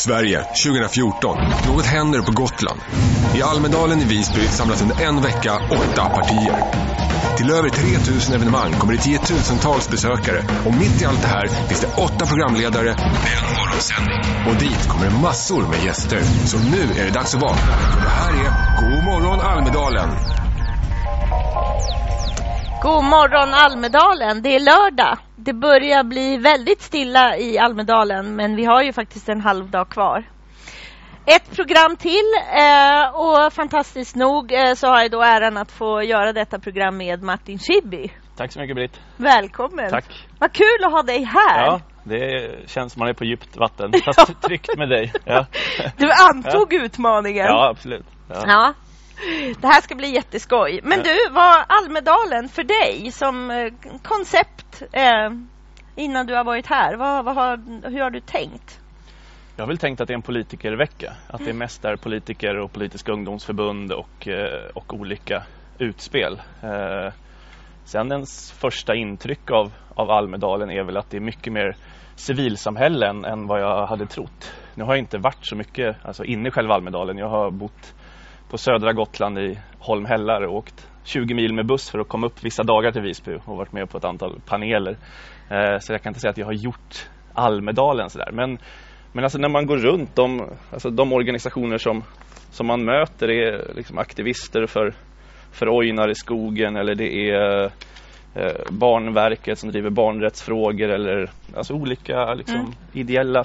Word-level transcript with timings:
Sverige 0.00 0.44
2014. 0.44 1.38
Något 1.66 1.86
händer 1.86 2.22
på 2.22 2.32
Gotland. 2.32 2.80
I 3.36 3.42
Almedalen 3.42 4.00
i 4.00 4.04
Visby 4.04 4.40
samlas 4.40 4.82
under 4.82 5.04
en 5.04 5.20
vecka 5.20 5.52
åtta 5.70 6.08
partier. 6.08 6.54
Till 7.36 7.50
över 7.50 7.68
3000 7.68 8.34
evenemang 8.34 8.72
kommer 8.72 8.92
det 8.92 9.00
tiotusentals 9.00 9.88
besökare 9.88 10.42
och 10.66 10.74
mitt 10.74 11.02
i 11.02 11.04
allt 11.04 11.22
det 11.22 11.28
här 11.28 11.46
finns 11.68 11.80
det 11.80 12.02
åtta 12.02 12.26
programledare 12.26 12.90
med 13.24 13.32
en 13.38 13.46
morgonsändning. 13.56 14.20
Och 14.48 14.56
dit 14.56 14.88
kommer 14.88 15.04
det 15.10 15.16
massor 15.22 15.62
med 15.66 15.84
gäster. 15.84 16.20
Så 16.46 16.58
nu 16.58 16.82
är 17.00 17.04
det 17.04 17.10
dags 17.10 17.34
att 17.34 17.42
vakna. 17.42 17.72
För 17.94 18.00
det 18.00 18.14
här 18.20 18.32
är 18.32 18.50
God 18.80 19.04
morgon 19.04 19.40
Almedalen. 19.40 20.39
God 22.82 23.04
morgon 23.04 23.54
Almedalen, 23.54 24.42
det 24.42 24.48
är 24.56 24.60
lördag. 24.60 25.18
Det 25.36 25.52
börjar 25.52 26.04
bli 26.04 26.36
väldigt 26.36 26.82
stilla 26.82 27.36
i 27.36 27.58
Almedalen 27.58 28.36
men 28.36 28.56
vi 28.56 28.64
har 28.64 28.82
ju 28.82 28.92
faktiskt 28.92 29.28
en 29.28 29.40
halv 29.40 29.70
dag 29.70 29.88
kvar. 29.88 30.24
Ett 31.26 31.56
program 31.56 31.96
till 31.96 32.32
eh, 32.56 33.14
och 33.14 33.52
fantastiskt 33.52 34.16
nog 34.16 34.52
eh, 34.52 34.74
så 34.74 34.86
har 34.86 35.02
jag 35.02 35.10
då 35.10 35.22
äran 35.22 35.56
att 35.56 35.72
få 35.72 36.02
göra 36.02 36.32
detta 36.32 36.58
program 36.58 36.96
med 36.96 37.22
Martin 37.22 37.58
Schibbye. 37.58 38.10
Tack 38.36 38.52
så 38.52 38.60
mycket 38.60 38.76
Britt. 38.76 39.00
Välkommen! 39.16 39.90
Tack. 39.90 40.26
Vad 40.38 40.52
kul 40.52 40.84
att 40.84 40.92
ha 40.92 41.02
dig 41.02 41.24
här! 41.24 41.64
Ja, 41.64 41.80
det 42.04 42.50
känns 42.68 42.92
som 42.92 43.00
man 43.00 43.08
är 43.08 43.14
på 43.14 43.24
djupt 43.24 43.56
vatten. 43.56 43.92
Fast 44.04 44.42
tryggt 44.42 44.76
med 44.76 44.88
dig. 44.88 45.12
Ja, 45.24 45.46
Du 45.96 46.10
antog 46.30 46.72
utmaningen. 46.72 47.46
ja 47.46 47.68
absolut. 47.70 48.06
Ja. 48.28 48.42
Ja. 48.46 48.74
Det 49.60 49.66
här 49.66 49.80
ska 49.80 49.94
bli 49.94 50.14
jätteskoj. 50.14 50.80
Men 50.82 51.02
du, 51.02 51.16
vad 51.30 51.64
Almedalen 51.68 52.48
för 52.48 52.62
dig 52.62 53.12
som 53.12 53.50
eh, 53.50 53.72
koncept 54.02 54.82
eh, 54.92 55.30
innan 55.96 56.26
du 56.26 56.34
har 56.34 56.44
varit 56.44 56.66
här? 56.66 56.96
Vad, 56.96 57.24
vad 57.24 57.34
har, 57.34 57.56
hur 57.90 58.00
har 58.00 58.10
du 58.10 58.20
tänkt? 58.20 58.80
Jag 59.56 59.62
har 59.62 59.68
väl 59.68 59.78
tänkt 59.78 60.00
att 60.00 60.08
det 60.08 60.12
är 60.12 60.16
en 60.16 60.22
politikervecka. 60.22 61.12
Att 61.26 61.44
det 61.44 61.52
mest 61.52 61.84
är 61.84 61.96
politiker 61.96 62.58
och 62.58 62.72
politiska 62.72 63.12
ungdomsförbund 63.12 63.92
och, 63.92 64.28
eh, 64.28 64.70
och 64.74 64.94
olika 64.94 65.42
utspel. 65.78 66.40
Eh, 66.62 67.12
Sen 67.90 68.12
ens 68.12 68.52
första 68.52 68.94
intryck 68.94 69.50
av, 69.50 69.72
av 69.94 70.10
Almedalen 70.10 70.70
är 70.70 70.82
väl 70.82 70.96
att 70.96 71.10
det 71.10 71.16
är 71.16 71.20
mycket 71.20 71.52
mer 71.52 71.76
civilsamhälle 72.16 73.06
än, 73.08 73.24
än 73.24 73.46
vad 73.46 73.60
jag 73.60 73.86
hade 73.86 74.06
trott. 74.06 74.52
Nu 74.74 74.84
har 74.84 74.92
jag 74.92 74.98
inte 74.98 75.18
varit 75.18 75.46
så 75.46 75.56
mycket 75.56 75.96
alltså 76.02 76.24
inne 76.24 76.48
i 76.48 76.50
själva 76.50 76.74
Almedalen. 76.74 77.18
Jag 77.18 77.28
har 77.28 77.50
bott 77.50 77.94
på 78.50 78.58
södra 78.58 78.92
Gotland 78.92 79.38
i 79.38 79.58
Holmhällar 79.78 80.42
och 80.42 80.54
åkt 80.56 80.88
20 81.04 81.34
mil 81.34 81.54
med 81.54 81.66
buss 81.66 81.90
för 81.90 81.98
att 81.98 82.08
komma 82.08 82.26
upp 82.26 82.44
vissa 82.44 82.62
dagar 82.62 82.92
till 82.92 83.02
Visby 83.02 83.34
och 83.44 83.56
varit 83.56 83.72
med 83.72 83.90
på 83.90 83.98
ett 83.98 84.04
antal 84.04 84.40
paneler. 84.46 84.96
Eh, 85.50 85.78
så 85.80 85.92
jag 85.92 86.02
kan 86.02 86.10
inte 86.10 86.20
säga 86.20 86.30
att 86.30 86.38
jag 86.38 86.46
har 86.46 86.52
gjort 86.52 87.08
Almedalen 87.34 88.10
sådär. 88.10 88.30
Men, 88.32 88.58
men 89.12 89.24
alltså 89.24 89.38
när 89.38 89.48
man 89.48 89.66
går 89.66 89.76
runt, 89.76 90.16
de, 90.16 90.48
alltså 90.72 90.90
de 90.90 91.12
organisationer 91.12 91.78
som, 91.78 92.02
som 92.50 92.66
man 92.66 92.84
möter 92.84 93.30
är 93.30 93.74
liksom 93.74 93.98
aktivister 93.98 94.66
för, 94.66 94.92
för 95.52 95.78
ojnar 95.78 96.10
i 96.10 96.14
skogen 96.14 96.76
eller 96.76 96.94
det 96.94 97.30
är 97.30 97.64
eh, 98.34 98.52
Barnverket 98.70 99.58
som 99.58 99.70
driver 99.70 99.90
barnrättsfrågor 99.90 100.88
eller 100.88 101.30
alltså 101.56 101.74
olika 101.74 102.34
liksom, 102.34 102.60
Mm. 102.60 102.72
ideella, 102.92 103.44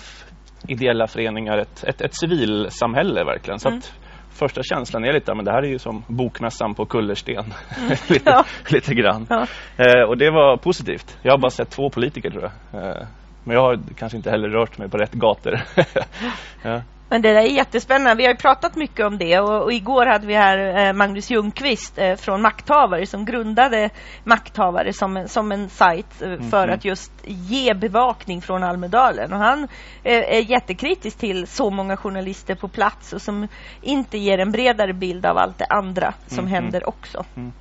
ideella 0.67 1.08
föreningar. 1.08 1.58
Ett, 1.58 1.84
ett, 1.84 2.02
ett 2.02 2.16
civilsamhälle 2.16 3.23
verkligen. 3.23 3.59
Så 3.59 3.67
Mm. 3.67 3.78
att 3.78 4.00
första 4.36 4.64
känslan 4.64 5.03
är 5.05 5.14
lite, 5.14 5.36
men 5.36 5.45
det 5.45 5.52
här 5.52 5.64
är 5.64 5.67
ju 5.67 5.80
som 5.80 6.03
bokmässan 6.08 6.75
på 6.75 6.86
kullersten. 6.86 7.53
lite, 8.09 8.30
Ja. 8.30 8.45
lite 8.69 8.94
grann. 8.94 9.28
Ja. 9.30 9.47
Eh, 9.78 10.09
och 10.09 10.17
det 10.17 10.30
var 10.30 10.58
positivt. 10.58 11.17
Jag 11.22 11.33
har 11.33 11.38
bara 11.38 11.52
sett 11.52 11.69
två 11.69 11.89
politiker 11.89 12.30
tror 12.30 12.44
jag. 12.44 12.83
Eh, 12.83 13.08
men 13.44 13.56
jag 13.56 13.61
har 13.61 13.80
kanske 13.97 14.17
inte 14.17 14.31
heller 14.31 14.50
rört 14.50 14.78
mig 14.78 14.89
på 14.89 14.97
rätt 14.97 15.13
gator. 15.13 15.61
ja. 16.63 16.81
Men 17.16 17.22
det 17.22 17.34
där 17.34 17.42
är 17.42 17.48
jättespännande. 17.48 18.16
Vi 18.16 18.24
har 18.24 18.32
ju 18.34 18.38
pratat 18.38 18.76
mycket 18.76 19.06
om 19.06 19.18
det 19.18 19.40
och, 19.40 19.64
och 19.64 19.74
igår 19.74 20.06
hade 20.06 20.28
vi 20.28 20.34
här 20.34 20.88
eh, 20.88 20.94
Magnus 20.94 21.31
Ljungqvist 21.31 21.98
eh, 21.98 22.16
från 22.16 22.42
Makthavare 22.42 23.06
som 23.06 23.26
grundade 23.26 23.90
Makthavare 24.24 24.94
som 24.94 25.18
en, 25.18 25.28
som 25.28 25.52
en 25.52 25.70
sajt 25.70 26.22
eh, 26.22 26.50
för 26.50 26.68
Mhm. 26.68 26.74
att 26.75 26.86
just 26.86 27.12
ge 27.24 27.74
bevakning 27.74 28.42
från 28.42 28.64
Almedalen. 28.64 29.34
Och 29.34 29.40
han 29.40 29.68
är 30.04 30.52
jättekritisk 30.52 31.18
till 31.18 31.48
så 31.48 31.70
många 31.70 31.98
journalister 31.98 32.56
på 32.56 32.68
plats 32.68 33.14
och 33.14 33.22
som 33.22 33.48
inte 33.81 34.18
ger 34.18 34.38
en 34.38 34.52
bredare 34.52 34.94
bild 34.94 35.25
av 35.25 35.38
allt 35.38 35.58
det 35.58 35.66
andra 35.70 36.14
som 36.28 36.46
Mhm. 36.46 36.54
händer 36.54 36.90
också. 36.90 37.25
Mm. 37.36 37.52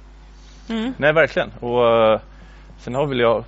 Mm. 0.68 0.94
Nej, 0.96 1.12
verkligen. 1.12 1.50
Och 1.60 2.20
sen 2.78 2.94
har 2.94 3.06
väl 3.06 3.20
jag 3.20 3.44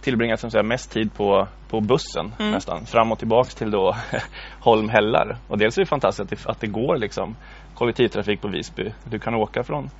tillbringat 0.00 0.40
som 0.40 0.50
säga, 0.50 0.62
mest 0.62 0.92
tid 0.92 1.14
på, 1.14 1.48
på 1.70 1.80
bussen 1.80 2.32
Mm. 2.38 2.52
nästan. 2.52 2.86
Fram 2.86 3.12
och 3.12 3.18
tillbaks 3.18 3.54
till 3.54 3.70
då 3.70 3.96
Holmhällar. 4.60 5.36
Och 5.48 5.58
dels 5.58 5.78
är 5.78 5.82
det 5.82 5.86
fantastiskt 5.86 6.32
att 6.32 6.44
det, 6.44 6.50
att 6.50 6.60
det 6.60 6.66
går 6.66 6.96
liksom 6.96 7.36
kollektivtrafik 7.74 8.40
på 8.42 8.48
Visby. 8.48 8.92
Du 9.04 9.18
kan 9.18 9.34
åka 9.34 9.62
från 9.62 9.90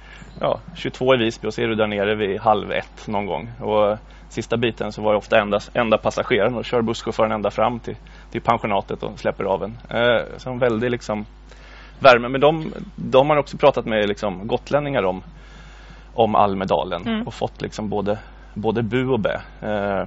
ja, 0.40 0.60
22 0.76 1.14
i 1.14 1.18
Visby 1.18 1.48
och 1.48 1.54
så 1.54 1.62
är 1.62 1.66
du 1.66 1.74
där 1.74 1.86
nere 1.86 2.14
vid 2.14 2.40
halv 2.40 2.72
ett 2.72 3.06
någon 3.08 3.26
gång. 3.26 3.50
Och 3.60 3.98
sista 4.28 4.56
biten 4.56 4.92
så 4.92 5.02
var 5.02 5.10
jag 5.12 5.18
ofta 5.18 5.40
enda, 5.40 5.58
enda 5.74 5.98
passageraren 5.98 6.54
och 6.54 6.64
kör 6.64 6.82
busschauffören 6.82 7.32
ända 7.32 7.50
fram 7.50 7.78
till, 7.80 7.96
till 8.30 8.40
pensionatet 8.40 9.02
och 9.02 9.18
släpper 9.18 9.44
av 9.44 9.62
en. 9.64 9.78
Eh, 9.90 10.24
så 10.36 10.50
en 10.50 10.58
väldig 10.58 10.90
liksom 10.90 11.26
värme. 12.00 12.28
Men 12.28 12.40
de, 12.40 12.72
de 12.96 13.30
har 13.30 13.36
också 13.36 13.56
pratat 13.56 13.86
med 13.86 14.08
liksom, 14.08 14.46
gotlänningar 14.46 15.02
om 15.02 15.22
om 16.14 16.34
Almedalen 16.34 17.02
Mm. 17.06 17.26
och 17.26 17.34
fått 17.34 17.62
liksom 17.62 17.88
både, 17.88 18.18
både 18.58 18.82
bu 18.82 19.08
och 19.08 19.20
bä. 19.20 19.40
Eh, 19.62 20.04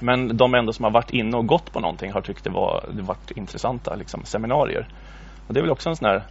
men 0.00 0.36
de 0.36 0.54
ändå 0.54 0.72
som 0.72 0.84
har 0.84 0.92
varit 0.92 1.10
inne 1.10 1.36
och 1.36 1.46
gått 1.46 1.72
på 1.72 1.80
någonting 1.80 2.12
har 2.12 2.20
tyckt 2.20 2.44
det 2.44 2.50
var 2.50 2.84
det 2.92 3.02
varit 3.02 3.30
intressanta 3.30 3.94
liksom, 3.94 4.24
seminarier. 4.24 4.88
Och 5.46 5.54
det 5.54 5.60
är 5.60 5.62
väl 5.62 5.70
också 5.70 5.88
en 5.88 5.96
sån 5.96 6.08
här 6.08 6.22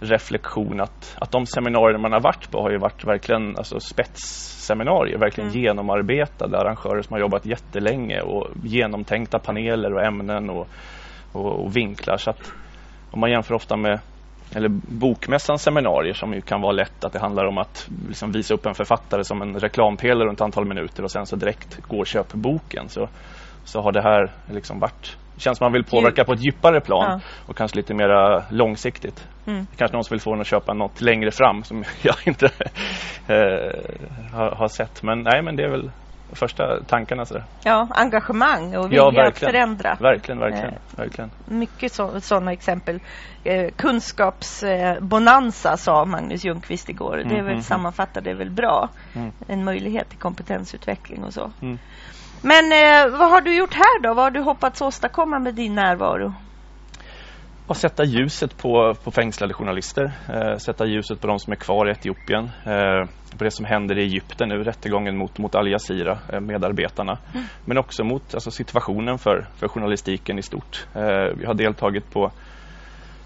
reflektion 0.00 0.80
att, 0.80 1.16
att 1.20 1.30
de 1.30 1.46
seminarier 1.46 1.98
man 1.98 2.12
har 2.12 2.20
varit 2.20 2.50
på 2.50 2.62
har 2.62 2.70
ju 2.70 2.78
varit 2.78 3.04
verkligen 3.04 3.56
alltså, 3.56 3.80
spetsseminarier, 3.80 5.18
verkligen 5.18 5.50
Mm. 5.50 5.62
genomarbetade 5.62 6.58
arrangörer 6.58 7.02
som 7.02 7.14
har 7.14 7.20
jobbat 7.20 7.46
jättelänge 7.46 8.20
och 8.20 8.46
genomtänkta 8.64 9.38
paneler 9.38 9.94
och 9.94 10.04
ämnen 10.04 10.50
och, 10.50 10.68
och, 11.32 11.64
och 11.64 11.76
vinklar. 11.76 12.16
Så 12.16 12.30
att 12.30 12.52
om 13.10 13.20
man 13.20 13.30
jämför 13.30 13.54
ofta 13.54 13.76
med 13.76 14.00
eller 14.54 14.68
bokmässans 14.88 15.62
seminarier 15.62 16.14
som 16.14 16.34
ju 16.34 16.40
kan 16.40 16.60
vara 16.60 16.72
lätt 16.72 17.04
att 17.04 17.12
det 17.12 17.18
handlar 17.18 17.44
om 17.44 17.58
att 17.58 17.88
liksom 18.08 18.32
visa 18.32 18.54
upp 18.54 18.66
en 18.66 18.74
författare 18.74 19.24
som 19.24 19.42
en 19.42 19.60
reklampelare 19.60 20.28
runt 20.28 20.40
antal 20.40 20.66
minuter 20.66 21.02
och 21.02 21.10
sen 21.10 21.26
så 21.26 21.36
direkt 21.36 21.82
gå 21.82 21.98
och 21.98 22.06
köp 22.06 22.32
boken 22.32 22.88
så, 22.88 23.08
så 23.64 23.80
har 23.80 23.92
det 23.92 24.02
här 24.02 24.30
liksom 24.50 24.78
varit 24.80 25.16
det 25.36 25.40
känns 25.40 25.58
som 25.58 25.64
man 25.64 25.72
vill 25.72 25.84
påverka 25.84 26.24
på 26.24 26.32
ett 26.32 26.46
djupare 26.46 26.80
plan 26.80 27.04
Ja. 27.10 27.20
och 27.46 27.56
kanske 27.56 27.76
lite 27.76 27.94
mer 27.94 28.42
långsiktigt. 28.52 29.28
Mm. 29.46 29.66
Kanske 29.76 29.96
någon 29.96 30.04
som 30.04 30.14
vill 30.14 30.20
få 30.20 30.34
en 30.34 30.40
att 30.40 30.46
köpa 30.46 30.74
något 30.74 31.00
längre 31.00 31.30
fram 31.30 31.64
som 31.64 31.84
jag 32.02 32.16
inte 32.24 32.46
eh, 33.26 34.34
har, 34.34 34.56
har 34.56 34.68
sett. 34.68 35.02
Men 35.02 35.22
nej, 35.22 35.42
men 35.42 35.56
det 35.56 35.62
är 35.62 35.70
väl 35.70 35.90
första 36.32 36.84
tankarna. 36.84 37.24
Sådär. 37.24 37.44
Ja, 37.64 37.88
engagemang 37.90 38.76
och 38.76 38.84
vilja 38.86 38.98
Ja, 39.02 39.08
att 39.08 39.14
verkligen. 39.14 39.52
förändra. 39.52 39.96
Verkligen, 40.00 40.38
verkligen, 40.40 40.68
Eh, 40.72 40.78
verkligen. 40.96 41.30
Mycket 41.44 41.92
så, 41.92 42.20
sådana 42.20 42.52
exempel. 42.52 43.00
Eh, 43.44 43.70
Kunskapsbonanza 43.76 45.70
eh, 45.70 45.76
sa 45.76 46.04
Magnus 46.04 46.44
Ljungqvist 46.44 46.88
igår. 46.88 47.16
Det 47.28 47.36
är 47.36 47.42
väl 47.42 47.52
Mhm. 47.52 47.62
sammanfattar 47.62 48.20
det 48.20 48.34
väl 48.34 48.50
bra. 48.50 48.88
Mm. 49.14 49.32
En 49.48 49.64
möjlighet 49.64 50.08
till 50.08 50.18
kompetensutveckling 50.18 51.24
och 51.24 51.32
så. 51.34 51.50
Mm. 51.62 51.78
Men 52.42 52.72
eh, 52.72 53.18
vad 53.18 53.30
har 53.30 53.40
du 53.40 53.56
gjort 53.56 53.74
här 53.74 54.02
då? 54.02 54.14
Vad 54.14 54.24
har 54.24 54.30
du 54.30 54.40
hoppats 54.40 54.82
åstadkomma 54.82 55.38
med 55.38 55.54
din 55.54 55.74
närvaro? 55.74 56.34
Och 57.66 57.76
sätta 57.76 58.04
ljuset 58.04 58.56
på, 58.58 58.94
på 59.04 59.10
fängslade 59.10 59.54
journalister. 59.54 60.12
Eh, 60.28 60.56
sätta 60.56 60.86
ljuset 60.86 61.20
på 61.20 61.26
de 61.26 61.38
som 61.38 61.52
är 61.52 61.56
kvar 61.56 61.88
i 61.88 61.90
Etiopien. 61.90 62.50
Eh, 62.64 63.08
på 63.36 63.44
det 63.44 63.50
som 63.50 63.64
händer 63.64 63.98
i 63.98 64.02
Egypten 64.02 64.48
nu, 64.48 64.64
rättegången 64.64 65.16
mot, 65.16 65.38
mot 65.38 65.54
Al 65.54 65.68
Jazeera, 65.68 66.18
eh, 66.32 66.40
medarbetarna. 66.40 67.18
Men 67.64 67.78
också 67.78 68.04
mot 68.04 68.34
alltså, 68.34 68.50
situationen 68.50 69.18
för, 69.18 69.46
för 69.56 69.68
journalistiken 69.68 70.38
i 70.38 70.42
stort. 70.42 70.86
Eh, 70.94 71.36
vi 71.38 71.46
har 71.46 71.54
deltagit 71.54 72.10
på 72.10 72.32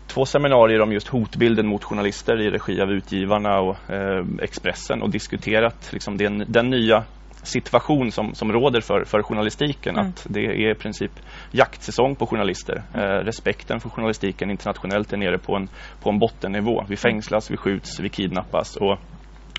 två 0.06 0.26
seminarier 0.26 0.80
om 0.80 0.92
just 0.92 1.08
hotbilden 1.08 1.66
mot 1.66 1.84
journalister 1.84 2.40
i 2.40 2.50
regi 2.50 2.80
av 2.80 2.90
Utgivarna 2.90 3.60
och 3.60 3.90
eh, 3.90 4.24
Expressen 4.42 5.02
och 5.02 5.10
diskuterat 5.10 5.92
liksom, 5.92 6.16
den, 6.16 6.44
den 6.48 6.70
nya 6.70 7.04
situation 7.42 8.12
som, 8.12 8.34
som 8.34 8.52
råder 8.52 8.80
för, 8.80 9.04
för 9.04 9.22
journalistiken. 9.22 9.96
Mm. 9.96 10.08
Att 10.08 10.26
det 10.30 10.40
är 10.40 10.70
i 10.70 10.74
princip 10.74 11.12
jaktsäsong 11.50 12.16
på 12.16 12.26
journalister. 12.26 12.82
Eh, 12.94 13.24
respekten 13.24 13.80
för 13.80 13.88
journalistiken 13.88 14.50
internationellt 14.50 15.12
är 15.12 15.16
nere 15.16 15.38
på 15.38 15.56
en, 15.56 15.68
på 16.02 16.10
en 16.10 16.18
bottennivå. 16.18 16.84
Vi 16.88 16.96
fängslas, 16.96 17.50
vi 17.50 17.56
skjuts, 17.56 18.00
vi 18.00 18.08
kidnappas 18.08 18.76
och 18.76 18.98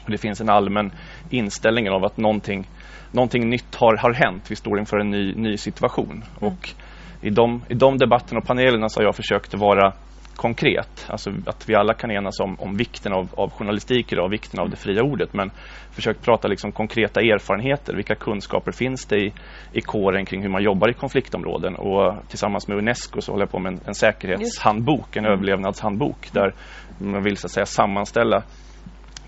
det 0.08 0.18
finns 0.18 0.42
en 0.42 0.50
allmän 0.50 0.92
inställning 1.30 1.90
av 1.90 2.06
att 2.06 2.18
någonting, 2.18 2.68
någonting 3.12 3.50
nytt 3.50 3.76
har, 3.76 3.98
har 3.98 4.14
hänt. 4.14 4.52
Vi 4.52 4.56
står 4.56 4.80
inför 4.80 4.98
en 4.98 5.10
ny, 5.10 5.36
ny 5.36 5.58
situation. 5.58 6.24
Och 6.40 6.70
i 7.22 7.30
de, 7.30 7.64
I 7.70 7.74
de 7.74 7.98
debatterna 7.98 8.40
och 8.40 8.48
panelerna 8.48 8.90
så 8.90 9.00
har 9.00 9.06
jag 9.06 9.16
försökt 9.16 9.54
vara 9.54 9.94
konkret. 10.36 11.08
Alltså 11.10 11.32
att 11.46 11.70
vi 11.70 11.76
alla 11.76 11.94
kan 11.94 12.12
enas 12.12 12.40
om, 12.40 12.56
om 12.60 12.78
vikten 12.78 13.14
av, 13.14 13.30
av 13.34 13.50
journalistik 13.52 14.14
idag, 14.14 14.30
vikten 14.30 14.60
av 14.60 14.70
det 14.70 14.76
fria 14.76 15.04
ordet. 15.04 15.34
Men 15.34 15.52
försökt 15.92 16.26
prata 16.26 16.48
liksom 16.48 16.72
konkreta 16.72 17.22
erfarenheter. 17.22 17.96
Vilka 17.96 18.16
kunskaper 18.16 18.72
finns 18.72 19.06
det 19.06 19.18
i, 19.18 19.34
i 19.74 19.82
kåren 19.82 20.26
kring 20.26 20.42
hur 20.42 20.50
man 20.50 20.64
jobbar 20.64 20.90
i 20.90 20.94
konfliktområden? 20.94 21.76
Och 21.76 22.16
tillsammans 22.28 22.68
med 22.68 22.78
Unesco 22.78 23.22
så 23.22 23.32
håller 23.32 23.44
jag 23.44 23.52
på 23.52 23.60
med 23.60 23.74
en, 23.74 23.80
en 23.86 23.96
säkerhetshandbok, 23.96 25.16
en 25.16 25.26
överlevnadshandbok 25.26 26.32
där 26.32 26.54
man 26.98 27.24
vill 27.24 27.38
så 27.38 27.48
att 27.48 27.52
säga 27.52 27.66
sammanställa 27.66 28.44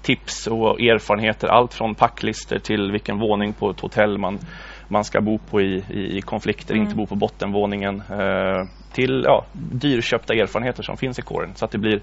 tips 0.04 0.48
och 0.48 0.82
erfarenheter. 0.82 1.48
Allt 1.48 1.74
från 1.74 1.96
packlister 1.96 2.60
till 2.60 2.92
vilken 2.92 3.20
våning 3.20 3.54
på 3.54 3.70
ett 3.70 3.80
hotell 3.80 4.18
man, 4.18 4.40
man 4.88 5.04
ska 5.04 5.22
bo 5.22 5.38
på 5.38 5.62
i, 5.62 5.84
i, 5.90 6.18
i 6.18 6.22
konflikter, 6.22 6.74
mm. 6.74 6.84
inte 6.86 6.96
bo 6.96 7.06
på 7.06 7.16
bottenvåningen. 7.16 8.04
Eh, 8.10 8.68
till 8.94 9.24
ja, 9.26 9.46
dyrköpta 9.54 10.34
erfarenheter 10.34 10.84
som 10.84 10.98
finns 10.98 11.20
i 11.20 11.22
kåren. 11.22 11.52
Så 11.56 11.66
att 11.66 11.72
det 11.72 11.78
blir 11.78 12.02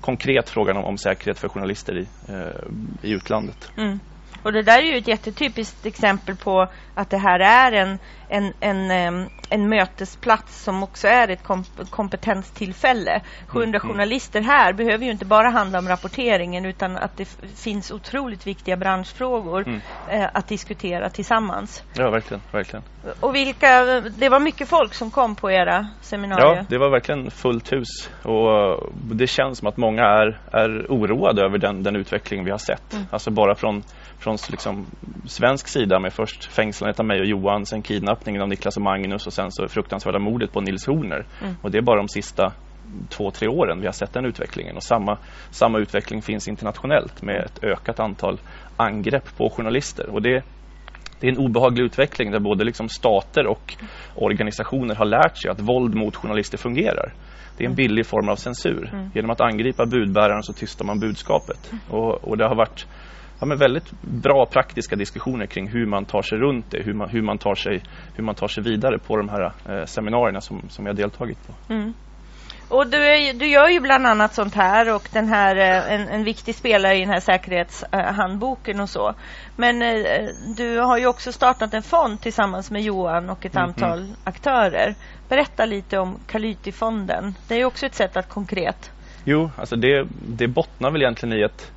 konkret 0.00 0.50
frågan 0.50 0.76
om, 0.76 0.84
om 0.84 0.98
säkerhet 0.98 1.38
för 1.38 1.48
journalister 1.48 1.98
i, 1.98 2.06
eh, 2.28 3.10
i 3.10 3.12
utlandet. 3.12 3.70
Mm. 3.76 4.00
Och 4.42 4.52
det 4.52 4.62
där 4.62 4.78
är 4.78 4.92
ju 4.92 4.98
ett 4.98 5.08
jättetypiskt 5.08 5.86
exempel 5.86 6.36
på 6.36 6.68
att 6.94 7.10
det 7.10 7.18
här 7.18 7.40
är 7.40 7.72
en, 7.72 7.98
en, 8.28 8.52
en, 8.60 9.30
en 9.50 9.68
mötesplats 9.68 10.64
som 10.64 10.82
också 10.82 11.08
är 11.08 11.28
ett 11.28 11.42
kompetenstillfälle. 11.90 13.20
700 13.46 13.78
mm. 13.78 13.92
journalister 13.92 14.40
här 14.40 14.72
behöver 14.72 15.04
ju 15.04 15.10
inte 15.10 15.24
bara 15.24 15.50
handla 15.50 15.78
om 15.78 15.88
rapporteringen 15.88 16.64
utan 16.64 16.96
att 16.96 17.16
det 17.16 17.24
finns 17.56 17.90
otroligt 17.90 18.46
viktiga 18.46 18.76
branschfrågor 18.76 19.62
mm. 19.66 19.80
eh, 20.10 20.28
att 20.34 20.48
diskutera 20.48 21.10
tillsammans. 21.10 21.82
Ja, 21.94 22.10
verkligen, 22.10 22.42
verkligen. 22.52 22.82
Och 23.20 23.34
vilka, 23.34 24.00
det 24.00 24.28
var 24.28 24.40
mycket 24.40 24.68
folk 24.68 24.94
som 24.94 25.10
kom 25.10 25.34
på 25.34 25.50
era 25.50 25.88
seminarier? 26.00 26.56
Ja, 26.56 26.64
det 26.68 26.78
var 26.78 26.90
verkligen 26.90 27.30
fullt 27.30 27.72
hus. 27.72 28.10
Och 28.22 28.82
det 29.14 29.26
känns 29.26 29.58
som 29.58 29.68
att 29.68 29.76
många 29.76 30.02
är, 30.02 30.40
är 30.52 30.86
oroade 30.88 31.42
över 31.42 31.58
den, 31.58 31.82
den 31.82 31.96
utveckling 31.96 32.44
vi 32.44 32.50
har 32.50 32.58
sett. 32.58 32.92
Mm. 32.92 33.06
Alltså 33.10 33.30
bara 33.30 33.54
från 33.54 33.82
från 34.18 34.36
liksom 34.50 34.86
svensk 35.26 35.68
sida 35.68 36.00
med 36.00 36.12
först 36.12 36.52
fängslandet 36.52 37.00
av 37.00 37.06
mig 37.06 37.20
och 37.20 37.26
Johan, 37.26 37.66
sen 37.66 37.82
kidnappningen 37.82 38.42
av 38.42 38.48
Niklas 38.48 38.76
och 38.76 38.82
Magnus 38.82 39.26
och 39.26 39.32
sen 39.32 39.50
så 39.50 39.68
fruktansvärda 39.68 40.18
mordet 40.18 40.52
på 40.52 40.60
Nils 40.60 40.86
Horner. 40.86 41.26
Mm. 41.42 41.54
Och 41.62 41.70
det 41.70 41.78
är 41.78 41.82
bara 41.82 41.96
de 41.96 42.08
sista 42.08 42.52
två, 43.08 43.30
tre 43.30 43.48
åren 43.48 43.80
vi 43.80 43.86
har 43.86 43.92
sett 43.92 44.12
den 44.12 44.24
utvecklingen. 44.24 44.76
Och 44.76 44.82
samma, 44.82 45.18
samma 45.50 45.78
utveckling 45.78 46.22
finns 46.22 46.48
internationellt 46.48 47.22
med 47.22 47.36
ett 47.36 47.64
ökat 47.64 48.00
antal 48.00 48.38
angrepp 48.76 49.36
på 49.36 49.50
journalister. 49.50 50.10
Och 50.10 50.22
det, 50.22 50.44
det 51.20 51.26
är 51.26 51.32
en 51.32 51.38
obehaglig 51.38 51.84
utveckling 51.84 52.30
där 52.30 52.40
både 52.40 52.64
liksom 52.64 52.88
stater 52.88 53.46
och 53.46 53.76
organisationer 54.14 54.94
har 54.94 55.06
lärt 55.06 55.36
sig 55.42 55.50
att 55.50 55.60
våld 55.60 55.94
mot 55.94 56.16
journalister 56.16 56.58
fungerar. 56.58 57.14
Det 57.56 57.64
är 57.64 57.66
en 57.66 57.72
mm. 57.72 57.76
billig 57.76 58.06
form 58.06 58.28
av 58.28 58.36
censur. 58.36 58.90
Mm. 58.92 59.10
Genom 59.14 59.30
att 59.30 59.40
angripa 59.40 59.86
budbäraren 59.86 60.42
så 60.42 60.52
tystar 60.52 60.84
man 60.84 61.00
budskapet. 61.00 61.72
Mm. 61.72 61.82
Och, 61.88 62.28
och 62.28 62.36
det 62.36 62.48
har 62.48 62.56
varit 62.56 62.86
ja, 63.40 63.46
men 63.46 63.58
väldigt 63.58 63.90
bra 64.00 64.46
praktiska 64.46 64.96
diskussioner 64.96 65.46
kring 65.46 65.68
hur 65.68 65.86
man 65.86 66.04
tar 66.04 66.22
sig 66.22 66.38
runt 66.38 66.70
det, 66.70 66.82
hur 66.82 66.94
man, 66.94 67.08
hur 67.08 67.22
man, 67.22 67.38
tar, 67.38 67.54
sig, 67.54 67.82
hur 68.14 68.24
man 68.24 68.34
tar 68.34 68.48
sig 68.48 68.62
vidare 68.64 68.98
på 68.98 69.16
de 69.16 69.28
här 69.28 69.52
eh, 69.68 69.84
seminarierna 69.84 70.40
som, 70.40 70.62
som 70.68 70.86
jag 70.86 70.96
deltagit 70.96 71.46
på. 71.46 71.74
Mm. 71.74 71.94
Och 72.68 72.86
du, 72.86 72.96
är, 72.96 73.34
du 73.34 73.46
gör 73.46 73.68
ju 73.68 73.80
bland 73.80 74.06
annat 74.06 74.34
sånt 74.34 74.54
här 74.54 74.94
och 74.94 75.08
den 75.12 75.28
här, 75.28 75.56
eh, 75.56 75.92
en, 75.92 76.08
en 76.08 76.24
viktig 76.24 76.54
spelare 76.54 76.96
i 76.96 77.00
den 77.00 77.08
här 77.08 77.20
säkerhetshandboken 77.20 78.80
och 78.80 78.90
så. 78.90 79.14
Men 79.56 79.82
eh, 79.82 80.28
du 80.56 80.78
har 80.78 80.98
ju 80.98 81.06
också 81.06 81.32
startat 81.32 81.74
en 81.74 81.82
fond 81.82 82.20
tillsammans 82.20 82.70
med 82.70 82.82
Johan 82.82 83.30
och 83.30 83.46
ett 83.46 83.56
mm, 83.56 83.68
antal 83.68 83.98
mm. 83.98 84.14
aktörer. 84.24 84.94
Berätta 85.28 85.64
lite 85.64 85.98
om 85.98 86.18
Kalyti-fonden. 86.26 87.34
Det 87.48 87.54
är 87.60 87.64
också 87.64 87.86
ett 87.86 87.94
sätt 87.94 88.16
att 88.16 88.28
konkret. 88.28 88.92
Jo, 89.24 89.50
alltså 89.56 89.76
det, 89.76 90.06
det 90.28 90.48
bottnar 90.48 90.90
väl 90.90 91.02
egentligen 91.02 91.38
i 91.38 91.42
ett 91.42 91.72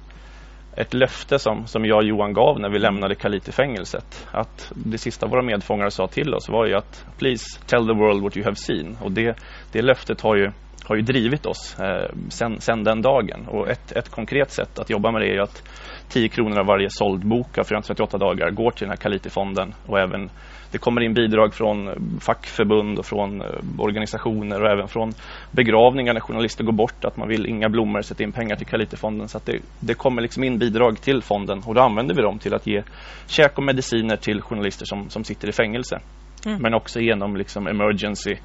ett 0.75 0.93
löfte 0.93 1.39
som, 1.39 1.67
som 1.67 1.85
jag 1.85 1.97
och 1.97 2.03
Johan 2.03 2.33
gav 2.33 2.59
när 2.59 2.69
vi 2.69 2.79
lämnade 2.79 3.15
Kaliti-fängelset. 3.15 4.27
Att 4.31 4.71
det 4.75 4.97
sista 4.97 5.27
våra 5.27 5.41
medfångare 5.41 5.91
sa 5.91 6.07
till 6.07 6.33
oss 6.33 6.49
var 6.49 6.65
ju 6.65 6.75
att 6.75 7.05
Please 7.17 7.59
tell 7.65 7.87
the 7.87 7.93
world 7.93 8.23
what 8.23 8.37
you 8.37 8.45
have 8.45 8.55
seen. 8.55 8.97
Och 9.01 9.11
det, 9.11 9.37
det 9.71 9.81
löftet 9.81 10.21
har 10.21 10.35
ju, 10.35 10.51
har 10.85 10.95
ju 10.95 11.01
drivit 11.01 11.45
oss 11.45 11.79
eh, 11.79 12.09
sen, 12.29 12.61
sen 12.61 12.83
den 12.83 13.01
dagen. 13.01 13.47
Och 13.47 13.69
ett, 13.69 13.91
ett 13.91 14.09
konkret 14.09 14.51
sätt 14.51 14.79
att 14.79 14.89
jobba 14.89 15.11
med 15.11 15.21
det 15.21 15.35
är 15.35 15.39
att 15.39 15.63
10 16.11 16.29
kronor 16.29 16.59
av 16.59 16.65
varje 16.65 16.89
såld 16.89 17.27
bok 17.27 17.57
av 17.57 17.63
438 17.63 18.17
dagar 18.17 18.51
går 18.51 18.71
till 18.71 18.81
den 18.81 18.89
här 18.89 18.97
Kaliti-fonden 18.97 19.73
och 19.87 19.99
även 19.99 20.29
det 20.71 20.77
kommer 20.77 21.01
in 21.01 21.13
bidrag 21.13 21.53
från 21.53 21.89
fackförbund 22.19 22.99
och 22.99 23.05
från 23.05 23.41
eh, 23.41 23.47
organisationer 23.77 24.63
och 24.63 24.71
även 24.71 24.87
från 24.87 25.13
begravningar 25.51 26.13
när 26.13 26.21
journalister 26.21 26.63
går 26.63 26.73
bort 26.73 27.05
att 27.05 27.17
man 27.17 27.27
vill 27.27 27.45
inga 27.45 27.69
blommor, 27.69 28.01
sätta 28.01 28.23
in 28.23 28.31
pengar 28.31 28.55
till 28.55 28.67
Kalitefonden 28.67 29.27
så 29.27 29.37
att 29.37 29.45
det, 29.45 29.59
det 29.79 29.93
kommer 29.93 30.21
liksom 30.21 30.43
in 30.43 30.59
bidrag 30.59 31.01
till 31.01 31.21
fonden 31.21 31.61
och 31.65 31.75
då 31.75 31.81
använder 31.81 32.15
vi 32.15 32.21
dem 32.21 32.39
till 32.39 32.53
att 32.53 32.67
ge 32.67 32.83
käk 33.27 33.57
och 33.57 33.63
mediciner 33.63 34.15
till 34.15 34.41
journalister 34.41 34.85
som, 34.85 35.09
som 35.09 35.23
sitter 35.23 35.49
i 35.49 35.51
fängelse. 35.51 35.99
Mm. 36.45 36.61
Men 36.61 36.73
också 36.73 36.99
genom 36.99 37.35
liksom 37.35 37.67
emergency 37.67 38.35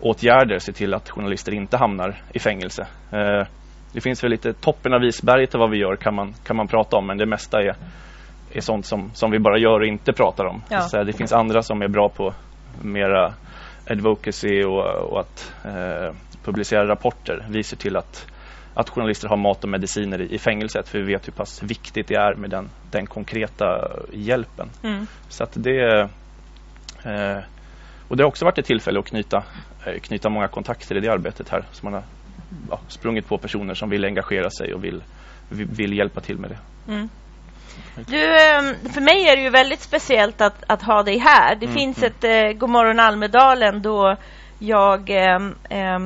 åtgärder 0.00 0.58
se 0.58 0.72
till 0.72 0.94
att 0.94 1.10
journalister 1.10 1.54
inte 1.54 1.76
hamnar 1.76 2.22
i 2.34 2.38
fängelse. 2.38 2.86
Eh, 3.12 3.46
det 3.94 4.00
finns 4.00 4.24
väl 4.24 4.30
lite 4.30 4.52
toppen 4.52 4.94
av 4.94 5.04
isberget 5.04 5.54
av 5.54 5.60
vad 5.60 5.70
vi 5.70 5.78
gör 5.78 5.96
kan 5.96 6.14
man, 6.14 6.34
kan 6.44 6.56
man 6.56 6.68
prata 6.68 6.96
om 6.96 7.06
men 7.06 7.18
det 7.18 7.26
mesta 7.26 7.62
är 7.62 7.76
är 8.52 8.60
sånt 8.60 8.86
som, 8.86 9.10
som 9.14 9.30
vi 9.30 9.38
bara 9.38 9.58
gör 9.58 9.80
och 9.80 9.86
inte 9.86 10.12
pratar 10.12 10.44
om. 10.44 10.62
Ja. 10.68 10.80
Så 10.80 11.02
det 11.02 11.12
finns 11.12 11.32
andra 11.32 11.62
som 11.62 11.82
är 11.82 11.88
bra 11.88 12.08
på 12.08 12.34
mera 12.82 13.34
advocacy 13.90 14.64
och, 14.64 15.10
och 15.12 15.20
att 15.20 15.52
eh, 15.64 16.14
publicera 16.44 16.88
rapporter. 16.88 17.46
Vi 17.48 17.62
ser 17.62 17.76
till 17.76 17.96
att, 17.96 18.26
att 18.74 18.88
journalister 18.90 19.28
har 19.28 19.36
mat 19.36 19.64
och 19.64 19.70
mediciner 19.70 20.20
i, 20.20 20.34
i 20.34 20.38
fängelset 20.38 20.88
för 20.88 20.98
vi 20.98 21.04
vet 21.04 21.26
hur 21.26 21.32
pass 21.32 21.62
viktigt 21.62 22.08
det 22.08 22.14
är 22.14 22.34
med 22.34 22.50
den, 22.50 22.70
den 22.90 23.06
konkreta 23.06 23.90
hjälpen. 24.12 24.70
Mm. 24.82 25.06
Så 25.28 25.44
att 25.44 25.52
det 25.54 26.00
eh, 27.04 27.38
och 28.08 28.16
det 28.16 28.22
har 28.22 28.28
också 28.28 28.44
varit 28.44 28.58
ett 28.58 28.66
tillfälle 28.66 28.98
att 28.98 29.06
knyta, 29.06 29.44
eh, 29.86 30.00
knyta 30.00 30.28
många 30.28 30.48
kontakter 30.48 30.96
i 30.96 31.00
det 31.00 31.08
arbetet 31.08 31.48
här. 31.48 31.64
Så 31.72 31.86
man 31.86 31.94
har 31.94 32.02
ja, 32.70 32.80
sprungit 32.88 33.28
på 33.28 33.38
personer 33.38 33.74
som 33.74 33.90
vill 33.90 34.04
engagera 34.04 34.50
sig 34.50 34.74
och 34.74 34.84
vill, 34.84 35.02
vill 35.48 35.92
hjälpa 35.92 36.20
till 36.20 36.38
med 36.38 36.50
det. 36.50 36.58
Mm. 36.92 37.08
Du, 38.06 38.40
ehm, 38.40 38.74
för 38.92 39.00
mig 39.00 39.28
är 39.28 39.36
det 39.36 39.42
ju 39.42 39.50
väldigt 39.50 39.80
speciellt 39.80 40.40
att, 40.40 40.64
att 40.66 40.82
ha 40.82 41.02
dig 41.02 41.18
här. 41.18 41.54
Det 41.54 41.66
mm, 41.66 41.78
finns 41.78 41.98
mm. 41.98 42.10
ett 42.10 42.24
eh, 42.24 42.58
Godmorgon 42.58 43.00
Almedalen 43.00 43.82
då 43.82 44.16
jag 44.58 45.10
eh, 45.10 45.40
eh, 45.70 45.98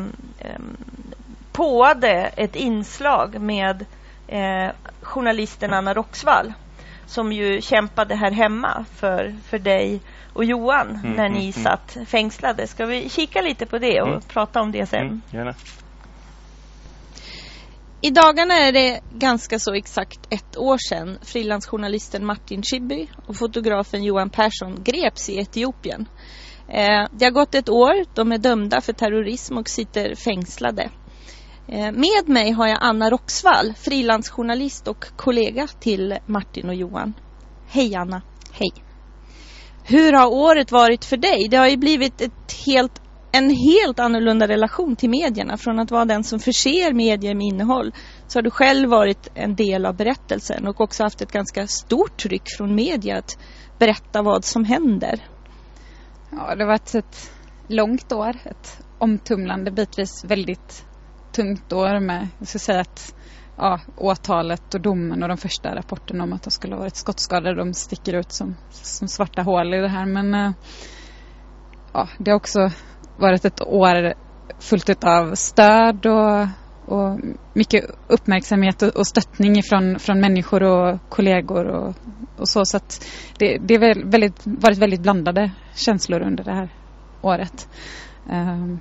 påade 1.52 2.30
ett 2.36 2.56
inslag 2.56 3.40
med 3.40 3.84
eh, 4.28 4.70
journalisten 5.02 5.72
Anna 5.72 5.94
Roxvall 5.94 6.52
som 7.06 7.32
ju 7.32 7.60
kämpade 7.60 8.14
här 8.14 8.30
hemma 8.30 8.84
för, 8.94 9.34
för 9.48 9.58
dig 9.58 10.00
och 10.32 10.44
Johan 10.44 11.00
mm, 11.04 11.12
när 11.12 11.28
ni 11.28 11.38
mm, 11.38 11.38
mm. 11.38 11.52
satt 11.52 11.96
fängslade. 12.06 12.66
Ska 12.66 12.86
vi 12.86 13.08
kika 13.08 13.40
lite 13.40 13.66
på 13.66 13.78
det 13.78 14.00
och 14.02 14.08
mm. 14.08 14.20
prata 14.20 14.60
om 14.60 14.72
det 14.72 14.86
sen? 14.86 15.22
gärna. 15.30 15.54
I 18.00 18.10
dagarna 18.10 18.54
är 18.54 18.72
det 18.72 19.00
ganska 19.12 19.58
så 19.58 19.74
exakt 19.74 20.20
ett 20.30 20.56
år 20.56 20.78
sedan 20.88 21.18
frilansjournalisten 21.22 22.26
Martin 22.26 22.62
Schibbye 22.62 23.06
och 23.26 23.36
fotografen 23.36 24.04
Johan 24.04 24.30
Persson 24.30 24.82
greps 24.84 25.28
i 25.28 25.38
Etiopien. 25.38 26.08
Eh, 26.68 27.08
det 27.12 27.24
har 27.24 27.30
gått 27.30 27.54
ett 27.54 27.68
år. 27.68 28.14
De 28.14 28.32
är 28.32 28.38
dömda 28.38 28.80
för 28.80 28.92
terrorism 28.92 29.58
och 29.58 29.68
sitter 29.68 30.14
fängslade. 30.14 30.90
Eh, 31.68 31.92
med 31.92 32.28
mig 32.28 32.50
har 32.50 32.66
jag 32.66 32.78
Anna 32.80 33.10
Roxvall, 33.10 33.74
frilansjournalist 33.76 34.88
och 34.88 35.04
kollega 35.16 35.66
till 35.80 36.18
Martin 36.26 36.68
och 36.68 36.74
Johan. 36.74 37.14
Hej 37.68 37.94
Anna. 37.94 38.22
Hej. 38.52 38.72
Hur 39.84 40.12
har 40.12 40.26
året 40.26 40.72
varit 40.72 41.04
för 41.04 41.16
dig? 41.16 41.48
Det 41.50 41.56
har 41.56 41.68
ju 41.68 41.76
blivit 41.76 42.20
ett 42.20 42.52
helt 42.66 43.02
en 43.32 43.50
helt 43.50 43.98
annorlunda 43.98 44.48
relation 44.48 44.96
till 44.96 45.10
medierna. 45.10 45.56
Från 45.56 45.78
att 45.78 45.90
vara 45.90 46.04
den 46.04 46.24
som 46.24 46.38
förser 46.38 46.92
medier 46.92 47.34
med 47.34 47.46
innehåll 47.46 47.92
så 48.26 48.38
har 48.38 48.42
du 48.42 48.50
själv 48.50 48.90
varit 48.90 49.28
en 49.34 49.54
del 49.54 49.86
av 49.86 49.96
berättelsen 49.96 50.66
och 50.66 50.80
också 50.80 51.02
haft 51.02 51.20
ett 51.20 51.32
ganska 51.32 51.66
stort 51.66 52.16
tryck 52.16 52.42
från 52.56 52.74
media 52.74 53.18
att 53.18 53.38
berätta 53.78 54.22
vad 54.22 54.44
som 54.44 54.64
händer. 54.64 55.24
Ja, 56.30 56.54
det 56.54 56.62
har 56.62 56.68
varit 56.68 56.94
ett 56.94 57.30
långt 57.68 58.12
år, 58.12 58.36
ett 58.44 58.80
omtumlande, 58.98 59.70
bitvis 59.70 60.24
väldigt 60.24 60.84
tungt 61.32 61.72
år 61.72 62.00
med, 62.00 62.28
jag 62.38 62.48
ska 62.48 62.58
säga 62.58 62.80
att 62.80 63.14
ja, 63.56 63.80
åtalet 63.96 64.74
och 64.74 64.80
domen 64.80 65.22
och 65.22 65.28
de 65.28 65.36
första 65.36 65.74
rapporterna 65.74 66.24
om 66.24 66.32
att 66.32 66.42
de 66.42 66.50
skulle 66.50 66.74
ha 66.74 66.80
varit 66.80 66.96
skottskadade, 66.96 67.56
de 67.56 67.74
sticker 67.74 68.14
ut 68.14 68.32
som, 68.32 68.56
som 68.70 69.08
svarta 69.08 69.42
hål 69.42 69.74
i 69.74 69.80
det 69.80 69.88
här. 69.88 70.06
Men 70.06 70.34
eh, 70.34 70.52
ja, 71.92 72.08
det 72.18 72.30
har 72.30 72.36
också 72.36 72.70
varit 73.18 73.44
ett 73.44 73.60
år 73.62 74.14
fullt 74.58 75.04
av 75.04 75.34
stöd 75.34 76.06
och, 76.06 76.46
och 76.94 77.20
mycket 77.52 77.84
uppmärksamhet 78.08 78.82
och, 78.82 78.96
och 78.96 79.06
stöttning 79.06 79.62
från, 79.62 79.98
från 79.98 80.20
människor 80.20 80.62
och 80.62 80.98
kollegor 81.08 81.66
och, 81.66 81.94
och 82.36 82.48
så. 82.48 82.64
Så 82.64 82.76
att 82.76 83.06
det, 83.38 83.58
det 83.58 83.74
har 83.74 84.10
väldigt, 84.10 84.42
varit 84.44 84.78
väldigt 84.78 85.00
blandade 85.00 85.50
känslor 85.74 86.22
under 86.22 86.44
det 86.44 86.54
här 86.54 86.68
året. 87.22 87.68
Um, 88.30 88.80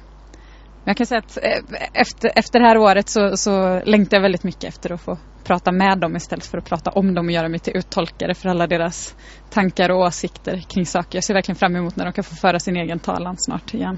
jag 0.83 0.97
kan 0.97 1.05
säga 1.05 1.19
att 1.19 1.37
eh, 1.37 1.79
efter, 1.93 2.31
efter 2.35 2.59
det 2.59 2.65
här 2.65 2.77
året 2.77 3.09
så, 3.09 3.37
så 3.37 3.81
längtar 3.85 4.17
jag 4.17 4.21
väldigt 4.21 4.43
mycket 4.43 4.63
efter 4.63 4.91
att 4.93 5.01
få 5.01 5.17
prata 5.43 5.71
med 5.71 5.99
dem 5.99 6.15
istället 6.15 6.45
för 6.45 6.57
att 6.57 6.65
prata 6.65 6.91
om 6.91 7.13
dem 7.13 7.25
och 7.25 7.31
göra 7.31 7.49
mig 7.49 7.59
till 7.59 7.77
uttolkare 7.77 8.33
för 8.33 8.49
alla 8.49 8.67
deras 8.67 9.15
tankar 9.49 9.91
och 9.91 9.99
åsikter 9.99 10.57
kring 10.57 10.85
saker. 10.85 11.17
Jag 11.17 11.23
ser 11.23 11.33
verkligen 11.33 11.55
fram 11.55 11.75
emot 11.75 11.95
när 11.95 12.05
de 12.05 12.13
kan 12.13 12.23
få 12.23 12.35
föra 12.35 12.59
sin 12.59 12.77
egen 12.77 12.99
talan 12.99 13.35
snart 13.37 13.73
igen. 13.73 13.97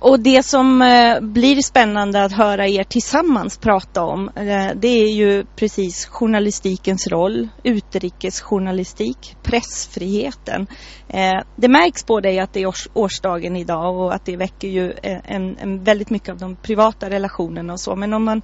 Och 0.00 0.20
det 0.20 0.42
som 0.42 0.82
eh, 0.82 1.20
blir 1.20 1.62
spännande 1.62 2.24
att 2.24 2.32
höra 2.32 2.68
er 2.68 2.84
tillsammans 2.84 3.58
prata 3.58 4.02
om 4.02 4.28
eh, 4.28 4.70
det 4.76 4.88
är 4.88 5.12
ju 5.12 5.44
precis 5.56 6.06
journalistikens 6.06 7.06
roll, 7.08 7.48
utrikesjournalistik, 7.62 9.36
pressfriheten. 9.42 10.66
Eh, 11.08 11.42
det 11.56 11.68
märks 11.68 12.04
på 12.04 12.20
dig 12.20 12.38
att 12.38 12.52
det 12.52 12.62
är 12.62 12.72
årsdagen 12.94 13.56
idag 13.56 13.96
och 13.96 14.14
att 14.14 14.24
det 14.24 14.36
väcker 14.36 14.68
ju 14.68 14.92
en, 15.02 15.58
en 15.58 15.84
väldigt 15.84 16.10
mycket 16.10 16.28
av 16.28 16.38
de 16.38 16.56
privata 16.56 17.10
relationerna 17.10 17.72
och 17.72 17.80
så. 17.80 17.96
Men 17.96 18.14
om 18.14 18.24
man 18.24 18.42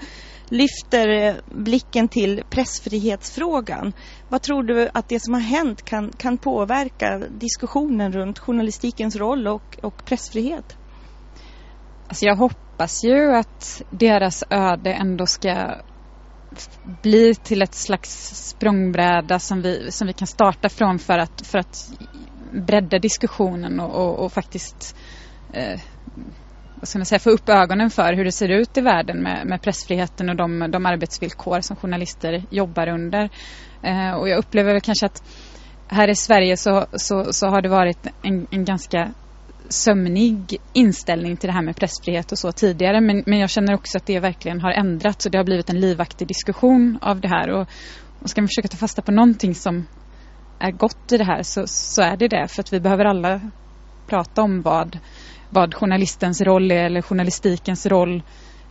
lyfter 0.49 1.37
blicken 1.55 2.09
till 2.09 2.43
pressfrihetsfrågan. 2.51 3.93
Vad 4.29 4.43
tror 4.43 4.63
du 4.63 4.89
att 4.95 5.09
det 5.09 5.21
som 5.21 5.35
har 5.35 5.41
hänt 5.41 5.85
kan, 5.85 6.13
kan 6.17 6.39
påverka 6.39 7.23
diskussionen 7.39 8.13
runt 8.13 8.39
journalistikens 8.39 9.17
roll 9.17 9.49
och, 9.49 9.79
och 9.83 10.05
pressfrihet? 10.05 10.77
Alltså 12.09 12.25
jag 12.25 12.37
hoppas 12.37 13.05
ju 13.05 13.37
att 13.37 13.83
deras 13.91 14.45
öde 14.51 14.93
ändå 14.93 15.27
ska 15.27 15.75
bli 17.03 17.35
till 17.35 17.63
ett 17.63 17.75
slags 17.75 18.11
språngbräda 18.49 19.39
som 19.39 19.63
vi, 19.63 19.93
som 19.93 20.07
vi 20.07 20.13
kan 20.13 20.27
starta 20.27 20.69
från 20.69 20.99
för 20.99 21.19
att, 21.19 21.47
för 21.47 21.59
att 21.59 21.77
bredda 22.67 22.99
diskussionen 22.99 23.81
och, 23.81 23.95
och, 23.95 24.25
och 24.25 24.33
faktiskt 24.33 24.97
eh, 25.53 25.81
vad 26.75 26.89
ska 26.89 26.99
man 26.99 27.07
säga, 27.07 27.19
få 27.19 27.31
upp 27.31 27.49
ögonen 27.49 27.91
för 27.91 28.13
hur 28.13 28.25
det 28.25 28.33
ser 28.33 28.49
ut 28.49 28.77
i 28.77 28.81
världen 28.81 29.23
med, 29.23 29.47
med 29.47 29.63
pressfriheten 29.63 30.29
och 30.29 30.37
de, 30.37 30.71
de 30.71 30.87
arbetsvillkor 30.87 31.61
som 31.61 31.77
journalister 31.77 32.47
jobbar 32.51 32.89
under. 32.89 33.31
Eh, 33.83 34.11
och 34.11 34.29
jag 34.29 34.39
upplever 34.39 34.73
väl 34.73 34.81
kanske 34.81 35.07
att 35.07 35.23
här 35.89 36.09
i 36.09 36.15
Sverige 36.15 36.57
så, 36.57 36.87
så, 36.93 37.33
så 37.33 37.47
har 37.47 37.63
det 37.63 37.69
varit 37.69 38.07
en, 38.23 38.47
en 38.51 38.65
ganska 38.65 39.15
sömnig 39.75 40.57
inställning 40.73 41.37
till 41.37 41.47
det 41.47 41.53
här 41.53 41.63
med 41.63 41.77
pressfrihet 41.77 42.33
och 42.33 42.39
så 42.39 42.53
tidigare. 42.53 43.01
Men, 43.01 43.23
men 43.27 43.39
jag 43.39 43.51
känner 43.51 43.75
också 43.75 43.99
att 43.99 44.07
det 44.07 44.21
verkligen 44.21 44.61
har 44.61 44.73
ändrats 44.73 45.27
och 45.27 45.33
det 45.33 45.39
har 45.39 45.45
blivit 45.45 45.71
en 45.71 45.81
livaktig 45.81 46.29
diskussion 46.29 46.99
av 47.03 47.21
det 47.21 47.29
här. 47.29 47.51
Och, 47.51 47.69
och 48.23 48.31
ska 48.31 48.41
man 48.41 48.49
försöka 48.49 48.69
ta 48.69 48.77
fasta 48.77 49.03
på 49.03 49.13
någonting 49.13 49.55
som 49.55 49.87
är 50.59 50.71
gott 50.71 51.13
i 51.13 51.19
det 51.19 51.25
här 51.25 51.43
så, 51.43 51.67
så 51.67 52.03
är 52.03 52.17
det 52.17 52.29
det. 52.29 52.49
För 52.49 52.63
att 52.63 52.73
vi 52.73 52.81
behöver 52.81 53.05
alla 53.05 53.41
prata 54.07 54.43
om 54.43 54.63
vad, 54.63 54.99
vad 55.51 55.75
journalistens 55.75 56.41
roll 56.41 56.71
är 56.71 56.85
eller 56.85 57.03
journalistikens 57.03 57.87
roll, 57.87 58.23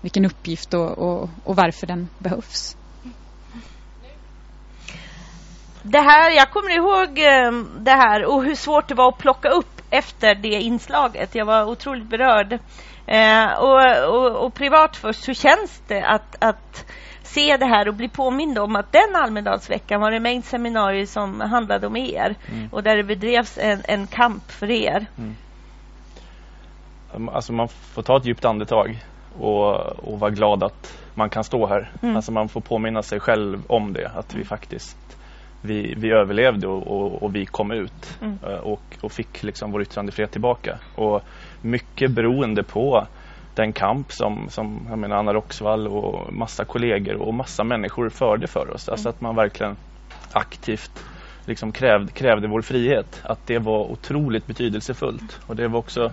vilken 0.02 0.26
uppgift 0.26 0.74
och, 0.74 0.98
och, 0.98 1.30
och 1.44 1.56
varför 1.56 1.88
den 1.88 2.10
behövs. 2.18 2.78
Det 5.84 6.00
här, 6.00 6.32
jag 6.32 6.52
kommer 6.52 6.76
ihåg 6.76 7.20
eh, 7.20 7.66
det 7.80 7.92
här 7.92 8.26
och 8.26 8.44
hur 8.44 8.56
svårt 8.56 8.88
det 8.88 8.96
var 8.96 9.10
att 9.10 9.18
plocka 9.18 9.50
upp 9.50 9.73
efter 9.94 10.36
det 10.36 10.62
inslaget. 10.62 11.36
Jag 11.36 11.46
var 11.46 11.66
otroligt 11.66 12.10
berörd. 12.10 12.60
Eh, 13.06 13.54
och, 13.54 14.16
och, 14.16 14.46
och, 14.46 14.54
privat 14.54 14.96
först, 14.96 15.28
hur 15.28 15.34
känns 15.34 15.82
det 15.88 16.02
att, 16.02 16.44
att 16.44 16.86
se 17.24 17.58
det 17.58 17.66
här 17.66 17.88
och 17.88 17.94
bli 17.94 18.10
påmind 18.10 18.58
om 18.58 18.76
att 18.76 18.92
den 18.92 19.16
Almedalsveckan 19.16 20.02
var 20.02 20.12
det 20.12 20.18
en 20.18 20.24
mängd 20.24 20.46
seminarier 20.46 21.06
som 21.06 21.42
handlade 21.42 21.88
om 21.88 21.96
er 21.96 22.36
mm. 22.52 22.70
och 22.72 22.84
där 22.84 22.98
det 22.98 23.04
bedrevs 23.04 23.58
en, 23.58 23.82
en 23.88 24.08
kamp 24.08 24.52
för 24.52 24.72
er. 24.72 25.06
Mm. 25.18 25.36
Alltså 27.30 27.54
man 27.54 27.68
får 27.68 28.02
ta 28.02 28.18
ett 28.18 28.26
djupt 28.26 28.46
andetag 28.46 29.04
och, 29.40 29.76
och 29.80 30.20
vara 30.20 30.32
glad 30.32 30.64
att 30.64 30.98
man 31.14 31.30
kan 31.30 31.44
stå 31.44 31.68
här. 31.68 31.92
Mm. 32.02 32.16
Alltså 32.16 32.32
man 32.32 32.50
får 32.50 32.62
påminna 32.62 33.02
sig 33.02 33.20
själv 33.20 33.62
om 33.68 33.94
det, 33.94 34.12
att 34.16 34.34
vi 34.36 34.46
faktiskt 34.46 35.18
vi, 35.66 35.94
vi 35.98 36.12
överlevde 36.12 36.68
och, 36.68 36.88
och, 36.88 37.24
och 37.24 37.36
vi 37.36 37.46
kom 37.46 37.72
ut 37.72 38.18
mm. 38.22 38.38
Eh, 38.44 38.58
och, 38.58 38.82
och 39.02 39.12
fick 39.12 39.44
liksom 39.44 39.72
vår 39.72 39.82
yttrandefrihet 39.82 40.32
tillbaka. 40.32 40.78
Och 40.96 41.22
mycket 41.62 42.12
beroende 42.12 42.64
på 42.64 43.08
den 43.56 43.74
kamp 43.74 44.12
som, 44.12 44.50
som 44.50 44.88
jag 44.90 45.00
menar, 45.00 45.16
Anna 45.16 45.34
Roxvall 45.34 45.88
och 45.88 46.34
massa 46.34 46.66
kollegor 46.66 47.16
och 47.16 47.34
massa 47.34 47.64
människor 47.64 48.10
förde 48.10 48.48
för 48.48 48.70
oss. 48.70 48.72
Alltså 48.72 48.92
mm. 48.92 48.94
Alltså 48.94 49.10
att 49.10 49.22
man 49.22 49.36
verkligen 49.36 49.76
aktivt 50.34 51.06
liksom 51.46 51.72
krävde, 51.72 52.12
krävde 52.12 52.48
vår 52.48 52.62
frihet. 52.62 53.22
Att 53.24 53.48
det 53.48 53.60
var 53.60 53.92
otroligt 53.92 54.48
betydelsefullt. 54.48 55.40
Och 55.48 55.56
det 55.56 55.68
var 55.68 55.80
också 55.80 56.12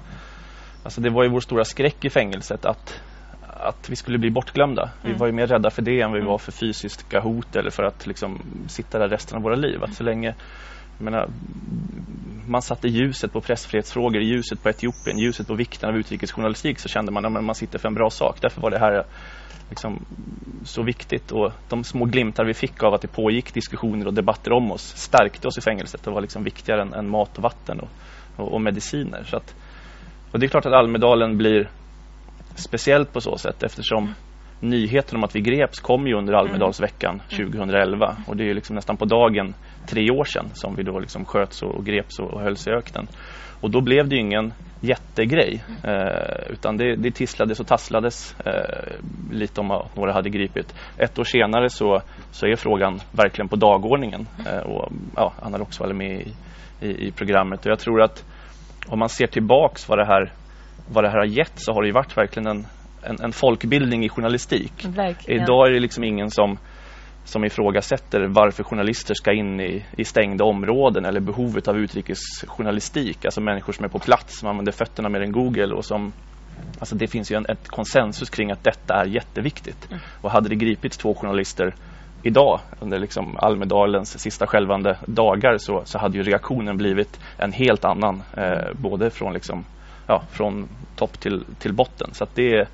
Alltså 0.83 1.01
det 1.01 1.11
var 1.11 1.23
ju 1.23 1.29
vår 1.29 1.41
stora 1.41 1.65
skräck 1.65 2.05
i 2.05 2.11
fängelset 2.11 2.65
att 2.65 3.01
att 3.69 3.91
vi 3.91 3.97
skulle 3.97 4.19
bli 4.19 4.31
bortglömda. 4.31 4.83
Mm. 4.83 5.13
Vi 5.13 5.19
var 5.19 5.27
ju 5.27 5.33
mer 5.33 5.47
rädda 5.47 5.71
för 5.71 5.83
det 5.83 6.01
än 6.01 6.13
vi 6.13 6.19
mm. 6.19 6.31
var 6.31 6.39
för 6.39 6.53
fysiska 6.53 7.21
hot 7.21 7.57
eller 7.57 7.71
för 7.71 7.83
att 7.83 8.07
liksom 8.07 8.43
sitta 8.69 8.99
där 8.99 9.09
resten 9.09 9.37
av 9.37 9.43
våra 9.43 9.57
liv. 9.57 9.83
Att 9.83 9.95
så 9.95 10.05
länge 10.05 10.35
menar, 10.99 11.29
man 12.47 12.63
satte 12.63 12.89
ljuset 12.89 13.33
på 13.33 13.41
pressfrihetsfrågor, 13.41 14.23
ljuset 14.23 14.63
på 14.63 14.69
Etiopien, 14.69 15.19
ljuset 15.19 15.47
på 15.47 15.55
vikten 15.55 15.89
av 15.91 15.97
utrikesjournalistik 15.97 16.79
så 16.79 16.89
kände 16.89 17.13
man 17.13 17.37
att 17.37 17.45
man 17.45 17.55
sitter 17.55 17.79
för 17.79 17.89
en 17.89 17.95
bra 17.95 18.11
sak. 18.11 18.39
Därför 18.41 18.61
var 18.61 18.71
det 18.71 18.79
här 18.79 19.05
liksom 19.71 20.05
så 20.65 20.83
viktigt 20.83 21.33
och 21.33 21.53
de 21.69 21.85
små 21.85 22.05
glimtar 22.05 22.45
vi 22.45 22.55
fick 22.55 22.83
av 22.83 22.95
att 22.95 23.03
det 23.03 23.09
pågick 23.09 23.55
diskussioner 23.55 24.07
och 24.07 24.15
debatter 24.15 24.53
om 24.53 24.73
oss 24.73 24.97
stärkte 24.97 25.49
oss 25.49 25.59
i 25.59 25.61
fängelset 25.61 26.07
och 26.07 26.13
var 26.13 26.21
liksom 26.21 26.45
viktigare 26.45 26.83
än, 26.83 26.95
än 26.95 27.09
mat 27.09 27.37
och 27.37 27.43
vatten 27.43 27.81
och, 27.81 27.89
och, 28.37 28.53
och 28.53 28.61
mediciner. 28.61 29.25
Så 29.25 29.37
att, 29.37 29.55
och 30.33 30.39
det 30.39 30.47
är 30.47 30.49
klart 30.49 30.67
att 30.67 30.73
Almedalen 30.73 31.37
blir 31.37 31.69
speciellt 32.55 33.13
på 33.13 33.21
så 33.21 33.37
sätt 33.37 33.63
eftersom 33.63 34.15
nyheten 34.61 35.17
om 35.17 35.25
att 35.25 35.37
vi 35.37 35.41
greps 35.41 35.81
kom 35.81 36.07
ju 36.07 36.15
under 36.15 36.33
Almedalsveckan 36.33 37.23
2011 37.31 38.11
mm. 38.11 38.23
och 38.27 38.37
det 38.37 38.51
är 38.51 38.55
liksom 38.55 38.77
nästan 38.77 38.97
på 38.97 39.05
dagen 39.05 39.55
tre 39.87 40.11
år 40.11 40.25
sedan 40.25 40.47
som 40.53 40.77
vi 40.77 40.83
då 40.83 40.99
liksom 40.99 41.25
sköts 41.25 41.63
och 41.63 41.87
greps 41.87 42.19
och 42.19 42.41
hölls 42.41 42.67
i 42.67 42.71
öknen. 42.71 43.07
Och 43.61 43.71
då 43.71 43.81
blev 43.81 44.09
det 44.09 44.15
ju 44.15 44.21
ingen 44.21 44.53
jättegrej 44.81 45.65
eh, 45.85 46.53
utan 46.53 46.77
det, 46.77 46.97
det 46.97 47.11
tisslades 47.11 47.61
och 47.61 47.67
tasslades 47.67 48.41
eh, 48.41 48.95
lite 49.31 49.61
om 49.61 49.71
att 49.71 49.97
några 49.97 50.13
hade 50.13 50.31
gripit. 50.31 50.75
Ett 50.99 51.19
år 51.19 51.25
senare 51.25 51.71
så, 51.71 52.03
så 52.31 52.47
är 52.47 52.57
frågan 52.57 53.01
verkligen 53.13 53.49
på 53.49 53.57
dagordningen 53.57 54.29
eh, 54.47 54.59
och 54.59 54.93
ja, 55.17 55.33
Anna 55.43 55.59
Roxvall 55.59 55.91
är 55.91 55.95
med 55.95 56.21
i, 56.21 56.33
i, 56.87 57.07
i 57.07 57.13
programmet 57.13 57.67
och 57.67 57.73
jag 57.73 57.79
tror 57.79 58.03
att 58.03 58.25
om 58.87 58.99
man 58.99 59.09
ser 59.09 59.27
tillbaks 59.27 59.89
vad 59.89 59.99
det 59.99 60.07
här 60.07 60.33
vad 60.93 61.05
det 61.05 61.11
här 61.11 61.19
har 61.19 61.27
gett 61.27 61.53
så 61.55 61.73
har 61.73 61.83
det 61.83 61.89
ju 61.89 61.93
varit 61.93 62.17
verkligen 62.17 62.47
en, 62.47 62.67
en, 63.03 63.17
en 63.21 63.33
folkbildning 63.33 64.05
i 64.05 64.09
journalistik. 64.09 64.85
Verkligen. 64.85 65.43
Idag 65.43 65.69
är 65.69 65.73
det 65.73 65.81
liksom 65.81 66.05
ingen 66.05 66.31
som, 66.31 66.59
som 67.25 67.45
ifrågasätter 67.45 68.27
varför 68.29 68.65
journalister 68.65 69.15
ska 69.15 69.33
in 69.33 69.61
i, 69.61 69.85
i 69.97 70.05
stängda 70.05 70.45
områden 70.45 71.05
eller 71.05 71.21
behovet 71.21 71.69
av 71.69 71.79
utrikesjournalistik. 71.79 73.25
Alltså 73.25 73.41
människor 73.41 73.73
som 73.73 73.85
är 73.85 73.89
på 73.89 73.99
plats, 73.99 74.39
som 74.39 74.49
använder 74.49 74.73
fötterna 74.73 75.09
mer 75.09 75.21
än 75.21 75.33
Google 75.33 75.75
och 75.75 75.85
som 75.85 76.13
Alltså 76.79 76.95
det 76.95 77.07
finns 77.07 77.33
ju 77.33 77.37
en, 77.37 77.47
ett 77.47 77.69
konsensus 77.69 78.31
kring 78.31 78.51
att 78.51 78.65
detta 78.65 78.95
är 78.95 79.07
jätteviktigt. 79.07 79.87
Mm. 79.91 80.01
Och 80.21 80.31
hade 80.31 80.49
det 80.49 80.55
gripits 80.55 80.97
två 80.97 81.15
journalister 81.15 81.75
idag 82.23 82.61
under 82.81 82.99
liksom 82.99 83.37
Almedalens 83.37 84.19
sista 84.19 84.47
skälvande 84.47 84.99
dagar 85.07 85.59
så, 85.59 85.83
så 85.85 85.99
hade 85.99 86.19
ju 86.19 86.23
reaktionen 86.23 86.77
blivit 86.77 87.21
en 87.39 87.53
helt 87.53 87.85
annan. 87.85 88.23
Eh, 88.37 88.73
både 88.75 89.11
från 89.11 89.33
liksom 89.33 89.65
ja, 90.11 90.23
från 90.31 90.69
topp 90.97 91.21
till, 91.21 91.45
till 91.59 91.75
botten. 91.75 92.09
Så 92.13 92.27
det 92.35 92.55
är, 92.55 92.69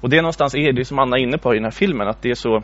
och 0.00 0.10
det 0.10 0.16
är 0.16 0.22
någonstans 0.22 0.54
är 0.54 0.72
det 0.72 0.84
som 0.84 0.98
Anna 0.98 1.16
är 1.16 1.22
inne 1.22 1.38
på 1.38 1.52
i 1.52 1.56
den 1.56 1.64
här 1.64 1.70
filmen 1.70 2.08
att 2.08 2.22
det 2.22 2.30
är 2.30 2.34
så 2.34 2.62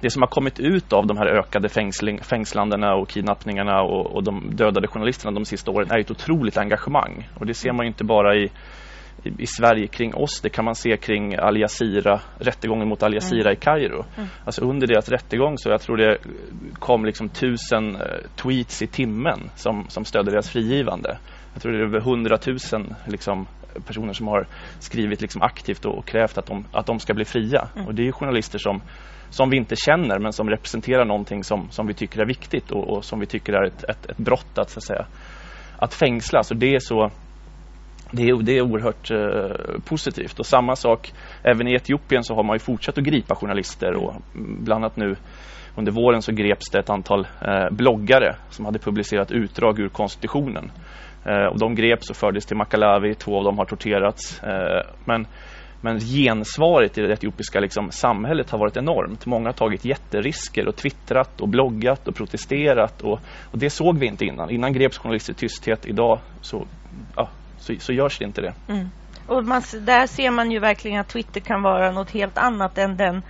det 0.00 0.10
som 0.10 0.22
har 0.22 0.26
kommit 0.28 0.60
ut 0.60 0.92
av 0.92 1.06
de 1.06 1.16
här 1.16 1.26
ökade 1.26 1.68
fängsling, 1.68 2.20
fängslandena 2.22 2.94
och 2.94 3.08
kidnappningarna 3.08 3.82
och, 3.82 4.06
och, 4.06 4.24
de 4.24 4.50
dödade 4.56 4.88
journalisterna 4.88 5.32
de 5.32 5.44
sista 5.44 5.70
åren 5.70 5.90
är 5.90 5.98
ett 5.98 6.10
otroligt 6.10 6.56
engagemang. 6.56 7.28
Och 7.34 7.46
det 7.46 7.54
ser 7.54 7.72
man 7.72 7.86
inte 7.86 8.04
bara 8.04 8.36
i, 8.36 8.44
i, 9.22 9.28
i 9.38 9.46
Sverige 9.46 9.86
kring 9.86 10.14
oss, 10.14 10.40
det 10.40 10.48
kan 10.48 10.64
man 10.64 10.74
se 10.74 10.96
kring 10.96 11.36
Al 11.38 11.60
Jazeera, 11.60 12.20
rättegången 12.38 12.88
mot 12.88 13.02
Al 13.02 13.14
Jazeera 13.14 13.50
mm. 13.50 13.52
i 13.52 13.56
Kairo. 13.56 14.04
Mm. 14.16 14.28
Alltså 14.44 14.64
under 14.64 14.86
deras 14.86 15.08
rättegång 15.08 15.58
så 15.58 15.68
jag 15.70 15.80
tror 15.80 15.96
det 15.96 16.18
kom 16.78 17.04
liksom 17.04 17.28
tusen 17.28 17.96
uh, 17.96 18.02
tweets 18.36 18.82
i 18.82 18.86
timmen 18.86 19.50
som, 19.54 19.84
som 19.88 20.04
stödde 20.04 20.30
deras 20.30 20.50
frigivande 20.50 21.18
jag 21.52 21.62
tror 21.62 21.72
det 21.72 21.78
är 21.78 21.82
över 21.82 22.00
hundratusen 22.00 22.94
liksom, 23.06 23.46
personer 23.86 24.12
som 24.12 24.28
har 24.28 24.46
skrivit 24.78 25.20
liksom 25.20 25.42
aktivt 25.42 25.84
och, 25.84 25.98
och 25.98 26.06
krävt 26.06 26.38
att 26.38 26.46
de, 26.46 26.64
att 26.72 26.86
de 26.86 26.98
ska 26.98 27.14
bli 27.14 27.24
fria. 27.24 27.68
Mm. 27.74 27.86
Och 27.86 27.94
det 27.94 28.08
är 28.08 28.12
journalister 28.12 28.58
som, 28.58 28.82
som 29.30 29.50
vi 29.50 29.56
inte 29.56 29.76
känner 29.76 30.18
men 30.18 30.32
som 30.32 30.50
representerar 30.50 31.04
någonting 31.04 31.44
som, 31.44 31.70
som 31.70 31.86
vi 31.86 31.94
tycker 31.94 32.20
är 32.20 32.26
viktigt 32.26 32.70
och, 32.70 32.88
och 32.88 33.04
som 33.04 33.20
vi 33.20 33.26
tycker 33.26 33.52
är 33.52 33.66
ett, 33.66 33.84
ett, 33.84 34.06
ett 34.06 34.18
brott 34.18 34.58
att, 34.58 34.70
så 34.70 34.78
att, 34.78 34.84
säga, 34.84 35.06
att 35.76 35.94
fängsla. 35.94 36.42
Så 36.42 36.54
det 36.54 36.74
är 36.74 36.80
så 36.80 37.10
det 38.12 38.22
är, 38.22 38.42
det 38.42 38.58
är 38.58 38.62
oerhört 38.62 39.10
eh, 39.10 39.80
positivt. 39.84 40.38
Och 40.38 40.46
samma 40.46 40.76
sak, 40.76 41.12
även 41.42 41.68
i 41.68 41.74
Etiopien 41.74 42.24
så 42.24 42.34
har 42.34 42.42
man 42.42 42.54
ju 42.54 42.58
fortsatt 42.58 42.98
att 42.98 43.04
gripa 43.04 43.34
journalister 43.34 43.94
och 43.94 44.14
bland 44.34 44.84
annat 44.84 44.96
nu 44.96 45.16
under 45.76 45.92
våren 45.92 46.22
så 46.22 46.32
greps 46.32 46.70
det 46.70 46.78
ett 46.78 46.90
antal 46.90 47.26
eh, 47.40 47.70
bloggare 47.70 48.36
som 48.48 48.64
hade 48.64 48.78
publicerat 48.78 49.30
utdrag 49.30 49.78
ur 49.78 49.88
konstitutionen 49.88 50.70
Eh, 51.24 51.46
och 51.46 51.58
de 51.58 51.74
greps 51.74 52.10
och 52.10 52.16
fördes 52.16 52.46
till 52.46 52.56
Makalawi, 52.56 53.14
två 53.14 53.38
av 53.38 53.44
dem 53.44 53.58
har 53.58 53.64
torterats. 53.64 54.42
Eh, 54.42 54.86
men, 55.04 55.26
men 55.80 55.98
gensvaret 56.00 56.98
i 56.98 57.02
det 57.02 57.12
etiopiska 57.12 57.60
liksom, 57.60 57.90
samhället 57.90 58.50
har 58.50 58.58
varit 58.58 58.76
enormt. 58.76 59.26
Många 59.26 59.48
har 59.48 59.52
tagit 59.52 59.84
jätterisker 59.84 60.68
och 60.68 60.76
twittrat 60.76 61.40
och 61.40 61.48
bloggat 61.48 62.08
och 62.08 62.14
protesterat 62.14 63.02
och, 63.02 63.20
och 63.50 63.58
det 63.58 63.70
såg 63.70 63.98
vi 63.98 64.06
inte 64.06 64.24
innan. 64.24 64.50
Innan 64.50 64.72
greps 64.72 64.98
journalister 64.98 65.32
i 65.32 65.36
tysthet. 65.36 65.86
Idag 65.86 66.18
så, 66.40 66.66
ja, 67.16 67.28
så, 67.58 67.74
så 67.78 67.92
görs 67.92 68.18
det 68.18 68.24
inte 68.24 68.40
det. 68.40 68.54
Mm. 68.68 68.88
Och 69.26 69.44
man, 69.44 69.62
där 69.80 70.06
ser 70.06 70.30
man 70.30 70.50
ju 70.50 70.58
verkligen 70.58 71.00
att 71.00 71.08
Twitter 71.08 71.40
kan 71.40 71.62
vara 71.62 71.90
något 71.90 72.10
helt 72.10 72.38
annat 72.38 72.78
än 72.78 72.96
den 72.96 73.22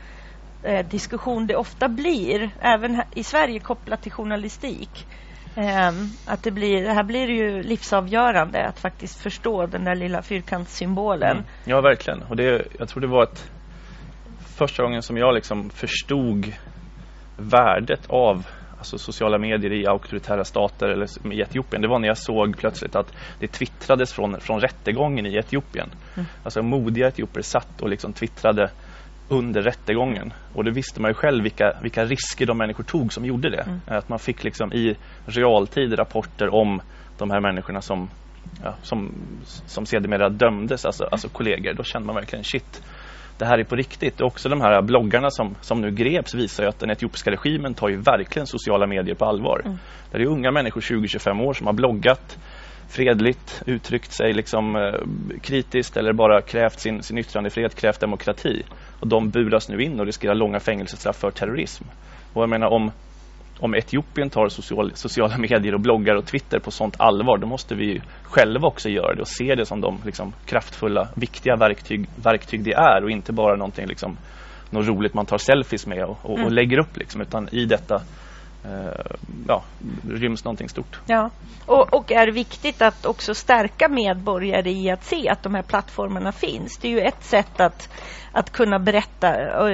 eh, 0.62 0.87
diskussion 0.87 1.47
det 1.47 1.56
ofta 1.56 1.88
blir, 1.88 2.50
även 2.61 3.02
i 3.14 3.25
Sverige 3.25 3.59
kopplat 3.59 4.02
till 4.02 4.12
journalistik. 4.12 5.06
Eh, 5.57 5.92
att 6.26 6.42
det 6.42 6.50
blir, 6.50 6.87
här 6.87 7.04
blir 7.04 7.26
det 7.26 7.33
ju 7.33 7.62
livsavgörande 7.62 8.66
att 8.66 8.80
faktiskt 8.80 9.21
förstå 9.21 9.66
den 9.66 9.85
där 9.85 9.95
lilla 9.95 10.23
fyrkantssymbolen. 10.23 11.33
Mm. 11.33 11.45
Ja, 11.64 11.80
verkligen. 11.80 12.23
Och 12.23 12.37
det, 12.37 12.66
jag 12.78 12.88
tror 12.88 13.00
det 13.00 13.09
var 13.09 13.23
ett, 13.23 13.50
första 14.57 14.83
gången 14.83 15.02
som 15.02 15.16
jag 15.16 15.35
liksom 15.35 15.71
förstod 15.71 16.52
värdet 17.37 18.07
av 18.09 18.47
alltså 18.78 18.99
sociala 18.99 19.38
medier 19.38 19.73
i 19.73 19.87
auktoritära 19.87 20.45
stater 20.45 20.88
eller 20.88 21.33
i 21.33 21.40
Etiopien. 21.40 21.83
Det 21.83 21.88
var 21.88 21.99
när 21.99 22.09
jag 22.09 22.19
såg 22.19 22.57
plötsligt 22.59 22.97
att 22.97 23.12
det 23.38 23.47
twittrades 23.47 24.12
från, 24.12 24.40
från 24.40 24.61
rättegången 24.61 25.26
i 25.26 25.37
Etiopien. 25.37 25.90
Mm. 26.14 26.26
Alltså 26.42 26.62
modiga 26.62 27.09
etioper 27.09 27.42
satt 27.42 27.83
och 27.83 27.88
liksom 27.88 28.12
twittrade 28.12 28.71
under 29.31 29.63
rättegången. 29.63 30.33
Och 30.55 30.65
det 30.65 30.71
visste 30.71 31.01
man 31.01 31.11
ju 31.11 31.15
själv 31.15 31.43
vilka, 31.43 31.77
vilka 31.83 32.05
risker 32.05 32.47
de 32.47 32.59
människor 32.59 32.85
tog 32.85 33.13
som 33.13 33.25
gjorde 33.25 33.51
det. 33.51 33.63
Mm. 33.63 33.81
Att 33.87 34.09
man 34.09 34.19
fick 34.19 34.45
liksom 34.45 34.73
i 34.73 34.97
realtid 35.27 35.99
rapporter 35.99 36.55
om 36.55 36.81
de 37.19 37.31
här 37.31 37.41
människorna 37.41 37.81
som, 37.81 38.09
ja, 38.65 38.75
som, 38.83 39.15
som 39.45 39.87
sedermera 39.87 40.29
dömdes, 40.29 40.85
alltså, 40.85 41.05
alltså 41.05 41.29
kollegor. 41.29 41.75
Då 41.75 41.83
kände 41.83 42.07
man 42.07 42.15
verkligen 42.15 42.45
shit, 42.45 42.83
det 43.39 43.47
här 43.47 43.59
är 43.59 43.65
på 43.65 43.77
riktigt. 43.77 44.21
Och 44.21 44.27
också 44.27 44.49
de 44.49 44.61
här 44.61 44.83
bloggarna 44.83 45.31
som, 45.31 45.55
som 45.61 45.81
nu 45.81 45.91
greps 45.91 46.35
visar 46.35 46.63
ju 46.63 46.69
att 46.69 46.79
den 46.79 46.91
etiopiska 46.91 47.31
regimen 47.31 47.75
tar 47.75 47.89
ju 47.89 47.97
verkligen 47.97 48.47
sociala 48.47 48.87
medier 48.87 49.15
på 49.15 49.25
allvar. 49.25 49.63
Mm. 49.65 49.79
Det 50.11 50.19
är 50.19 50.27
unga 50.27 50.51
människor, 50.51 50.81
20-25 50.81 51.43
år, 51.43 51.53
som 51.53 51.67
har 51.67 51.75
bloggat 51.75 52.39
fredligt, 52.91 53.63
uttryckt 53.67 54.13
sig 54.13 54.33
liksom, 54.33 54.77
eh, 54.77 55.41
kritiskt 55.43 55.97
eller 55.97 56.13
bara 56.13 56.43
krävt 56.43 56.81
sin, 56.81 57.03
sin 57.03 57.19
yttrandefrihet, 57.19 57.81
krävt 57.81 58.01
demokrati. 58.01 58.63
Och 59.00 59.09
de 59.09 59.30
buras 59.30 59.69
nu 59.69 59.83
in 59.83 60.00
och 60.00 60.07
riskerar 60.07 60.35
långa 60.35 60.61
fängelsestraff 60.61 61.16
för 61.16 61.30
terrorism. 61.30 61.85
Och 62.33 62.42
jag 62.42 62.50
menar 62.50 62.66
om, 62.66 62.90
om 63.59 63.75
Etiopien 63.75 64.30
tar 64.30 64.49
social, 64.49 64.92
sociala 64.95 65.38
medier 65.38 65.75
och 65.75 65.80
bloggar 65.80 66.14
och 66.14 66.26
Twitter 66.26 66.59
på 66.59 66.71
sånt 66.71 66.97
allvar, 66.99 67.38
då 67.38 67.47
måste 67.47 67.75
vi 67.75 68.02
själva 68.23 68.69
också 68.69 68.88
göra 68.88 69.14
det 69.14 69.21
och 69.21 69.28
se 69.28 69.54
det 69.54 69.66
som 69.66 69.80
de 69.80 69.99
liksom, 70.04 70.33
kraftfulla, 70.47 71.09
viktiga 71.14 71.57
verktyg, 71.57 72.07
verktyg 72.16 72.64
det 72.64 72.73
är 72.73 73.04
och 73.04 73.11
inte 73.11 73.33
bara 73.33 73.57
någonting 73.57 73.87
liksom, 73.87 74.16
något 74.71 74.87
roligt 74.87 75.14
man 75.14 75.26
tar 75.26 75.38
selfies 75.38 75.87
med 75.87 76.04
och, 76.04 76.19
och, 76.23 76.35
mm. 76.35 76.47
och 76.47 76.52
lägger 76.52 76.78
upp 76.78 76.97
liksom, 76.97 77.21
utan 77.21 77.49
i 77.52 77.64
detta 77.64 78.02
eh, 78.64 79.12
ja, 79.49 79.62
ryms 80.09 80.45
någonting 80.45 80.69
stort. 80.69 81.00
Ja, 81.07 81.30
och, 81.66 81.95
och, 81.95 82.12
är 82.12 82.33
viktigt 82.33 82.83
att 82.83 83.07
också 83.07 83.35
stärka 83.35 83.88
medborgare 83.88 84.71
i 84.71 84.90
att 84.90 85.04
se 85.04 85.28
att 85.28 85.42
de 85.42 85.54
här 85.54 85.62
plattformarna 85.62 86.33
finns. 86.33 86.78
Det 86.78 86.88
är 86.88 86.92
ju 86.92 87.00
ett 87.00 87.25
sätt 87.25 87.61
att, 87.61 87.88
att 88.33 88.51
kunna 88.53 88.79
berätta 88.79 89.61
och, 89.61 89.71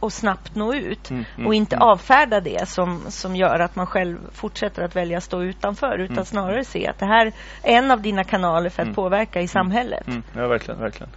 och 0.00 0.12
snabbt 0.12 0.54
nå 0.54 0.74
ut 0.74 1.10
mm, 1.10 1.24
mm, 1.36 1.46
och 1.46 1.54
inte 1.54 1.76
mm. 1.76 1.88
avfärda 1.88 2.40
det 2.40 2.68
som, 2.68 3.02
som 3.08 3.36
gör 3.36 3.58
att 3.58 3.76
man 3.76 3.86
själv 3.86 4.18
fortsätter 4.32 4.82
att 4.82 4.96
välja 4.96 5.18
att 5.18 5.24
stå 5.24 5.42
utanför 5.42 5.98
utan 5.98 6.16
mm. 6.16 6.24
snarare 6.24 6.64
se 6.64 6.86
att 6.86 6.98
det 6.98 7.06
här 7.06 7.26
är 7.62 7.78
en 7.78 7.90
av 7.90 8.00
dina 8.00 8.24
kanaler 8.24 8.70
för 8.70 8.82
att 8.82 8.86
mm. 8.86 8.94
påverka 8.94 9.40
i 9.40 9.48
samhället. 9.48 10.06
Mm. 10.06 10.22
Ja, 10.36 10.46
verkligen. 10.46 10.80
verkligen. 10.80 11.10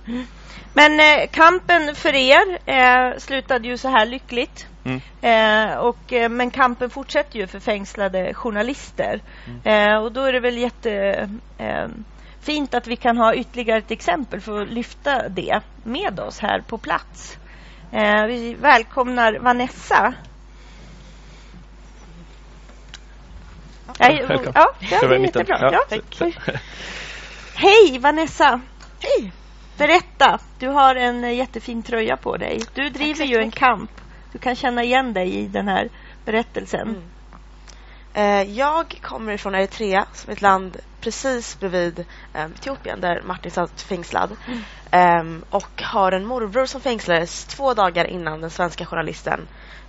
Men 0.74 1.00
eh, 1.00 1.28
kampen 1.32 1.96
för 1.96 2.16
er 2.16 2.58
eh, 2.66 3.18
slutade 3.18 3.68
ju 3.68 3.78
så 3.78 3.88
här 3.88 4.06
lyckligt. 4.06 4.68
Eh, 5.22 5.78
och, 5.78 6.14
eh, 6.14 6.30
men 6.30 6.52
kampen 6.52 6.90
fortsätter 6.90 7.40
ju 7.40 7.48
för 7.48 7.60
fängslade 7.60 8.34
journalister. 8.34 9.22
Eh, 9.64 9.96
och 9.96 10.12
då 10.12 10.24
är 10.24 10.34
det 10.34 10.40
väl 10.40 10.58
jätte 10.58 10.92
eh, 11.58 11.88
fint 12.42 12.74
att 12.74 12.88
vi 12.88 12.96
kan 12.96 13.18
ha 13.18 13.36
ytterligare 13.36 13.78
ett 13.78 13.92
exempel 13.92 14.42
för 14.42 14.62
att 14.62 14.70
lyfta 14.70 15.30
det 15.30 15.60
med 15.84 16.20
oss 16.20 16.40
här 16.40 16.62
på 16.62 16.78
plats. 16.78 17.38
vi 18.28 18.56
välkomnar 18.60 19.40
Vanessa. 19.40 20.14
Ja, 24.00 24.12
ja, 24.54 24.74
det 24.80 24.96
är 24.96 25.20
jättebra. 25.20 25.72
Ja. 25.72 26.00
Hej 27.56 28.00
Vanessa! 28.00 28.62
Hej! 29.00 29.32
Berätta, 29.78 30.40
du 30.60 30.68
har 30.68 30.96
en 30.96 31.36
jättefin 31.36 31.84
tröja 31.84 32.18
på 32.18 32.38
dig. 32.38 32.62
Du 32.74 32.90
driver 32.90 33.26
ju 33.26 33.38
en 33.38 33.52
kamp. 33.52 33.92
Du 34.32 34.40
kan 34.40 34.56
känna 34.56 34.84
igen 34.84 35.14
dig 35.14 35.36
i 35.36 35.48
den 35.48 35.68
här 35.68 35.90
berättelsen. 36.26 36.88
Mm. 36.88 37.02
Eh, 38.14 38.42
jag 38.42 39.00
kommer 39.02 39.38
från 39.38 39.56
Eritrea, 39.56 40.06
som 40.14 40.30
är 40.30 40.36
ett 40.36 40.42
land 40.42 40.78
precis 41.02 41.60
bredvid 41.60 42.06
um, 42.34 42.54
Etiopien 42.56 43.02
där 43.02 43.22
Martin 43.22 43.52
satt 43.52 43.82
fängslad. 43.82 44.36
Mm. 44.92 45.20
Um, 45.20 45.46
och 45.50 45.82
har 45.82 46.12
en 46.12 46.26
morbror 46.26 46.66
som 46.66 46.82
fängslades 46.82 47.46
två 47.46 47.74
dagar 47.74 48.06
innan 48.06 48.42
den 48.42 48.50
svenska 48.50 48.86
journalisten 48.86 49.48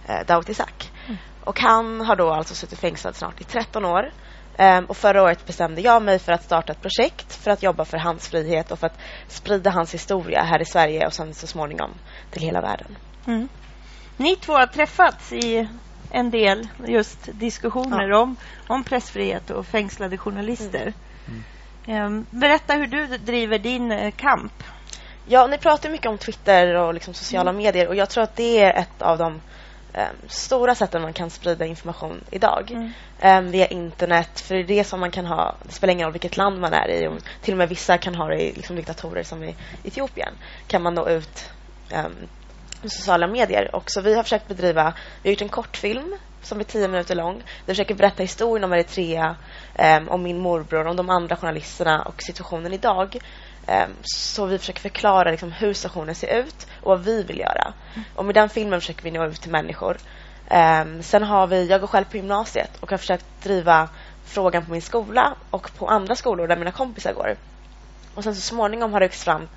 uh, 0.09 0.27
Dawit 0.27 0.49
Isaak. 0.49 0.93
Mm. 1.07 1.19
Och 1.45 1.61
han 1.61 2.01
har 2.01 2.17
då 2.17 2.31
alltså 2.31 2.55
suttit 2.55 2.79
fängslad 2.79 3.17
snart 3.17 3.41
i 3.41 3.45
13 3.45 3.85
år. 3.85 4.13
Um, 4.59 4.85
och 4.85 4.97
förra 4.97 5.23
året 5.23 5.47
bestämde 5.47 5.81
jag 5.81 6.03
mig 6.03 6.19
för 6.19 6.33
att 6.33 6.45
starta 6.45 6.73
ett 6.73 6.83
projekt 6.83 7.35
för 7.35 7.51
att 7.51 7.63
jobba 7.63 7.85
för 7.85 7.99
hans 7.99 8.29
frihet 8.29 8.71
och 8.71 8.79
för 8.79 8.87
att 8.87 8.99
sprida 9.29 9.71
hans 9.71 9.95
historia 9.95 10.43
här 10.43 10.63
i 10.63 10.65
Sverige 10.65 11.07
och 11.07 11.13
sen 11.13 11.35
så 11.35 11.47
småningom 11.47 11.91
till 12.31 12.43
hela 12.43 12.61
världen. 12.61 12.97
Mm. 13.27 13.49
Ni 14.17 14.37
två 14.37 14.53
har 14.53 14.67
träffats 14.67 15.33
i 15.33 15.69
en 16.11 16.31
del 16.31 16.69
just 16.87 17.29
diskussioner 17.33 18.09
ja. 18.09 18.19
om, 18.19 18.37
om 18.67 18.85
pressfrihet 18.85 19.51
och 19.51 19.67
fängslade 19.67 20.19
journalister. 20.19 20.93
Mm. 21.29 21.43
Mm. 21.87 22.27
Berätta 22.31 22.75
hur 22.75 22.87
du 22.87 23.07
driver 23.07 23.59
din 23.59 23.93
eh, 23.93 24.11
kamp. 24.11 24.53
Ja, 25.27 25.47
ni 25.47 25.59
pratar 25.59 25.91
mycket 25.91 26.07
om 26.07 26.19
Twitter 26.19 26.75
och 26.75 26.95
liksom 26.95 27.15
sociala 27.15 27.51
mm. 27.51 27.63
medier 27.63 27.89
och 27.89 27.95
jag 27.95 28.11
tror 28.11 28.25
att 28.25 28.37
det 28.37 28.59
är 28.59 28.73
ett 28.73 29.03
av 29.03 29.19
de 29.19 29.33
um, 29.95 30.29
stora 30.29 30.75
sätten 30.75 31.03
man 31.03 31.13
kan 31.13 31.31
sprida 31.31 31.67
information 31.67 32.25
idag. 32.31 32.93
Um, 33.23 33.51
via 33.51 33.67
internet, 33.67 34.41
för 34.41 34.55
det 34.55 34.61
är 34.61 34.65
det 34.65 34.85
som 34.85 35.01
man 35.01 35.11
kan 35.11 35.27
ha, 35.27 35.55
det 35.63 35.73
spelar 35.73 35.93
ingen 35.93 36.05
roll 36.05 36.13
vilket 36.13 36.37
land 36.37 36.61
man 36.61 36.73
är 36.73 36.89
i, 36.89 37.07
och 37.07 37.19
till 37.43 37.55
och 37.55 37.59
med 37.59 37.69
vissa 37.69 37.99
kan 37.99 38.15
ha 38.15 38.29
det 38.29 38.43
i 38.43 38.53
liksom, 38.53 38.77
diktatorer 38.77 39.23
som 39.23 39.45
i 39.45 39.55
Etiopien, 39.85 40.35
kan 40.67 40.83
man 40.83 40.95
nå 40.95 41.09
ut 41.09 41.51
um, 41.95 42.13
sociala 42.89 43.27
medier. 43.27 43.75
Och 43.75 43.91
så 43.91 44.01
vi 44.01 44.15
har 44.15 44.23
försökt 44.23 44.49
bedriva, 44.49 44.93
vi 45.23 45.29
har 45.29 45.33
gjort 45.33 45.43
en 45.43 45.49
kortfilm 45.49 46.17
som 46.43 46.61
är 46.61 46.65
tio 46.65 46.89
minuter 46.89 47.15
lång. 47.15 47.43
Vi 47.67 47.73
försöker 47.73 47.95
berätta 47.95 48.23
historien 48.23 48.65
om 48.65 48.73
Eritrea, 48.73 49.37
um, 49.79 50.09
om 50.09 50.23
min 50.23 50.39
morbror, 50.39 50.87
om 50.87 50.97
de 50.97 51.11
andra 51.11 51.37
journalisterna 51.37 52.03
och 52.03 52.23
situationen 52.23 52.73
idag. 52.73 53.17
Um, 53.67 53.97
så 54.03 54.47
vi 54.47 54.59
försöker 54.59 54.81
förklara 54.81 55.31
liksom, 55.31 55.53
hur 55.53 55.75
situationen 55.75 56.15
ser 56.15 56.39
ut 56.39 56.67
och 56.83 56.91
vad 56.91 57.05
vi 57.05 57.23
vill 57.23 57.39
göra. 57.39 57.73
Och 58.15 58.25
med 58.25 58.35
den 58.35 58.49
filmen 58.49 58.81
försöker 58.81 59.03
vi 59.03 59.11
nå 59.11 59.27
ut 59.27 59.41
till 59.41 59.51
människor. 59.51 59.97
Um, 60.51 61.03
sen 61.03 61.23
har 61.23 61.47
vi, 61.47 61.67
jag 61.67 61.81
går 61.81 61.89
själv 61.89 62.05
på 62.05 62.17
gymnasiet 62.17 62.71
och 62.81 62.91
har 62.91 62.99
försökt 62.99 63.27
driva 63.43 63.89
frågan 64.25 64.65
på 64.65 64.73
min 64.73 64.83
skola 64.83 65.35
och 65.51 65.71
på 65.79 65.89
andra 65.89 66.17
skolor 66.17 66.47
där 66.49 66.57
mina 66.57 66.71
kompisar 66.71 67.13
går. 67.13 67.37
Och 68.15 68.25
sen 68.25 68.35
så 68.35 68.41
småningom 68.41 68.93
har 68.93 69.01
det 69.01 69.07
vuxit 69.07 69.25
fram 69.25 69.49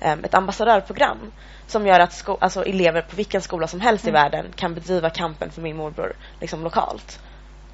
ett 0.00 0.34
ambassadörprogram 0.34 1.32
som 1.66 1.86
gör 1.86 2.00
att 2.00 2.28
alltså 2.40 2.64
elever 2.64 3.02
på 3.02 3.16
vilken 3.16 3.42
skola 3.42 3.66
som 3.66 3.80
helst 3.80 4.04
mm. 4.04 4.14
i 4.14 4.22
världen 4.22 4.46
kan 4.56 4.74
bedriva 4.74 5.10
kampen 5.10 5.50
för 5.50 5.62
min 5.62 5.76
morbror 5.76 6.12
liksom 6.40 6.64
lokalt. 6.64 7.20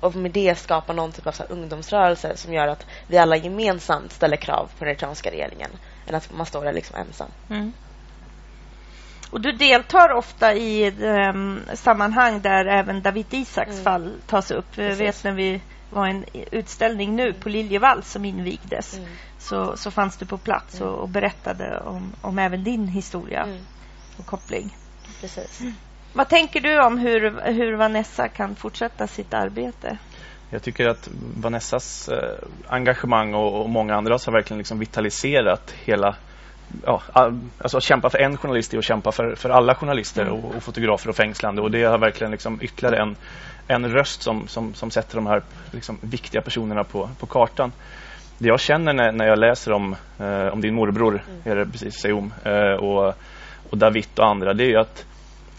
Och 0.01 0.15
med 0.15 0.31
det 0.31 0.59
skapa 0.59 0.93
någon 0.93 1.13
typ 1.13 1.27
av 1.27 1.33
så 1.33 1.45
ungdomsrörelse 1.45 2.37
som 2.37 2.53
gör 2.53 2.69
att 2.69 2.87
vi 3.07 3.19
alla 3.19 3.37
gemensamt 3.37 4.13
ställer 4.13 4.37
krav 4.37 4.71
på 4.79 4.85
den 4.85 4.89
eritreanska 4.89 5.31
regeringen 5.31 5.71
än 6.07 6.15
att 6.15 6.33
man 6.37 6.47
står 6.47 6.65
där 6.65 6.73
liksom 6.73 6.97
ensam. 6.97 7.29
Mm. 7.51 7.73
Och 9.31 9.41
du 9.41 9.53
deltar 9.53 10.13
ofta 10.13 10.55
i 10.55 10.91
um, 10.91 11.61
sammanhang 11.75 12.41
där 12.41 12.65
även 12.65 13.03
David 13.03 13.35
Isaks 13.35 13.71
mm. 13.71 13.85
fall 13.85 14.13
tas 14.27 14.51
upp. 14.51 14.67
Jag 14.75 14.97
vet 14.97 15.25
när 15.25 15.33
vi 15.33 15.61
var 15.91 16.07
en 16.07 16.25
utställning 16.51 17.17
nu 17.17 17.33
på 17.33 17.49
Liljevalchs 17.49 18.11
som 18.11 18.25
invigdes 18.25 18.97
mm. 18.97 19.09
Så, 19.43 19.77
så 19.77 19.91
fanns 19.91 20.17
du 20.17 20.27
på 20.27 20.39
plats 20.39 20.81
och, 20.81 20.99
och 20.99 21.09
berättade 21.09 21.81
om, 21.81 22.13
om 22.21 22.39
även 22.39 22.65
din 22.65 22.89
historia. 22.89 23.43
Mm 23.43 23.59
och 24.19 24.27
koppling. 24.27 24.77
Precis. 25.21 25.61
Vad 26.13 26.29
tänker 26.29 26.61
du 26.61 26.81
om 26.81 26.99
hur, 26.99 27.41
hur 27.53 27.77
Vanessa 27.77 28.29
kan 28.29 28.55
fortsätta 28.55 29.07
sitt 29.07 29.35
arbete? 29.35 29.99
Jag 30.51 30.63
tycker 30.63 30.89
att 30.89 31.09
Vanessas 31.37 32.09
eh, 32.09 32.39
engagemang 32.69 33.35
och, 33.35 33.61
och 33.61 33.71
många 33.71 33.95
andras 33.95 34.27
har 34.27 34.33
verkligen 34.33 34.59
liksom 34.59 34.79
vitaliserat 34.79 35.75
hela 35.85 36.17
ja, 36.85 37.03
alltså 37.59 37.77
att 37.77 37.83
kämpa 37.83 38.11
för 38.11 38.19
en 38.19 38.37
journalist 38.37 38.75
är 38.75 38.79
att 38.79 38.85
kämpa 38.85 39.13
för, 39.13 39.35
för 39.35 39.51
alla 39.51 39.75
journalister 39.75 40.23
mm. 40.23 40.35
och, 40.35 40.55
och, 40.55 40.63
fotografer 40.63 41.09
och 41.09 41.17
fängslande 41.17 41.63
och 41.63 41.71
det 41.71 41.83
har 41.83 41.99
verkligen 41.99 42.31
liksom 42.31 42.59
ytterligare 42.63 43.03
en, 43.03 43.17
en 43.67 43.93
röst 43.93 44.23
som, 44.23 44.49
som, 44.49 44.75
som 44.75 44.91
sätter 44.91 45.17
de 45.17 45.27
här 45.27 45.43
liksom 45.71 45.99
viktiga 46.01 46.43
personerna 46.43 46.85
på, 46.85 47.11
på 47.19 47.27
kartan 47.27 47.73
det 48.43 48.49
jag 48.49 48.61
känner 48.61 48.93
när, 48.93 49.13
när 49.13 49.27
jag 49.27 49.39
läser 49.39 49.73
om, 49.73 49.97
eh, 50.19 50.47
om 50.47 50.61
din 50.61 50.75
morbror, 50.75 51.23
Mm. 51.29 51.41
är 51.45 51.57
det 51.57 51.71
precis, 51.73 51.95
Seom, 51.95 52.33
eh, 52.45 52.73
och, 52.73 53.15
och 53.71 53.79
David 53.79 54.07
och 54.17 54.27
andra, 54.27 54.55
det 54.55 54.65
är 54.65 54.69
ju 54.69 54.77
att, 54.77 55.05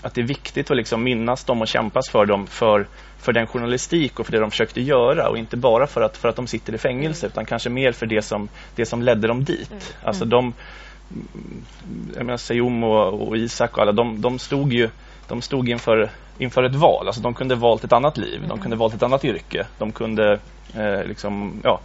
att 0.02 0.14
det 0.14 0.22
är 0.22 0.26
viktigt 0.26 0.72
att 0.72 0.78
liksom 0.78 1.04
minnas 1.04 1.44
dem 1.44 1.62
och 1.62 1.68
kämpas 1.68 2.10
för 2.10 2.26
dem 2.26 2.48
för, 2.48 2.88
för 3.18 3.34
den 3.34 3.48
journalistik 3.48 4.20
och 4.20 4.26
för 4.26 4.32
det 4.32 4.40
de 4.40 4.52
försökte 4.52 4.82
göra 4.82 5.30
och 5.30 5.38
inte 5.38 5.58
bara 5.58 5.88
för 5.88 6.02
att, 6.02 6.18
för 6.18 6.30
att 6.30 6.36
de 6.36 6.48
sitter 6.48 6.74
i 6.76 6.78
fängelse 6.78 7.28
utan 7.28 7.46
kanske 7.46 7.70
mer 7.70 7.92
för 7.92 8.06
det 8.06 8.22
som, 8.22 8.50
det 8.76 8.86
som 8.86 9.02
ledde 9.02 9.28
dem 9.28 9.44
dit. 9.44 9.96
Alltså 10.04 10.26
de, 10.26 10.54
jag 12.16 12.26
menar 12.26 12.38
Seom 12.38 12.84
och, 12.84 13.28
och 13.28 13.38
Isak 13.38 13.78
och 13.78 13.84
alla, 13.84 13.92
de, 13.92 14.22
de 14.22 14.40
stod 14.40 14.74
ju 14.74 14.90
de 15.28 15.42
stod 15.42 15.70
inför, 15.70 16.10
inför 16.38 16.64
ett 16.64 16.76
val. 16.76 17.08
Alltså 17.08 17.22
de 17.22 17.34
kunde 17.34 17.56
valt 17.56 17.84
ett 17.84 17.94
annat 17.94 18.18
liv, 18.18 18.42
de 18.48 18.60
kunde 18.60 18.78
valt 18.78 18.94
ett 18.94 19.04
annat 19.04 19.26
yrke. 19.26 19.66
De 19.78 19.92
kunde 19.92 20.40
eh, 20.76 21.04
liksom, 21.06 21.62
ja, 21.64 21.80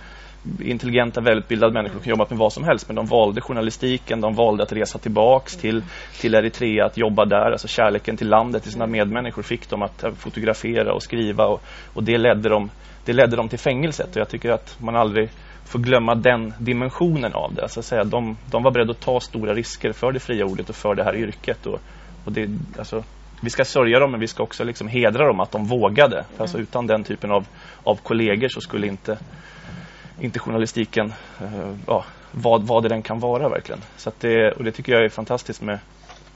intelligenta, 0.61 1.21
välutbildade 1.21 1.73
människor 1.73 2.01
som 2.01 2.11
jobba 2.11 2.27
med 2.29 2.39
vad 2.39 2.53
som 2.53 2.65
helst 2.65 2.89
men 2.89 2.97
de 2.97 3.07
valde 3.07 3.41
journalistiken, 3.41 4.21
de 4.21 4.35
valde 4.35 4.63
att 4.63 4.73
resa 4.73 4.99
tillbaks 4.99 5.57
till, 5.57 5.83
till 6.21 6.35
Eritrea, 6.35 6.87
att 6.87 6.97
jobba 6.97 7.25
där. 7.25 7.51
Alltså 7.51 7.69
kärleken 7.69 8.17
till 8.17 8.29
landet, 8.29 8.63
till 8.63 8.73
sina 8.73 8.87
medmänniskor 8.87 9.43
fick 9.43 9.71
dem 9.71 9.83
att 9.83 10.05
fotografera 10.19 10.93
och 10.93 11.03
skriva 11.03 11.47
och, 11.47 11.63
och 11.95 12.05
det, 12.05 12.19
ledde 12.19 12.49
dem, 12.49 12.71
det 13.05 13.13
ledde 13.13 13.37
dem 13.37 13.49
till 13.49 13.59
fängelset. 13.59 14.11
Och 14.11 14.21
jag 14.21 14.29
tycker 14.29 14.51
att 14.51 14.77
man 14.81 14.97
aldrig 14.97 15.29
får 15.65 15.79
glömma 15.79 16.15
den 16.15 16.55
dimensionen 16.59 17.33
av 17.35 17.55
det. 17.55 17.63
Alltså 17.63 17.81
att 17.81 17.87
säga, 17.87 18.05
de, 18.05 18.37
de 18.51 18.63
var 18.63 18.71
beredda 18.71 18.91
att 18.91 19.01
ta 19.01 19.21
stora 19.21 19.55
risker 19.55 19.93
för 19.93 20.13
det 20.13 20.21
fria 20.21 20.45
ordet 20.45 20.71
och 20.71 20.77
för 20.77 20.95
det 20.95 21.05
här 21.05 21.17
yrket. 21.17 21.67
Och, 21.67 21.81
och 22.25 22.33
det, 22.33 22.49
alltså, 22.79 23.05
vi 23.41 23.51
ska 23.51 23.65
sörja 23.65 23.99
dem 23.99 24.11
men 24.11 24.21
vi 24.21 24.27
ska 24.27 24.43
också 24.43 24.65
liksom 24.65 24.89
hedra 24.89 25.27
dem 25.27 25.41
att 25.41 25.53
de 25.53 25.65
vågade. 25.65 26.17
Mm. 26.17 26.27
alltså, 26.39 26.59
utan 26.59 26.87
den 26.87 27.05
typen 27.05 27.31
av, 27.31 27.47
av 27.85 27.97
kollegor 27.97 28.49
så 28.49 28.61
skulle 28.61 28.87
inte, 28.87 29.19
inte 30.21 30.39
journalistiken 30.39 31.13
eh, 31.41 31.75
ja, 31.87 32.05
vad, 32.33 32.67
vad 32.67 32.83
det 32.83 32.89
den 32.89 33.03
kan 33.03 33.21
vara 33.21 33.49
verkligen. 33.49 33.81
Så 33.97 34.13
det, 34.21 34.53
och 34.53 34.65
det 34.65 34.73
tycker 34.73 34.93
jag 34.93 35.05
är 35.05 35.09
fantastiskt 35.09 35.63
med, 35.63 35.79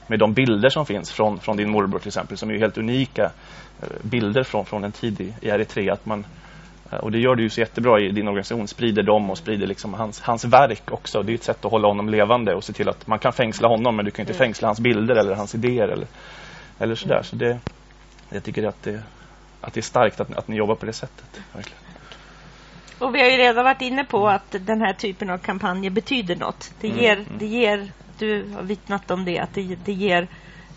med 0.07 0.19
de 0.19 0.33
bilder 0.33 0.69
som 0.69 0.85
finns 0.85 1.11
från, 1.11 1.39
från 1.39 1.57
din 1.57 1.69
morbror 1.69 1.99
till 1.99 2.07
exempel 2.07 2.37
som 2.37 2.49
är 2.49 2.59
helt 2.59 2.77
unika 2.77 3.31
eh, 3.81 3.87
bilder 4.01 4.43
från, 4.43 4.65
från 4.65 4.83
en 4.83 4.91
tid 4.91 5.21
i, 5.21 5.33
i 5.41 5.49
Eritrea. 5.49 5.93
Att 5.93 6.05
man, 6.05 6.25
eh, 6.91 6.97
och 6.97 7.11
det 7.11 7.19
gör 7.19 7.35
du 7.35 7.43
ju 7.43 7.49
så 7.49 7.59
jättebra 7.59 7.99
i 7.99 8.09
din 8.09 8.27
organisation, 8.27 8.67
sprider 8.67 9.03
dem 9.03 9.29
och 9.29 9.37
sprider 9.37 9.67
liksom 9.67 9.93
hans, 9.93 10.21
hans 10.21 10.45
verk 10.45 10.91
också. 10.91 11.21
Det 11.21 11.31
är 11.31 11.35
ett 11.35 11.43
sätt 11.43 11.65
att 11.65 11.71
hålla 11.71 11.87
honom 11.87 12.09
levande 12.09 12.55
och 12.55 12.63
se 12.63 12.73
till 12.73 12.89
att 12.89 13.07
man 13.07 13.19
kan 13.19 13.33
fängsla 13.33 13.67
honom 13.67 13.95
men 13.95 14.05
du 14.05 14.11
kan 14.11 14.23
inte 14.23 14.33
fängsla 14.33 14.67
hans 14.67 14.79
bilder 14.79 15.15
eller 15.15 15.35
hans 15.35 15.55
idéer 15.55 15.87
eller, 15.87 16.07
eller 16.79 16.95
sådär. 16.95 17.21
Så 17.23 17.35
det, 17.35 17.59
jag 18.29 18.43
tycker 18.43 18.67
att 18.67 18.83
det, 18.83 19.01
att 19.61 19.73
det 19.73 19.79
är 19.79 19.81
starkt 19.81 20.19
att, 20.19 20.33
att 20.37 20.47
ni 20.47 20.55
jobbar 20.55 20.75
på 20.75 20.85
det 20.85 20.93
sättet. 20.93 21.41
Verkligen. 21.53 21.92
Och 22.99 23.15
vi 23.15 23.21
har 23.21 23.29
ju 23.29 23.37
redan 23.37 23.63
varit 23.63 23.81
inne 23.81 24.03
på 24.03 24.27
att 24.27 24.51
den 24.51 24.81
här 24.81 24.93
typen 24.93 25.29
av 25.29 25.37
kampanjer 25.37 25.91
betyder 25.91 26.35
något. 26.35 26.71
Det 26.81 26.87
Mm, 26.87 26.99
ger, 26.99 27.17
mm. 27.17 27.37
det 27.37 27.45
ger 27.45 27.91
du 28.19 28.51
har 28.55 28.63
vittnat 28.63 29.11
om 29.11 29.25
det, 29.25 29.39
att 29.39 29.53
det, 29.53 29.75
det 29.85 29.93
ger 29.93 30.27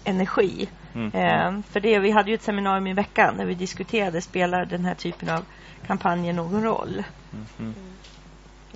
energi. 0.05 0.69
Mm. 0.95 1.07
Eh, 1.15 1.63
för 1.71 1.81
det, 1.81 1.99
vi 1.99 2.11
hade 2.11 2.31
ju 2.31 2.35
ett 2.35 2.43
seminarium 2.43 2.87
i 2.87 2.93
veckan 2.93 3.37
där 3.37 3.45
vi 3.45 3.55
diskuterade, 3.55 4.21
spelar 4.21 4.65
den 4.65 4.85
här 4.85 4.95
typen 4.95 5.29
av 5.29 5.45
kampanjer 5.87 6.33
någon 6.33 6.63
roll? 6.63 7.05
Mm. 7.59 7.75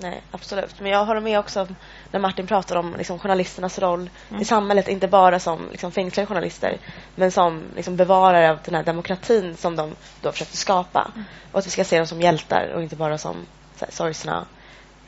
Nej, 0.01 0.21
absolut. 0.31 0.79
Men 0.79 0.91
jag 0.91 1.05
håller 1.05 1.21
med 1.21 1.39
också 1.39 1.67
när 2.11 2.19
Martin 2.19 2.47
pratar 2.47 2.75
om 2.75 2.95
liksom, 2.97 3.19
journalisternas 3.19 3.79
roll 3.79 4.09
i 4.39 4.45
samhället. 4.45 4.87
Inte 4.87 5.07
bara 5.07 5.39
som 5.39 5.69
liksom, 5.71 5.91
fängslade 5.91 6.27
journalister 6.27 6.77
men 7.15 7.31
som 7.31 7.63
liksom, 7.75 7.95
bevarare 7.95 8.51
av 8.51 8.59
den 8.65 8.75
här 8.75 8.83
demokratin 8.83 9.57
som 9.57 9.75
de 9.75 9.95
då 10.21 10.31
försökte 10.31 10.57
skapa. 10.57 11.11
Och 11.51 11.59
att 11.59 11.65
vi 11.65 11.69
ska 11.69 11.83
se 11.83 11.97
dem 11.97 12.07
som 12.07 12.21
hjältar 12.21 12.71
och 12.75 12.83
inte 12.83 12.95
bara 12.95 13.17
som 13.17 13.35
så 13.75 13.85
här, 13.85 13.91
sorgsna 13.91 14.45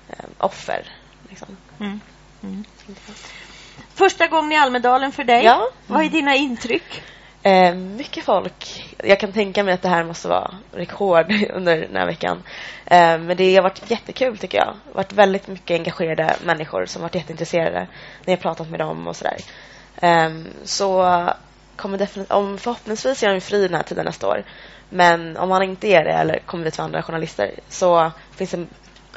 eh, 0.09 0.25
offer. 0.37 0.85
Liksom. 1.29 1.57
Mm. 1.79 1.99
Mm. 2.43 2.63
Första 3.93 4.27
gången 4.27 4.51
i 4.51 4.57
Almedalen 4.57 5.11
för 5.11 5.23
dig. 5.23 5.43
Ja. 5.43 5.69
Vad 5.87 6.05
är 6.05 6.09
dina 6.09 6.35
intryck? 6.35 7.03
Eh, 7.43 7.75
mycket 7.75 8.25
folk. 8.25 8.85
Jag 8.97 9.19
kan 9.19 9.31
tänka 9.31 9.63
mig 9.63 9.73
att 9.73 9.81
det 9.81 9.89
här 9.89 10.03
måste 10.03 10.27
vara 10.27 10.51
rekord 10.71 11.33
under 11.53 11.77
den 11.77 11.95
här 11.95 12.05
veckan. 12.05 12.43
Eh, 12.85 13.17
men 13.17 13.37
det 13.37 13.55
har 13.55 13.63
varit 13.63 13.91
jättekul 13.91 14.37
tycker 14.37 14.57
jag. 14.57 14.67
Det 14.67 14.89
har 14.89 14.95
varit 14.95 15.13
väldigt 15.13 15.47
mycket 15.47 15.75
engagerade 15.79 16.35
människor 16.45 16.85
som 16.85 17.01
varit 17.01 17.15
jätteintresserade 17.15 17.87
när 18.25 18.33
jag 18.33 18.39
pratat 18.39 18.69
med 18.69 18.79
dem 18.79 19.07
och 19.07 19.15
sådär. 19.15 19.37
Eh, 20.01 20.29
så 20.63 21.23
kommer 21.75 21.97
definitivt, 21.97 22.31
om 22.31 22.57
förhoppningsvis 22.57 23.23
är 23.23 23.33
de 23.33 23.41
fri 23.41 23.67
den 23.67 23.75
här 23.75 23.83
tiden 23.83 24.05
nästa 24.05 24.27
år. 24.27 24.43
Men 24.89 25.37
om 25.37 25.51
han 25.51 25.63
inte 25.63 25.87
är 25.87 26.03
det 26.03 26.11
eller 26.13 26.39
kommer 26.39 26.63
vi 26.63 26.71
till 26.71 26.81
andra 26.81 27.03
journalister 27.03 27.51
så 27.69 28.11
finns 28.35 28.51
det 28.51 28.65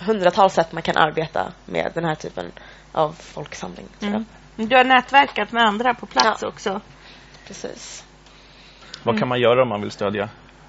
hundratals 0.00 0.54
sätt 0.54 0.72
man 0.72 0.82
kan 0.82 0.96
arbeta 0.96 1.52
med 1.64 1.90
den 1.94 2.04
här 2.04 2.14
typen 2.14 2.52
av 2.92 3.12
folksamling. 3.12 3.86
Mm. 4.02 4.24
Du 4.56 4.76
har 4.76 4.84
nätverkat 4.84 5.52
med 5.52 5.64
andra 5.64 5.94
på 5.94 6.06
plats 6.06 6.42
Ja. 6.42 6.48
också. 6.48 6.80
Precis. 7.46 8.05
Vad 9.06 9.18
kan 9.18 9.28
man 9.28 9.40
göra 9.40 9.62
om 9.62 9.68
man 9.68 9.80
vill 9.80 9.90
stödja 9.90 10.28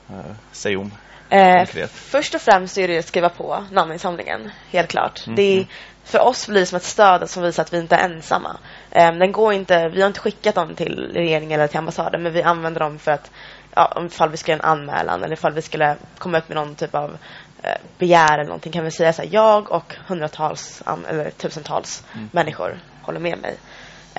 eh, 0.10 0.32
Seom? 0.52 0.92
Eh, 1.30 1.66
först 1.88 2.36
och 2.36 2.42
främst 2.42 2.78
är 2.78 2.88
det 2.88 2.98
att 3.00 3.06
skriva 3.06 3.30
på 3.30 3.64
namninsamlingen, 3.72 4.52
helt 4.72 4.90
klart. 4.90 5.28
Mm, 5.28 5.36
Det 5.36 5.42
är, 5.42 5.56
mm. 5.58 5.68
för 6.04 6.20
oss 6.20 6.48
blir 6.48 6.60
det 6.60 6.66
som 6.66 6.76
ett 6.76 6.84
stöd 6.84 7.30
som 7.30 7.44
visar 7.44 7.64
att 7.64 7.74
vi 7.74 7.78
inte 7.78 7.96
är 7.96 8.10
ensamma. 8.10 8.58
Eh, 8.92 9.12
den 9.12 9.32
går 9.32 9.54
inte, 9.54 9.90
vi 9.90 10.02
har 10.02 10.08
inte 10.08 10.20
skickat 10.20 10.56
dem 10.56 10.76
till 10.76 11.12
regeringen 11.14 11.60
eller 11.60 11.68
till 11.68 11.78
ambassaden 11.78 12.24
men 12.24 12.34
vi 12.34 12.42
använder 12.42 12.80
dem 12.80 13.00
för 13.00 13.12
att 13.12 13.32
ja, 13.76 14.04
ifall 14.06 14.30
vi 14.30 14.38
ska 14.38 14.52
göra 14.52 14.64
en 14.64 14.70
anmälan 14.80 15.24
eller 15.24 15.34
ifall 15.34 15.54
vi 15.54 15.62
skulle 15.62 15.96
komma 16.18 16.38
upp 16.38 16.50
med 16.50 16.56
någon 16.56 16.76
typ 16.76 16.96
av 16.96 17.18
eh, 17.64 17.78
begär 17.98 18.34
eller 18.34 18.46
någonting 18.48 18.72
kan 18.72 18.84
vi 18.84 18.92
säga 18.92 19.14
så 19.14 19.22
här, 19.22 19.30
jag 19.32 19.72
och 19.72 19.96
hundratals 20.08 20.84
eller 21.10 21.30
tusentals 21.30 22.04
Mm. 22.14 22.30
människor 22.32 22.80
håller 23.02 23.20
med 23.20 23.38
mig. 23.42 23.58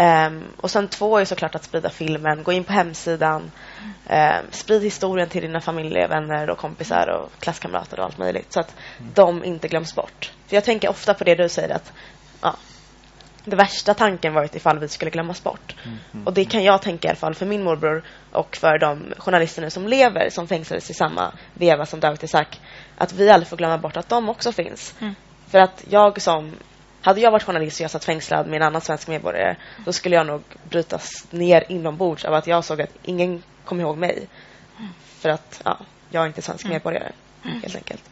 Ehm, 0.01 0.45
och 0.57 0.71
sen 0.71 0.89
två 0.89 1.19
är 1.19 1.25
såklart 1.25 1.55
att 1.55 1.65
sprida 1.65 1.91
filmen, 1.91 2.43
gå 2.43 2.53
in 2.53 2.65
på 2.65 2.73
hemsidan, 2.73 3.51
ehm, 4.07 4.45
sprid 4.51 4.83
historien 4.83 5.29
till 5.29 5.43
dina 5.43 5.61
familjevänner 5.61 6.51
och 6.51 6.59
kompisar 6.59 7.09
och 7.09 7.41
klasskamrater 7.41 7.99
och 7.99 8.05
allt 8.05 8.19
möjligt 8.19 8.53
så 8.53 8.61
att 8.61 8.75
de 9.15 9.45
inte 9.45 9.69
glöms 9.69 9.95
bort. 9.95 10.33
För 10.47 10.57
jag 10.57 10.65
tänker 10.65 10.89
ofta 10.89 11.15
på 11.15 11.25
det 11.25 11.35
du 11.35 11.49
säger 11.49 11.75
att 11.75 11.93
ja, 12.43 12.57
det 13.45 13.57
värsta 13.57 13.95
tanken 13.95 14.35
varit 14.35 14.55
ifall 14.55 14.79
vi 14.79 14.89
skulle 14.89 15.11
glömmas 15.11 15.43
bort. 15.43 15.75
Och 16.25 16.33
det 16.33 16.45
kan 16.45 16.65
jag 16.65 16.83
tänka 16.83 17.09
i 17.09 17.11
alla 17.11 17.17
fall 17.17 17.35
för 17.35 17.47
min 17.47 17.63
morbror 17.63 18.03
och 18.33 18.57
för 18.57 18.79
de 18.79 19.15
journalister 19.19 19.63
nu 19.63 19.71
som 19.71 19.89
lever 19.89 20.31
som 20.31 20.49
fängslades 20.49 20.91
i 20.91 20.95
samma 20.95 21.33
veva 21.55 21.87
som 21.87 22.01
Dawit 22.01 22.23
Isaak. 22.23 22.61
Att 22.97 23.13
vi 23.13 23.31
aldrig 23.31 23.49
får 23.49 23.57
glömma 23.57 23.79
bort 23.79 23.97
att 23.97 24.09
de 24.09 24.29
också 24.29 24.53
finns. 24.53 24.95
Mm. 25.01 25.15
För 25.51 25.59
att 25.59 25.85
jag 25.89 26.23
som 26.23 26.53
hade 27.09 27.21
jag 27.21 27.31
varit 27.31 27.43
journalist 27.43 27.81
och 27.81 27.85
jag 27.85 27.91
satt 27.91 28.05
fängslad 28.05 28.47
med 28.47 28.57
en 28.57 28.67
annan 28.67 28.81
svensk 28.81 29.09
medborgare 29.09 29.57
då 29.85 29.93
skulle 29.93 30.17
jag 30.17 30.27
nog 30.27 30.43
brytas 30.71 31.27
ner 31.31 31.65
inombords 31.69 32.25
av 32.25 32.35
att 32.35 32.47
jag 32.47 32.65
såg 32.65 32.81
att 32.81 32.95
ingen 33.03 33.43
kom 33.65 33.81
ihåg 33.81 33.99
mig. 33.99 34.29
För 35.19 35.29
att 35.29 35.63
ja, 35.65 35.79
jag 36.11 36.23
är 36.23 36.27
inte 36.27 36.43
svensk 36.43 36.67
medborgare 36.67 37.13
helt 37.43 37.77
enkelt. 37.77 38.05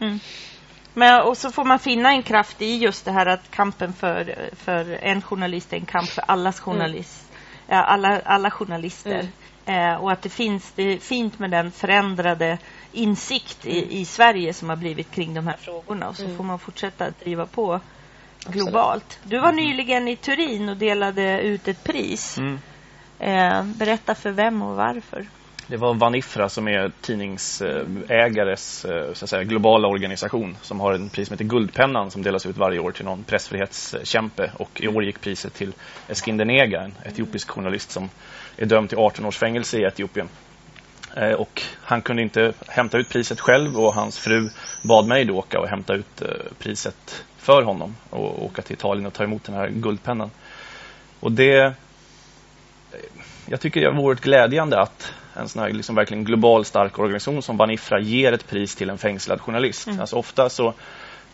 Men, 0.94 1.22
och 1.22 1.36
så 1.36 1.50
får 1.50 1.64
man 1.64 1.78
finna 1.78 2.10
en 2.10 2.22
kraft 2.22 2.62
i 2.62 2.76
just 2.76 3.04
det 3.04 3.12
här 3.12 3.26
att 3.26 3.50
kampen 3.50 3.92
för, 3.92 4.48
för 4.56 4.98
en 5.02 5.22
journalist 5.22 5.72
är 5.72 5.76
en 5.76 5.86
kamp 5.86 6.08
för 6.08 6.24
allas 6.28 6.60
journalist, 6.60 7.32
ja, 7.68 7.82
alla, 7.82 8.20
alla 8.24 8.50
journalister. 8.50 9.28
Eh, 9.66 9.94
och 9.94 10.12
att 10.12 10.22
det 10.22 10.28
finns, 10.28 10.72
det 10.72 10.82
är 10.82 10.98
fint 10.98 11.38
med 11.38 11.50
den 11.50 11.70
förändrade 11.70 12.58
insikt 12.92 13.66
i, 13.66 14.00
i 14.00 14.04
Sverige 14.04 14.54
som 14.54 14.68
har 14.68 14.76
blivit 14.76 15.10
kring 15.10 15.34
de 15.34 15.46
här 15.46 15.56
frågorna. 15.56 16.08
Och 16.08 16.16
så 16.16 16.28
får 16.36 16.44
man 16.44 16.58
fortsätta 16.58 17.10
driva 17.10 17.46
på 17.46 17.80
globalt. 18.48 19.18
Du 19.22 19.38
var 19.38 19.52
nyligen 19.52 20.08
i 20.08 20.16
Turin 20.16 20.68
och 20.68 20.76
delade 20.76 21.40
ut 21.40 21.68
ett 21.68 21.84
pris. 21.84 22.38
Mm. 22.38 22.58
Eh, 23.18 23.64
berätta 23.64 24.14
för 24.14 24.30
vem 24.30 24.62
och 24.62 24.76
varför. 24.76 25.26
Det 25.68 25.76
var 25.76 25.94
Vanifra 25.94 26.48
som 26.48 26.68
är 26.68 26.92
tidningsägares 27.00 28.84
eh, 28.84 29.12
så 29.12 29.24
att 29.24 29.30
säga, 29.30 29.44
globala 29.44 29.88
organisation 29.88 30.56
som 30.62 30.80
har 30.80 30.92
en 30.92 31.08
pris 31.08 31.28
som 31.28 31.34
heter 31.34 31.44
Guldpennan 31.44 32.10
som 32.10 32.22
delas 32.22 32.46
ut 32.46 32.56
varje 32.56 32.78
år 32.78 32.92
till 32.92 33.04
någon 33.04 33.24
pressfrihetskämpe. 33.24 34.50
Och 34.58 34.80
i 34.80 34.88
år 34.88 35.04
gick 35.04 35.20
priset 35.20 35.54
till 35.54 35.72
Eskinder 36.08 36.44
Nega, 36.44 36.82
en 36.82 36.94
etiopisk 37.04 37.48
journalist 37.50 37.90
som 37.90 38.10
är 38.56 38.66
dömd 38.66 38.88
till 38.88 38.98
18 38.98 39.26
års 39.26 39.38
fängelse 39.38 39.78
i 39.78 39.82
Etiopien. 39.82 40.28
Eh, 41.16 41.32
Och 41.32 41.62
han 41.82 42.02
kunde 42.02 42.22
inte 42.22 42.52
hämta 42.68 42.98
ut 42.98 43.08
priset 43.08 43.40
själv 43.40 43.78
och 43.78 43.94
hans 43.94 44.18
fru 44.18 44.48
bad 44.82 45.06
mig 45.06 45.24
då 45.24 45.38
åka 45.38 45.60
och 45.60 45.68
hämta 45.68 45.94
ut 45.94 46.22
eh, 46.22 46.28
priset 46.58 47.24
för 47.46 47.62
honom 47.62 47.96
och 48.10 48.44
åka 48.44 48.62
till 48.62 48.72
Italien 48.76 49.06
och 49.06 49.12
ta 49.12 49.24
emot 49.24 49.44
den 49.44 49.54
här 49.54 49.68
guldpennan. 49.68 50.30
Och 51.20 51.32
det 51.32 51.74
jag 53.46 53.60
tycker 53.60 53.80
det 53.80 53.90
varit 53.90 54.20
glädjande 54.20 54.80
att 54.80 55.12
en 55.34 55.48
sån 55.48 55.62
här 55.62 55.70
liksom 55.70 55.94
verkligen 55.94 56.24
global 56.24 56.64
stark 56.64 56.98
organisation 56.98 57.42
som 57.42 57.56
Vanifra 57.56 58.00
ger 58.00 58.32
ett 58.32 58.48
pris 58.48 58.74
till 58.76 58.90
en 58.90 58.98
fängslad 58.98 59.40
journalist. 59.40 59.88
Alltså 60.00 60.16
ofta 60.16 60.48
så 60.48 60.74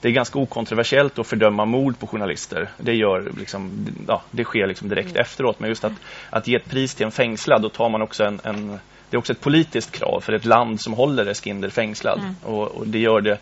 det 0.00 0.08
är 0.08 0.12
ganska 0.12 0.38
okontroversiellt 0.38 1.18
att 1.18 1.26
fördöma 1.26 1.64
mord 1.64 1.98
på 1.98 2.06
journalister. 2.06 2.68
Det, 2.78 2.94
gör 2.94 3.32
liksom, 3.38 3.86
ja, 4.08 4.22
det 4.30 4.44
sker 4.44 4.66
liksom 4.66 4.88
direkt 4.88 5.16
efteråt. 5.16 5.60
Men 5.60 5.68
just 5.68 5.84
att, 5.84 5.92
att 6.30 6.48
ge 6.48 6.56
ett 6.56 6.70
pris 6.70 6.94
till 6.94 7.06
en 7.06 7.12
fängslad, 7.12 7.62
då 7.62 7.68
tar 7.68 7.88
man 7.88 8.02
också 8.02 8.24
en, 8.24 8.40
en 8.44 8.78
det 9.10 9.16
är 9.16 9.18
också 9.18 9.32
ett 9.32 9.40
politiskt 9.40 9.92
krav 9.92 10.20
för 10.20 10.32
ett 10.32 10.44
land 10.44 10.80
som 10.80 10.92
håller 10.92 11.26
Eskinder 11.26 11.70
fängslad. 11.70 12.20
Och, 12.42 12.68
och 12.68 12.86
det 12.86 12.98
gör 12.98 13.20
det 13.20 13.38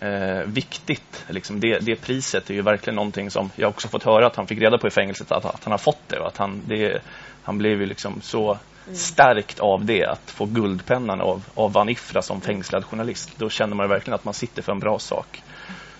eh, 0.00 0.42
viktigt. 0.46 1.24
Liksom 1.28 1.60
det, 1.60 1.78
det 1.78 1.96
priset 1.96 2.50
är 2.50 2.54
ju 2.54 2.62
verkligen 2.62 2.94
någonting 2.94 3.30
som 3.30 3.50
jag 3.56 3.68
också 3.68 3.88
fått 3.88 4.02
höra 4.02 4.26
att 4.26 4.36
han 4.36 4.46
fick 4.46 4.58
reda 4.58 4.78
på 4.78 4.86
i 4.86 4.90
fängelset 4.90 5.32
att, 5.32 5.44
att 5.44 5.64
han 5.64 5.70
har 5.70 5.78
fått 5.78 6.08
det 6.08 6.18
och 6.18 6.26
att 6.26 6.36
han, 6.36 6.62
det, 6.66 7.02
han 7.42 7.58
blev 7.58 7.80
ju 7.80 7.86
liksom 7.86 8.20
så 8.20 8.58
stärkt 8.92 9.60
av 9.60 9.84
det, 9.84 10.04
att 10.04 10.30
få 10.30 10.46
Guldpennan 10.46 11.20
av, 11.20 11.42
av 11.54 11.72
Van 11.72 11.88
Ifra 11.88 12.22
som 12.22 12.40
fängslad 12.40 12.84
journalist. 12.84 13.30
Då 13.36 13.50
känner 13.50 13.76
man 13.76 13.88
verkligen 13.88 14.14
att 14.14 14.24
man 14.24 14.34
sitter 14.34 14.62
för 14.62 14.72
en 14.72 14.78
bra 14.78 14.98
sak. 14.98 15.42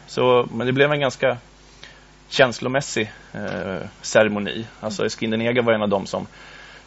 Så, 0.06 0.48
men 0.52 0.66
det 0.66 0.72
blev 0.72 0.92
en 0.92 1.00
ganska 1.00 1.36
känslomässig 2.28 3.12
eh, 3.32 3.86
ceremoni. 4.02 4.66
Alltså 4.80 5.06
Eskindernega 5.06 5.62
var 5.62 5.72
en 5.72 5.82
av 5.82 5.88
dem 5.88 6.06
som 6.06 6.26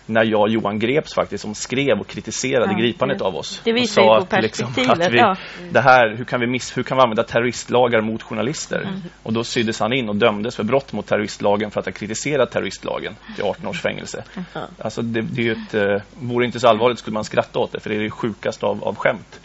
när 0.05 0.23
jag 0.23 0.41
och 0.41 0.49
Johan 0.49 0.79
greps 0.79 1.13
faktiskt 1.13 1.41
som 1.41 1.55
skrev 1.55 1.99
och 1.99 2.07
kritiserade 2.07 2.71
Ja, 2.71 2.77
gripandet 2.77 3.19
det- 3.19 3.25
av 3.25 3.35
oss. 3.35 3.61
det 3.63 3.71
Och 3.71 3.77
visar 3.77 4.01
ju 4.01 4.07
sa 4.07 4.25
på 4.29 4.35
att, 4.35 4.43
liksom, 4.43 4.73
perspektivet, 4.73 5.07
att 5.07 5.13
vi, 5.13 5.17
ja. 5.17 5.35
det 5.71 5.81
här, 5.81 6.15
hur, 6.17 6.25
kan 6.25 6.39
vi 6.39 6.47
miss, 6.47 6.77
hur 6.77 6.83
kan 6.83 6.97
vi 6.97 7.01
använda 7.03 7.23
terroristlagar 7.23 8.01
mot 8.01 8.23
journalister? 8.23 8.81
Mm. 8.81 9.01
Och 9.23 9.33
då 9.33 9.43
syddes 9.43 9.79
han 9.79 9.93
in 9.93 10.09
och 10.09 10.15
dömdes 10.15 10.55
för 10.55 10.63
brott 10.63 10.93
mot 10.93 11.07
terroristlagen 11.07 11.71
för 11.71 11.79
att 11.79 11.85
ha 11.85 11.93
kritiserat 11.93 12.51
terroristlagen 12.51 13.15
till 13.35 13.43
18 13.43 13.67
års 13.67 13.81
fängelse. 13.81 14.23
Mm. 14.35 14.45
Alltså 14.79 15.01
det, 15.01 15.21
det 15.21 15.47
är 15.47 15.51
ett, 15.51 15.73
eh, 15.73 16.01
vore 16.19 16.45
inte 16.45 16.59
så 16.59 16.67
allvarligt 16.67 16.99
skulle 16.99 17.13
man 17.13 17.23
skratta 17.23 17.59
åt 17.59 17.71
det 17.71 17.79
för 17.79 17.89
det 17.89 17.95
är 17.95 17.99
det 17.99 18.09
sjukaste 18.11 18.65
av, 18.65 18.83
av 18.83 18.95
skämt. 18.95 19.39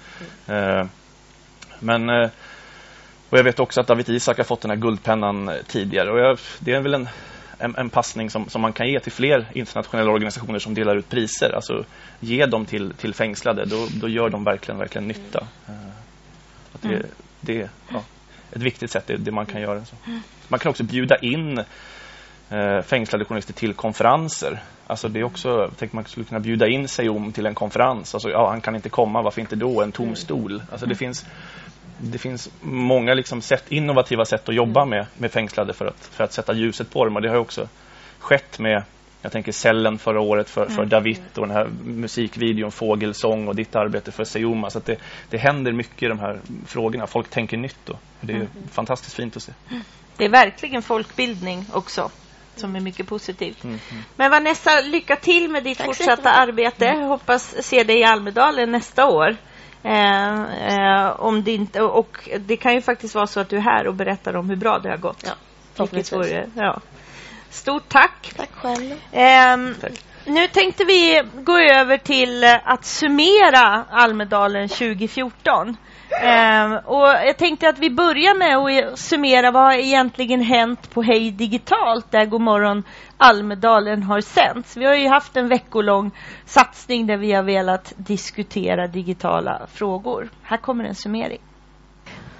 Eh, 0.46 0.84
men 1.80 2.08
eh, 2.08 2.30
och 3.30 3.38
jag 3.38 3.44
vet 3.44 3.60
också 3.60 3.80
att 3.80 3.86
David 3.86 4.08
Isak 4.08 4.36
har 4.36 4.44
fått 4.44 4.60
den 4.60 4.70
här 4.70 4.78
guldpennan 4.78 5.48
eh, 5.48 5.54
tidigare. 5.66 6.10
Och 6.10 6.18
jag, 6.18 6.38
det 6.58 6.72
är 6.72 6.80
väl 6.80 6.94
en, 6.94 7.08
en, 7.58 7.74
en 7.76 7.90
passning 7.90 8.30
som, 8.30 8.48
som 8.48 8.62
man 8.62 8.72
kan 8.72 8.88
ge 8.88 9.00
till 9.00 9.12
fler 9.12 9.46
internationella 9.52 10.10
organisationer 10.10 10.58
som 10.58 10.74
delar 10.74 10.96
ut 10.96 11.08
priser. 11.08 11.52
Alltså 11.54 11.84
ge 12.20 12.46
dem 12.46 12.66
till, 12.66 12.94
till 12.94 13.14
fängslade. 13.14 13.64
Då, 13.64 13.86
då 14.00 14.08
gör 14.08 14.28
de 14.28 14.44
verkligen, 14.44 14.78
verkligen 14.78 15.08
nytta. 15.08 15.46
Eh, 15.68 15.74
att 16.72 16.82
det, 16.82 17.06
det 17.40 17.60
är 17.60 17.68
ja, 17.92 18.02
ett 18.52 18.62
viktigt 18.62 18.90
sätt, 18.90 19.06
det, 19.06 19.16
det 19.16 19.32
man 19.32 19.46
kan 19.46 19.60
göra. 19.60 19.84
Så. 19.84 19.96
Man 20.48 20.60
kan 20.60 20.70
också 20.70 20.84
bjuda 20.84 21.16
in 21.16 21.58
eh, 22.50 22.82
fängslade 22.82 23.24
journalister 23.24 23.52
till 23.52 23.74
konferenser. 23.74 24.62
Alltså 24.86 25.08
det 25.08 25.20
är 25.20 25.24
också, 25.24 25.70
tänker 25.78 25.96
man 25.96 26.04
skulle 26.04 26.26
kunna 26.26 26.40
bjuda 26.40 26.68
in 26.68 26.88
sig 26.88 27.08
om 27.08 27.32
till 27.32 27.46
en 27.46 27.54
konferens. 27.54 28.14
Alltså, 28.14 28.30
ja, 28.30 28.50
han 28.50 28.60
kan 28.60 28.76
inte 28.76 28.88
komma, 28.88 29.22
varför 29.22 29.40
inte 29.40 29.56
då? 29.56 29.82
En 29.82 29.92
tom 29.92 30.16
stol. 30.16 30.62
Alltså 30.70 30.86
det 30.86 30.94
finns 30.94 31.26
det 32.00 32.18
finns 32.18 32.50
många 32.60 33.14
liksom 33.14 33.42
sätt, 33.42 33.64
innovativa 33.68 34.24
sätt 34.24 34.48
att 34.48 34.54
jobba 34.54 34.84
med, 34.84 35.06
med 35.18 35.32
fängslade 35.32 35.72
för 35.72 35.86
att, 35.86 36.04
för 36.12 36.24
att 36.24 36.32
sätta 36.32 36.52
ljuset 36.52 36.90
på 36.90 37.04
dem. 37.04 37.16
Och 37.16 37.22
det 37.22 37.28
har 37.28 37.36
ju 37.36 37.40
också 37.40 37.68
skett 38.18 38.58
med, 38.58 38.82
jag 39.22 39.32
tänker 39.32 39.52
Cellen 39.52 39.98
förra 39.98 40.20
året 40.20 40.50
för, 40.50 40.66
för 40.66 40.84
David 40.84 41.22
och 41.34 41.46
den 41.46 41.56
här 41.56 41.68
musikvideon 41.84 42.70
Fågelsång 42.70 43.48
och 43.48 43.56
ditt 43.56 43.76
arbete 43.76 44.12
för 44.12 44.24
Seoma. 44.24 44.70
Så 44.70 44.78
att 44.78 44.86
det, 44.86 44.96
det 45.30 45.38
händer 45.38 45.72
mycket 45.72 46.02
i 46.02 46.06
de 46.06 46.18
här 46.18 46.40
frågorna. 46.66 47.06
Folk 47.06 47.30
tänker 47.30 47.56
nytt 47.56 47.78
då. 47.84 47.98
Det 48.20 48.32
är 48.32 48.48
fantastiskt 48.70 49.16
fint 49.16 49.36
att 49.36 49.42
se. 49.42 49.52
Det 50.16 50.24
är 50.24 50.30
verkligen 50.30 50.82
folkbildning 50.82 51.66
också 51.72 52.10
som 52.56 52.76
är 52.76 52.80
mycket 52.80 53.06
positivt. 53.06 53.64
Mm. 53.64 53.78
Men 54.16 54.30
Vanessa, 54.30 54.80
lycka 54.80 55.16
till 55.16 55.50
med 55.50 55.64
ditt 55.64 55.78
Tack 55.78 55.86
fortsatta 55.86 56.30
arbete. 56.30 56.84
Jag 56.84 57.08
hoppas 57.08 57.54
se 57.60 57.84
dig 57.84 58.00
i 58.00 58.04
Almedalen 58.04 58.72
nästa 58.72 59.06
år. 59.06 59.36
Eh, 59.82 60.42
eh, 60.74 61.20
om 61.20 61.44
det 61.44 61.52
inte, 61.52 61.82
och 61.82 62.28
det 62.38 62.56
kan 62.56 62.74
ju 62.74 62.82
faktiskt 62.82 63.14
vara 63.14 63.26
så 63.26 63.40
att 63.40 63.48
du 63.48 63.56
är 63.56 63.60
här 63.60 63.86
och 63.86 63.94
berättar 63.94 64.36
om 64.36 64.48
hur 64.48 64.56
bra 64.56 64.78
det 64.78 64.88
har 64.88 64.96
gått. 64.96 65.22
Ja, 65.26 65.32
förhoppningsvis. 65.74 66.36
ja. 66.54 66.80
Stort 67.50 67.88
tack. 67.88 68.32
Tack 68.36 68.50
själv. 68.52 68.94
Ehm, 69.12 69.74
Tack. 69.80 69.92
nu 70.24 70.48
tänkte 70.48 70.84
vi 70.84 71.22
gå 71.34 71.58
över 71.58 71.98
till 71.98 72.44
att 72.64 72.84
summera 72.84 73.84
Almedalen 73.90 74.68
2014. 74.68 75.76
Ehm, 76.10 76.72
och 76.72 77.06
jag 77.06 77.36
tänkte 77.36 77.68
att 77.68 77.78
vi 77.78 77.90
börjar 77.90 78.38
med 78.38 78.56
att 78.56 78.98
summera 78.98 79.50
vad 79.50 79.62
har 79.62 79.72
egentligen 79.72 80.40
hänt 80.40 80.94
på 80.94 81.02
Hej 81.02 81.30
Digitalt 81.30 82.10
där 82.10 82.26
Godmorgon 82.26 82.82
Almedalen 83.16 84.02
har 84.02 84.20
sänts. 84.20 84.76
Vi 84.76 84.84
har 84.84 84.94
ju 84.94 85.08
haft 85.08 85.36
en 85.36 85.48
veckolång 85.48 86.10
satsning 86.44 87.06
där 87.06 87.16
vi 87.16 87.32
har 87.32 87.42
velat 87.42 87.92
diskutera 87.96 88.86
digitala 88.86 89.66
frågor. 89.72 90.28
Här 90.42 90.56
kommer 90.56 90.84
en 90.84 90.94
summering. 90.94 91.40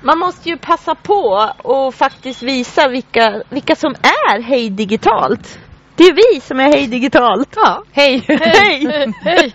Man 0.01 0.19
måste 0.19 0.49
ju 0.49 0.57
passa 0.57 0.95
på 0.95 1.53
och 1.63 1.95
faktiskt 1.95 2.43
visa 2.43 2.89
vilka, 2.89 3.43
vilka 3.49 3.77
som 3.77 3.91
är 3.91 4.43
Hej 4.43 4.71
Digitalt. 4.71 5.59
Det 5.97 6.05
är 6.05 6.35
vi 6.35 6.41
som 6.41 6.61
är 6.61 6.69
Hej 6.69 6.87
Digitalt. 6.87 7.53
Ja. 7.57 7.83
Hej! 7.93 8.25
Hej! 8.29 9.13
Hej! 9.25 9.53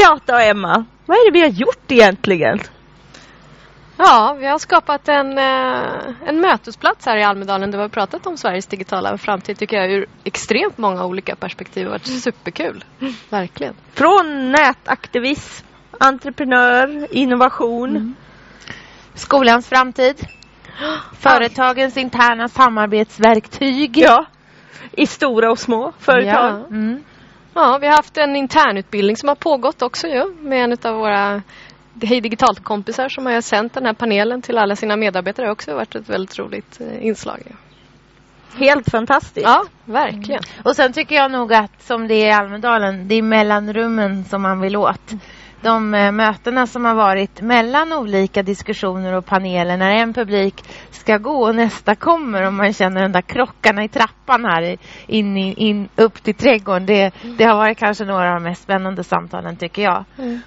Beata 0.00 0.34
och 0.34 0.42
Emma, 0.42 0.84
vad 1.06 1.16
är 1.16 1.30
det 1.30 1.38
vi 1.38 1.40
har 1.40 1.48
gjort 1.48 1.92
egentligen? 1.92 2.60
Ja, 3.96 4.36
vi 4.40 4.46
har 4.46 4.58
skapat 4.58 5.08
en, 5.08 5.38
eh, 5.38 6.28
en 6.28 6.40
mötesplats 6.40 7.06
här 7.06 7.16
i 7.16 7.22
Almedalen 7.22 7.70
där 7.70 7.78
vi 7.78 7.82
har 7.82 7.88
pratat 7.88 8.26
om 8.26 8.36
Sveriges 8.36 8.66
digitala 8.66 9.18
framtid 9.18 9.58
tycker 9.58 9.76
jag 9.76 9.90
ur 9.90 10.06
extremt 10.24 10.78
många 10.78 11.04
olika 11.04 11.36
perspektiv. 11.36 11.84
Det 11.84 11.90
har 11.90 11.98
varit 11.98 12.22
superkul. 12.22 12.84
Verkligen. 13.30 13.74
Från 13.94 14.52
nätaktivism, 14.52 15.66
entreprenör, 16.00 17.06
innovation. 17.10 18.14
Skolans 19.14 19.68
framtid. 19.68 20.16
Företagens 21.18 21.96
interna 21.96 22.48
samarbetsverktyg. 22.48 23.98
Ja. 23.98 24.26
I 24.92 25.06
stora 25.06 25.50
och 25.50 25.58
små 25.58 25.92
företag. 25.98 26.50
Ja. 26.50 26.66
Mm. 26.66 27.04
Ja, 27.58 27.78
vi 27.80 27.86
har 27.86 27.96
haft 27.96 28.16
en 28.16 28.36
internutbildning 28.36 29.16
som 29.16 29.28
har 29.28 29.36
pågått 29.36 29.82
också 29.82 30.06
ju 30.06 30.34
med 30.40 30.64
en 30.64 30.78
av 30.82 30.94
våra 30.94 31.42
Hej 32.02 32.20
Digitalt-kompisar 32.20 33.08
som 33.08 33.26
har 33.26 33.40
sänt 33.40 33.74
den 33.74 33.86
här 33.86 33.92
panelen 33.92 34.42
till 34.42 34.58
alla 34.58 34.76
sina 34.76 34.96
medarbetare. 34.96 35.44
Det 35.44 35.48
har 35.48 35.52
också 35.52 35.74
varit 35.74 35.94
ett 35.94 36.08
väldigt 36.08 36.38
roligt 36.38 36.80
eh, 36.80 37.06
inslag. 37.06 37.38
ju. 37.46 37.52
Helt 38.66 38.90
fantastiskt. 38.90 39.46
Ja, 39.46 39.64
verkligen. 39.84 40.40
Och 40.64 40.76
sen 40.76 40.92
tycker 40.92 41.14
jag 41.14 41.30
nog 41.30 41.54
att 41.54 41.82
som 41.82 42.08
det 42.08 42.14
är 42.14 42.28
i 42.28 42.32
Almedalen, 42.32 43.08
det 43.08 43.14
är 43.14 43.22
mellanrummen 43.22 44.24
som 44.24 44.42
man 44.42 44.60
vill 44.60 44.76
åt. 44.76 45.12
De 45.62 45.94
eh, 45.94 46.12
mötena 46.12 46.66
som 46.66 46.84
har 46.84 46.94
varit 46.94 47.40
mellan 47.40 47.92
olika 47.92 48.42
diskussioner 48.42 49.12
och 49.12 49.26
paneler 49.26 49.76
när 49.76 49.90
en 49.96 50.12
publik 50.14 50.64
ska 50.90 51.18
gå 51.18 51.46
och 51.48 51.54
nästa 51.54 51.94
kommer 51.94 52.46
och 52.46 52.52
man 52.52 52.72
känner 52.72 53.02
de 53.02 53.12
där 53.12 53.20
krockarna 53.22 53.84
i 53.84 53.88
trappan 53.88 54.44
här 54.44 54.76
in, 55.06 55.36
i- 55.36 55.54
in 55.56 55.88
upp 55.96 56.22
till 56.22 56.34
trädgården. 56.34 56.86
Det, 56.86 57.10
det 57.38 57.44
har 57.44 57.56
varit 57.56 57.78
kanske 57.78 58.04
några 58.04 58.28
av 58.28 58.34
de 58.34 58.42
mest 58.42 58.62
spännande 58.62 59.04
samtalen 59.04 59.56
tycker 59.56 59.82
jag. 59.82 60.04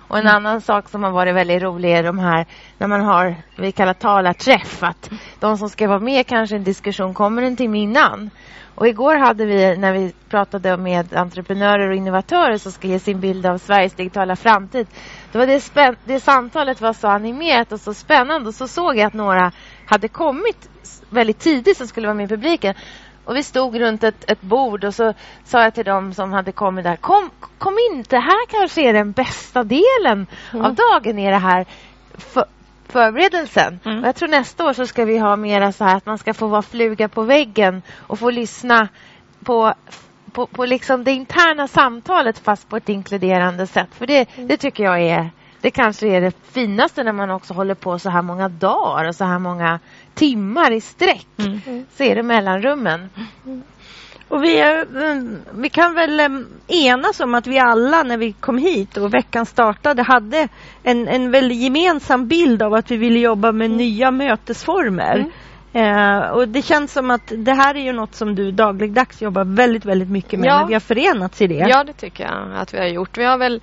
Och 0.07 0.17
en 0.17 0.27
annan 0.27 0.61
sak 0.61 0.89
som 0.89 1.03
har 1.03 1.11
varit 1.11 1.35
väldigt 1.35 1.61
rolig 1.63 1.91
är 1.91 2.03
de 2.03 2.19
här 2.19 2.45
när 2.77 2.87
man 2.87 3.01
har, 3.01 3.35
vi 3.55 3.71
kallar 3.71 3.93
talarträff, 3.93 4.83
att 4.83 5.09
de 5.39 5.57
som 5.57 5.69
ska 5.69 5.87
vara 5.87 5.99
med 5.99 6.27
kanske 6.27 6.55
i 6.55 6.57
en 6.57 6.63
diskussion 6.63 7.13
kommer 7.13 7.41
en 7.41 7.55
timme 7.55 7.77
innan. 7.79 8.29
Och 8.79 8.87
igår 8.87 9.15
hade 9.15 9.45
vi, 9.45 9.77
när 9.77 9.93
vi 9.93 10.13
pratade 10.29 10.77
med 10.77 11.13
entreprenörer 11.13 11.89
och 11.89 11.95
innovatörer 11.95 12.57
som 12.57 12.71
ska 12.71 12.87
ge 12.87 12.99
sin 12.99 13.19
bild 13.19 13.45
av 13.45 13.57
Sveriges 13.57 13.93
digitala 13.93 14.35
framtid. 14.35 14.87
Då 15.31 15.39
var 15.39 15.47
det, 15.47 15.59
spän- 15.59 15.95
det 16.05 16.19
samtalet 16.19 16.81
var 16.81 16.93
så 16.93 17.07
animerat 17.07 17.71
och 17.71 17.79
så 17.79 17.93
spännande 17.93 18.47
och 18.49 18.55
så 18.55 18.67
såg 18.67 18.97
jag 18.97 19.07
att 19.07 19.13
några 19.13 19.51
hade 19.85 20.07
kommit 20.07 20.69
väldigt 21.09 21.39
tidigt 21.39 21.77
som 21.77 21.87
skulle 21.87 22.07
vara 22.07 22.15
med 22.15 22.25
i 22.25 22.35
publiken. 22.35 22.75
Och 23.25 23.35
vi 23.35 23.43
stod 23.43 23.79
runt 23.79 24.03
ett, 24.03 24.31
ett 24.31 24.41
bord 24.41 24.83
och 24.83 24.95
så 24.95 25.13
sa 25.43 25.63
jag 25.63 25.73
till 25.73 25.85
dem 25.85 26.13
som 26.13 26.33
hade 26.33 26.51
kommit 26.51 26.83
där, 26.83 26.95
kom, 26.95 27.29
kom 27.57 27.75
in, 27.91 28.05
det 28.09 28.19
här 28.19 28.47
kanske 28.49 28.81
är 28.89 28.93
den 28.93 29.11
bästa 29.11 29.63
delen 29.63 30.27
av 30.53 30.75
dagen, 30.75 31.19
är 31.19 31.31
det 31.31 31.37
här 31.37 31.65
för, 32.17 32.45
förberedelsen. 32.91 33.79
Mm. 33.85 34.03
Jag 34.03 34.15
tror 34.15 34.29
nästa 34.29 34.65
år 34.65 34.73
så 34.73 34.87
ska 34.87 35.05
vi 35.05 35.17
ha 35.17 35.35
mera 35.35 35.71
så 35.71 35.83
här 35.83 35.97
att 35.97 36.05
man 36.05 36.17
ska 36.17 36.33
få 36.33 36.47
vara 36.47 36.61
fluga 36.61 37.07
på 37.07 37.21
väggen 37.21 37.81
och 37.97 38.19
få 38.19 38.29
lyssna 38.29 38.87
på 39.43 39.73
på, 40.31 40.47
på 40.47 40.65
liksom 40.65 41.03
det 41.03 41.11
interna 41.11 41.67
samtalet 41.67 42.39
fast 42.39 42.69
på 42.69 42.77
ett 42.77 42.89
inkluderande 42.89 43.67
sätt. 43.67 43.89
För 43.91 44.07
det, 44.07 44.29
det 44.35 44.57
tycker 44.57 44.83
jag 44.83 45.01
är 45.01 45.29
det 45.61 45.71
kanske 45.71 46.07
är 46.07 46.21
det 46.21 46.31
finaste 46.51 47.03
när 47.03 47.13
man 47.13 47.29
också 47.29 47.53
håller 47.53 47.75
på 47.75 47.99
så 47.99 48.09
här 48.09 48.21
många 48.21 48.49
dagar 48.49 49.07
och 49.07 49.15
så 49.15 49.25
här 49.25 49.39
många 49.39 49.79
timmar 50.13 50.71
i 50.71 50.81
sträck. 50.81 51.27
Mm. 51.37 51.85
Så 51.97 52.03
är 52.03 52.15
det 52.15 52.23
mellanrummen. 52.23 53.09
Och 54.29 54.43
vi, 54.43 54.59
är, 54.59 54.81
mm, 54.81 55.37
vi 55.51 55.69
kan 55.69 55.93
väl 55.93 56.45
enas 56.67 57.19
om 57.19 57.35
att 57.35 57.47
vi 57.47 57.59
alla 57.59 58.03
när 58.03 58.17
vi 58.17 58.31
kom 58.33 58.57
hit 58.57 58.97
och 58.97 59.13
veckan 59.13 59.45
startade 59.45 60.03
hade 60.03 60.47
en, 60.83 61.07
en 61.07 61.31
väldigt 61.31 61.61
gemensam 61.61 62.27
bild 62.27 62.61
av 62.61 62.73
att 62.73 62.91
vi 62.91 62.97
ville 62.97 63.19
jobba 63.19 63.51
med 63.51 63.71
nya 63.71 64.11
mötesformer. 64.11 65.25
Eh, 65.73 66.19
och 66.19 66.47
det 66.47 66.61
känns 66.61 66.93
som 66.93 67.11
att 67.11 67.31
det 67.37 67.53
här 67.53 67.75
är 67.75 67.79
ju 67.79 67.93
något 67.93 68.15
som 68.15 68.35
du 68.35 68.51
dagligdags 68.51 69.21
jobbar 69.21 69.43
väldigt, 69.43 69.85
väldigt 69.85 70.09
mycket 70.09 70.39
med 70.39 70.47
Ja. 70.47 70.59
när 70.59 70.67
vi 70.67 70.73
har 70.73 70.79
förenats 70.79 71.41
i 71.41 71.47
det. 71.47 71.65
Ja, 71.69 71.83
det 71.83 71.93
tycker 71.93 72.23
jag 72.23 72.61
att 72.61 72.73
vi 72.73 72.77
har 72.77 72.87
gjort. 72.87 73.17
Vi 73.17 73.25
har 73.25 73.37
väl 73.37 73.61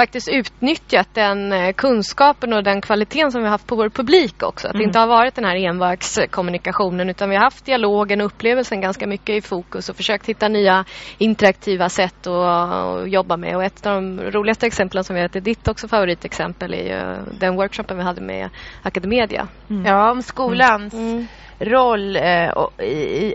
faktiskt 0.00 0.28
utnyttjat 0.28 1.08
den 1.14 1.52
eh, 1.52 1.72
kunskapen 1.72 2.52
och 2.52 2.64
den 2.64 2.80
kvaliteten 2.80 3.32
som 3.32 3.40
vi 3.40 3.46
har 3.46 3.50
haft 3.50 3.66
på 3.66 3.76
vår 3.76 3.88
publik 3.88 4.42
också. 4.42 4.68
Att 4.68 4.72
det 4.72 4.82
inte 4.82 4.98
har 4.98 5.06
varit 5.06 5.34
den 5.34 5.44
här 5.44 5.56
envägskommunikationen 5.56 7.10
utan 7.10 7.30
vi 7.30 7.36
har 7.36 7.42
haft 7.42 7.64
dialogen 7.64 8.20
och 8.20 8.26
upplevelsen 8.26 8.80
ganska 8.80 9.06
mycket 9.06 9.36
i 9.36 9.40
fokus 9.40 9.88
och 9.88 9.96
försökt 9.96 10.26
hitta 10.26 10.48
nya 10.48 10.84
interaktiva 11.18 11.88
sätt 11.88 12.26
att, 12.26 12.72
att 12.72 13.10
jobba 13.10 13.36
med. 13.36 13.56
Och 13.56 13.64
ett 13.64 13.86
av 13.86 13.94
de 13.94 14.20
roligaste 14.20 14.66
exemplen 14.66 15.04
som 15.04 15.16
vi 15.16 15.22
vet 15.22 15.36
är 15.36 15.40
ditt 15.40 15.68
också 15.68 15.88
favoritexempel 15.88 16.74
är 16.74 16.82
ju 16.82 17.16
den 17.38 17.56
workshopen 17.56 17.96
vi 17.96 18.02
hade 18.02 18.20
med 18.20 18.48
Academedia. 18.82 19.48
Ja, 19.86 20.10
om 20.10 20.22
skolans 20.22 20.94
Mm. 20.94 21.26
roll 21.58 22.16
eh, 22.16 22.48
och, 22.48 22.72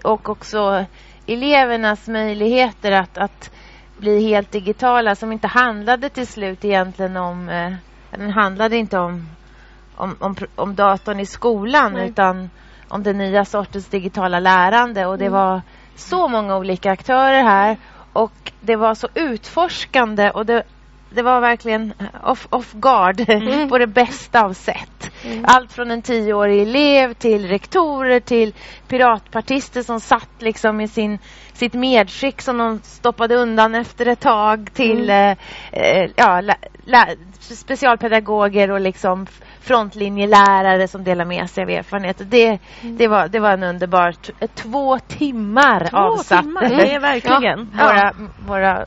och 0.03 0.29
också 0.29 0.85
elevernas 1.27 2.07
möjligheter 2.07 2.91
att, 2.91 3.17
att 3.17 3.51
bli 4.05 4.27
helt 4.27 4.51
digitala 4.51 5.15
som 5.15 5.31
inte 5.31 5.47
handlade 5.47 6.09
till 6.09 6.27
slut 6.27 6.65
egentligen 6.65 7.17
om 7.17 7.49
eh, 7.49 7.73
den 8.11 8.29
handlade 8.29 8.77
inte 8.77 8.99
om, 8.99 9.29
om, 9.95 10.15
om, 10.19 10.35
om 10.55 10.75
datorn 10.75 11.19
i 11.19 11.25
skolan 11.25 11.93
Nej. 11.93 12.09
utan 12.09 12.49
om 12.87 13.03
den 13.03 13.17
nya 13.17 13.45
sortens 13.45 13.87
digitala 13.87 14.39
lärande. 14.39 15.05
Och 15.05 15.17
det 15.17 15.29
var 15.29 15.61
så 15.95 16.27
många 16.27 16.57
olika 16.57 16.91
aktörer 16.91 17.43
här. 17.43 17.77
Och 18.13 18.51
det 18.61 18.75
var 18.75 18.95
så 18.95 19.07
utforskande 19.13 20.29
och 20.31 20.45
det, 20.45 20.63
det 21.15 21.21
var 21.21 21.41
verkligen 21.41 21.93
off, 22.23 22.47
off 22.49 22.73
guard 22.73 23.17
på 23.69 23.77
det 23.77 23.87
bästa 23.87 24.45
av 24.45 24.53
sätt. 24.53 25.11
Allt 25.43 25.71
från 25.73 25.91
en 25.91 26.01
tioårig 26.01 26.61
elev 26.61 27.13
till 27.13 27.47
rektorer 27.47 28.19
till 28.19 28.53
piratpartister 28.87 29.81
som 29.83 29.99
satt 29.99 30.29
liksom 30.39 30.81
i 30.81 30.87
sin, 30.87 31.19
sitt 31.53 31.73
medskick 31.73 32.41
som 32.41 32.57
de 32.57 32.79
stoppade 32.83 33.35
undan 33.35 33.75
efter 33.75 34.05
ett 34.05 34.19
tag 34.19 34.69
till 34.73 35.09
eh, 35.09 35.31
eh, 35.71 36.09
ja, 36.15 36.41
lä, 36.41 36.55
lä, 36.85 37.15
specialpedagoger 37.39 38.71
och 38.71 38.79
liksom 38.81 39.27
frontlinjelärare 39.61 40.87
som 40.87 41.03
delar 41.03 41.25
med 41.25 41.49
sig 41.49 41.63
av 41.63 41.69
erfarenheter. 41.69 42.25
Det, 42.25 42.59
det, 42.81 43.07
var, 43.07 43.27
det 43.27 43.39
var 43.39 43.51
en 43.51 43.63
underbar 43.63 44.11
t- 44.11 44.47
två 44.55 44.99
timmar 44.99 45.87
Två 45.89 45.97
avsatte 45.97 46.43
timmar, 46.43 46.69
det 46.69 46.93
är 46.93 46.99
verkligen. 46.99 47.69
våra, 47.73 48.13
våra 48.47 48.85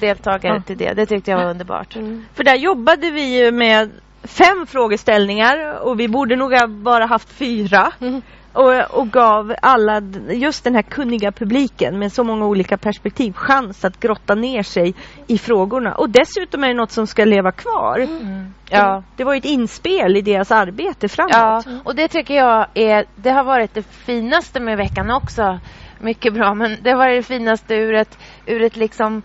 deltagare 0.00 0.62
till 0.62 0.78
det. 0.78 0.92
Det 0.92 1.06
tyckte 1.06 1.30
jag 1.30 1.38
var 1.38 1.50
underbart. 1.50 1.96
För 2.34 2.44
där 2.44 2.54
jobbade 2.54 3.10
vi 3.10 3.38
ju 3.38 3.52
med 3.52 3.90
fem 4.24 4.66
frågeställningar 4.66 5.78
och 5.80 6.00
vi 6.00 6.08
borde 6.08 6.36
nog 6.36 6.52
ha 6.52 6.66
bara 6.66 7.06
haft 7.06 7.28
fyra. 7.28 7.92
Och, 8.52 8.98
och 9.00 9.10
gav 9.10 9.54
alla 9.62 10.00
just 10.30 10.64
den 10.64 10.74
här 10.74 10.82
kunniga 10.82 11.32
publiken 11.32 11.98
med 11.98 12.12
så 12.12 12.24
många 12.24 12.46
olika 12.46 12.76
perspektiv 12.76 13.32
chans 13.32 13.84
att 13.84 14.00
grotta 14.00 14.34
ner 14.34 14.62
sig 14.62 14.94
i 15.26 15.38
frågorna. 15.38 15.94
Och 15.94 16.10
dessutom 16.10 16.64
är 16.64 16.68
det 16.68 16.74
något 16.74 16.90
som 16.90 17.06
ska 17.06 17.24
leva 17.24 17.52
kvar. 17.52 18.06
Ja. 18.70 19.02
Det 19.16 19.24
var 19.24 19.32
ju 19.32 19.38
ett 19.38 19.44
inspel 19.44 20.16
i 20.16 20.20
deras 20.20 20.50
arbete 20.50 21.08
framåt. 21.08 21.32
Ja, 21.32 21.62
och 21.84 21.94
det 21.94 22.08
tycker 22.08 22.34
jag 22.34 22.66
är, 22.74 23.04
det 23.16 23.30
har 23.30 23.44
varit 23.44 23.74
det 23.74 23.82
finaste 23.82 24.60
med 24.60 24.76
veckan 24.76 25.10
också. 25.10 25.60
Mycket 25.98 26.34
bra, 26.34 26.54
men 26.54 26.76
det 26.82 26.94
var 26.94 27.08
det 27.08 27.22
finaste 27.22 27.74
ur 27.74 27.94
ett, 27.94 28.18
ur 28.46 28.62
ett 28.62 28.76
liksom 28.76 29.22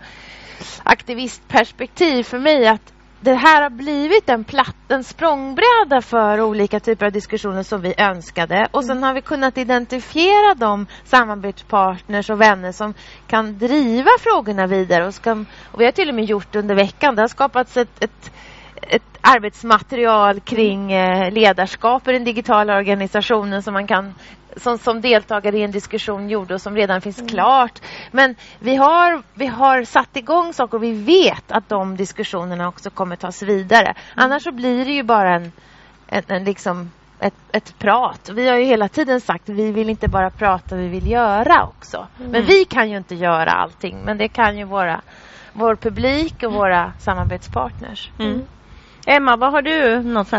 aktivistperspektiv 0.82 2.22
för 2.22 2.38
mig 2.38 2.66
att 2.66 2.92
det 3.20 3.34
här 3.34 3.62
har 3.62 3.70
blivit 3.70 4.28
en, 4.28 4.44
platt, 4.44 4.76
en 4.88 5.04
språngbräda 5.04 6.00
för 6.02 6.40
olika 6.40 6.80
typer 6.80 7.06
av 7.06 7.12
diskussioner 7.12 7.62
som 7.62 7.80
vi 7.80 7.94
önskade. 7.98 8.68
Och 8.70 8.84
sen 8.84 9.02
har 9.02 9.14
vi 9.14 9.20
kunnat 9.20 9.58
identifiera 9.58 10.54
de 10.54 10.86
samarbetspartners 11.04 12.30
och 12.30 12.40
vänner 12.40 12.72
som 12.72 12.94
kan 13.26 13.58
driva 13.58 14.10
frågorna 14.20 14.66
vidare. 14.66 15.06
Och, 15.06 15.14
ska, 15.14 15.44
och 15.72 15.80
vi 15.80 15.84
har 15.84 15.92
till 15.92 16.08
och 16.08 16.14
med 16.14 16.24
gjort 16.24 16.52
det 16.52 16.58
under 16.58 16.74
veckan. 16.74 17.14
Det 17.14 17.22
har 17.22 17.28
skapats 17.28 17.76
ett, 17.76 18.04
ett 18.04 18.30
ett 18.82 19.18
arbetsmaterial 19.20 20.40
kring 20.40 20.92
eh, 20.92 21.32
ledarskap 21.32 22.08
i 22.08 22.12
den 22.12 22.24
digitala 22.24 22.76
organisationen 22.76 23.62
som 23.62 23.74
man 23.74 23.86
kan 23.86 24.14
som, 24.56 24.78
som 24.78 25.00
deltagare 25.00 25.58
i 25.58 25.62
en 25.62 25.70
diskussion 25.70 26.28
gjorde 26.28 26.54
och 26.54 26.60
som 26.60 26.76
redan 26.76 27.00
finns 27.00 27.22
klart. 27.30 27.80
Men 28.10 28.34
vi 28.58 28.76
har, 28.76 29.22
vi 29.34 29.46
har 29.46 29.84
satt 29.84 30.16
igång 30.16 30.52
saker 30.52 30.78
och 30.78 30.82
vi 30.82 30.92
vet 30.92 31.52
att 31.52 31.68
de 31.68 31.96
diskussionerna 31.96 32.68
också 32.68 32.90
kommer 32.90 33.16
tas 33.16 33.42
vidare. 33.42 33.94
Annars 34.14 34.42
så 34.42 34.52
blir 34.52 34.84
det 34.84 34.92
ju 34.92 35.02
bara 35.02 35.34
en, 35.34 35.52
en, 36.06 36.22
en 36.28 36.44
liksom 36.44 36.90
ett, 37.20 37.34
ett 37.52 37.78
prat. 37.78 38.30
Vi 38.32 38.48
har 38.48 38.56
ju 38.56 38.64
hela 38.64 38.88
tiden 38.88 39.20
sagt 39.20 39.48
att 39.48 39.56
vi 39.56 39.72
vill 39.72 39.90
inte 39.90 40.08
bara 40.08 40.30
prata, 40.30 40.76
vi 40.76 40.88
vill 40.88 41.10
göra 41.10 41.64
också. 41.64 42.06
Men 42.16 42.44
vi 42.44 42.64
kan 42.64 42.90
ju 42.90 42.96
inte 42.96 43.14
göra 43.14 43.50
allting. 43.50 44.00
Men 44.04 44.18
det 44.18 44.28
kan 44.28 44.58
ju 44.58 44.64
våra, 44.64 45.00
vår 45.52 45.76
publik 45.76 46.42
och 46.42 46.52
våra 46.52 46.92
samarbetspartners. 46.98 48.10
Mm. 48.18 48.42
Emma, 49.06 49.36
vad 49.36 49.52
har 49.52 49.62
du 49.62 50.02
något 50.02 50.28
så 50.28 50.36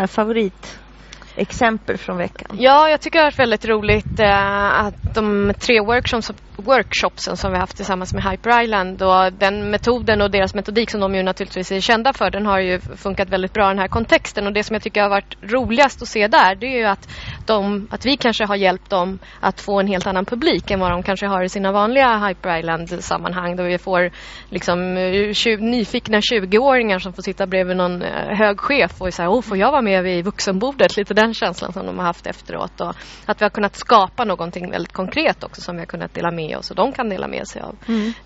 Exempel 1.39 1.97
från 1.97 2.17
veckan? 2.17 2.58
Ja, 2.60 2.89
jag 2.89 3.02
tycker 3.02 3.19
det 3.19 3.23
har 3.23 3.28
varit 3.32 3.39
väldigt 3.39 3.65
roligt 3.65 4.19
eh, 4.19 4.86
att 4.86 5.13
de 5.13 5.54
tre 5.60 5.82
workshops, 5.82 6.32
workshopsen 6.58 7.38
som 7.38 7.52
vi 7.52 7.58
haft 7.58 7.75
tillsammans 7.75 8.13
med 8.13 8.23
Hyper 8.23 8.63
Island 8.63 9.02
och 9.02 9.34
den 9.34 9.69
metoden 9.69 10.21
och 10.21 10.32
deras 10.32 10.56
metodik 10.56 10.89
som 10.91 10.99
de 10.99 11.15
ju 11.15 11.23
naturligtvis 11.23 11.71
är 11.71 11.80
kända 11.80 12.13
för 12.13 12.32
den 12.32 12.45
har 12.45 12.60
ju 12.60 12.80
funkat 12.80 13.30
väldigt 13.30 13.54
bra 13.54 13.65
i 13.65 13.67
den 13.67 13.80
här 13.80 13.88
kontexten 13.88 14.47
och 14.47 14.54
det 14.54 14.63
som 14.63 14.73
jag 14.73 14.84
tycker 14.84 15.02
har 15.02 15.10
varit 15.10 15.36
roligast 15.41 16.02
att 16.02 16.08
se 16.08 16.28
där 16.28 16.56
det 16.56 16.65
är 16.65 16.78
ju 16.78 16.86
att, 16.86 17.10
de, 17.49 17.88
att 17.91 18.05
vi 18.05 18.17
kanske 18.17 18.45
har 18.45 18.55
hjälpt 18.55 18.89
dem 18.89 19.19
att 19.39 19.62
få 19.62 19.79
en 19.79 19.88
helt 19.88 20.07
annan 20.07 20.25
publik 20.25 20.71
än 20.71 20.79
vad 20.79 20.91
de 20.91 21.03
kanske 21.03 21.27
har 21.27 21.43
i 21.43 21.49
sina 21.49 21.71
vanliga 21.71 22.27
Hyper 22.27 22.57
Island 22.57 23.03
sammanhang 23.03 23.55
då 23.55 23.63
vi 23.63 23.77
får 23.77 24.12
liksom 24.49 24.97
eh, 24.97 25.33
20, 25.33 25.57
nyfikna 25.57 26.19
20-åringar 26.19 26.99
som 26.99 27.13
får 27.13 27.21
sitta 27.21 27.47
bredvid 27.47 27.77
någon 27.77 28.01
eh, 28.01 28.38
hög 28.38 28.59
chef 28.59 29.01
och 29.01 29.13
säga, 29.13 29.29
oh, 29.29 29.41
får 29.41 29.57
jag 29.57 29.71
vara 29.71 29.81
med 29.81 30.03
vid 30.03 30.25
vuxenbordet? 30.25 30.97
Lite 30.97 31.13
den 31.13 31.33
känslan 31.33 31.73
som 31.73 31.85
de 31.85 31.97
har 31.97 32.05
haft 32.05 32.27
efteråt 32.27 32.81
och 32.81 32.93
att 33.25 33.41
vi 33.41 33.45
har 33.45 33.49
kunnat 33.49 33.75
skapa 33.75 34.25
någonting 34.25 34.71
väldigt 34.71 34.93
konkret 34.93 35.43
också 35.43 35.62
som 35.62 35.75
vi 35.75 35.81
har 35.81 35.88
kunnat 35.88 36.13
dela 36.13 36.31
med 36.31 36.57
oss 36.57 36.69
och 36.69 36.75
de 36.75 36.91
kan 36.91 37.09
dela 37.09 37.27
med 37.27 37.47
sig 37.47 37.62
av. 37.62 37.75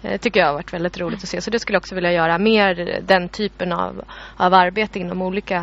Eh, 0.02 0.18
tycker 0.18 0.40
jag 0.40 0.48
har 0.48 0.54
varit 0.54 0.74
väldigt 0.74 1.00
roligt 1.00 1.24
att 1.24 1.30
se. 1.30 1.42
Så 1.42 1.52
det 1.52 1.60
skulle 1.60 1.76
jag 1.76 1.82
också 1.82 1.96
vilja 1.96 2.12
göra 2.12 2.38
mer 2.38 3.00
den 3.02 3.30
typen 3.30 3.72
av, 3.72 4.04
av 4.38 4.54
arbete 4.54 5.00
inom 5.00 5.22
olika 5.22 5.60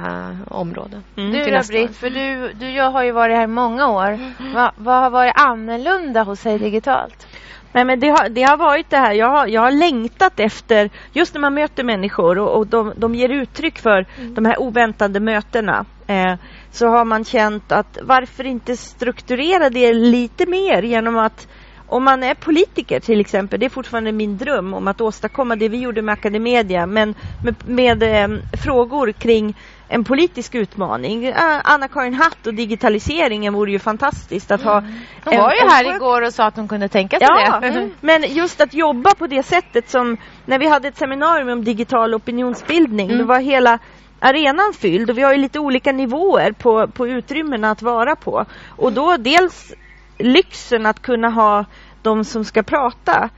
områden. 0.49 1.03
Mm. 1.17 1.33
Du 1.33 1.51
då. 1.51 1.61
Britt, 1.69 1.97
för 1.97 2.11
du, 2.11 2.53
du 2.53 2.71
jag 2.71 2.91
har 2.91 3.05
ju 3.05 3.13
varit 3.13 3.37
här 3.37 3.50
många 3.51 3.89
år. 3.89 4.19
Va, 4.55 4.73
vad 4.77 5.03
har 5.03 5.11
varit 5.11 5.33
annorlunda 5.37 6.23
hos 6.23 6.43
dig 6.43 6.59
digitalt? 6.59 7.27
Nej, 7.73 7.85
men 7.85 8.01
det, 8.01 8.09
har, 8.09 8.29
det 8.29 8.43
har 8.43 8.57
varit 8.57 8.91
det 8.91 8.97
här, 8.97 9.13
jag 9.13 9.29
har, 9.29 9.47
jag 9.47 9.61
har 9.61 9.71
längtat 9.71 10.41
efter, 10.41 10.91
just 11.13 11.35
när 11.35 11.41
man 11.41 11.55
möter 11.55 11.85
människor 11.85 12.39
och, 12.39 12.57
och 12.57 12.67
de, 12.67 12.93
de 12.97 13.15
ger 13.15 13.29
uttryck 13.29 13.79
för 13.79 14.07
de 14.35 14.45
här 14.45 14.61
oväntade 14.61 15.21
mötena. 15.21 15.85
Eh, 16.07 16.35
så 16.71 16.89
har 16.89 17.05
man 17.05 17.25
känt 17.25 17.73
att 17.73 17.99
varför 18.03 18.47
inte 18.47 18.77
strukturera 18.77 19.71
det 19.71 19.93
lite 19.93 20.47
mer 20.47 20.83
genom 20.83 21.19
att 21.19 21.49
om 21.87 22.05
man 22.05 22.23
är 22.23 22.35
politiker 22.35 23.01
till 23.01 23.21
exempel, 23.21 23.61
det 23.61 23.67
är 23.67 23.71
fortfarande 23.71 24.13
min 24.13 24.37
dröm 24.37 24.75
om 24.75 24.89
att 24.89 25.01
åstadkomma 25.01 25.57
det 25.57 25.69
vi 25.69 25.79
gjorde 25.79 26.03
med 26.03 26.13
Academedia, 26.13 26.87
men 26.87 27.15
med, 27.45 27.55
med 27.67 28.03
eh, 28.03 28.39
frågor 28.65 29.13
kring 29.13 29.55
en 29.93 30.05
politisk 30.05 30.55
utmaning. 30.55 31.25
Eh, 31.25 31.61
Anna-Karin 31.65 32.15
Hatt 32.15 32.47
och 32.47 32.55
digitaliseringen 32.55 33.55
vore 33.55 33.71
ju 33.71 33.79
fantastiskt 33.79 34.51
att 34.51 34.63
ha. 34.63 34.81
Hon 35.25 35.37
var 35.37 35.55
ju 35.55 35.69
här 35.69 35.97
igår 35.97 36.23
och 36.23 36.35
sa 36.35 36.45
att 36.45 36.57
hon 36.57 36.69
kunde 36.69 36.89
tänka 36.89 37.19
sig 37.19 37.27
Ja, 37.31 37.61
det. 37.61 37.67
mm. 37.67 37.91
men 38.01 38.23
just 38.35 38.61
att 38.61 38.75
jobba 38.75 39.15
på 39.15 39.27
det 39.27 39.43
sättet 39.43 39.91
som 39.91 40.17
när 40.47 40.59
vi 40.59 40.69
hade 40.69 40.89
ett 40.89 40.97
seminarium 40.97 41.49
om 41.49 41.65
digital 41.65 42.15
opinionsbildning. 42.15 43.07
Mm. 43.07 43.19
Då 43.19 43.25
var 43.25 43.39
hela 43.39 43.79
arenan 44.21 44.73
fylld 44.73 45.11
och 45.11 45.19
vi 45.19 45.23
har 45.23 45.33
ju 45.33 45.39
lite 45.39 45.59
olika 45.59 45.93
nivåer 45.93 46.53
på, 46.53 46.87
på 46.87 47.09
utrymmena 47.09 47.71
att 47.71 47.83
vara 47.83 48.17
på. 48.17 48.45
Och 48.69 48.93
då 48.93 49.17
dels 49.17 49.73
lyxen 50.19 50.87
att 50.87 51.03
kunna 51.03 51.29
ha 51.29 51.65
de 52.03 52.25
som 52.25 52.45
ska 52.45 52.63
prata 52.63 53.31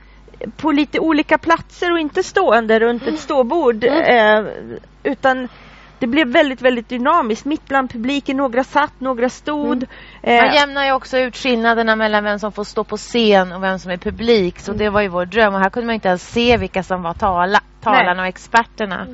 på 0.57 0.71
lite 0.71 0.99
olika 0.99 1.37
platser 1.37 1.91
och 1.91 1.99
inte 1.99 2.23
stående 2.23 2.79
runt 2.79 3.07
ett 3.07 3.19
ståbord. 3.19 3.83
Eh, 3.83 4.45
utan 5.03 5.47
det 6.03 6.07
blev 6.07 6.27
väldigt, 6.27 6.61
väldigt 6.61 6.89
dynamiskt. 6.89 7.45
Mitt 7.45 7.67
bland 7.67 7.91
publiken, 7.91 8.37
några 8.37 8.63
satt, 8.63 8.99
några 8.99 9.29
stod. 9.29 9.83
Eh, 10.23 10.43
Man 10.43 10.53
jämnar 10.55 10.85
ju 10.85 10.91
också 10.93 11.17
ut 11.17 11.35
skillnaderna 11.35 11.95
mellan 11.95 12.23
vem 12.23 12.39
som 12.39 12.51
får 12.51 12.63
stå 12.63 12.83
på 12.83 12.97
scen 12.97 13.51
och 13.51 13.63
vem 13.63 13.79
som 13.79 13.91
är 13.91 13.97
publik. 13.97 14.59
Så 14.59 14.73
det 14.73 14.89
var 14.89 15.01
ju 15.01 15.07
vår 15.07 15.25
dröm. 15.25 15.53
Och 15.53 15.59
här 15.59 15.69
kunde 15.69 15.85
man 15.85 15.93
inte 15.93 16.07
ens 16.07 16.31
se 16.33 16.57
vilka 16.57 16.83
som 16.83 17.03
var 17.03 17.13
tala, 17.13 17.59
talarna 17.81 18.21
och 18.21 18.27
experterna. 18.27 19.07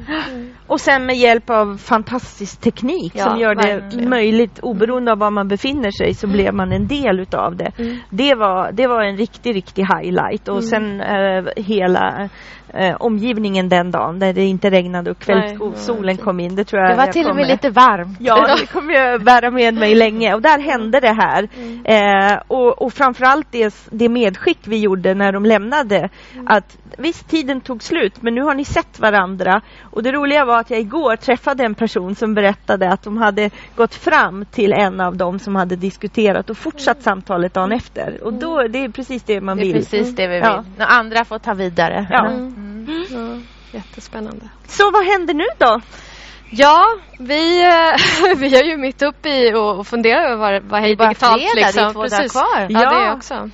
Och 0.67 0.82
sen 0.82 1.06
med 1.06 1.15
hjälp 1.17 1.49
av 1.49 1.78
fantastisk 1.78 2.62
teknik 2.62 3.12
Ja, 3.15 3.23
som 3.23 3.39
gör 3.39 3.56
det 3.56 3.75
verkligen. 3.80 4.10
möjligt 4.10 4.60
oberoende 4.60 5.12
av 5.12 5.17
var 5.17 5.32
man 5.32 5.47
befinner 5.47 5.91
sig 5.91 6.13
så 6.13 6.28
blev 6.28 6.54
man 6.54 6.71
en 6.71 6.88
del 6.88 7.19
utav 7.19 7.56
det. 7.56 7.71
Det, 8.10 8.36
var, 8.36 8.71
det 8.71 8.88
var 8.88 9.02
en 9.04 9.17
riktig, 9.17 9.56
riktig 9.56 9.86
highlight 9.86 10.47
och 10.47 10.63
sen 10.63 11.02
eh, 11.02 11.43
hela 11.56 12.30
eh, 12.74 12.96
omgivningen 13.00 13.70
den 13.70 13.92
dagen 13.92 14.20
när 14.20 14.34
det 14.34 14.44
inte 14.46 14.70
regnade 14.70 15.12
och 15.12 15.20
kvällssolen 15.20 16.17
kom 16.17 16.40
in. 16.40 16.56
Det 16.56 16.63
tror 16.63 16.82
jag 16.82 16.92
Det 16.92 16.96
var 16.96 17.06
jag 17.06 17.13
till 17.13 17.30
och 17.30 17.36
med 17.36 17.48
lite 17.48 17.70
varmt. 17.70 18.17
Ja, 18.20 18.56
det 18.60 18.65
kommer 18.65 18.94
jag 18.94 19.24
bära 19.24 19.52
med 19.52 19.74
mig 19.74 19.96
länge 19.96 20.34
och 20.34 20.42
där 20.42 20.60
hände 20.60 21.00
det 21.00 21.13
här. 21.13 21.48
Eh, 21.84 22.40
och, 22.48 22.82
och 22.82 22.94
framförallt 22.94 23.48
det, 23.52 23.76
det 23.92 24.10
medskick 24.10 24.60
vi 24.63 24.78
gjorde 24.80 25.13
när 25.13 25.32
de 25.32 25.46
lämnade 25.46 26.10
att 26.46 26.78
visst 26.98 27.30
tiden 27.30 27.62
tog 27.62 27.84
slut 27.84 28.22
men 28.22 28.36
nu 28.36 28.42
har 28.42 28.56
ni 28.56 28.65
sett 28.65 29.00
varandra 29.00 29.62
och 29.84 30.04
det 30.04 30.12
roliga 30.12 30.46
var 30.46 30.60
att 30.60 30.70
jag 30.70 30.80
igår 30.80 31.15
träffade 31.15 31.63
en 31.63 31.76
person 31.76 32.15
som 32.15 32.34
berättade 32.34 32.92
att 32.92 33.04
de 33.04 33.17
hade 33.17 33.50
gått 33.76 33.96
fram 33.96 34.46
till 34.52 34.74
en 34.74 35.02
av 35.02 35.17
dem 35.17 35.40
som 35.40 35.56
hade 35.56 35.76
diskuterat 35.76 36.50
och 36.50 36.58
fortsatt 36.58 37.02
samtalet 37.02 37.54
dagen 37.54 37.72
efter 37.72 38.24
och 38.24 38.34
då 38.34 38.67
det 38.67 38.84
är 38.84 38.90
precis 38.90 39.24
det 39.24 39.42
man 39.42 39.58
Det 39.58 39.63
är 39.63 39.65
vill. 39.65 39.74
precis 39.74 40.15
det 40.15 40.28
vi 40.28 40.34
vill. 40.34 40.44
Ja. 40.44 40.63
Några 40.78 40.92
andra 40.92 41.26
får 41.26 41.40
ta 41.40 41.54
vidare. 41.54 42.08
Ja. 42.10 42.30
Mm. 42.60 43.06
Ja, 43.10 43.42
jättespännande. 43.80 44.50
Så 44.68 44.92
vad 44.92 45.06
händer 45.06 45.34
nu 45.34 45.46
då? 45.58 45.82
Ja, 46.52 46.86
vi, 47.20 47.62
eh, 47.64 48.36
vi 48.38 48.56
är 48.56 48.64
ju 48.64 48.78
mitt 48.78 49.02
uppe 49.02 49.30
i 49.30 49.54
och 49.56 49.88
funderar 49.88 50.32
över 50.32 50.38
vad, 50.38 50.64
vad 50.64 50.82
Hej 50.82 50.96
Digitalt 50.96 51.42
fredag, 51.42 51.52
liksom. 51.56 51.84
det 51.84 51.90
är 51.90 51.94
två 51.94 52.00
dagar 52.00 52.18
Precis. 52.18 52.32
kvar. 52.32 52.68
Ja, 52.70 52.84
Ja. 52.84 52.90
det 52.90 53.06
är 53.06 53.14
också. 53.14 53.50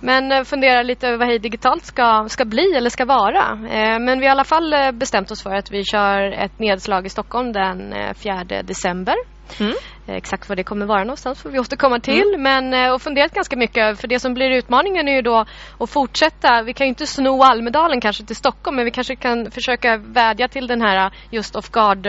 Men 0.00 0.32
eh, 0.32 0.44
funderar 0.44 0.84
lite 0.84 1.06
över 1.08 1.18
vad 1.18 1.28
Hej 1.28 1.38
Digitalt 1.38 1.84
ska, 1.84 2.26
ska 2.28 2.44
bli 2.44 2.72
eller 2.76 2.90
ska 2.90 3.04
vara. 3.04 3.44
Eh, 3.70 3.98
Men 3.98 4.06
vi 4.06 4.12
har 4.14 4.22
i 4.22 4.28
alla 4.28 4.44
fall 4.44 4.74
bestämt 4.92 5.30
oss 5.30 5.42
för 5.42 5.54
att 5.54 5.70
vi 5.70 5.84
kör 5.84 6.32
ett 6.32 6.58
nedslag 6.58 7.06
i 7.06 7.08
Stockholm 7.08 7.52
den 7.52 7.92
eh, 7.92 8.14
4 8.14 8.44
december. 8.62 9.14
Mm. 9.60 9.74
Eh, 10.06 10.16
Exakt 10.16 10.48
vad 10.48 10.58
det 10.58 10.64
kommer 10.64 10.86
vara 10.86 11.04
någonstans 11.04 11.42
får 11.42 11.50
vi 11.50 11.58
återkomma 11.58 12.00
till. 12.00 12.34
Men 12.38 12.74
eh, 12.74 12.92
och 12.92 13.02
funderat 13.02 13.32
ganska 13.32 13.56
mycket 13.56 14.00
för 14.00 14.08
det 14.08 14.20
som 14.20 14.34
blir 14.34 14.50
utmaningen 14.50 15.08
är 15.08 15.12
ju 15.12 15.22
då 15.22 15.44
att 15.78 15.90
fortsätta. 15.90 16.62
Vi 16.62 16.72
kan 16.72 16.86
ju 16.86 16.88
inte 16.88 17.06
sno 17.06 17.42
Almedalen 17.42 18.00
kanske 18.00 18.24
till 18.24 18.36
Stockholm 18.36 18.76
men 18.76 18.84
vi 18.84 18.90
kanske 18.90 19.16
kan 19.16 19.50
försöka 19.50 19.96
vädja 19.96 20.48
till 20.48 20.66
den 20.66 20.82
här 20.82 21.06
eh, 21.06 21.12
just 21.30 21.56
off 21.56 21.70
guard 21.70 22.06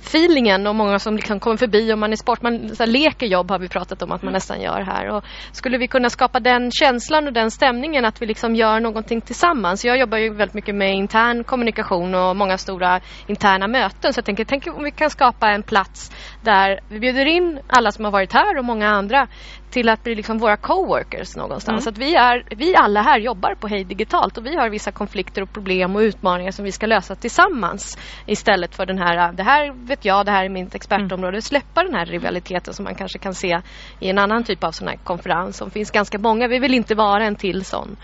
feelingen 0.00 0.66
och 0.66 0.74
många 0.74 0.98
som 0.98 1.16
liksom 1.16 1.40
kommer 1.40 1.56
förbi 1.56 1.92
om 1.92 2.00
man 2.00 2.12
är 2.12 2.16
sport. 2.16 2.42
Man 2.42 2.76
så 2.76 2.82
här, 2.82 2.90
leker 2.90 3.26
jobb 3.26 3.50
har 3.50 3.58
vi 3.58 3.68
pratat 3.68 4.02
om 4.02 4.12
att 4.12 4.22
man 4.22 4.32
nästan 4.32 4.60
gör 4.60 4.80
här. 4.80 5.08
Och 5.08 5.24
skulle 5.52 5.78
vi 5.78 5.88
kunna 5.88 6.10
skapa 6.10 6.40
den 6.40 6.70
känslan 6.70 7.26
och 7.26 7.32
den 7.32 7.50
stämningen 7.50 8.04
att 8.04 8.22
vi 8.22 8.26
liksom 8.26 8.54
gör 8.54 8.80
någonting 8.80 9.20
tillsammans. 9.20 9.84
Jag 9.84 9.98
jobbar 9.98 10.18
ju 10.18 10.34
väldigt 10.34 10.54
mycket 10.54 10.74
med 10.74 10.94
intern 10.94 11.44
kommunikation 11.44 12.14
och 12.14 12.36
många 12.36 12.58
stora 12.58 13.00
interna 13.26 13.68
möten. 13.68 14.12
Så 14.12 14.18
jag 14.18 14.24
tänker, 14.24 14.44
tänk 14.44 14.66
om 14.66 14.84
vi 14.84 14.90
kan 14.90 15.10
skapa 15.10 15.48
en 15.50 15.62
plats 15.62 16.10
där 16.42 16.80
vi 16.88 17.00
bjuder 17.00 17.26
in 17.26 17.43
alla 17.66 17.92
som 17.92 18.04
har 18.04 18.12
varit 18.12 18.32
här 18.32 18.58
och 18.58 18.64
många 18.64 18.88
andra 18.88 19.28
till 19.70 19.88
att 19.88 20.02
bli 20.02 20.14
liksom 20.14 20.38
våra 20.38 20.56
coworkers 20.56 21.36
någonstans. 21.36 21.84
Så 21.84 21.90
att 21.90 21.98
vi, 21.98 22.14
är, 22.14 22.44
vi 22.56 22.76
alla 22.76 23.02
här 23.02 23.18
jobbar 23.18 23.54
på 23.54 23.68
Hej 23.68 23.84
Digitalt 23.84 24.38
och 24.38 24.46
vi 24.46 24.56
har 24.56 24.70
vissa 24.70 24.92
konflikter 24.92 25.42
och 25.42 25.52
problem 25.52 25.96
och 25.96 26.00
utmaningar 26.00 26.50
som 26.50 26.64
vi 26.64 26.72
ska 26.72 26.86
lösa 26.86 27.14
tillsammans 27.14 27.98
istället 28.26 28.74
för 28.74 28.86
den 28.86 28.98
här, 28.98 29.32
det 29.32 29.42
här 29.42 29.86
vet 29.86 30.04
jag, 30.04 30.26
det 30.26 30.32
här 30.32 30.44
är 30.44 30.48
mitt 30.48 30.74
expertområde. 30.74 31.42
Släppa 31.42 31.82
den 31.82 31.94
här 31.94 32.06
rivaliteten 32.06 32.74
som 32.74 32.84
man 32.84 32.94
kanske 32.94 33.18
kan 33.18 33.34
se 33.34 33.60
i 34.00 34.08
en 34.08 34.18
annan 34.18 34.44
typ 34.44 34.64
av 34.64 34.70
sån 34.70 34.88
här 34.88 34.96
konferens 34.96 35.56
som 35.56 35.70
finns 35.70 35.90
ganska 35.90 36.18
många. 36.18 36.48
Vi 36.48 36.58
vill 36.58 36.74
inte 36.74 36.94
vara 36.94 37.24
en 37.24 37.36
till 37.36 37.64
sån 37.64 37.96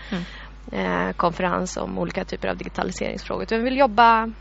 eh, 0.71 1.11
konferens 1.15 1.77
om 1.77 1.99
olika 1.99 2.25
typer 2.25 2.47
av 2.47 2.57
digitaliseringsfrågor. 2.57 3.45
Vi 3.49 3.63
vill 3.63 3.77
jobba 3.77 4.31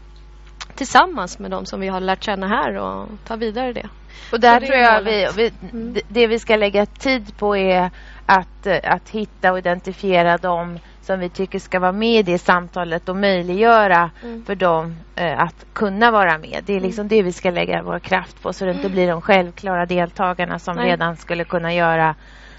tillsammans 0.75 1.39
med 1.39 1.51
de 1.51 1.67
som 1.67 1.81
vi 1.81 1.89
har 1.89 2.01
lärt 2.01 2.25
känna 2.25 2.49
här 2.49 2.77
och 2.77 3.09
ta 3.25 3.37
vidare 3.37 3.73
det. 3.73 3.89
Och 4.33 4.41
där 4.41 4.61
tror 4.61 4.77
jag 4.79 5.03
vi, 5.03 5.27
vi, 5.37 5.53
Mm. 5.73 5.95
det 6.09 6.27
vi 6.27 6.39
ska 6.39 6.57
lägga 6.57 6.87
tid 6.87 7.37
på 7.39 7.57
är 7.57 7.91
att, 8.27 8.67
eh, 8.67 8.79
att 8.85 9.09
hitta 9.11 9.53
och 9.53 9.59
identifiera 9.59 10.37
de 10.37 10.79
som 11.03 11.21
vi 11.21 11.29
tycker 11.29 11.59
ska 11.59 11.79
vara 11.81 11.93
med 11.93 12.19
i 12.21 12.23
det 12.33 12.39
samtalet 12.39 13.09
och 13.09 13.17
möjliggöra 13.17 14.11
Mm. 14.23 14.45
för 14.45 14.55
dem 14.55 14.97
eh, 15.17 15.41
att 15.43 15.67
kunna 15.73 16.11
vara 16.11 16.39
med. 16.39 16.63
Det 16.67 16.77
är 16.77 16.81
liksom 16.81 17.09
det 17.09 17.23
vi 17.23 17.33
ska 17.33 17.51
lägga 17.51 17.83
vår 17.83 17.99
kraft 17.99 18.43
på 18.43 18.53
så 18.53 18.65
det 18.65 18.71
inte 18.71 18.89
blir 18.89 19.09
de 19.09 19.21
självklara 19.21 19.87
deltagarna 19.87 20.59
som 20.59 20.77
Nej. 20.77 20.91
redan 20.91 21.17
skulle 21.17 21.45
kunna 21.45 21.75
göra 21.75 22.15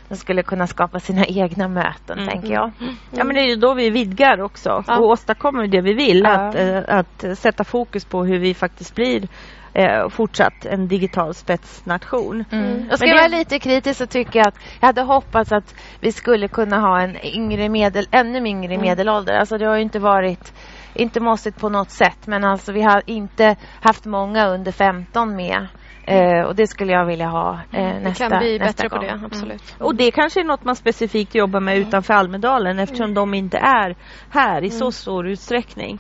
de 0.10 0.18
skulle 0.18 0.43
kunna 0.43 0.68
skapa 0.68 0.99
sina 0.99 1.26
egna 1.28 1.68
möten, 1.68 2.20
Mm. 2.20 2.30
tänker 2.30 2.54
jag. 2.54 2.72
Ja 3.12 3.24
men 3.24 3.36
det 3.36 3.41
är 3.41 3.47
ju 3.49 3.56
då 3.56 3.74
vi 3.74 3.89
vidgar 3.89 4.41
också 4.41 4.84
Ja. 4.88 4.97
och 4.97 5.06
åstadkommer 5.06 5.68
det 5.68 5.82
vi 5.82 5.93
vill. 5.93 6.22
Ja. 6.26 6.30
Att, 6.32 6.56
eh, 6.56 6.80
att 6.88 7.38
sätta 7.39 7.64
fokus 7.64 8.06
på 8.06 8.24
hur 8.26 8.39
vi 8.39 8.54
faktiskt 8.54 8.95
blir 8.95 9.28
eh, 9.74 10.09
fortsatt 10.09 10.65
en 10.65 10.88
digital 10.88 11.34
spetsnation. 11.34 12.45
Mm. 12.51 12.86
Jag 12.89 12.97
ska 12.97 13.07
Men 13.07 13.15
det- 13.15 13.22
vara 13.22 13.28
lite 13.39 13.59
kritisk 13.59 13.97
så 13.97 14.05
tycker 14.07 14.39
jag 14.39 14.47
att 14.47 14.55
jag 14.80 14.88
hade 14.88 15.01
hoppats 15.01 15.51
att 15.51 15.76
vi 15.99 16.11
skulle 16.11 16.47
kunna 16.47 16.80
ha 16.80 17.01
en 17.01 17.26
yngre 17.26 17.69
medel, 17.69 18.07
ännu 18.11 18.47
yngre 18.49 18.78
medelålder. 18.78 19.34
Alltså 19.34 19.57
det 19.57 19.65
har 19.65 19.76
ju 19.76 19.82
inte 19.82 19.99
varit, 19.99 20.53
inte 20.93 21.19
måste 21.19 21.51
på 21.51 21.69
något 21.69 21.89
sätt, 21.91 22.28
men 22.28 22.43
alltså 22.43 22.72
vi 22.72 22.82
har 22.82 23.03
inte 23.05 23.55
haft 23.82 24.05
många 24.05 24.47
under 24.47 24.72
15 24.72 25.36
med. 25.36 25.67
Eh, 26.03 26.41
och 26.41 26.55
det 26.55 26.67
skulle 26.67 26.91
jag 26.91 27.05
vilja 27.05 27.28
ha 27.28 27.59
eh, 27.74 27.86
Vi 27.97 27.99
nästa, 28.03 28.30
kan 28.30 28.39
bli 28.39 28.59
bättre 28.59 28.89
på 28.89 28.95
gång. 28.95 29.05
det, 29.05 29.19
absolut. 29.26 29.76
Och 29.80 29.95
det 29.95 30.11
kanske 30.11 30.39
är 30.39 30.43
något 30.43 30.63
man 30.63 30.76
specifikt 30.76 31.36
jobbar 31.36 31.59
med 31.59 31.78
utanför 31.78 32.13
Almedalen 32.13 32.80
eftersom 32.80 33.13
de 33.13 33.34
inte 33.34 33.57
är 33.57 33.95
här 34.30 34.63
i 34.63 34.69
så 34.69 34.91
stor 34.91 35.28
utsträckning. 35.28 35.99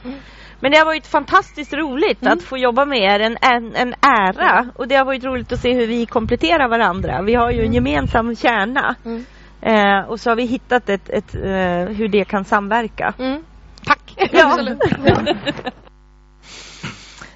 Men 0.61 0.71
det 0.71 0.77
har 0.77 0.85
varit 0.85 1.07
fantastiskt 1.07 1.73
roligt 1.73 2.27
att 2.27 2.43
få 2.43 2.57
jobba 2.57 2.85
med 2.85 2.99
er, 2.99 3.19
en, 3.19 3.37
en, 3.41 3.75
en 3.75 3.93
ära. 4.01 4.65
Och 4.75 4.87
det 4.87 4.95
har 4.95 5.05
varit 5.05 5.23
roligt 5.23 5.51
att 5.51 5.59
se 5.59 5.73
hur 5.73 5.87
vi 5.87 6.05
kompletterar 6.05 6.67
varandra. 6.67 7.21
Vi 7.21 7.33
har 7.33 7.51
ju 7.51 7.61
en 7.65 7.73
gemensam 7.73 8.35
kärna. 8.35 8.95
Mm. 9.05 9.25
Eh, 9.61 10.09
och 10.09 10.19
så 10.19 10.29
har 10.29 10.35
vi 10.35 10.45
hittat 10.45 10.89
ett, 10.89 11.09
ett, 11.09 11.35
eh, 11.35 11.95
hur 11.95 12.07
det 12.07 12.25
kan 12.25 12.45
samverka. 12.45 13.13
Mm. 13.19 13.43
Tack! 13.85 14.15
Ja. 14.31 14.57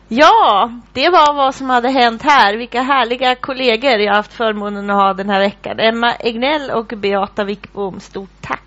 Ja, 0.07 0.71
det 0.93 1.09
var 1.09 1.33
vad 1.33 1.55
som 1.55 1.69
hade 1.69 1.89
hänt 1.89 2.21
här. 2.21 2.57
Vilka 2.57 2.81
härliga 2.81 3.35
kollegor 3.35 3.91
jag 3.91 4.11
har 4.11 4.15
haft 4.15 4.33
förmånen 4.33 4.89
att 4.89 4.95
ha 4.95 5.13
den 5.13 5.29
här 5.29 5.39
veckan. 5.39 5.79
Emma 5.79 6.13
Egnell 6.15 6.71
och 6.71 6.93
Beata 6.97 7.43
Wickbom, 7.43 7.99
stort 7.99 8.41
tack. 8.41 8.64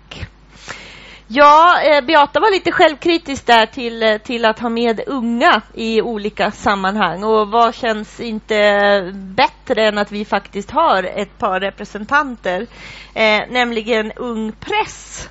Ja, 1.31 1.81
eh, 1.81 2.05
Beata 2.05 2.39
var 2.39 2.51
lite 2.51 2.71
självkritisk 2.71 3.45
där 3.45 3.65
till, 3.65 4.03
eh, 4.03 4.17
till 4.17 4.45
att 4.45 4.59
ha 4.59 4.69
med 4.69 5.01
unga 5.07 5.61
i 5.73 6.01
olika 6.01 6.51
sammanhang. 6.51 7.23
Och 7.23 7.47
vad 7.47 7.75
känns 7.75 8.19
inte 8.19 9.11
bättre 9.13 9.87
än 9.87 9.97
att 9.97 10.11
vi 10.11 10.25
faktiskt 10.25 10.71
har 10.71 11.03
ett 11.03 11.37
par 11.37 11.59
representanter, 11.59 12.67
eh, 13.13 13.41
nämligen 13.49 14.11
Ung 14.11 14.51
Press 14.51 15.29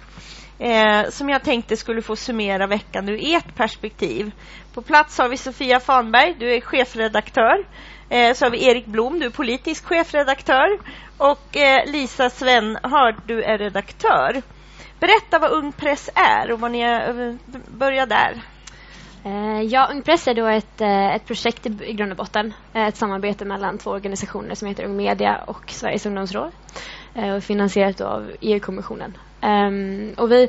eh, 0.59 1.11
som 1.11 1.29
jag 1.29 1.43
tänkte 1.43 1.77
skulle 1.77 2.03
få 2.03 2.17
summera 2.17 2.67
veckan 2.67 3.09
ur 3.09 3.19
ert 3.35 3.55
perspektiv. 3.55 4.31
På 4.75 4.83
plats 4.83 5.19
har 5.19 5.29
vi 5.29 5.37
Sofia 5.37 5.81
Fanberg, 5.81 6.37
du 6.39 6.55
är 6.55 6.61
chefredaktör. 6.61 7.65
Eh, 8.09 8.35
så 8.35 8.45
har 8.45 8.51
vi 8.51 8.67
Erik 8.67 8.87
Blom, 8.87 9.21
du 9.21 9.27
är 9.27 9.31
politisk 9.31 9.85
chefredaktör. 9.85 10.79
Och 11.17 11.57
eh, 11.57 11.91
Lisa 11.93 12.31
Svenhard, 12.31 13.15
du 13.27 13.43
är 13.43 13.59
redaktör. 13.59 14.43
Berätta 15.01 15.39
vad 15.39 15.53
Ung 15.53 15.73
Press 15.73 16.11
är 16.15 16.53
och 16.53 16.61
vad 16.61 16.71
ni 16.71 16.81
är, 16.81 17.29
eh, 17.29 17.35
börja 17.69 18.07
där. 18.07 18.43
Eh, 19.25 19.63
Ja, 19.63 19.89
Ung 19.91 20.03
Press 20.03 20.29
är 20.29 20.35
då 20.35 20.47
ett, 20.47 20.81
eh, 20.81 21.15
ett 21.15 21.27
projekt 21.27 21.67
i, 21.67 21.93
grund 21.93 22.13
och 22.13 22.17
botten. 22.19 22.55
Eh, 22.73 22.87
Ett 22.87 22.97
samarbete 22.97 23.45
mellan 23.45 23.79
två 23.79 23.91
organisationer 23.91 24.55
som 24.55 24.69
heter 24.69 24.85
Ung 24.85 24.97
Media 24.97 25.37
och 25.47 25.71
Sveriges 25.71 26.07
ungdomsråd. 26.07 26.51
Och 27.37 27.45
finansierat 27.45 28.01
av 28.01 28.31
EU-kommissionen. 28.41 29.17
Ehm, 29.41 30.15
Och 30.17 30.33
vi, 30.33 30.49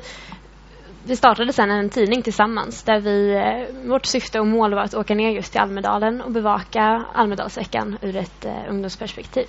vi 1.03 1.15
startade 1.15 1.53
sedan 1.53 1.71
en 1.71 1.89
tidning 1.89 2.21
tillsammans 2.21 2.83
där 2.83 2.99
vi, 2.99 3.41
vårt 3.89 4.05
syfte 4.05 4.39
och 4.39 4.47
mål 4.47 4.73
var 4.73 4.81
att 4.81 4.93
åka 4.93 5.15
ner 5.15 5.29
just 5.29 5.51
till 5.51 5.61
Almedalen 5.61 6.21
och 6.21 6.31
bevaka 6.31 7.05
Almedalsveckan 7.13 7.97
ur 8.01 8.15
ett 8.15 8.45
ungdomsperspektiv. 8.69 9.45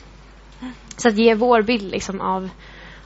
Så 0.96 1.08
att 1.08 1.14
ge 1.14 1.34
vår 1.34 1.62
bild 1.62 1.90
liksom 1.90 2.20
av, 2.20 2.50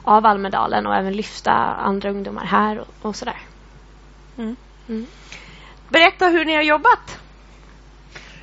av 0.05 0.25
Almedalen 0.25 0.87
och 0.87 0.95
även 0.95 1.13
lyfta 1.13 1.51
andra 1.51 2.09
ungdomar 2.09 2.45
här 2.45 2.79
och, 2.79 2.87
och 3.01 3.15
sådär. 3.15 3.37
Berätta 5.89 6.27
hur 6.27 6.45
ni 6.45 6.55
har 6.55 6.63
jobbat. 6.63 7.19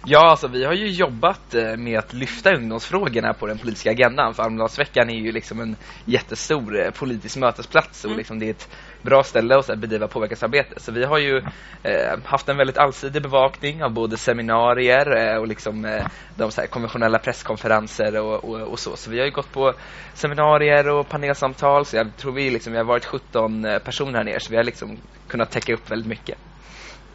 Ja, 0.05 0.31
alltså 0.31 0.49
vi 0.49 0.65
har 0.65 0.73
ju 0.73 0.91
jobbat 0.91 1.55
eh, 1.55 1.77
med 1.77 1.99
att 1.99 2.13
lyfta 2.13 2.55
ungdomsfrågorna 2.55 3.33
på 3.35 3.47
den 3.47 3.59
politiska 3.59 3.91
agendan. 3.91 4.35
För 4.35 4.43
Almedalsveckan 4.43 5.11
är 5.11 5.15
ju 5.15 5.33
liksom 5.33 5.61
en 5.61 5.77
jättestor 6.05 6.81
eh, 6.81 6.91
politisk 6.91 7.37
mötesplats 7.37 8.05
och 8.05 8.17
liksom 8.17 8.39
det 8.39 8.47
är 8.47 8.51
ett 8.51 8.69
bra 9.03 9.23
ställe 9.23 9.59
att 9.59 9.79
bedriva 9.79 10.09
påverkansarbete. 10.09 10.81
Så 10.81 10.93
vi 10.93 11.05
har 11.05 11.19
ju 11.19 11.43
eh, 11.83 12.19
haft 12.25 12.49
en 12.49 12.57
väldigt 12.57 12.79
allsidig 12.79 13.23
bevakning 13.23 13.85
av 13.85 13.91
både 13.93 14.17
seminarier 14.17 15.17
eh, 15.17 15.37
och 15.37 15.49
liksom 15.49 15.85
eh, 15.85 16.07
de 16.37 16.51
så 16.51 16.61
här, 16.61 16.69
konventionella 16.69 17.19
presskonferenser 17.19 18.21
och, 18.21 18.45
och, 18.45 18.61
och 18.61 18.79
så. 18.79 18.97
Så 18.97 19.11
vi 19.11 19.19
har 19.19 19.27
ju 19.27 19.33
gått 19.33 19.53
på 19.53 19.75
seminarier 20.15 20.89
och 20.89 21.09
panelsamtal. 21.09 21.87
Så 21.87 21.97
jag 21.97 22.17
tror 22.17 22.33
vi 22.33 22.51
liksom, 22.51 22.73
vi 22.73 22.79
har 22.79 22.85
varit 22.85 23.05
17 23.05 23.65
eh, 23.65 23.79
personer 23.79 24.19
här 24.19 24.25
nere 24.25 24.41
så 24.41 24.51
vi 24.51 24.57
har 24.57 24.65
liksom 24.65 24.99
kunnat 25.29 25.51
täcka 25.51 25.75
upp 25.75 25.91
väldigt 25.91 26.09
mycket. 26.09 26.39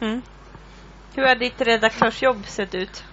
Mm. 0.00 0.22
Hur 1.14 1.26
har 1.26 1.34
ditt 1.34 1.60
redaktörsjobb 1.60 2.46
sett 2.46 2.74
ut? 2.74 3.04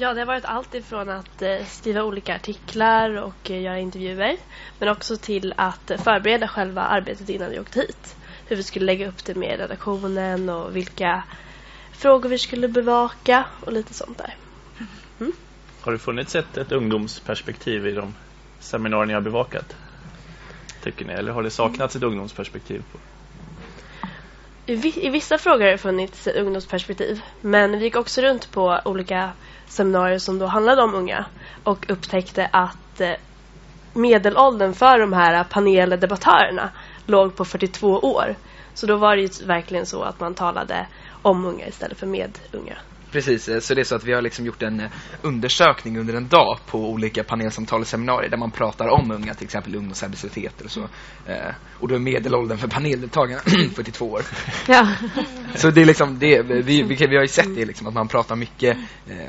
Ja, 0.00 0.14
det 0.14 0.20
har 0.20 0.26
varit 0.26 0.44
allt 0.44 0.74
ifrån 0.74 1.08
att 1.08 1.42
eh, 1.42 1.66
skriva 1.66 2.02
olika 2.02 2.34
artiklar 2.36 3.16
och 3.16 3.50
eh, 3.50 3.62
göra 3.62 3.78
intervjuer 3.78 4.36
men 4.78 4.88
också 4.88 5.16
till 5.16 5.54
att 5.56 5.90
förbereda 6.04 6.48
själva 6.48 6.82
arbetet 6.82 7.28
innan 7.28 7.50
vi 7.50 7.60
åkte 7.60 7.80
hit. 7.80 8.16
hur 8.46 8.56
vi 8.56 8.62
skulle 8.62 8.86
lägga 8.86 9.08
upp 9.08 9.24
det 9.24 9.34
med 9.34 9.58
redaktionen 9.58 10.48
och 10.48 10.76
vilka 10.76 11.22
frågor 11.92 12.28
vi 12.28 12.38
skulle 12.38 12.68
bevaka 12.68 13.44
och 13.60 13.72
lite 13.72 13.94
sånt 13.94 14.18
där. 14.18 14.36
Mm. 15.20 15.32
Har 15.80 15.92
det 15.92 15.98
funnits 15.98 16.34
ett, 16.34 16.56
ett 16.56 16.72
ungdomsperspektiv 16.72 17.86
i 17.86 17.92
de 17.92 18.14
seminarier 18.60 19.06
ni 19.06 19.14
har 19.14 19.20
bevakat? 19.20 19.76
Tycker 20.82 21.04
ni? 21.04 21.12
Eller 21.12 21.32
har 21.32 21.42
det 21.42 21.50
saknats 21.50 21.96
ett 21.96 22.02
ungdomsperspektiv? 22.02 22.82
På? 22.92 22.98
I, 24.66 25.08
vissa 25.08 25.38
frågor 25.38 25.64
har 25.64 25.70
det 25.70 25.78
funnits 25.78 26.26
ett 26.26 26.36
ungdomsperspektiv. 26.36 27.22
Men 27.40 27.78
vi 27.78 27.84
gick 27.84 27.96
också 27.96 28.20
runt 28.20 28.50
på 28.50 28.80
olika 28.84 29.30
seminarier 29.70 30.18
som 30.18 30.38
då 30.38 30.46
handlade 30.46 30.82
om 30.82 30.94
unga 30.94 31.24
och 31.64 31.90
upptäckte 31.90 32.48
att 32.52 33.00
eh, 33.00 33.12
medelåldern 33.92 34.74
för 34.74 34.98
de 34.98 35.12
här 35.12 35.44
paneldebattörerna 35.44 36.70
låg 37.06 37.36
på 37.36 37.44
42 37.44 37.88
år. 37.88 38.36
Så 38.74 38.86
då 38.86 38.96
var 38.96 39.16
det 39.16 39.22
ju 39.22 39.46
verkligen 39.46 39.86
så 39.86 40.02
att 40.02 40.20
man 40.20 40.34
talade 40.34 40.86
om 41.22 41.44
unga 41.44 41.66
istället 41.66 41.98
för 41.98 42.06
med 42.06 42.38
unga. 42.52 42.76
Precis, 43.10 43.48
eh, 43.48 43.60
så 43.60 43.74
det 43.74 43.80
är 43.80 43.84
så 43.84 43.94
att 43.94 44.04
vi 44.04 44.12
har 44.12 44.22
liksom 44.22 44.46
gjort 44.46 44.62
en 44.62 44.80
eh, 44.80 44.90
undersökning 45.22 45.98
under 45.98 46.14
en 46.14 46.28
dag 46.28 46.58
på 46.66 46.90
olika 46.90 47.24
panelsamtal 47.24 47.80
och 47.80 47.86
seminarier 47.86 48.30
där 48.30 48.36
man 48.36 48.50
pratar 48.50 48.88
om 48.88 49.10
unga, 49.10 49.34
till 49.34 49.44
exempel 49.44 49.74
ungdomsarbetslöshet 49.74 50.60
och 50.60 50.70
så. 50.70 50.80
Eh, 51.26 51.54
och 51.80 51.88
då 51.88 51.94
är 51.94 51.98
medelåldern 51.98 52.58
för 52.58 52.68
paneldeltagarna 52.68 53.40
42 53.74 54.10
år. 54.10 54.22
Ja. 54.68 54.88
Så 55.54 55.70
det 55.70 55.80
är 55.80 55.84
liksom, 55.84 56.18
det, 56.18 56.42
vi, 56.42 56.82
vi, 56.82 56.82
vi 56.82 57.16
har 57.16 57.22
ju 57.22 57.28
sett 57.28 57.54
det 57.56 57.64
liksom, 57.64 57.86
att 57.86 57.94
man 57.94 58.08
pratar 58.08 58.36
mycket, 58.36 58.76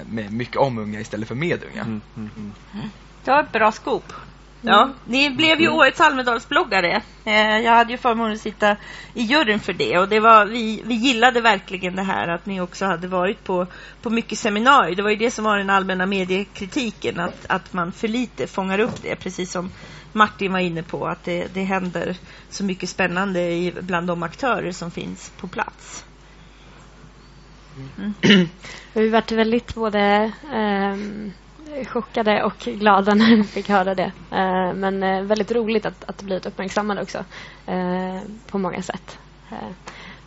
med, 0.05 0.34
mycket 0.34 0.57
om 0.57 0.77
unga 0.77 0.99
istället 0.99 1.27
för 1.27 1.36
med 1.36 1.63
unga. 1.71 1.82
Mm, 1.82 2.01
mm, 2.17 2.29
mm. 2.73 2.89
Det 3.23 3.32
var 3.32 3.43
ett 3.43 3.51
bra 3.51 3.71
skop. 3.71 4.13
Ja, 4.62 4.84
mm. 4.84 4.95
ni 5.05 5.30
blev 5.30 5.59
ju 5.59 5.66
mm. 5.66 5.78
årets 5.78 6.01
Almedalsbloggare. 6.01 7.01
Eh, 7.26 7.59
jag 7.59 7.72
hade 7.72 7.91
ju 7.91 7.97
förmånen 7.97 8.34
att 8.34 8.41
sitta 8.41 8.76
i 9.14 9.22
juryn 9.22 9.59
för 9.59 9.74
det 9.74 9.97
och 9.97 10.09
det 10.09 10.20
var, 10.20 10.45
vi, 10.45 10.82
vi 10.86 10.93
gillade 10.93 11.41
verkligen 11.41 11.95
det 11.95 12.03
här 12.03 12.28
att 12.28 12.45
ni 12.45 12.62
också 12.62 12.86
hade 12.86 13.07
varit 13.07 13.43
på, 13.43 13.68
på 14.01 14.09
mycket 14.09 14.38
seminarier. 14.38 14.95
Det 14.95 15.03
var 15.03 15.09
ju 15.09 15.16
det 15.16 15.32
som 15.32 15.45
var 15.45 15.57
den 15.57 15.70
allmänna 15.70 16.05
mediekritiken, 16.05 17.20
att, 17.20 17.45
att 17.49 17.74
man 17.74 17.91
för 17.91 18.07
lite 18.07 18.47
fångar 18.47 18.80
upp 18.80 19.01
det, 19.01 19.16
precis 19.16 19.51
som 19.51 19.72
Martin 20.14 20.53
var 20.53 20.59
inne 20.59 20.84
på, 20.84 21.07
att 21.07 21.24
det, 21.24 21.47
det 21.53 21.64
händer 21.64 22.16
så 22.49 22.64
mycket 22.64 22.89
spännande 22.89 23.41
i, 23.41 23.74
bland 23.82 24.07
de 24.07 24.24
aktörer 24.24 24.72
som 24.72 24.91
finns 24.91 25.32
på 25.38 25.47
plats. 25.47 26.05
Mm. 27.97 28.14
Vi 28.93 29.01
har 29.01 29.09
varit 29.09 29.32
väldigt 29.32 29.76
både 29.76 30.32
um 30.53 31.34
chockade 31.86 32.43
och 32.43 32.57
glada 32.57 33.13
när 33.15 33.36
vi 33.36 33.43
fick 33.43 33.69
höra 33.69 33.95
det. 33.95 34.11
Eh, 34.32 34.74
men 34.74 35.03
eh, 35.03 35.22
väldigt 35.22 35.51
roligt 35.51 35.86
att, 35.86 36.03
att 36.09 36.22
blivit 36.22 36.45
uppmärksammade 36.45 37.01
också 37.01 37.17
eh, 37.65 38.19
på 38.47 38.57
många 38.57 38.82
sätt. 38.82 39.17
Eh, 39.51 39.69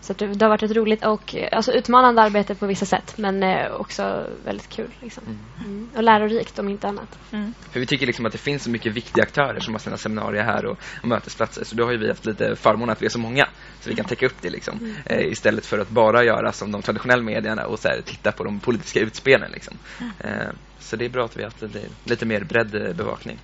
så 0.04 0.12
det, 0.12 0.26
det, 0.26 0.44
har 0.44 0.50
varit 0.50 0.62
ett 0.62 0.76
roligt 0.76 1.04
och 1.04 1.34
alltså 1.52 1.72
utmanande 1.72 2.22
arbete 2.22 2.54
på 2.54 2.66
vissa 2.66 2.86
sätt 2.86 3.18
men 3.18 3.42
också 3.72 4.26
väldigt 4.44 4.68
kul. 4.68 4.90
Liksom. 5.00 5.24
Mm. 5.26 5.38
mm. 5.64 5.88
Och 5.96 6.02
lärorikt 6.02 6.58
om 6.58 6.68
inte 6.68 6.88
annat. 6.88 7.18
Mm. 7.32 7.54
För 7.72 7.80
vi 7.80 7.86
tycker 7.86 8.06
liksom 8.06 8.26
att 8.26 8.32
det 8.32 8.38
finns 8.38 8.62
så 8.62 8.70
mycket 8.70 8.92
viktiga 8.92 9.22
aktörer 9.22 9.60
som 9.60 9.74
har 9.74 9.78
sina 9.78 9.96
seminarier 9.96 10.42
här 10.42 10.66
och, 10.66 10.78
och 11.02 11.08
mötesplatser. 11.08 11.64
Så 11.64 11.76
då 11.76 11.84
har 11.84 11.92
ju 11.92 11.98
vi 11.98 12.08
haft 12.08 12.26
lite 12.26 12.56
förmån 12.56 12.90
att 12.90 13.02
vi 13.02 13.06
är 13.06 13.10
så 13.10 13.18
många 13.18 13.48
så 13.80 13.90
vi 13.90 13.96
kan 13.96 14.04
täcka 14.04 14.26
upp 14.26 14.42
det 14.42 14.50
liksom. 14.50 14.78
Mm. 14.78 14.96
Eh, 15.04 15.26
istället 15.26 15.66
för 15.66 15.78
att 15.78 15.88
bara 15.88 16.24
göra 16.24 16.52
som 16.52 16.72
de 16.72 16.82
traditionella 16.82 17.22
medierna 17.22 17.66
och 17.66 17.78
så 17.78 17.88
här, 17.88 18.00
titta 18.04 18.32
på 18.32 18.44
de 18.44 18.60
politiska 18.60 19.00
utspelen. 19.00 19.50
Liksom. 19.50 19.78
Mm. 20.00 20.12
Eh, 20.18 20.48
så 20.78 20.96
det 20.96 21.04
är 21.04 21.08
bra 21.08 21.24
att 21.24 21.36
vi 21.36 21.42
har 21.42 21.50
haft 21.50 21.62
lite, 21.62 21.80
lite 22.04 22.26
mer 22.26 22.44
bredd 22.44 22.74
eh, 22.74 22.94
bevakning. 22.94 23.38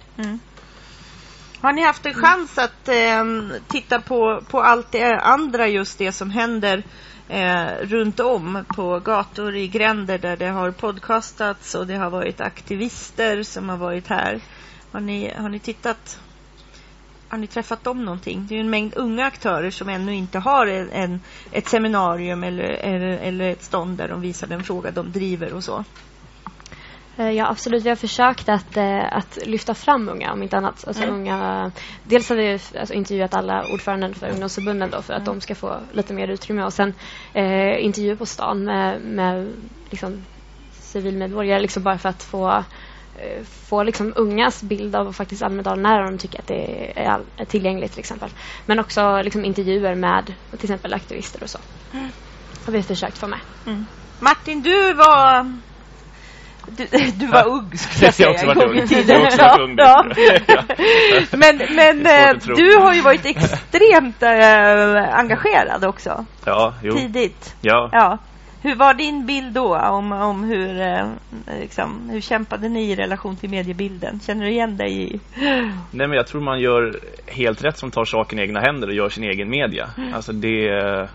Mm. 1.60 1.66
Har 1.66 1.72
ni 1.72 1.82
haft 1.82 2.06
en 2.06 2.14
chans 2.14 2.58
att 2.58 2.88
eh, 2.88 3.24
titta 3.68 4.00
på, 4.00 4.42
på 4.48 4.60
allt 4.60 4.92
det 4.92 5.20
andra, 5.20 5.68
just 5.68 5.98
det 5.98 6.12
som 6.12 6.30
händer 6.30 6.82
eh, 7.28 7.66
runt 7.82 8.20
om 8.20 8.64
på 8.68 9.00
gator 9.00 9.56
i 9.56 9.68
gränder 9.68 10.18
där 10.18 10.36
det 10.36 10.48
har 10.48 10.70
podcastats 10.70 11.74
och 11.74 11.86
det 11.86 11.96
har 11.96 12.10
varit 12.10 12.40
aktivister 12.40 13.42
som 13.42 13.68
har 13.68 13.76
varit 13.76 14.08
här. 14.08 14.40
Har 14.92 15.00
ni, 15.00 15.32
har 15.36 15.48
ni 15.48 15.58
tittat? 15.58 16.20
Har 17.28 17.38
ni 17.38 17.46
träffat 17.46 17.84
dem 17.84 18.04
någonting? 18.04 18.46
Det 18.48 18.56
är 18.56 18.60
en 18.60 18.70
mängd 18.70 18.94
unga 18.96 19.24
aktörer 19.24 19.70
som 19.70 19.88
ännu 19.88 20.14
inte 20.14 20.38
har 20.38 20.66
en, 20.66 20.90
en 20.90 21.20
ett 21.52 21.68
seminarium 21.68 22.44
eller, 22.44 22.64
eller, 22.64 23.18
eller 23.18 23.50
ett 23.50 23.62
stånd 23.62 23.98
där 23.98 24.08
de 24.08 24.20
visar 24.20 24.46
den 24.46 24.64
fråga 24.64 24.90
de 24.90 25.12
driver 25.12 25.52
och 25.52 25.64
så. 25.64 25.84
Eh, 27.20 27.30
ja, 27.30 27.48
absolut. 27.48 27.84
Vi 27.84 27.88
har 27.88 27.96
försökt 27.96 28.48
att, 28.48 28.76
eh, 28.76 29.16
att 29.16 29.38
lyfta 29.46 29.74
fram 29.74 30.08
unga, 30.08 30.32
om 30.32 30.42
inte 30.42 30.56
annat. 30.56 30.84
Alltså 30.86 31.02
mm. 31.02 31.14
unga, 31.14 31.72
dels 32.04 32.28
har 32.28 32.36
vi 32.36 32.58
alltså, 32.78 32.94
intervjuat 32.94 33.34
alla 33.34 33.66
ordföranden 33.72 34.14
för 34.14 34.30
ungdomsförbunden 34.30 34.90
då, 34.90 35.02
för 35.02 35.14
att 35.14 35.22
mm. 35.22 35.34
de 35.34 35.40
ska 35.40 35.54
få 35.54 35.76
lite 35.92 36.14
mer 36.14 36.28
utrymme. 36.28 36.64
Och 36.64 36.72
sen 36.72 36.94
eh, 37.34 37.84
intervjuer 37.84 38.14
på 38.14 38.26
stan 38.26 38.64
med, 38.64 39.00
med 39.00 39.52
liksom, 39.90 40.24
civilmedborgare, 40.72 41.60
liksom 41.60 41.82
bara 41.82 41.98
för 41.98 42.08
att 42.08 42.22
få 42.22 42.64
eh, 43.18 43.44
få 43.44 43.82
liksom 43.82 44.12
ungas 44.16 44.62
bild 44.62 44.96
av 44.96 45.12
faktiskt 45.12 45.42
Almedalen 45.42 45.82
när 45.82 46.02
de 46.02 46.18
tycker 46.18 46.38
att 46.38 46.46
det 46.46 46.92
är, 47.00 47.20
är 47.36 47.44
tillgängligt 47.44 47.92
till 47.92 48.00
exempel. 48.00 48.30
Men 48.66 48.80
också 48.80 49.22
liksom 49.22 49.44
intervjuer 49.44 49.94
med 49.94 50.34
till 50.50 50.64
exempel 50.64 50.94
aktivister 50.94 51.42
och 51.42 51.50
så. 51.50 51.58
Mm. 51.92 52.08
har 52.66 52.72
vi 52.72 52.82
försökt 52.82 53.18
få 53.18 53.26
med. 53.26 53.40
Mm. 53.66 53.86
Martin, 54.20 54.62
du 54.62 54.94
var 54.94 55.52
du, 56.66 56.86
du 57.10 57.26
var 57.26 57.46
ung, 57.46 57.70
skulle 57.74 58.06
jag 58.06 58.14
säga, 58.34 58.34
en 58.34 58.54
gång 58.54 58.76
i 58.76 58.86
tiden. 58.88 59.26
Ja, 59.38 59.68
ja. 60.46 60.64
men 61.32 61.56
men 61.70 62.06
äh, 62.06 62.36
du 62.56 62.76
har 62.76 62.94
ju 62.94 63.00
varit 63.00 63.26
extremt 63.26 64.22
äh, 64.22 65.18
engagerad 65.18 65.84
också. 65.84 66.24
Ja, 66.44 66.74
jo. 66.82 66.96
Tidigt. 66.96 67.54
Ja. 67.60 67.88
ja. 67.92 68.18
Hur 68.62 68.74
var 68.74 68.94
din 68.94 69.26
bild 69.26 69.52
då 69.52 69.76
om, 69.76 70.12
om 70.12 70.44
hur, 70.44 70.80
eh, 70.80 71.06
liksom, 71.60 72.10
hur 72.10 72.20
kämpade 72.20 72.68
ni 72.68 72.90
i 72.90 72.96
relation 72.96 73.36
till 73.36 73.50
mediebilden? 73.50 74.20
Känner 74.20 74.44
du 74.44 74.50
igen 74.50 74.76
dig 74.76 75.02
i? 75.02 75.20
Nej 75.90 76.06
men 76.06 76.12
jag 76.12 76.26
tror 76.26 76.40
man 76.40 76.60
gör 76.60 77.00
helt 77.26 77.64
rätt 77.64 77.78
som 77.78 77.90
tar 77.90 78.04
saken 78.04 78.38
i 78.38 78.42
egna 78.42 78.60
händer 78.60 78.88
och 78.88 78.94
gör 78.94 79.08
sin 79.08 79.24
egen 79.24 79.50
media. 79.50 79.90
Mm. 79.98 80.14
Alltså 80.14 80.32
det 80.32 81.08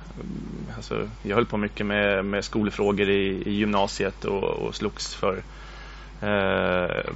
alltså, 0.76 1.10
jag 1.24 1.36
höll 1.36 1.46
på 1.46 1.58
mycket 1.58 1.86
med, 1.86 2.26
med 2.26 2.44
skolfrågor 2.44 3.10
i, 3.10 3.44
i 3.46 3.52
gymnasiet 3.52 4.26
och, 4.26 4.44
och 4.44 4.76
slogs 4.76 5.16
för 5.16 5.42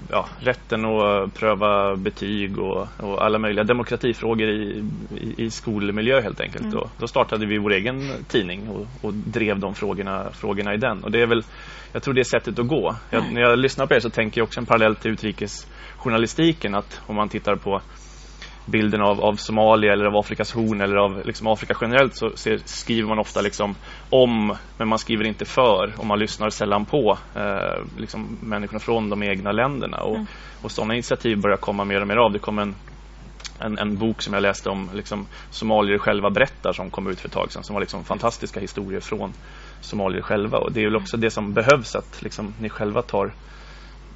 ja, 0.10 0.26
rätten 0.40 0.86
att 0.86 1.34
pröva 1.34 1.96
betyg 1.96 2.60
och, 2.60 2.88
och 2.98 3.26
alla 3.26 3.40
möjliga 3.40 3.64
demokratifrågor 3.64 4.50
i, 4.50 4.84
i, 5.16 5.44
i 5.44 5.50
skolmiljö 5.50 6.22
helt 6.22 6.42
enkelt. 6.42 6.66
Mm. 6.66 6.78
Och 6.78 6.90
då 6.98 7.08
startade 7.08 7.46
vi 7.46 7.58
vår 7.58 7.74
egen 7.74 8.12
tidning 8.28 8.70
och, 8.70 8.88
och, 9.02 9.14
drev 9.14 9.60
de 9.60 9.76
frågorna, 9.76 10.32
frågorna 10.32 10.74
i 10.74 10.78
den. 10.78 11.04
Och 11.04 11.12
det 11.12 11.22
är 11.22 11.28
väl, 11.28 11.44
jag 11.92 12.04
tror 12.04 12.14
det 12.14 12.22
är 12.22 12.40
sättet 12.40 12.60
att 12.60 12.68
gå. 12.68 12.96
Jag, 13.10 13.22
mm. 13.22 13.34
När 13.34 13.42
jag 13.42 13.60
lyssnar 13.60 13.86
på 13.86 13.94
er 13.94 14.00
så 14.00 14.10
tänker 14.10 14.42
jag 14.42 14.46
också 14.46 14.60
en 14.60 14.66
parallell 14.66 14.96
till 14.96 15.12
utrikesjournalistiken 15.12 16.76
att 16.76 17.02
om 17.08 17.16
man 17.16 17.30
tittar 17.30 17.56
på 17.56 17.82
bilden 18.66 19.02
av, 19.02 19.22
av 19.22 19.36
Somalia 19.36 19.94
eller 19.94 20.06
av 20.06 20.16
Afrikas 20.16 20.54
horn 20.54 20.82
eller 20.82 20.96
av 20.96 21.26
liksom 21.26 21.48
Afrika 21.48 21.76
generellt 21.82 22.16
så 22.16 22.32
ser, 22.36 22.60
skriver 22.66 23.10
man 23.10 23.20
ofta 23.20 23.42
liksom 23.42 23.76
om 24.10 24.56
men 24.78 24.88
man 24.88 25.00
skriver 25.00 25.28
inte 25.28 25.46
för 25.46 25.94
och 25.98 26.06
man 26.06 26.20
lyssnar 26.20 26.50
sällan 26.50 26.86
på 26.86 27.18
eh, 27.36 27.84
liksom 27.98 28.38
människorna 28.42 28.80
från 28.80 29.10
de 29.10 29.24
egna 29.24 29.52
länderna 29.52 29.98
och, 29.98 30.16
mm. 30.16 30.28
och 30.62 30.72
sådana 30.72 30.94
initiativ 30.94 31.42
börjar 31.42 31.58
komma 31.58 31.86
mer 31.86 32.02
och 32.02 32.08
mer 32.08 32.18
av. 32.18 32.32
Det 32.32 32.40
kom 32.40 32.60
en, 32.60 32.76
en, 33.60 33.78
en 33.78 33.98
bok 33.98 34.22
som 34.22 34.34
jag 34.34 34.42
läste 34.42 34.70
om 34.70 34.90
liksom, 34.94 35.28
somalier 35.50 35.98
själva 35.98 36.30
berättar 36.30 36.74
som 36.74 36.90
kom 36.90 37.08
ut 37.08 37.20
för 37.20 37.28
ett 37.28 37.34
tag 37.34 37.52
sedan 37.52 37.64
som 37.64 37.74
var 37.74 37.82
liksom 37.82 38.04
fantastiska 38.04 38.60
historier 38.60 39.00
från 39.00 39.34
somalier 39.82 40.22
själva 40.22 40.58
och 40.58 40.72
det 40.72 40.82
är 40.82 40.86
väl 40.86 40.96
också 40.96 41.18
det 41.18 41.32
som 41.32 41.54
behövs 41.54 41.96
att 41.96 42.22
liksom, 42.22 42.54
ni 42.60 42.70
själva 42.70 43.02
tar 43.02 43.32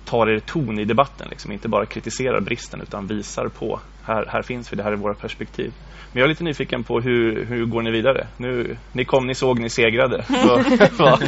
tar 0.05 0.29
er 0.29 0.39
ton 0.39 0.79
i 0.79 0.85
debatten. 0.85 1.27
Liksom. 1.29 1.51
Inte 1.51 1.69
bara 1.69 1.85
kritiserar 1.85 2.41
bristen 2.41 2.81
utan 2.81 3.07
visar 3.07 3.47
på 3.47 3.79
här, 4.03 4.25
här 4.29 4.41
finns 4.41 4.73
vi, 4.73 4.77
det 4.77 4.83
här 4.83 4.91
är 4.91 4.95
våra 4.95 5.13
perspektiv. 5.13 5.73
Men 6.11 6.19
jag 6.19 6.25
är 6.25 6.29
lite 6.29 6.43
nyfiken 6.43 6.83
på 6.83 6.99
hur, 6.99 7.45
hur 7.45 7.65
går 7.65 7.81
ni 7.81 7.91
vidare? 7.91 8.27
Nu, 8.37 8.77
ni 8.91 9.05
kom, 9.05 9.27
ni 9.27 9.35
såg, 9.35 9.59
ni 9.59 9.69
segrade. 9.69 10.25
vad, 10.29 10.65
vad, 10.97 11.19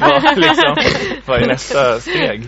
vad, 0.00 0.38
liksom, 0.38 0.76
vad 1.26 1.42
är 1.42 1.46
nästa 1.46 2.00
steg? 2.00 2.44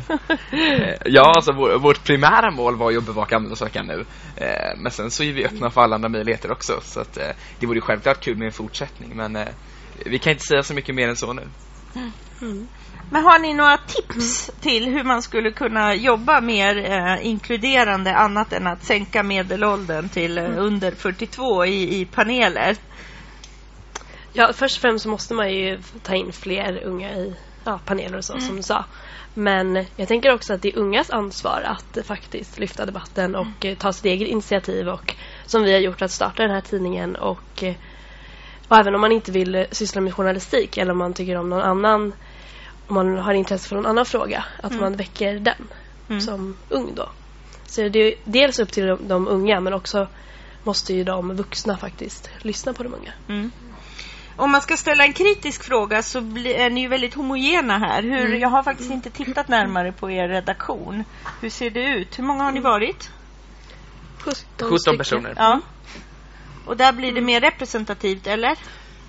Eh, 0.52 0.94
ja, 1.04 1.32
alltså 1.36 1.52
vår, 1.52 1.78
vårt 1.78 2.04
primära 2.04 2.50
mål 2.50 2.76
var 2.76 2.90
ju 2.90 2.98
att 2.98 3.06
bevaka 3.06 3.36
Amnesty 3.36 3.82
nu. 3.84 4.04
Eh, 4.36 4.78
men 4.78 4.92
sen 4.92 5.10
så 5.10 5.22
är 5.22 5.32
vi 5.32 5.46
öppna 5.46 5.70
för 5.70 5.80
alla 5.80 5.94
andra 5.94 6.08
möjligheter 6.08 6.52
också. 6.52 6.80
Så 6.82 7.00
att, 7.00 7.16
eh, 7.16 7.30
det 7.60 7.66
vore 7.66 7.80
självklart 7.80 8.20
kul 8.20 8.36
med 8.36 8.46
en 8.46 8.52
fortsättning. 8.52 9.16
Men 9.16 9.38
vi 10.06 10.18
kan 10.18 10.30
inte 10.30 10.44
säga 10.44 10.62
så 10.62 10.74
mycket 10.74 10.94
mer 10.94 11.08
än 11.08 11.16
så 11.16 11.32
nu. 11.32 11.42
Mm. 12.42 12.68
Men 13.10 13.24
har 13.24 13.38
ni 13.38 13.54
några 13.54 13.76
tips 13.76 14.50
till 14.60 14.84
hur 14.84 15.04
man 15.04 15.22
skulle 15.22 15.50
kunna 15.50 15.94
jobba 15.94 16.40
mer 16.40 16.76
eh, 16.76 17.26
inkluderande 17.26 18.14
annat 18.14 18.52
än 18.52 18.66
att 18.66 18.84
sänka 18.84 19.22
medelåldern 19.22 20.08
till 20.08 20.38
eh, 20.38 20.44
mm. 20.44 20.58
under 20.58 20.92
42 20.92 21.66
i, 21.66 22.00
i 22.00 22.04
paneler? 22.04 22.76
Ja, 24.32 24.52
först 24.52 24.76
och 24.76 24.82
främst 24.82 25.06
måste 25.06 25.34
man 25.34 25.52
ju 25.52 25.78
ta 26.02 26.14
in 26.14 26.32
fler 26.32 26.82
unga 26.84 27.10
i 27.16 27.34
ja, 27.64 27.80
paneler 27.84 28.18
och 28.18 28.24
så 28.24 28.32
mm. 28.32 28.46
som 28.46 28.56
du 28.56 28.62
sa. 28.62 28.84
Men 29.34 29.84
jag 29.96 30.08
tänker 30.08 30.34
också 30.34 30.54
att 30.54 30.62
det 30.62 30.68
är 30.68 30.78
ungas 30.78 31.10
ansvar 31.10 31.62
att 31.66 32.06
faktiskt 32.06 32.58
lyfta 32.58 32.86
debatten 32.86 33.34
och 33.34 33.64
mm. 33.64 33.76
ta 33.76 33.92
sitt 33.92 34.04
eget 34.04 34.28
initiativ 34.28 34.88
och 34.88 35.14
som 35.46 35.62
vi 35.62 35.72
har 35.72 35.80
gjort 35.80 36.02
att 36.02 36.10
starta 36.10 36.42
den 36.42 36.52
här 36.52 36.60
tidningen 36.60 37.16
och 37.16 37.64
Och 38.70 38.76
även 38.76 38.94
om 38.94 39.00
man 39.00 39.12
inte 39.12 39.32
vill 39.32 39.54
eh, 39.54 39.64
syssla 39.70 40.00
med 40.00 40.14
journalistik 40.14 40.78
eller 40.78 40.92
om 40.92 40.98
man 40.98 41.14
tycker 41.14 41.36
om 41.36 41.50
någon 41.50 41.62
annan, 41.62 42.12
om 42.90 42.94
man 42.94 43.16
har 43.18 43.34
intresse 43.34 43.68
för 43.68 43.76
någon 43.76 43.86
annan 43.86 44.06
fråga, 44.06 44.44
att 44.62 44.70
Mm. 44.70 44.82
man 44.82 44.96
väcker 44.96 45.38
den 45.38 45.68
Mm. 46.08 46.20
som 46.20 46.56
ung 46.68 46.94
då. 46.94 47.08
Så 47.66 47.88
det 47.88 47.98
är 47.98 48.14
dels 48.24 48.58
upp 48.58 48.72
till 48.72 48.86
de, 48.86 49.08
de 49.08 49.28
unga 49.28 49.60
men 49.60 49.72
också 49.72 50.08
måste 50.64 50.94
ju 50.94 51.04
de 51.04 51.34
vuxna 51.36 51.76
faktiskt 51.76 52.30
lyssna 52.38 52.72
på 52.72 52.82
de 52.82 52.94
unga. 52.94 53.12
Mm. 53.28 53.50
Om 54.36 54.50
man 54.50 54.60
ska 54.62 54.76
ställa 54.76 55.04
en 55.04 55.12
kritisk 55.12 55.62
fråga 55.64 56.02
så 56.02 56.20
bli, 56.20 56.54
är 56.54 56.70
ni 56.70 56.80
ju 56.80 56.88
väldigt 56.88 57.14
homogena 57.14 57.78
här. 57.78 58.02
Hur, 58.02 58.26
Mm. 58.26 58.40
Jag 58.40 58.48
har 58.48 58.62
faktiskt 58.62 58.90
inte 58.90 59.10
tittat 59.10 59.48
närmare 59.48 59.92
på 59.92 60.10
er 60.10 60.28
redaktion. 60.28 61.04
Hur 61.40 61.50
ser 61.50 61.70
det 61.70 61.84
ut? 61.84 62.18
Hur 62.18 62.24
många 62.24 62.44
har 62.44 62.52
ni 62.52 62.60
varit? 62.60 63.10
17, 64.18 64.70
17 64.70 64.98
personer. 64.98 65.34
Ja. 65.36 65.60
Och 66.66 66.76
där 66.76 66.92
blir 66.92 67.12
det 67.12 67.20
mer 67.20 67.40
representativt, 67.40 68.26
eller? 68.26 68.56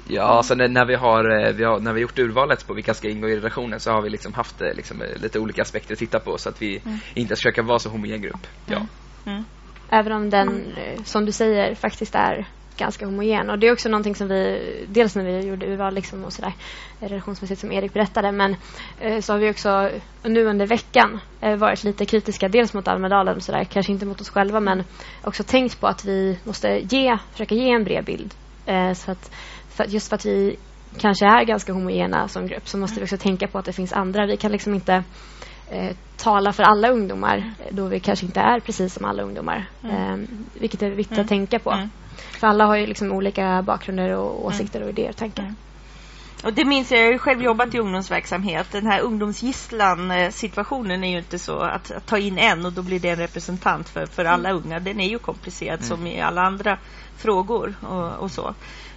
Ja, 0.08 0.24
alltså 0.24 0.56
när, 0.56 0.68
när, 0.68 0.86
vi 0.86 0.95
har, 0.95 1.47
eh, 1.47 1.54
vi 1.54 1.64
har, 1.64 1.80
när 1.80 1.93
vi 1.93 2.02
gjort 2.02 2.20
urvalet 2.20 2.68
på 2.68 2.74
vilka 2.74 2.93
ska 2.93 3.10
ingå 3.10 3.30
i 3.30 3.36
redaktionen 3.36 3.80
så 3.80 3.91
har 3.91 4.02
vi 4.02 4.10
liksom 4.10 4.34
haft 4.34 4.62
eh, 4.62 4.74
liksom, 4.74 5.02
eh, 5.02 5.22
lite 5.22 5.39
olika 5.39 5.62
aspekter 5.62 5.93
att 5.93 5.99
titta 5.99 6.20
på 6.20 6.38
så 6.38 6.49
att 6.49 6.62
vi 6.62 6.82
Mm. 6.86 6.99
inte 7.14 7.36
försöker 7.36 7.62
vara 7.62 7.80
så 7.80 7.89
homogen 7.89 8.22
grupp. 8.22 8.47
Ja. 8.66 8.82
Mm. 9.26 9.43
Även 9.89 10.12
om 10.12 10.30
den, 10.30 10.74
som 11.04 11.26
du 11.26 11.32
säger, 11.32 11.76
faktiskt 11.76 12.16
är 12.16 12.47
ganska 12.78 13.06
homogen. 13.06 13.49
Och 13.49 13.60
det 13.60 13.68
är 13.68 13.74
också 13.74 13.89
någonting 13.89 14.16
som 14.16 14.28
vi, 14.28 14.60
dels 14.88 15.16
när 15.16 15.24
vi 15.24 15.47
gjorde 15.47 15.66
urval 15.66 15.93
liksom 15.93 16.26
och 16.26 16.34
sådär, 16.34 16.54
redaktionsmässigt 16.99 17.62
som 17.62 17.72
Erik 17.72 17.93
berättade, 17.93 18.32
men 18.32 18.56
eh, 18.99 19.20
så 19.20 19.34
har 19.34 19.39
vi 19.39 19.52
också 19.52 19.89
nu 20.24 20.45
under 20.45 20.68
veckan 20.68 21.20
eh, 21.41 21.56
varit 21.56 21.84
lite 21.84 22.06
kritiska, 22.06 22.47
dels 22.49 22.74
mot 22.74 22.88
Almedalen 22.88 23.36
och 23.36 23.43
sådär, 23.43 23.64
kanske 23.64 23.91
inte 23.91 24.06
mot 24.06 24.22
oss 24.22 24.30
själva, 24.30 24.60
men 24.60 24.84
också 25.24 25.43
tänkt 25.43 25.80
på 25.80 25.88
att 25.88 26.06
vi 26.06 26.39
måste 26.43 26.68
ge, 26.89 27.18
försöka 27.32 27.56
ge 27.56 27.70
en 27.72 27.84
bred 27.84 28.06
bild. 28.06 28.34
Eh, 28.66 28.93
så 28.93 29.12
att, 29.12 29.32
för, 29.74 29.86
just 29.86 30.09
för 30.09 30.15
att 30.15 30.26
vi 30.26 30.55
kanske 30.97 31.26
är 31.26 31.43
ganska 31.43 31.74
homogena 31.74 32.28
som 32.28 32.47
grupp 32.47 32.67
så 32.67 32.78
måste 32.78 32.99
vi 32.99 33.05
också 33.05 33.17
tänka 33.17 33.47
på 33.47 33.57
att 33.57 33.65
det 33.65 33.74
finns 33.74 33.93
andra. 33.93 34.26
Vi 34.26 34.38
kan 34.38 34.51
liksom 34.51 34.74
inte 34.74 35.03
eh, 35.69 35.95
tala 36.17 36.53
för 36.53 36.63
alla 36.63 36.89
ungdomar 36.89 37.38
eh, 37.38 37.43
då 37.72 37.86
vi 37.86 37.99
kanske 37.99 38.26
inte 38.26 38.39
är 38.39 38.59
precis 38.59 38.93
som 38.93 39.05
alla 39.05 39.24
ungdomar. 39.24 39.65
Mm. 39.84 39.95
Eh, 39.95 40.17
vilket 40.53 40.82
är 40.82 40.89
viktigt 40.89 41.17
Mm. 41.17 41.24
att 41.24 41.30
tänka 41.30 41.59
på. 41.59 41.72
Mm. 41.72 41.89
För 42.39 42.47
alla 42.47 42.65
har 42.65 42.76
ju 42.76 42.88
liksom 42.88 43.11
olika 43.11 43.61
bakgrunder 43.61 44.17
och 44.17 44.45
åsikter 44.45 44.84
och 44.84 44.89
idéer 44.89 45.09
och 45.09 45.17
tankar. 45.17 45.43
Mm. 45.43 45.55
Och 46.43 46.53
det 46.53 46.65
minns 46.65 46.91
jag, 46.91 46.99
jag 46.99 47.11
har 47.11 47.17
själv 47.17 47.43
jobbat 47.43 47.76
i 47.76 47.80
ungdomsverksamhet. 47.80 48.67
Den 48.72 48.88
här 48.88 49.01
ungdomsgisslan-situationen 49.01 51.03
är 51.03 51.11
ju 51.11 51.17
inte 51.17 51.39
så 51.39 51.59
att, 51.59 51.91
att 51.91 52.05
ta 52.05 52.17
in 52.17 52.38
en 52.38 52.65
och 52.65 52.74
då 52.74 52.82
blir 52.82 52.99
det 52.99 53.09
en 53.09 53.15
representant 53.17 53.89
för, 53.89 54.05
för 54.05 54.26
alla 54.26 54.49
Mm. 54.49 54.63
unga. 54.63 54.80
Den 54.80 54.99
är 54.99 55.09
ju 55.09 55.19
komplicerad 55.19 55.84
som 55.84 56.07
i 56.07 56.22
alla 56.22 56.41
andra 56.41 56.78
frågor 57.17 57.74
och, 57.82 58.24
och 58.24 58.32
så. 58.32 58.53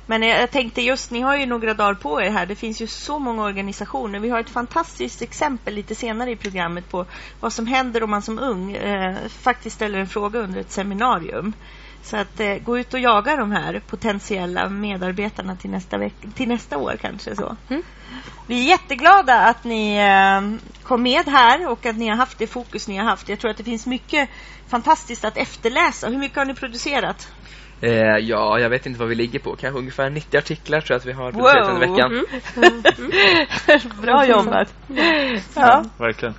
Men 0.07 0.23
jag, 0.23 0.51
tänkte 0.51 0.83
just, 0.83 1.11
ni 1.11 1.21
har 1.21 1.37
ju 1.37 1.47
några 1.47 1.75
dagar 1.75 1.95
på 1.95 2.23
er 2.23 2.31
här. 2.31 2.47
Det 2.47 2.57
finns 2.57 2.83
ju 2.83 2.87
så 2.87 3.19
många 3.19 3.43
organisationer. 3.45 4.19
Vi 4.19 4.29
har 4.29 4.41
ett 4.41 4.51
fantastiskt 4.51 5.23
exempel 5.23 5.75
lite 5.75 5.95
senare 5.95 6.31
i 6.31 6.37
programmet 6.37 6.91
på 6.91 7.07
vad 7.41 7.53
som 7.53 7.67
händer 7.67 8.03
om 8.03 8.11
man 8.11 8.23
som 8.23 8.39
ung 8.39 8.73
eh, 8.73 9.17
faktiskt 9.29 9.77
ställer 9.77 9.99
en 9.99 10.09
fråga 10.09 10.41
under 10.41 10.61
ett 10.61 10.71
seminarium. 10.71 11.53
Så 12.03 12.17
att 12.17 12.41
eh, 12.41 12.55
gå 12.55 12.79
ut 12.79 12.95
och 12.95 13.01
jaga 13.01 13.37
de 13.37 13.53
här 13.53 13.83
potentiella 13.87 14.69
medarbetarna 14.69 15.57
till 15.57 15.71
nästa, 15.71 16.11
till 16.35 16.49
nästa 16.49 16.79
år 16.79 16.97
kanske. 17.01 17.37
så. 17.37 17.57
Mm. 17.69 17.83
Vi 18.47 18.61
är 18.61 18.69
jätteglada 18.69 19.41
att 19.41 19.65
ni 19.65 19.97
eh, 19.97 20.69
kom 20.83 21.03
med 21.03 21.27
här 21.27 21.69
och 21.71 21.87
att 21.87 21.97
ni 21.97 22.09
har 22.09 22.17
haft 22.17 22.39
det 22.39 22.47
fokus 22.47 22.89
ni 22.89 22.97
har 22.97 23.05
haft. 23.05 23.29
Jag 23.29 23.39
tror 23.39 23.51
att 23.51 23.57
det 23.57 23.65
finns 23.65 23.87
mycket 23.87 24.29
fantastiskt 24.69 25.25
att 25.25 25.37
efterläsa. 25.37 26.09
Hur 26.09 26.19
mycket 26.19 26.39
har 26.39 26.45
ni 26.45 26.55
producerat? 26.55 27.29
Eh, 27.85 28.18
ja, 28.18 28.59
jag 28.59 28.70
vet 28.70 28.87
inte 28.87 28.99
vad 29.01 29.09
vi 29.09 29.14
ligger 29.14 29.39
på. 29.39 29.57
Kanske 29.57 29.78
ungefär 29.78 30.11
90 30.11 30.39
artiklar 30.39 30.80
tror 30.80 30.95
jag 30.95 30.99
att 30.99 31.07
vi 31.07 31.12
har 31.12 31.32
producerat 31.32 31.68
under 31.68 31.80
veckan. 31.80 32.24
Mm. 32.57 33.91
Bra 34.03 34.26
jobbat. 34.26 34.74
Ja, 35.57 35.85
Verkligen. 35.99 36.35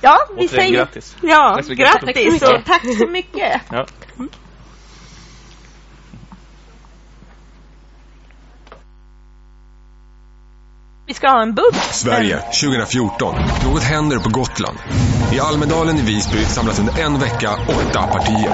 ja 0.00 0.18
vi 0.28 0.34
Återigen 0.34 0.48
säger 0.48 0.72
grattis. 0.72 1.16
Ja, 1.22 1.52
Tack 1.56 1.64
så 1.64 1.70
mycket. 1.70 2.02
grattis 2.02 2.42
och 2.42 2.64
tack 2.66 2.82
så 2.98 3.06
mycket. 3.06 3.62
Ja. 3.70 3.86
Vi 11.08 11.14
ska 11.14 11.28
ha 11.28 11.42
en 11.42 11.54
bubb. 11.54 11.74
Sverige 11.92 12.38
2014. 12.38 13.34
Något 13.64 13.82
händer 13.82 14.18
på 14.18 14.28
Gotland. 14.28 14.78
I 15.32 15.40
Almedalen 15.40 15.96
i 15.98 16.02
Visby 16.02 16.44
samlas 16.44 16.78
under 16.78 17.00
en 17.00 17.18
vecka 17.18 17.50
åtta 17.68 18.06
partier. 18.06 18.52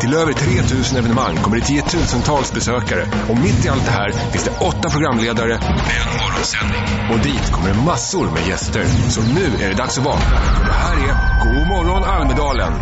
Till 0.00 0.14
över 0.14 0.32
3000 0.32 0.98
evenemang 0.98 1.36
kommer 1.36 1.56
det 1.56 1.64
tiotusentals 1.64 2.52
besökare 2.52 3.06
och 3.28 3.38
mitt 3.38 3.64
i 3.66 3.68
allt 3.68 3.84
det 3.84 3.90
här 3.90 4.10
finns 4.10 4.44
det 4.44 4.50
åtta 4.60 4.90
programledare 4.90 5.58
med 5.88 5.96
en 6.02 6.10
morgonsändning. 6.20 6.82
Och 7.12 7.18
dit 7.18 7.52
kommer 7.52 7.68
det 7.68 7.80
massor 7.86 8.30
med 8.30 8.46
gäster. 8.48 8.84
Så 9.10 9.22
nu 9.22 9.64
är 9.64 9.68
det 9.68 9.76
dags 9.76 9.98
att 9.98 10.04
vakna. 10.04 10.36
För 10.36 10.64
det 10.64 10.72
här 10.72 10.96
är 10.96 11.14
God 11.44 11.68
morgon 11.68 12.04
Almedalen. 12.04 12.72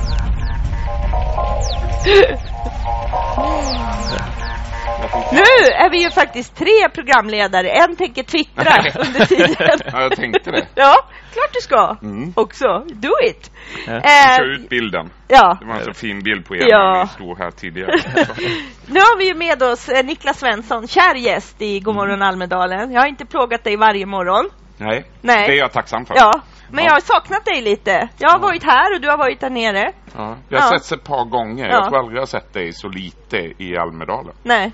Nu 5.32 5.72
är 5.74 5.90
vi 5.90 6.02
ju 6.02 6.10
faktiskt 6.10 6.56
tre 6.56 6.88
programledare. 6.94 7.68
En 7.70 7.96
tänker 7.96 8.22
twittra 8.22 8.72
under 9.06 9.26
tiden. 9.26 9.78
Ja, 9.92 10.00
jag 10.02 10.16
tänkte 10.16 10.50
det. 10.50 10.66
Ja, 10.74 10.94
klart 11.32 11.50
du 11.52 11.60
ska. 11.60 11.96
Mm. 12.02 12.32
Också. 12.36 12.66
Do 12.92 13.10
it. 13.26 13.50
Ja. 13.86 13.92
Eh, 13.92 14.36
Kör 14.38 14.54
ut 14.54 14.68
bilden. 14.68 15.10
ja. 15.28 15.56
Det 15.60 15.66
var 15.66 15.74
en 15.74 15.84
så 15.84 15.92
fin 15.94 16.22
bild 16.22 16.46
på 16.46 16.56
er 16.56 16.66
Ja. 16.68 16.92
när 16.94 17.02
ni 17.02 17.08
stod 17.08 17.38
här 17.38 17.50
tidigare. 17.50 17.92
Nu 18.86 19.00
har 19.00 19.18
vi 19.18 19.24
ju 19.26 19.34
med 19.34 19.62
oss 19.62 19.88
eh, 19.88 20.04
Niklas 20.04 20.38
Svensson, 20.38 20.88
kär 20.88 21.14
gäst 21.14 21.62
i 21.62 21.80
Godmorgon 21.80 22.22
Almedalen. 22.22 22.92
Jag 22.92 23.00
har 23.00 23.08
inte 23.08 23.26
plågat 23.26 23.64
dig 23.64 23.76
varje 23.76 24.06
morgon. 24.06 24.50
Nej, 24.76 25.04
Nej. 25.20 25.46
det 25.48 25.54
är 25.54 25.58
jag 25.58 25.72
tacksam 25.72 26.06
för. 26.06 26.14
Ja, 26.16 26.40
men 26.70 26.84
Ja. 26.84 26.88
jag 26.90 26.94
har 26.96 27.00
saknat 27.00 27.44
dig 27.44 27.62
lite. 27.62 28.08
Jag 28.18 28.28
har 28.30 28.38
varit 28.38 28.64
här 28.64 28.94
och 28.94 29.00
du 29.00 29.08
har 29.08 29.16
varit 29.18 29.40
där 29.40 29.50
nere. 29.50 29.92
Ja. 30.16 30.36
Vi 30.48 30.56
har 30.56 30.62
Ja. 30.62 30.68
setts 30.70 30.92
ett 30.92 31.04
par 31.04 31.24
gånger. 31.24 31.68
Ja. 31.68 31.72
Jag 31.74 31.88
tror 31.88 31.98
aldrig 31.98 32.16
jag 32.16 32.22
har 32.22 32.26
sett 32.26 32.52
dig 32.52 32.72
så 32.72 32.88
lite 32.88 33.36
i 33.58 33.76
Almedalen. 33.76 34.34
Nej. 34.42 34.72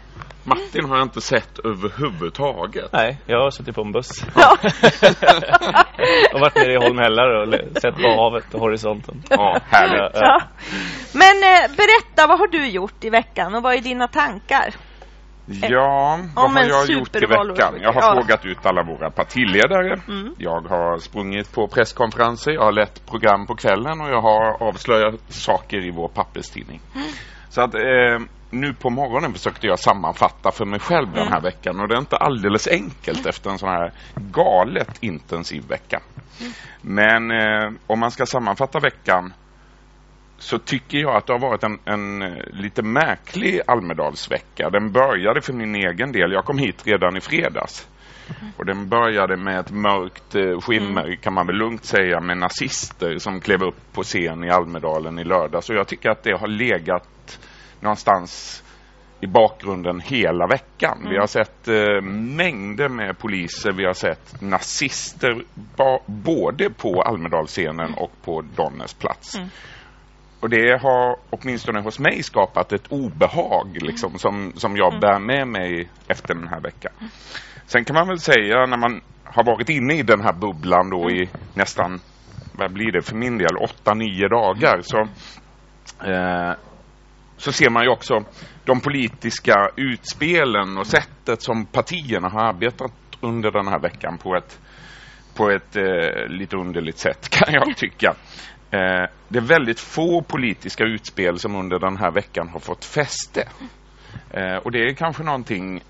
Martin 0.49 0.85
har 0.85 0.97
jag 0.97 1.05
inte 1.05 1.21
sett 1.21 1.59
överhuvudtaget. 1.59 2.93
Nej, 2.93 3.19
jag 3.27 3.39
har 3.41 3.51
suttit 3.51 3.75
på 3.75 3.81
en 3.83 3.93
buss. 3.93 4.11
Ja. 4.35 4.57
och 6.35 6.41
varit 6.41 6.55
nere 6.55 6.73
i 6.73 6.77
Holmhällar 6.77 7.29
och 7.35 7.55
sett 7.83 7.95
på 8.03 8.09
havet 8.09 8.55
och 8.55 8.61
horisonten. 8.61 9.23
Ja, 9.31 9.59
härligt. 9.71 10.15
Ja, 10.15 10.21
Ja. 10.21 10.43
Men 11.15 11.37
eh, 11.43 11.77
berätta, 11.77 12.27
vad 12.29 12.39
har 12.39 12.47
du 12.49 12.69
gjort 12.69 13.05
i 13.05 13.11
veckan 13.11 13.55
och 13.55 13.63
vad 13.63 13.75
är 13.75 13.81
dina 13.81 14.09
tankar? 14.09 14.75
Ja, 15.51 16.19
vad 16.37 16.51
har 16.51 16.65
jag 16.65 16.91
gjort 16.91 17.17
i 17.17 17.21
veckan? 17.27 17.75
Jag 17.81 17.93
har 17.93 18.03
Ja. 18.03 18.15
frågat 18.15 18.45
ut 18.45 18.67
alla 18.67 18.83
våra 18.83 19.11
partiledare. 19.11 20.01
Mm. 20.09 20.35
Jag 20.39 20.61
har 20.61 20.99
sprungit 20.99 21.53
på 21.55 21.69
presskonferenser, 21.69 22.51
jag 22.53 22.63
har 22.63 22.73
lett 22.73 23.07
program 23.07 23.47
på 23.47 23.55
kvällen 23.55 24.01
och 24.01 24.09
jag 24.11 24.21
har 24.21 24.63
avslöjat 24.63 25.15
saker 25.29 25.87
i 25.87 25.91
vår 25.91 26.09
papperstidning. 26.09 26.81
Så 27.49 27.61
att 27.63 27.75
eh, 27.75 27.81
nu 28.51 28.75
på 28.75 28.91
morgonen 28.91 29.33
försökte 29.33 29.67
jag 29.67 29.79
sammanfatta 29.79 30.53
för 30.53 30.65
mig 30.65 30.81
själv 30.81 31.13
den 31.15 31.29
här 31.29 31.41
veckan 31.41 31.81
och 31.81 31.89
det 31.89 31.95
är 31.95 31.99
inte 31.99 32.17
alldeles 32.17 32.69
enkelt 32.69 33.27
efter 33.27 33.51
en 33.51 33.59
sån 33.59 33.69
här 33.69 33.93
galet 34.15 34.99
intensiv 35.01 35.69
vecka. 35.69 36.01
Men 36.83 37.31
eh, 37.31 37.73
om 37.87 38.01
man 38.01 38.11
ska 38.11 38.27
sammanfatta 38.27 38.79
veckan 38.79 39.33
så 40.39 40.59
tycker 40.59 40.99
jag 40.99 41.17
att 41.17 41.27
det 41.27 41.33
har 41.33 41.41
varit 41.41 41.65
en, 41.65 41.79
en 41.85 42.23
eh, 42.23 42.45
lite 42.53 42.83
märklig 42.83 43.61
Almedalsvecka. 43.67 44.71
Den 44.71 44.93
började 44.93 45.41
för 45.41 45.53
min 45.53 45.75
egen 45.75 46.13
del. 46.13 46.33
Jag 46.33 46.45
kom 46.45 46.59
hit 46.59 46.87
redan 46.87 47.17
i 47.17 47.21
fredags. 47.21 47.89
Och 48.57 48.67
den 48.67 48.89
började 48.89 49.37
med 49.37 49.59
ett 49.59 49.71
mörkt 49.71 50.35
eh, 50.35 50.61
skimmer 50.61 51.17
kan 51.17 51.33
man 51.33 51.47
väl 51.47 51.57
lugnt 51.57 51.85
säga 51.85 52.21
med 52.21 52.39
nazister 52.39 53.19
som 53.19 53.41
klev 53.41 53.63
upp 53.63 53.93
på 53.93 54.03
scen 54.03 54.45
i 54.45 54.51
Almedalen 54.51 55.19
i 55.19 55.25
lördags. 55.25 55.71
Och 55.71 55.77
jag 55.77 55.89
tycker 55.89 56.11
att 56.11 56.23
det 56.23 56.39
har 56.39 56.49
legat 56.49 57.48
någonstans 57.81 58.63
i 59.21 59.27
bakgrunden 59.27 60.01
hela 60.01 60.47
veckan. 60.47 61.07
Vi 61.11 61.17
har 61.19 61.27
sett 61.27 61.69
eh, 61.69 62.03
mängder 62.37 62.89
med 62.89 63.19
poliser, 63.19 63.73
vi 63.73 63.85
har 63.85 63.93
sett 63.93 64.43
nazister 64.43 65.43
ba- 65.77 66.03
både 66.07 66.71
på 66.71 67.03
Almedalsscenen 67.03 67.95
och 67.95 68.13
på 68.25 68.43
Donners 68.57 68.95
plats. 68.95 69.37
Mm. 69.37 69.49
Och 70.41 70.51
det 70.51 70.83
har 70.83 71.17
åtminstone 71.31 71.81
hos 71.81 71.99
mig 71.99 72.23
skapat 72.23 72.73
ett 72.73 72.87
obehag 72.93 73.79
liksom, 73.81 74.19
som, 74.19 74.53
som 74.57 74.77
jag 74.77 75.01
bär 75.01 75.19
med 75.19 75.49
mig 75.49 75.89
efter 76.09 76.35
den 76.35 76.49
här 76.49 76.61
veckan. 76.61 76.93
Sen 77.67 77.85
kan 77.85 77.95
man 77.95 78.09
väl 78.09 78.19
säga 78.19 78.67
när 78.67 78.79
man 78.79 79.01
har 79.25 79.45
varit 79.45 79.69
inne 79.69 79.95
i 79.95 80.03
den 80.03 80.21
här 80.21 80.33
bubblan 80.33 80.91
då 80.91 81.11
i 81.11 81.29
nästan, 81.55 82.01
vad 82.53 82.73
blir 82.73 82.93
det 82.93 83.03
för 83.03 83.17
min 83.17 83.39
del, 83.39 83.57
åtta, 83.57 83.95
nio 83.95 84.29
dagar 84.29 84.81
så, 84.83 84.99
eh, 86.11 86.53
så 87.39 87.53
ser 87.53 87.71
man 87.71 87.83
ju 87.83 87.89
också 87.89 88.25
de 88.65 88.81
politiska 88.81 89.71
utspelen 89.77 90.79
och 90.79 90.87
sättet 90.87 91.43
som 91.43 91.67
partierna 91.67 92.29
har 92.29 92.41
arbetat 92.41 92.93
under 93.21 93.51
den 93.51 93.69
här 93.69 93.79
veckan 93.79 94.19
på 94.19 94.37
ett, 94.37 94.61
på 95.35 95.51
ett 95.51 95.77
eh, 95.77 96.29
lite 96.29 96.57
underligt 96.57 96.99
sätt 96.99 97.29
kan 97.31 97.55
jag 97.55 97.77
tycka. 97.77 98.15
Eh, 98.71 99.11
det 99.29 99.39
är 99.39 99.47
väldigt 99.49 99.81
få 99.81 100.23
politiska 100.23 100.85
utspel 100.85 101.39
som 101.39 101.57
under 101.57 101.79
den 101.79 101.97
här 101.97 102.11
veckan 102.11 102.49
har 102.49 102.61
fått 102.61 102.85
fäste. 102.85 103.49
Eh, 104.31 104.57
och 104.57 104.73
det 104.73 104.79
är 104.79 104.95
kanske 104.95 105.23
någonting 105.23 105.83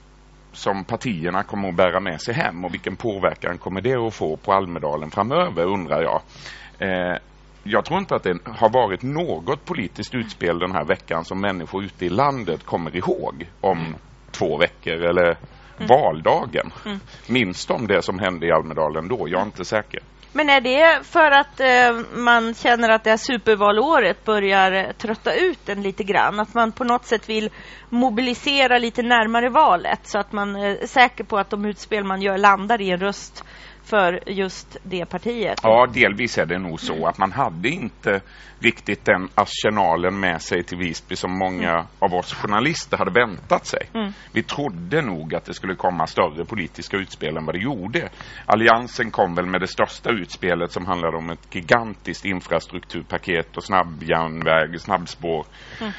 som 0.52 0.84
partierna 0.84 1.42
kommer 1.42 1.68
att 1.68 1.76
bära 1.76 2.00
med 2.00 2.20
sig 2.20 2.34
hem 2.34 2.64
och 2.64 2.74
vilken 2.74 2.96
påverkan 2.96 3.58
kommer 3.58 3.80
det 3.80 3.94
att 3.94 4.14
få 4.14 4.36
på 4.36 4.52
Almedalen 4.52 5.10
framöver 5.10 5.64
undrar 5.64 6.02
jag. 6.02 6.22
Eh, 6.78 7.16
Eh, 7.64 7.70
jag 7.72 7.84
tror 7.84 7.98
inte 7.98 8.14
att 8.14 8.22
det 8.22 8.38
har 8.44 8.70
varit 8.70 9.02
något 9.02 9.64
politiskt 9.64 10.14
utspel 10.14 10.58
den 10.58 10.72
här 10.72 10.84
veckan 10.84 11.24
som 11.24 11.40
människor 11.40 11.84
ute 11.84 12.06
i 12.06 12.08
landet 12.08 12.64
kommer 12.64 12.96
ihåg 12.96 13.46
om 13.60 13.94
två 14.30 14.58
veckor 14.58 15.04
eller 15.04 15.26
mm. 15.26 15.88
valdagen. 15.88 16.72
Mm. 16.86 17.00
Minns 17.28 17.66
de 17.66 17.86
det 17.86 18.02
som 18.02 18.18
hände 18.18 18.46
i 18.46 18.52
Almedalen 18.52 19.08
då? 19.08 19.28
Jag 19.28 19.40
är 19.40 19.44
inte 19.44 19.64
säker. 19.64 20.00
Men 20.32 20.48
är 20.50 20.60
det 20.60 21.06
för 21.06 21.30
att 21.30 21.60
eh, 21.60 22.18
man 22.18 22.54
känner 22.54 22.88
att 22.88 23.04
det 23.04 23.10
här 23.10 23.16
supervalåret 23.16 24.24
börjar 24.24 24.72
eh, 24.72 24.92
trötta 24.92 25.34
ut 25.34 25.68
en 25.68 25.82
lite 25.82 26.04
grann? 26.04 26.40
Att 26.40 26.54
man 26.54 26.72
på 26.72 26.84
något 26.84 27.04
sätt 27.04 27.28
vill 27.28 27.50
mobilisera 27.88 28.78
lite 28.78 29.02
närmare 29.02 29.48
valet 29.50 30.00
så 30.02 30.18
att 30.18 30.32
man 30.32 30.56
är 30.56 30.86
säker 30.86 31.24
på 31.24 31.38
att 31.38 31.50
de 31.50 31.64
utspel 31.64 32.04
man 32.04 32.22
gör 32.22 32.38
landar 32.38 32.80
i 32.80 32.90
en 32.90 33.00
röst 33.00 33.44
för 33.88 34.20
just 34.26 34.76
det 34.82 35.06
partiet? 35.06 35.60
Ja, 35.62 35.86
delvis 35.94 36.38
är 36.38 36.46
det 36.46 36.58
nog 36.58 36.80
så 36.80 37.06
att 37.06 37.18
man 37.18 37.32
hade 37.32 37.68
inte 37.68 38.20
riktigt 38.60 39.04
den 39.04 39.28
arsenalen 39.34 40.20
med 40.20 40.42
sig 40.42 40.62
till 40.62 40.78
Visby 40.78 41.16
som 41.16 41.38
många 41.38 41.70
mm. 41.70 41.86
av 41.98 42.14
oss 42.14 42.34
journalister 42.34 42.96
hade 42.96 43.10
väntat 43.10 43.66
sig. 43.66 43.88
Mm. 43.94 44.12
Vi 44.32 44.42
trodde 44.42 45.02
nog 45.02 45.34
att 45.34 45.44
det 45.44 45.54
skulle 45.54 45.74
komma 45.74 46.06
större 46.06 46.44
politiska 46.44 46.96
utspel 46.96 47.36
än 47.36 47.46
vad 47.46 47.54
det 47.54 47.62
gjorde. 47.62 48.08
Alliansen 48.46 49.10
kom 49.10 49.34
väl 49.34 49.46
med 49.46 49.60
det 49.60 49.68
största 49.68 50.10
utspelet 50.10 50.72
som 50.72 50.86
handlade 50.86 51.16
om 51.16 51.30
ett 51.30 51.54
gigantiskt 51.54 52.24
infrastrukturpaket 52.24 53.56
och 53.56 53.64
snabbjärnväg, 53.64 54.80
snabbspår. 54.80 55.46
Mm. 55.80 55.92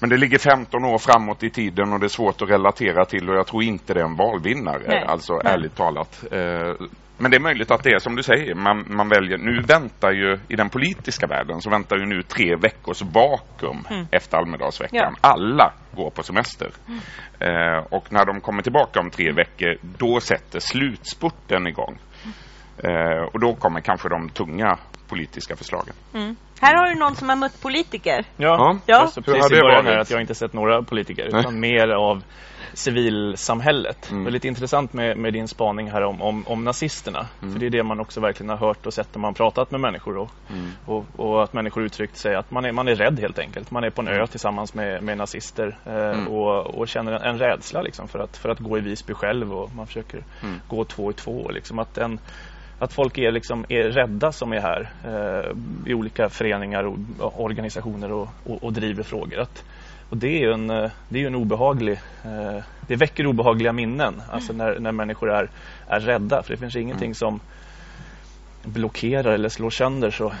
Men 0.00 0.08
det 0.08 0.16
ligger 0.16 0.38
15 0.38 0.84
år 0.84 0.98
framåt 0.98 1.42
i 1.42 1.50
tiden 1.50 1.92
och 1.92 2.00
det 2.00 2.06
är 2.06 2.08
svårt 2.08 2.42
att 2.42 2.50
relatera 2.50 3.04
till 3.04 3.30
och 3.30 3.36
jag 3.36 3.46
tror 3.46 3.62
inte 3.62 3.94
det 3.94 4.00
är 4.00 4.04
en 4.04 4.16
valvinnare, 4.16 4.82
Nej. 4.88 5.04
alltså 5.06 5.32
Nej. 5.32 5.52
ärligt 5.52 5.76
talat. 5.76 6.24
Eh, 6.32 6.86
men 7.18 7.30
det 7.30 7.36
är 7.36 7.40
möjligt 7.40 7.70
att 7.70 7.82
det 7.82 7.90
är 7.90 7.98
som 7.98 8.16
du 8.16 8.22
säger, 8.22 8.54
man, 8.54 8.84
man 8.88 9.08
väljer, 9.08 9.38
nu 9.38 9.60
väntar 9.60 10.12
ju 10.12 10.38
i 10.48 10.56
den 10.56 10.70
politiska 10.70 11.26
världen 11.26 11.60
så 11.60 11.70
väntar 11.70 11.96
ju 11.96 12.06
nu 12.06 12.22
tre 12.22 12.56
veckors 12.56 13.02
vakuum 13.02 13.86
mm. 13.90 14.06
efter 14.10 14.38
Almedalsveckan. 14.38 15.14
Ja. 15.22 15.28
Alla 15.30 15.72
går 15.96 16.10
på 16.10 16.22
semester. 16.22 16.70
Mm. 16.88 17.00
Eh, 17.40 17.84
och 17.90 18.12
när 18.12 18.24
de 18.24 18.40
kommer 18.40 18.62
tillbaka 18.62 19.00
om 19.00 19.10
tre 19.10 19.32
veckor, 19.32 19.76
då 19.98 20.20
sätter 20.20 20.60
slutspurten 20.60 21.66
igång. 21.66 21.98
Eh, 22.78 23.24
och 23.32 23.40
då 23.40 23.54
kommer 23.54 23.80
kanske 23.80 24.08
de 24.08 24.28
tunga 24.28 24.78
politiska 25.08 25.56
förslagen. 25.56 25.94
Mm. 26.14 26.36
Här 26.60 26.74
har 26.76 26.86
du 26.88 26.94
någon 26.94 27.14
som 27.14 27.28
har 27.28 27.36
mött 27.36 27.62
politiker. 27.62 28.24
Ja, 28.36 28.46
ja. 28.46 28.78
ja. 28.86 29.22
precis 29.24 29.52
i 29.52 29.60
början 29.60 29.86
här 29.86 29.98
att 29.98 30.10
jag 30.10 30.20
inte 30.20 30.34
sett 30.34 30.52
några 30.52 30.82
politiker 30.82 31.28
Nej. 31.32 31.40
utan 31.40 31.60
mer 31.60 31.88
av 31.88 32.22
civilsamhället. 32.74 34.10
Mm. 34.10 34.24
Det 34.24 34.30
är 34.30 34.32
lite 34.32 34.48
intressant 34.48 34.92
med, 34.92 35.16
med 35.16 35.32
din 35.32 35.48
spaning 35.48 35.90
här 35.90 36.02
om, 36.02 36.22
om, 36.22 36.46
om 36.46 36.64
nazisterna. 36.64 37.26
Mm. 37.42 37.52
För 37.52 37.60
det 37.60 37.66
är 37.66 37.70
det 37.70 37.82
man 37.82 38.00
också 38.00 38.20
verkligen 38.20 38.50
har 38.50 38.56
hört 38.56 38.86
och 38.86 38.94
sett 38.94 39.14
när 39.14 39.20
man 39.20 39.34
pratat 39.34 39.70
med 39.70 39.80
människor. 39.80 40.16
Och, 40.16 40.30
mm. 40.50 40.70
och, 40.86 41.04
och, 41.16 41.42
att 41.42 41.52
människor 41.52 41.82
uttryckt 41.82 42.16
sig 42.16 42.34
att 42.34 42.50
man 42.50 42.64
är, 42.64 42.72
man 42.72 42.88
är 42.88 42.94
rädd 42.94 43.20
helt 43.20 43.38
enkelt. 43.38 43.70
Man 43.70 43.84
är 43.84 43.90
på 43.90 44.02
en 44.02 44.08
ö 44.08 44.26
tillsammans 44.26 44.74
med, 44.74 45.02
med 45.02 45.18
nazister 45.18 45.78
eh, 45.86 45.94
mm. 45.94 46.28
och, 46.28 46.66
och 46.66 46.88
känner 46.88 47.12
en, 47.12 47.22
en 47.22 47.38
rädsla 47.38 47.82
liksom, 47.82 48.08
för, 48.08 48.18
att, 48.18 48.36
för 48.36 48.48
att 48.48 48.58
gå 48.58 48.78
i 48.78 48.80
Visby 48.80 49.14
själv 49.14 49.52
och 49.54 49.74
man 49.74 49.86
försöker 49.86 50.24
mm. 50.42 50.60
gå 50.68 50.84
två 50.84 51.10
i 51.10 51.14
två. 51.14 51.50
Liksom, 51.50 51.78
att 51.78 51.98
en, 51.98 52.18
att 52.78 52.92
folk 52.92 53.18
är, 53.18 53.32
liksom, 53.32 53.64
är 53.68 53.82
rädda 53.82 54.32
som 54.32 54.52
är 54.52 54.60
här 54.60 54.90
eh, 55.04 55.90
i 55.90 55.94
olika 55.94 56.28
föreningar 56.28 56.84
och 56.84 57.44
organisationer 57.44 58.12
och, 58.12 58.28
och, 58.44 58.64
och 58.64 58.72
driver 58.72 59.02
frågor. 59.02 59.40
Att, 59.40 59.64
och 60.12 60.18
det 60.18 60.28
är 60.28 60.40
ju 60.40 60.52
en, 60.52 60.70
eh, 60.70 60.90
det 61.08 61.22
är 61.22 61.26
en 61.26 61.34
obehaglig, 61.34 62.00
eh, 62.24 62.62
det 62.86 62.96
väcker 62.96 63.26
obehagliga 63.26 63.72
minnen 63.72 64.22
alltså 64.30 64.52
när, 64.52 64.78
när 64.78 64.92
människor 64.92 65.30
är, 65.30 65.50
är 65.88 66.00
rädda. 66.00 66.42
För 66.42 66.52
det 66.52 66.56
finns 66.56 66.76
ingenting 66.76 67.06
mm. 67.06 67.14
som 67.14 67.40
blockerar 68.64 69.32
eller 69.32 69.48
slår 69.48 69.70
sönder 69.70 70.10
så, 70.10 70.32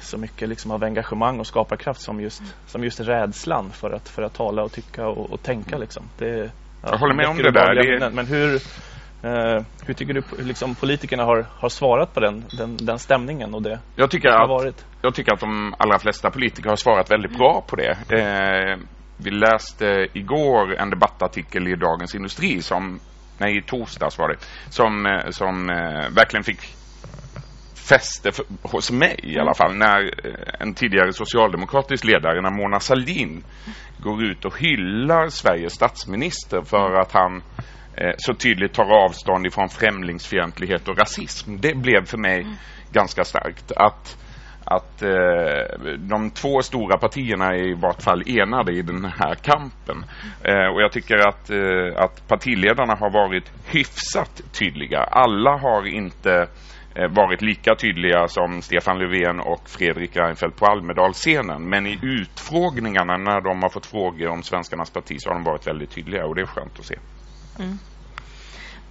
så 0.00 0.18
mycket 0.18 0.48
liksom 0.48 0.70
av 0.70 0.84
engagemang 0.84 1.40
och 1.40 1.46
skaparkraft 1.46 2.00
som 2.00 2.20
just, 2.20 2.42
som 2.66 2.84
just 2.84 3.00
rädslan 3.00 3.70
för 3.70 3.90
att, 3.90 4.08
för 4.08 4.22
att 4.22 4.34
tala 4.34 4.62
och 4.62 4.72
tycka 4.72 5.06
och, 5.06 5.32
och 5.32 5.42
tänka. 5.42 5.78
Liksom. 5.78 6.02
Det, 6.18 6.50
ja, 6.82 6.88
Jag 6.90 6.98
håller 6.98 7.14
med 7.14 7.26
om 7.26 7.36
det 7.36 7.52
där. 7.52 8.00
Det... 8.00 8.10
Men 8.10 8.26
hur, 8.26 8.60
Uh, 9.24 9.62
hur 9.86 9.94
tycker 9.94 10.14
du 10.14 10.22
liksom, 10.38 10.74
politikerna 10.74 11.24
har, 11.24 11.46
har 11.50 11.68
svarat 11.68 12.14
på 12.14 12.20
den, 12.20 12.44
den, 12.58 12.76
den 12.76 12.98
stämningen 12.98 13.54
och 13.54 13.62
det 13.62 13.78
jag 13.96 14.10
tycker, 14.10 14.28
att, 14.28 14.48
varit? 14.48 14.86
jag 15.02 15.14
tycker 15.14 15.32
att 15.32 15.40
de 15.40 15.74
allra 15.78 15.98
flesta 15.98 16.30
politiker 16.30 16.68
har 16.68 16.76
svarat 16.76 17.10
väldigt 17.10 17.38
bra 17.38 17.64
på 17.66 17.76
det. 17.76 17.90
Uh, 18.12 18.84
vi 19.24 19.30
läste 19.30 20.06
igår 20.12 20.74
en 20.74 20.90
debattartikel 20.90 21.68
i 21.68 21.76
Dagens 21.76 22.14
Industri 22.14 22.62
som, 22.62 23.00
nej 23.38 23.58
i 23.58 23.62
torsdags 23.62 24.18
var 24.18 24.28
det, 24.28 24.36
som, 24.70 25.06
eh, 25.06 25.30
som 25.30 25.70
uh, 25.70 26.14
verkligen 26.14 26.44
fick 26.44 26.60
fäste 27.88 28.32
för, 28.32 28.44
hos 28.62 28.90
mig 28.90 29.20
i 29.22 29.38
alla 29.38 29.54
fall 29.54 29.74
när 29.76 30.10
en 30.62 30.74
tidigare 30.74 31.12
socialdemokratisk 31.12 32.04
ledare, 32.04 32.42
när 32.42 32.50
Mona 32.50 32.80
Sahlin 32.80 33.44
går 33.98 34.24
ut 34.24 34.44
och 34.44 34.58
hyllar 34.58 35.28
Sveriges 35.28 35.72
statsminister 35.72 36.62
för 36.62 37.00
att 37.00 37.12
han 37.12 37.42
Eh, 37.96 38.14
så 38.18 38.34
tydligt 38.34 38.72
tar 38.72 39.04
avstånd 39.04 39.46
ifrån 39.46 39.68
främlingsfientlighet 39.68 40.88
och 40.88 40.98
rasism. 40.98 41.56
Det 41.60 41.74
blev 41.74 42.04
för 42.04 42.18
mig 42.18 42.40
mm. 42.40 42.54
ganska 42.92 43.24
starkt. 43.24 43.72
Att, 43.72 44.18
att 44.64 45.02
eh, 45.02 45.96
de 45.98 46.30
två 46.30 46.62
stora 46.62 46.98
partierna 46.98 47.46
är 47.46 47.70
i 47.70 47.74
vart 47.74 48.02
fall 48.02 48.22
enade 48.26 48.72
i 48.72 48.82
den 48.82 49.04
här 49.04 49.34
kampen. 49.34 50.04
Eh, 50.42 50.66
och 50.74 50.82
jag 50.82 50.92
tycker 50.92 51.28
att, 51.28 51.50
eh, 51.50 52.04
att 52.04 52.28
partiledarna 52.28 52.94
har 52.94 53.10
varit 53.10 53.52
hyfsat 53.66 54.42
tydliga. 54.52 55.00
Alla 55.00 55.56
har 55.56 55.86
inte 55.86 56.46
eh, 56.94 57.08
varit 57.08 57.42
lika 57.42 57.74
tydliga 57.74 58.28
som 58.28 58.62
Stefan 58.62 58.98
Löfven 58.98 59.40
och 59.40 59.68
Fredrik 59.68 60.16
Reinfeldt 60.16 60.56
på 60.56 60.66
Almedalsscenen. 60.66 61.68
Men 61.68 61.86
i 61.86 61.98
utfrågningarna 62.02 63.16
när 63.16 63.40
de 63.40 63.62
har 63.62 63.68
fått 63.68 63.86
frågor 63.86 64.28
om 64.28 64.42
Svenskarnas 64.42 64.90
parti 64.90 65.16
så 65.18 65.30
har 65.30 65.34
de 65.34 65.44
varit 65.44 65.66
väldigt 65.66 65.90
tydliga 65.90 66.26
och 66.26 66.34
det 66.34 66.40
är 66.40 66.46
skönt 66.46 66.78
att 66.78 66.84
se. 66.84 66.98
Mm. 67.58 67.78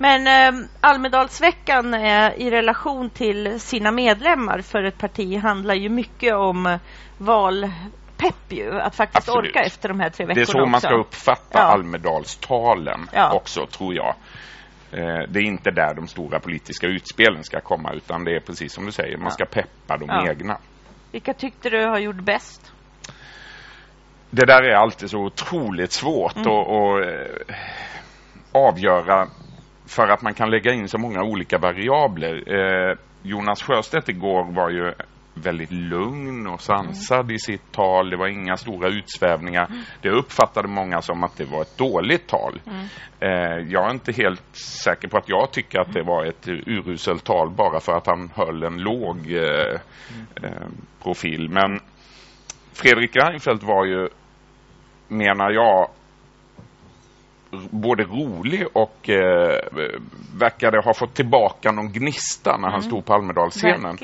Men 0.03 0.27
eh, 0.27 0.65
Almedalsveckan 0.81 1.93
eh, 1.93 2.31
i 2.37 2.49
relation 2.51 3.09
till 3.09 3.59
sina 3.59 3.91
medlemmar 3.91 4.61
för 4.61 4.83
ett 4.83 4.97
parti 4.97 5.37
handlar 5.37 5.73
ju 5.73 5.89
mycket 5.89 6.33
om 6.33 6.79
valpepp 7.17 8.49
ju, 8.49 8.79
att 8.79 8.95
faktiskt 8.95 9.29
Absolut. 9.29 9.49
orka 9.49 9.59
efter 9.59 9.89
de 9.89 9.99
här 9.99 10.09
tre 10.09 10.25
veckorna 10.25 10.35
Det 10.35 10.41
är 10.41 10.45
så 10.45 10.59
också. 10.59 10.69
man 10.69 10.81
ska 10.81 10.95
uppfatta 10.95 11.59
ja. 11.59 11.63
Almedalstalen 11.63 13.09
ja. 13.13 13.33
också, 13.33 13.65
tror 13.65 13.93
jag. 13.95 14.15
Eh, 14.91 15.29
det 15.29 15.39
är 15.39 15.43
inte 15.43 15.71
där 15.71 15.93
de 15.93 16.07
stora 16.07 16.39
politiska 16.39 16.87
utspelen 16.87 17.43
ska 17.43 17.59
komma 17.59 17.93
utan 17.93 18.23
det 18.23 18.35
är 18.35 18.39
precis 18.39 18.73
som 18.73 18.85
du 18.85 18.91
säger, 18.91 19.17
man 19.17 19.31
ska 19.31 19.45
peppa 19.45 19.97
de 19.97 20.05
ja. 20.09 20.29
egna. 20.29 20.57
Vilka 21.11 21.33
tyckte 21.33 21.69
du 21.69 21.85
har 21.85 21.99
gjort 21.99 22.23
bäst? 22.23 22.71
Det 24.29 24.45
där 24.45 24.63
är 24.63 24.75
alltid 24.75 25.09
så 25.09 25.19
otroligt 25.19 25.91
svårt 25.91 26.35
mm. 26.35 26.47
att, 26.47 26.67
att 26.67 27.07
eh, 27.49 27.55
avgöra 28.51 29.27
för 29.85 30.07
att 30.07 30.21
man 30.21 30.33
kan 30.33 30.49
lägga 30.49 30.73
in 30.73 30.87
så 30.87 30.97
många 30.97 31.23
olika 31.23 31.57
variabler. 31.57 32.43
Eh, 32.53 32.97
Jonas 33.23 33.63
Sjöstedt 33.63 34.09
igår 34.09 34.53
var 34.53 34.69
ju 34.69 34.93
väldigt 35.33 35.71
lugn 35.71 36.47
och 36.47 36.61
sansad 36.61 37.19
mm. 37.19 37.35
i 37.35 37.39
sitt 37.39 37.71
tal. 37.71 38.09
Det 38.09 38.17
var 38.17 38.27
inga 38.27 38.57
stora 38.57 38.89
utsvävningar. 38.89 39.65
Mm. 39.65 39.81
Det 40.01 40.09
uppfattade 40.09 40.67
många 40.67 41.01
som 41.01 41.23
att 41.23 41.37
det 41.37 41.45
var 41.45 41.61
ett 41.61 41.77
dåligt 41.77 42.27
tal. 42.27 42.61
Mm. 42.65 42.85
Eh, 43.19 43.71
jag 43.71 43.85
är 43.85 43.91
inte 43.91 44.11
helt 44.11 44.55
säker 44.83 45.07
på 45.07 45.17
att 45.17 45.29
jag 45.29 45.51
tycker 45.51 45.79
att 45.79 45.93
det 45.93 46.03
var 46.03 46.25
ett 46.25 46.47
uruselt 46.47 47.23
tal 47.23 47.49
bara 47.49 47.79
för 47.79 47.93
att 47.93 48.07
han 48.07 48.29
höll 48.35 48.63
en 48.63 48.77
låg 48.77 49.31
eh, 49.31 49.79
eh, 50.43 50.67
profil. 51.03 51.49
Men 51.49 51.79
Fredrik 52.73 53.15
Reinfeldt 53.15 53.63
var 53.63 53.85
ju, 53.85 54.09
menar 55.07 55.51
jag, 55.51 55.89
både 57.69 58.03
rolig 58.03 58.67
och 58.73 59.09
eh, 59.09 59.59
verkade 60.39 60.81
ha 60.85 60.93
fått 60.93 61.13
tillbaka 61.13 61.71
någon 61.71 61.91
gnista 61.91 62.57
när 62.57 62.69
han 62.69 62.79
mm. 62.79 62.81
stod 62.81 63.05
på 63.05 63.13
Almedalsscenen. 63.13 63.97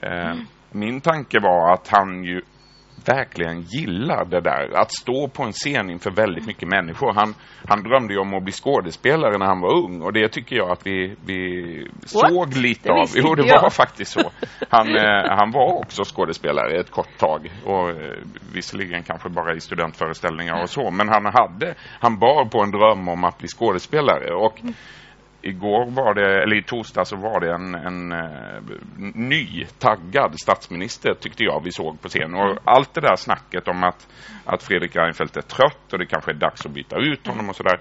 Eh, 0.00 0.30
mm. 0.30 0.46
Min 0.70 1.00
tanke 1.00 1.40
var 1.40 1.72
att 1.72 1.88
han 1.88 2.24
ju 2.24 2.42
verkligen 3.08 3.60
gillar 3.60 4.24
det 4.24 4.40
där. 4.40 4.80
Att 4.80 4.92
stå 4.92 5.28
på 5.28 5.42
en 5.42 5.52
scen 5.52 5.90
inför 5.90 6.10
väldigt 6.10 6.46
mycket 6.46 6.68
människor. 6.68 7.12
Han, 7.14 7.34
han 7.68 7.82
drömde 7.82 8.14
ju 8.14 8.20
om 8.20 8.34
att 8.34 8.42
bli 8.42 8.52
skådespelare 8.52 9.38
när 9.38 9.46
han 9.46 9.60
var 9.60 9.84
ung 9.84 10.02
och 10.02 10.12
det 10.12 10.28
tycker 10.28 10.56
jag 10.56 10.70
att 10.70 10.86
vi, 10.86 11.16
vi 11.26 11.40
såg 12.04 12.56
lite 12.56 12.88
det 12.88 13.00
av. 13.00 13.06
Jo, 13.14 13.34
det 13.34 13.42
var 13.42 13.70
faktiskt 13.70 14.12
så. 14.12 14.30
Han, 14.68 14.88
eh, 14.96 15.36
han 15.38 15.50
var 15.50 15.78
också 15.78 16.02
skådespelare 16.04 16.80
ett 16.80 16.90
kort 16.90 17.18
tag 17.18 17.50
och 17.64 17.90
eh, 17.90 18.18
visserligen 18.54 19.02
kanske 19.02 19.28
bara 19.28 19.54
i 19.54 19.60
studentföreställningar 19.60 20.62
och 20.62 20.70
så, 20.70 20.90
men 20.90 21.08
han 21.08 21.24
hade, 21.24 21.74
han 22.00 22.18
bar 22.18 22.44
på 22.44 22.62
en 22.62 22.70
dröm 22.70 23.08
om 23.08 23.24
att 23.24 23.38
bli 23.38 23.48
skådespelare 23.48 24.34
och 24.34 24.60
igår 25.42 25.90
var 25.90 26.14
det, 26.14 26.42
eller 26.42 26.56
i 26.56 26.62
torsdag 26.62 27.04
så 27.04 27.16
var 27.16 27.40
det 27.40 27.52
en, 27.54 27.74
en 27.74 28.12
uh, 28.12 28.62
ny 29.14 29.64
taggad 29.78 30.34
statsminister 30.42 31.14
tyckte 31.14 31.44
jag 31.44 31.62
vi 31.64 31.72
såg 31.72 32.00
på 32.00 32.08
scen. 32.08 32.34
Och 32.34 32.58
allt 32.64 32.94
det 32.94 33.00
där 33.00 33.16
snacket 33.16 33.68
om 33.68 33.84
att, 33.84 34.08
att 34.44 34.62
Fredrik 34.62 34.96
Reinfeldt 34.96 35.36
är 35.36 35.42
trött 35.42 35.92
och 35.92 35.98
det 35.98 36.06
kanske 36.06 36.30
är 36.30 36.34
dags 36.34 36.66
att 36.66 36.72
byta 36.72 36.96
ut 36.96 37.26
honom 37.26 37.48
och 37.48 37.56
sådär. 37.56 37.78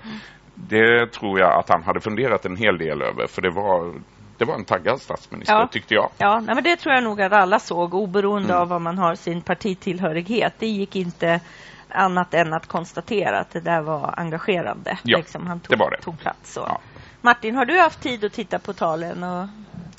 det 0.55 1.11
tror 1.11 1.39
jag 1.39 1.59
att 1.59 1.69
han 1.69 1.83
hade 1.83 1.99
funderat 1.99 2.45
en 2.45 2.55
hel 2.57 2.77
del 2.77 3.01
över 3.01 3.27
för 3.27 3.41
det 3.41 3.51
var, 3.51 3.93
det 4.37 4.45
var 4.45 4.55
en 4.55 4.65
taggad 4.65 5.01
statsminister 5.01 5.53
Ja. 5.55 5.67
tyckte 5.71 5.93
jag. 5.93 6.09
Ja, 6.17 6.39
nej, 6.39 6.55
men 6.55 6.63
det 6.63 6.75
tror 6.75 6.95
jag 6.95 7.03
nog 7.03 7.21
att 7.21 7.33
alla 7.33 7.59
såg 7.59 7.93
oberoende 7.93 8.49
Mm. 8.53 8.61
av 8.61 8.67
vad 8.69 8.81
man 8.81 8.97
har 8.97 9.15
sin 9.15 9.41
partitillhörighet. 9.41 10.53
Det 10.59 10.67
gick 10.67 10.95
inte 10.95 11.39
annat 11.89 12.33
än 12.33 12.53
att 12.53 12.67
konstatera 12.67 13.39
att 13.39 13.51
det 13.51 13.59
där 13.59 13.81
var 13.81 14.13
engagerande. 14.17 14.97
Ja, 15.03 15.17
liksom, 15.17 15.47
han 15.47 15.59
tog, 15.59 15.77
det 15.77 15.83
var 15.83 15.91
det. 15.91 15.97
tog 16.01 16.19
plats. 16.19 16.53
Så. 16.53 16.77
Martin, 17.21 17.55
har 17.55 17.65
du 17.65 17.79
haft 17.79 18.01
tid 18.01 18.23
att 18.25 18.33
titta 18.33 18.59
på 18.59 18.73
talen? 18.73 19.23
Och... 19.23 19.47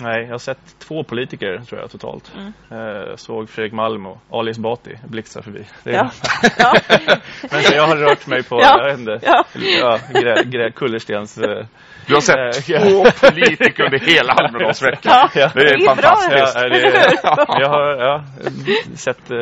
Nej, 0.00 0.22
jag 0.24 0.30
har 0.30 0.38
sett 0.38 0.58
två 0.78 1.04
politiker 1.04 1.58
tror 1.68 1.80
jag 1.80 1.90
totalt. 1.90 2.32
Mm. 2.36 2.52
Eh, 2.70 3.16
såg 3.16 3.48
Fredrik 3.50 3.72
Malm 3.72 4.06
och 4.06 4.18
Ali 4.30 4.50
Esbati 4.50 4.98
blixtra 5.08 5.42
förbi. 5.42 5.64
Det 5.84 5.90
är- 5.94 6.10
Ja. 6.58 6.74
Men 7.50 7.62
jag 7.62 7.86
har 7.86 7.96
rört 7.96 8.26
mig 8.26 8.42
på, 8.42 8.60
Ja. 8.62 8.78
jag 8.78 8.90
vet 8.90 8.98
inte, 8.98 9.20
Ja. 9.22 9.44
ja, 9.80 9.98
grä, 10.20 10.42
grä, 10.44 10.70
kullerstens... 10.70 11.38
eh, 11.38 11.66
Du 12.06 12.14
har 12.14 12.20
sett 12.20 12.70
eh, 12.70 12.88
två 12.88 13.04
politiker 13.28 13.84
under 13.84 13.98
hela 13.98 14.32
Almedalsveckan. 14.32 15.28
Ja. 15.34 15.50
Det 15.54 15.60
är 15.70 15.86
fantastiskt. 15.86 16.54
Ja, 16.54 16.68
det 16.68 17.60
jag 17.60 17.68
har 17.68 17.96
ja, 18.04 18.24
sett 18.94 19.30
eh, 19.30 19.36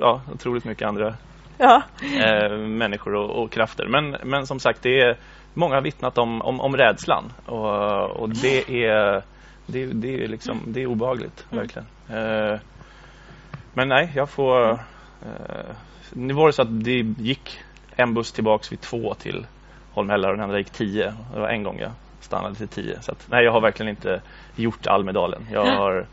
ja, 0.00 0.20
otroligt 0.34 0.64
mycket 0.64 0.88
andra 0.88 1.14
Ja. 1.58 1.82
eh, 2.24 2.56
människor 2.56 3.14
och, 3.14 3.42
och 3.42 3.50
krafter. 3.52 3.86
Men, 3.86 4.16
men 4.24 4.46
som 4.46 4.60
sagt, 4.60 4.82
det 4.82 5.00
är, 5.00 5.16
många 5.54 5.74
har 5.74 5.82
vittnat 5.82 6.18
om, 6.18 6.42
om, 6.42 6.60
om 6.60 6.76
rädslan. 6.76 7.32
Och, 7.46 8.10
och 8.10 8.28
det 8.28 8.84
är 8.86 9.22
det, 9.66 9.86
det 9.86 10.24
är 10.24 10.28
liksom, 10.28 10.60
det 10.66 10.82
är 10.82 10.86
obehagligt, 10.86 11.46
verkligen. 11.50 11.86
Eh, 12.08 12.58
men 13.74 13.88
nej, 13.88 14.12
jag 14.14 14.30
får... 14.30 14.72
Eh, 15.22 15.74
nu 16.12 16.34
var 16.34 16.46
det 16.46 16.52
så 16.52 16.62
att 16.62 16.84
det 16.84 17.14
gick 17.18 17.58
en 17.96 18.14
buss 18.14 18.32
tillbaks 18.32 18.72
vid 18.72 18.80
två 18.80 19.14
till 19.14 19.46
Holmhällar 19.92 20.28
och 20.28 20.36
den 20.36 20.44
andra 20.44 20.58
gick 20.58 20.70
tio. 20.70 21.14
Det 21.34 21.40
var 21.40 21.48
en 21.48 21.62
gång 21.62 21.78
jag 21.78 21.90
stannade 22.20 22.54
till 22.54 22.68
tio. 22.68 23.02
Så 23.02 23.12
att, 23.12 23.26
nej, 23.30 23.44
jag 23.44 23.52
har 23.52 23.60
verkligen 23.60 23.90
inte 23.90 24.20
gjort 24.56 24.86
Almedalen. 24.86 25.46
Jag 25.52 25.66
har, 25.66 26.06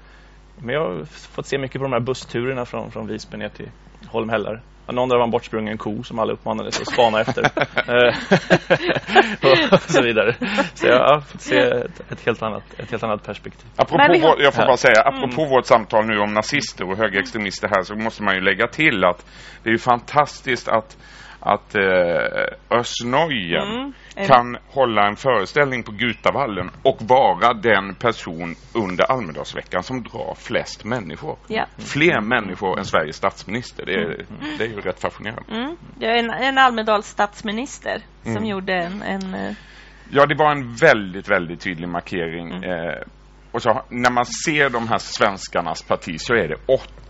men 0.58 0.76
jag 0.76 0.82
har 0.82 1.06
fått 1.06 1.46
se 1.46 1.58
mycket 1.58 1.80
på 1.80 1.84
de 1.84 1.94
här 1.94 2.00
bussturerna 2.00 2.66
från, 2.66 2.92
från 2.92 3.08
Visby 3.08 3.38
ner 3.38 3.50
till 3.50 3.70
Holmhällar. 4.08 4.62
Någon 4.92 5.10
där 5.10 5.18
var 5.18 5.24
en 5.24 5.32
bortsprungen 5.32 5.78
ko 5.78 6.04
som 6.04 6.20
alla 6.20 6.34
uppmanades 6.34 6.82
att 6.82 6.88
spana 6.94 7.22
efter. 7.22 7.44
Eh, 7.88 9.74
och 9.74 9.82
så 9.82 10.02
vidare. 10.02 10.36
Så 10.74 10.88
jag 10.88 11.00
har 11.00 11.20
fått 11.22 11.42
se 11.42 11.58
ett, 11.60 12.12
ett, 12.12 12.26
helt, 12.26 12.42
annat, 12.42 12.64
ett 12.78 12.92
helt 12.92 13.04
annat 13.04 13.24
perspektiv. 13.26 13.68
Apropå 13.76 14.04
vår, 14.22 14.42
jag 14.42 14.54
får 14.54 14.66
bara 14.66 14.78
säga, 14.78 15.02
Mm. 15.02 15.14
apropå 15.24 15.46
vårt 15.46 15.66
samtal 15.66 16.06
nu 16.06 16.20
om 16.20 16.34
nazister 16.34 16.90
och 16.90 16.98
högerextremister 16.98 17.68
här 17.68 17.82
så 17.84 17.96
måste 17.96 18.24
man 18.24 18.36
ju 18.36 18.42
lägga 18.42 18.68
till 18.68 19.04
att 19.04 19.26
det 19.64 19.70
är 19.70 19.74
ju 19.74 19.78
fantastiskt 19.78 20.68
att 20.68 20.98
att 21.42 21.76
eh, 21.76 22.80
Ösnöjen 22.80 23.94
Mm. 24.18 24.28
kan 24.28 24.58
hålla 24.68 25.08
en 25.08 25.16
föreställning 25.16 25.84
på 25.84 25.92
Gutavallen 25.92 26.70
och 26.84 26.98
vara 27.02 27.54
den 27.54 27.96
person 27.96 28.56
under 28.74 29.12
Almedalsveckan 29.12 29.84
som 29.84 30.04
drar 30.04 30.36
flest 30.38 30.86
människor. 30.86 31.38
Ja. 31.48 31.66
Fler 31.78 32.22
människor 32.22 32.80
än 32.80 32.86
Sveriges 32.86 33.16
statsminister. 33.16 33.86
Det 33.86 33.94
är, 33.94 34.26
det 34.58 34.64
är 34.64 34.68
ju 34.68 34.82
rätt 34.82 35.00
fascinerande. 35.00 35.44
Mm. 35.52 35.76
Det 35.98 36.06
är 36.06 36.16
en, 36.16 36.30
en 36.30 36.58
Almedals 36.58 37.08
statsminister 37.08 38.02
som 38.24 38.32
Mm. 38.32 38.46
gjorde 38.46 38.74
en... 38.74 39.02
en 39.02 39.34
eh, 39.34 39.54
Ja, 40.14 40.26
det 40.26 40.36
var 40.36 40.52
en 40.52 40.76
väldigt, 40.76 41.30
väldigt 41.30 41.62
tydlig 41.62 41.90
markering. 41.90 42.52
Mm. 42.52 42.64
Eh, 42.64 42.96
och 43.52 43.62
så, 43.62 43.82
när 43.90 44.12
man 44.12 44.26
ser 44.26 44.70
de 44.70 44.88
här 44.88 44.98
svenskarnas 44.98 45.82
parti 45.82 46.22
så 46.22 46.34
är 46.34 46.48
det 46.48 46.58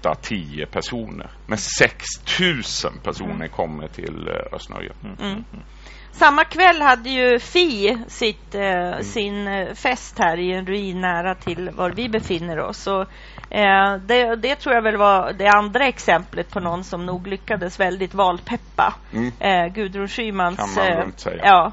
8-10 0.02 0.66
personer. 0.66 1.30
Men 1.48 1.58
6 1.58 2.06
000 2.40 2.94
personer 3.04 3.48
kommer 3.48 3.88
till 3.88 4.28
eh, 4.28 4.56
Östnöjen. 4.56 4.96
Mm. 5.20 5.44
Samma 6.12 6.44
kväll 6.44 6.82
hade 6.82 7.10
ju 7.10 7.40
Fi 7.40 7.98
sitt, 8.08 8.56
eh, 8.56 9.00
sin 9.00 9.48
eh, 9.48 9.74
fest 9.74 10.20
här 10.20 10.38
i 10.38 10.52
en 10.52 10.66
ruin 10.66 11.02
nära 11.02 11.36
till 11.36 11.70
var 11.70 11.90
vi 11.90 12.10
befinner 12.10 12.60
oss. 12.60 12.88
Och, 12.88 13.02
eh, 13.54 13.96
det, 13.96 14.36
det 14.36 14.56
tror 14.56 14.76
jag 14.76 14.82
väl 14.82 14.98
var 14.98 15.34
det 15.34 15.48
andra 15.48 15.88
exemplet 15.88 16.52
på 16.52 16.60
någon 16.60 16.84
som 16.84 17.06
nog 17.06 17.28
lyckades 17.28 17.80
väldigt 17.80 18.14
valpeppa. 18.14 18.94
Mm. 19.14 19.32
Eh, 19.40 19.74
Gudrun 19.74 20.08
Schymans... 20.08 20.58
Kan 20.58 20.70
man 20.76 21.08
eh, 21.08 21.16
säga. 21.16 21.42
Ja. 21.44 21.72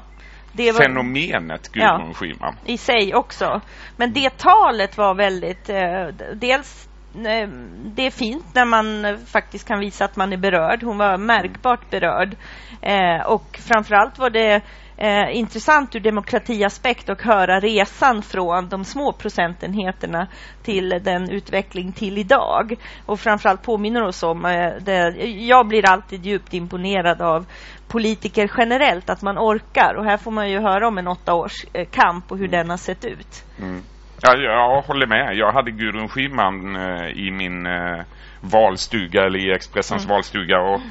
Det 0.51 0.71
var, 0.71 0.81
Fenomenet 0.81 1.71
Gudrun 1.71 2.07
Ja. 2.07 2.13
Schyman. 2.13 2.55
i 2.65 2.77
sig 2.77 3.15
också. 3.15 3.61
Men 3.97 4.13
det 4.13 4.37
talet 4.37 4.97
var 4.97 5.15
väldigt... 5.15 5.69
Eh, 5.69 6.07
dels 6.35 6.89
eh, 7.15 7.49
det 7.85 8.05
är 8.05 8.11
fint 8.11 8.45
när 8.55 8.65
man 8.65 9.17
faktiskt 9.25 9.67
kan 9.67 9.79
visa 9.79 10.05
att 10.05 10.15
man 10.15 10.33
är 10.33 10.37
berörd. 10.37 10.83
Hon 10.83 10.97
var 10.97 11.17
märkbart 11.17 11.89
berörd. 11.89 12.35
Eh, 12.81 13.25
och 13.25 13.59
framförallt 13.67 14.19
var 14.19 14.29
det 14.29 14.61
eh, 14.99 15.37
intressant 15.37 15.95
ur 15.95 15.99
demokratiaspekt 15.99 17.09
att 17.09 17.21
höra 17.21 17.59
resan 17.59 18.21
från 18.21 18.69
de 18.69 18.83
små 18.83 19.13
procentenheterna 19.13 20.27
till 20.63 20.89
den 20.89 21.29
utveckling 21.29 21.91
till 21.91 22.17
idag. 22.17 22.75
Och 23.05 23.19
framförallt 23.19 23.63
påminner 23.63 24.03
oss 24.03 24.23
om 24.23 24.45
eh, 24.45 24.71
det, 24.81 25.09
jag 25.25 25.67
blir 25.67 25.89
alltid 25.89 26.25
djupt 26.25 26.53
imponerad 26.53 27.21
av 27.21 27.45
politiker 27.87 28.51
generellt, 28.57 29.09
att 29.09 29.21
man 29.21 29.37
orkar. 29.37 29.95
Och 29.97 30.05
här 30.05 30.17
får 30.17 30.31
man 30.31 30.49
ju 30.51 30.59
höra 30.59 30.87
om 30.87 30.97
en 30.97 31.07
åtta 31.07 31.33
års 31.33 31.65
eh, 31.73 31.85
kamp 31.91 32.31
och 32.31 32.37
hur 32.37 32.47
den 32.47 32.69
har 32.69 32.77
sett 32.77 33.05
ut. 33.05 33.45
Mm. 33.61 33.81
Ja, 34.21 34.35
jag 34.37 34.81
håller 34.81 35.07
med. 35.07 35.35
Jag 35.35 35.51
hade 35.51 35.71
Gudrun 35.71 36.09
Schyman 36.09 36.75
eh, 36.75 37.07
i 37.07 37.31
min 37.31 37.65
eh, 37.65 38.03
valstuga, 38.41 39.21
eller 39.25 39.39
i 39.39 39.51
Expressens 39.51 40.05
Mm. 40.05 40.15
valstuga. 40.15 40.59
Och, 40.59 40.81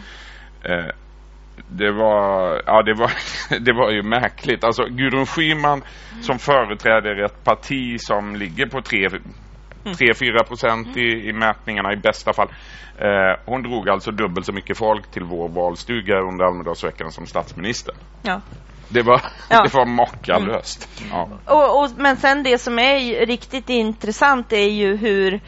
eh, 0.70 0.90
det 1.70 1.92
var, 1.92 2.62
ja 2.66 2.82
det 2.82 2.94
var, 2.94 3.10
det 3.60 3.72
var 3.72 3.90
ju 3.90 4.02
märkligt. 4.02 4.64
Alltså 4.64 4.84
Gudrun 4.84 5.26
Schyman 5.26 5.82
som 6.20 6.38
företräder 6.38 7.24
ett 7.24 7.44
parti 7.44 8.00
som 8.00 8.36
ligger 8.36 8.66
på 8.66 8.78
3-4 8.78 10.44
procent 10.48 10.96
i, 10.96 11.28
i 11.28 11.32
mätningarna 11.32 11.92
i 11.92 11.96
bästa 11.96 12.32
fall. 12.32 12.48
Eh, 12.98 13.40
hon 13.44 13.62
drog 13.62 13.88
alltså 13.88 14.10
dubbelt 14.10 14.46
så 14.46 14.52
mycket 14.52 14.78
folk 14.78 15.10
till 15.10 15.24
vår 15.24 15.48
valstuga 15.48 16.18
under 16.18 16.44
Almedalsveckan 16.44 17.12
som 17.12 17.26
statsminister. 17.26 17.94
Ja. 18.22 18.40
Det 18.88 19.02
var, 19.02 19.20
Ja. 19.50 19.62
det 19.64 19.74
var 19.74 19.86
makalöst. 19.86 20.88
Ja. 21.10 21.28
Och, 21.46 21.84
och, 21.84 21.90
men 21.96 22.16
sen 22.16 22.42
det 22.42 22.58
som 22.58 22.78
är 22.78 23.26
riktigt 23.26 23.68
intressant 23.68 24.52
är 24.52 24.70
ju 24.70 24.96
hur 24.96 25.40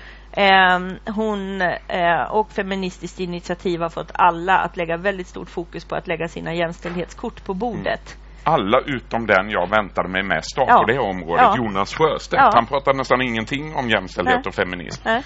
hon 1.06 1.60
eh, 1.88 2.22
och 2.30 2.52
Feministiskt 2.52 3.20
initiativ 3.20 3.80
har 3.80 3.88
fått 3.88 4.10
alla 4.14 4.58
att 4.58 4.76
lägga 4.76 4.96
väldigt 4.96 5.26
stort 5.26 5.50
fokus 5.50 5.84
på 5.84 5.94
att 5.96 6.06
lägga 6.06 6.28
sina 6.28 6.54
jämställdhetskort 6.54 7.44
på 7.44 7.54
bordet. 7.54 8.16
Alla 8.44 8.80
utom 8.86 9.26
den 9.26 9.50
jag 9.50 9.70
väntade 9.70 10.08
mig 10.08 10.22
mest 10.22 10.58
av 10.58 10.64
Ja. 10.68 10.78
på 10.78 10.92
det 10.92 10.98
området, 10.98 11.44
Ja. 11.44 11.56
Jonas 11.56 11.94
Sjöstedt. 11.94 12.42
Ja. 12.42 12.50
Han 12.54 12.66
pratade 12.66 12.98
nästan 12.98 13.22
ingenting 13.22 13.74
om 13.76 13.88
jämställdhet 13.90 14.36
Nej. 14.36 14.48
och 14.48 14.54
feminism. 14.54 15.02
Nej. 15.04 15.22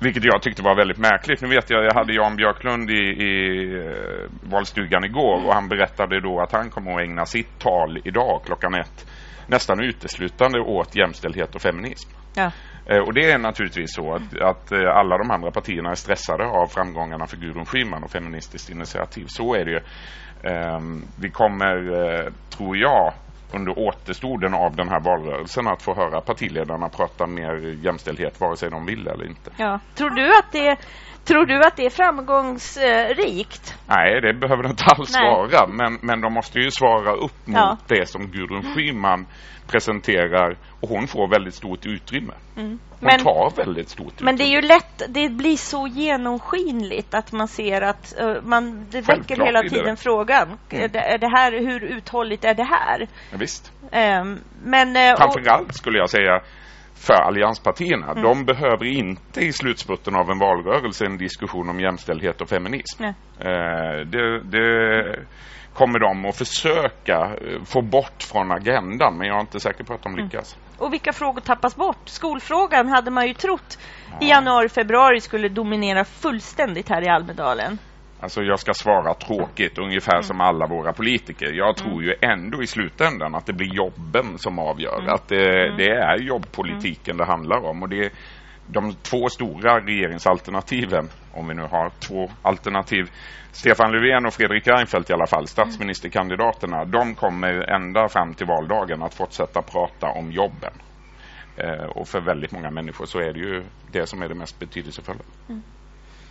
Vilket 0.00 0.24
jag 0.24 0.42
tyckte 0.42 0.62
var 0.62 0.76
väldigt 0.76 0.98
märkligt. 0.98 1.42
Nu 1.42 1.48
vet 1.48 1.70
jag, 1.70 1.84
jag 1.84 1.94
hade 1.94 2.14
Jan 2.14 2.36
Björklund 2.36 2.90
i, 2.90 3.02
i 3.02 3.64
eh, 3.74 4.50
valstugan 4.50 5.04
igår 5.04 5.46
och 5.46 5.54
han 5.54 5.68
berättade 5.68 6.20
då 6.20 6.40
att 6.40 6.52
han 6.52 6.70
kommer 6.70 6.92
att 6.94 7.00
ägna 7.00 7.26
sitt 7.26 7.58
tal 7.58 7.98
idag 8.04 8.42
klockan 8.46 8.74
ett 8.74 9.06
nästan 9.46 9.80
uteslutande 9.84 10.60
åt 10.60 10.96
jämställdhet 10.96 11.54
och 11.54 11.62
feminism. 11.62 12.10
Ja. 12.34 12.50
Eh, 12.86 12.98
Och 12.98 13.14
det 13.14 13.30
är 13.30 13.38
naturligtvis 13.38 13.94
så 13.94 14.14
att, 14.14 14.40
att 14.42 14.72
eh, 14.72 14.96
alla 14.96 15.18
de 15.18 15.30
andra 15.30 15.50
partierna 15.50 15.90
är 15.90 15.94
stressade 15.94 16.46
av 16.46 16.66
framgångarna 16.66 17.26
för 17.26 17.36
Gudrun 17.36 17.64
Schyman 17.66 18.04
och 18.04 18.10
Feministiskt 18.10 18.70
initiativ. 18.70 19.24
Så 19.28 19.54
är 19.54 19.64
det 19.64 19.70
ju. 19.70 19.80
Ehm, 20.50 21.02
Vi 21.20 21.30
kommer, 21.30 21.76
eh, 22.04 22.32
tror 22.50 22.76
jag, 22.76 23.12
under 23.54 23.78
återstoden 23.78 24.54
av 24.54 24.76
den 24.76 24.88
här 24.88 25.00
valrörelsen 25.00 25.66
att 25.68 25.82
få 25.82 25.94
höra 25.94 26.20
partiledarna 26.20 26.88
prata 26.88 27.26
mer 27.26 27.76
jämställdhet 27.84 28.40
vare 28.40 28.56
sig 28.56 28.70
de 28.70 28.86
vill 28.86 29.06
eller 29.08 29.26
inte. 29.26 29.50
Ja. 29.56 29.80
Tror, 29.94 30.10
du 30.10 30.38
att 30.38 30.52
det, 30.52 30.76
tror 31.24 31.46
du 31.46 31.60
att 31.64 31.76
det 31.76 31.86
är 31.86 31.90
framgångsrikt? 31.90 33.78
Nej, 33.88 34.20
det 34.20 34.34
behöver 34.34 34.62
det 34.62 34.68
inte 34.68 34.84
alls 34.84 35.14
Nej. 35.14 35.30
vara. 35.30 35.66
Men, 35.66 35.98
men 36.02 36.20
de 36.20 36.32
måste 36.32 36.58
ju 36.58 36.70
svara 36.70 37.12
upp 37.12 37.46
mot 37.46 37.56
Ja. 37.56 37.76
det 37.88 38.08
som 38.08 38.26
Gudrun 38.26 38.74
Schyman 38.74 39.26
presenterar 39.66 40.56
och 40.80 40.88
hon 40.88 41.06
får 41.06 41.28
väldigt 41.28 41.54
stort 41.54 41.86
utrymme. 41.86 42.32
Mm. 42.56 42.68
Hon 42.68 42.78
Men- 43.00 43.20
tar 43.20 43.52
väldigt 43.56 43.88
stort 43.88 44.20
Men 44.20 44.36
det 44.36 44.44
är 44.44 44.62
ju 44.62 44.62
lätt, 44.62 45.02
det 45.08 45.28
blir 45.28 45.56
så 45.56 45.86
genomskinligt 45.86 47.14
att 47.14 47.32
man 47.32 47.48
ser 47.48 47.80
att 47.82 48.14
uh, 48.22 48.34
man, 48.42 48.86
det 48.90 49.00
väcker 49.00 49.12
Självklart 49.12 49.48
hela 49.48 49.60
blir 49.60 49.70
det 49.70 49.76
tiden 49.76 49.94
det. 49.94 50.00
frågan. 50.00 50.48
Mm. 50.70 50.84
Är, 50.84 50.88
det, 50.88 50.98
är 51.00 51.18
det 51.18 51.28
här, 51.28 51.52
hur 51.52 51.84
uthålligt 51.84 52.44
är 52.44 52.54
det 52.54 52.64
här? 52.64 53.08
Ja, 53.30 53.36
visst. 53.38 53.72
Ehm, 53.92 54.38
men... 54.64 54.88
och- 55.12 55.18
Framförallt 55.18 55.74
skulle 55.74 55.98
jag 55.98 56.10
säga 56.10 56.40
för 56.94 57.14
allianspartierna. 57.14 58.10
Mm. 58.10 58.22
De 58.22 58.44
behöver 58.44 58.84
inte 58.84 59.40
i 59.40 59.52
slutspurten 59.52 60.14
av 60.14 60.30
en 60.30 60.38
valrörelse 60.38 61.06
en 61.06 61.18
diskussion 61.18 61.68
om 61.68 61.80
jämställdhet 61.80 62.40
och 62.40 62.48
feminism. 62.48 63.04
Eh, 63.04 63.12
det, 64.06 64.42
det 64.42 65.16
kommer 65.74 65.98
de 65.98 66.24
att 66.28 66.36
försöka 66.36 67.16
eh, 67.16 67.64
få 67.64 67.82
bort 67.82 68.22
från 68.22 68.52
agendan 68.52 69.16
men 69.18 69.26
jag 69.28 69.36
är 69.36 69.40
inte 69.40 69.60
säker 69.60 69.84
på 69.84 69.94
att 69.94 70.02
de 70.02 70.12
Mm. 70.12 70.24
lyckas. 70.24 70.56
Och 70.78 70.92
vilka 70.92 71.12
frågor 71.12 71.40
tappas 71.40 71.76
bort? 71.76 72.08
Skolfrågan 72.08 72.88
hade 72.88 73.10
man 73.10 73.26
ju 73.26 73.34
trott 73.34 73.78
i 74.20 74.28
januari, 74.28 74.68
februari 74.68 75.20
skulle 75.20 75.48
dominera 75.48 76.04
fullständigt 76.04 76.88
här 76.88 77.02
i 77.02 77.08
Almedalen. 77.08 77.78
Alltså 78.20 78.42
jag 78.42 78.60
ska 78.60 78.74
svara 78.74 79.14
tråkigt, 79.14 79.78
ungefär 79.78 80.12
Mm. 80.12 80.22
som 80.22 80.40
alla 80.40 80.66
våra 80.66 80.92
politiker. 80.92 81.52
Jag 81.52 81.76
tror 81.76 82.02
ju 82.02 82.14
ändå 82.20 82.62
i 82.62 82.66
slutändan 82.66 83.34
att 83.34 83.46
det 83.46 83.52
blir 83.52 83.74
jobben 83.74 84.38
som 84.38 84.58
avgör. 84.58 84.98
Mm. 85.00 85.14
Att 85.14 85.28
det, 85.28 85.76
det 85.76 85.88
är 85.90 86.18
jobbpolitiken 86.18 87.16
det 87.16 87.24
handlar 87.24 87.64
om. 87.64 87.82
Och 87.82 87.88
det 87.88 88.04
är 88.04 88.10
de 88.66 88.94
två 88.94 89.28
stora 89.28 89.80
regeringsalternativen, 89.80 91.08
om 91.34 91.48
vi 91.48 91.54
nu 91.54 91.62
har 91.62 91.90
två 92.08 92.30
alternativ, 92.42 93.10
Stefan 93.52 93.92
Löfven 93.92 94.26
och 94.26 94.34
Fredrik 94.34 94.66
Reinfeldt 94.66 95.10
i 95.10 95.12
alla 95.12 95.26
fall, 95.26 95.46
statsministerkandidaterna, 95.46 96.84
de 96.84 97.14
kommer 97.14 97.70
ända 97.70 98.08
fram 98.08 98.34
till 98.34 98.46
valdagen 98.46 99.02
att 99.02 99.14
fortsätta 99.14 99.62
prata 99.62 100.06
om 100.06 100.32
jobben. 100.32 100.72
Eh, 101.56 101.84
och 101.84 102.08
för 102.08 102.20
väldigt 102.20 102.52
många 102.52 102.70
människor 102.70 103.06
så 103.06 103.18
är 103.18 103.32
det 103.32 103.40
ju 103.40 103.64
det 103.92 104.06
som 104.06 104.22
är 104.22 104.28
det 104.28 104.34
mest 104.34 104.58
betydelsefulla. 104.58 105.20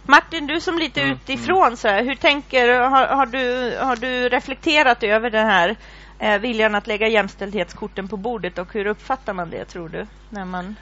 Martin, 0.03 0.47
du 0.47 0.61
som 0.61 0.77
lite 0.77 1.01
Mm, 1.01 1.13
utifrån, 1.13 1.77
så 1.77 1.87
här, 1.87 2.03
hur 2.03 2.15
tänker 2.15 2.79
har, 2.79 3.07
har, 3.07 3.25
du, 3.25 3.77
har 3.77 3.95
du 3.95 4.29
reflekterat 4.29 5.03
över 5.03 5.29
den 5.29 5.47
här 5.47 5.75
eh, 6.21 6.41
viljan 6.41 6.75
att 6.75 6.87
lägga 6.87 7.07
jämställdhetskorten 7.07 8.07
på 8.07 8.17
bordet 8.17 8.57
och 8.57 8.73
hur 8.73 8.87
uppfattar 8.87 9.33
man 9.33 9.49
det, 9.49 9.65
tror 9.65 9.89
du? 9.89 10.07
När 10.29 10.45
man... 10.45 10.75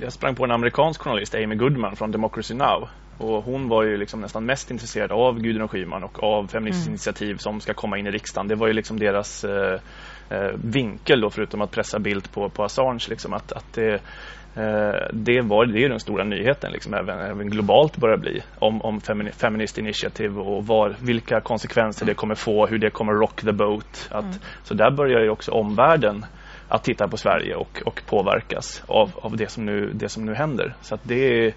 Jag 0.00 0.12
sprang 0.12 0.34
på 0.34 0.44
en 0.44 0.50
amerikansk 0.50 1.02
journalist, 1.02 1.34
Amy 1.34 1.56
Goodman 1.56 1.96
från 1.96 2.10
Democracy 2.10 2.54
Now! 2.54 2.88
Och 3.18 3.42
hon 3.44 3.68
var 3.68 3.82
ju 3.82 3.96
liksom 3.96 4.20
nästan 4.20 4.46
mest 4.46 4.70
intresserad 4.70 5.12
av 5.12 5.40
Gudrun 5.40 5.68
Schyman 5.68 6.04
och 6.04 6.22
av 6.22 6.46
Feministiskt 6.46 6.86
Mm. 6.86 6.92
initiativ 6.92 7.36
som 7.36 7.60
ska 7.60 7.74
komma 7.74 7.98
in 7.98 8.06
i 8.06 8.10
riksdagen. 8.10 8.48
Det 8.48 8.54
var 8.54 8.66
ju 8.66 8.72
liksom 8.72 8.98
deras 8.98 9.44
eh, 9.44 9.80
eh, 10.30 10.50
vinkel 10.64 11.20
då, 11.20 11.30
förutom 11.30 11.60
att 11.60 11.70
pressa 11.70 11.98
bild 11.98 12.32
på, 12.32 12.50
på 12.50 12.64
Assange. 12.64 13.06
Liksom, 13.08 13.32
att, 13.32 13.52
att 13.52 13.72
det, 13.72 14.02
det, 15.12 15.40
var, 15.40 15.66
det 15.66 15.78
är 15.78 15.82
ju 15.82 15.88
den 15.88 16.00
stora 16.00 16.24
nyheten, 16.24 16.72
liksom, 16.72 16.94
även, 16.94 17.18
även 17.18 17.50
globalt 17.50 17.96
börjar 17.96 18.16
bli, 18.16 18.42
om, 18.58 18.82
om 18.82 19.00
femini, 19.00 19.32
Feminist 19.32 19.78
Initiative 19.78 20.40
och 20.40 20.66
var, 20.66 20.96
vilka 21.02 21.40
konsekvenser 21.40 22.06
det 22.06 22.14
kommer 22.14 22.34
få, 22.34 22.66
hur 22.66 22.78
det 22.78 22.90
kommer 22.90 23.12
rock 23.12 23.40
the 23.40 23.52
boat. 23.52 24.08
Att, 24.10 24.24
Mm. 24.24 24.38
Så 24.62 24.74
där 24.74 24.90
börjar 24.90 25.20
ju 25.20 25.30
också 25.30 25.52
omvärlden 25.52 26.24
att 26.68 26.84
titta 26.84 27.08
på 27.08 27.16
Sverige 27.16 27.54
och, 27.54 27.82
och 27.86 28.02
påverkas 28.06 28.84
av, 28.86 29.10
av 29.14 29.36
det, 29.36 29.50
som 29.50 29.64
nu, 29.64 29.90
det 29.94 30.08
som 30.08 30.24
nu 30.24 30.34
händer. 30.34 30.74
Så 30.80 30.98
det 31.02 31.46
är 31.46 31.54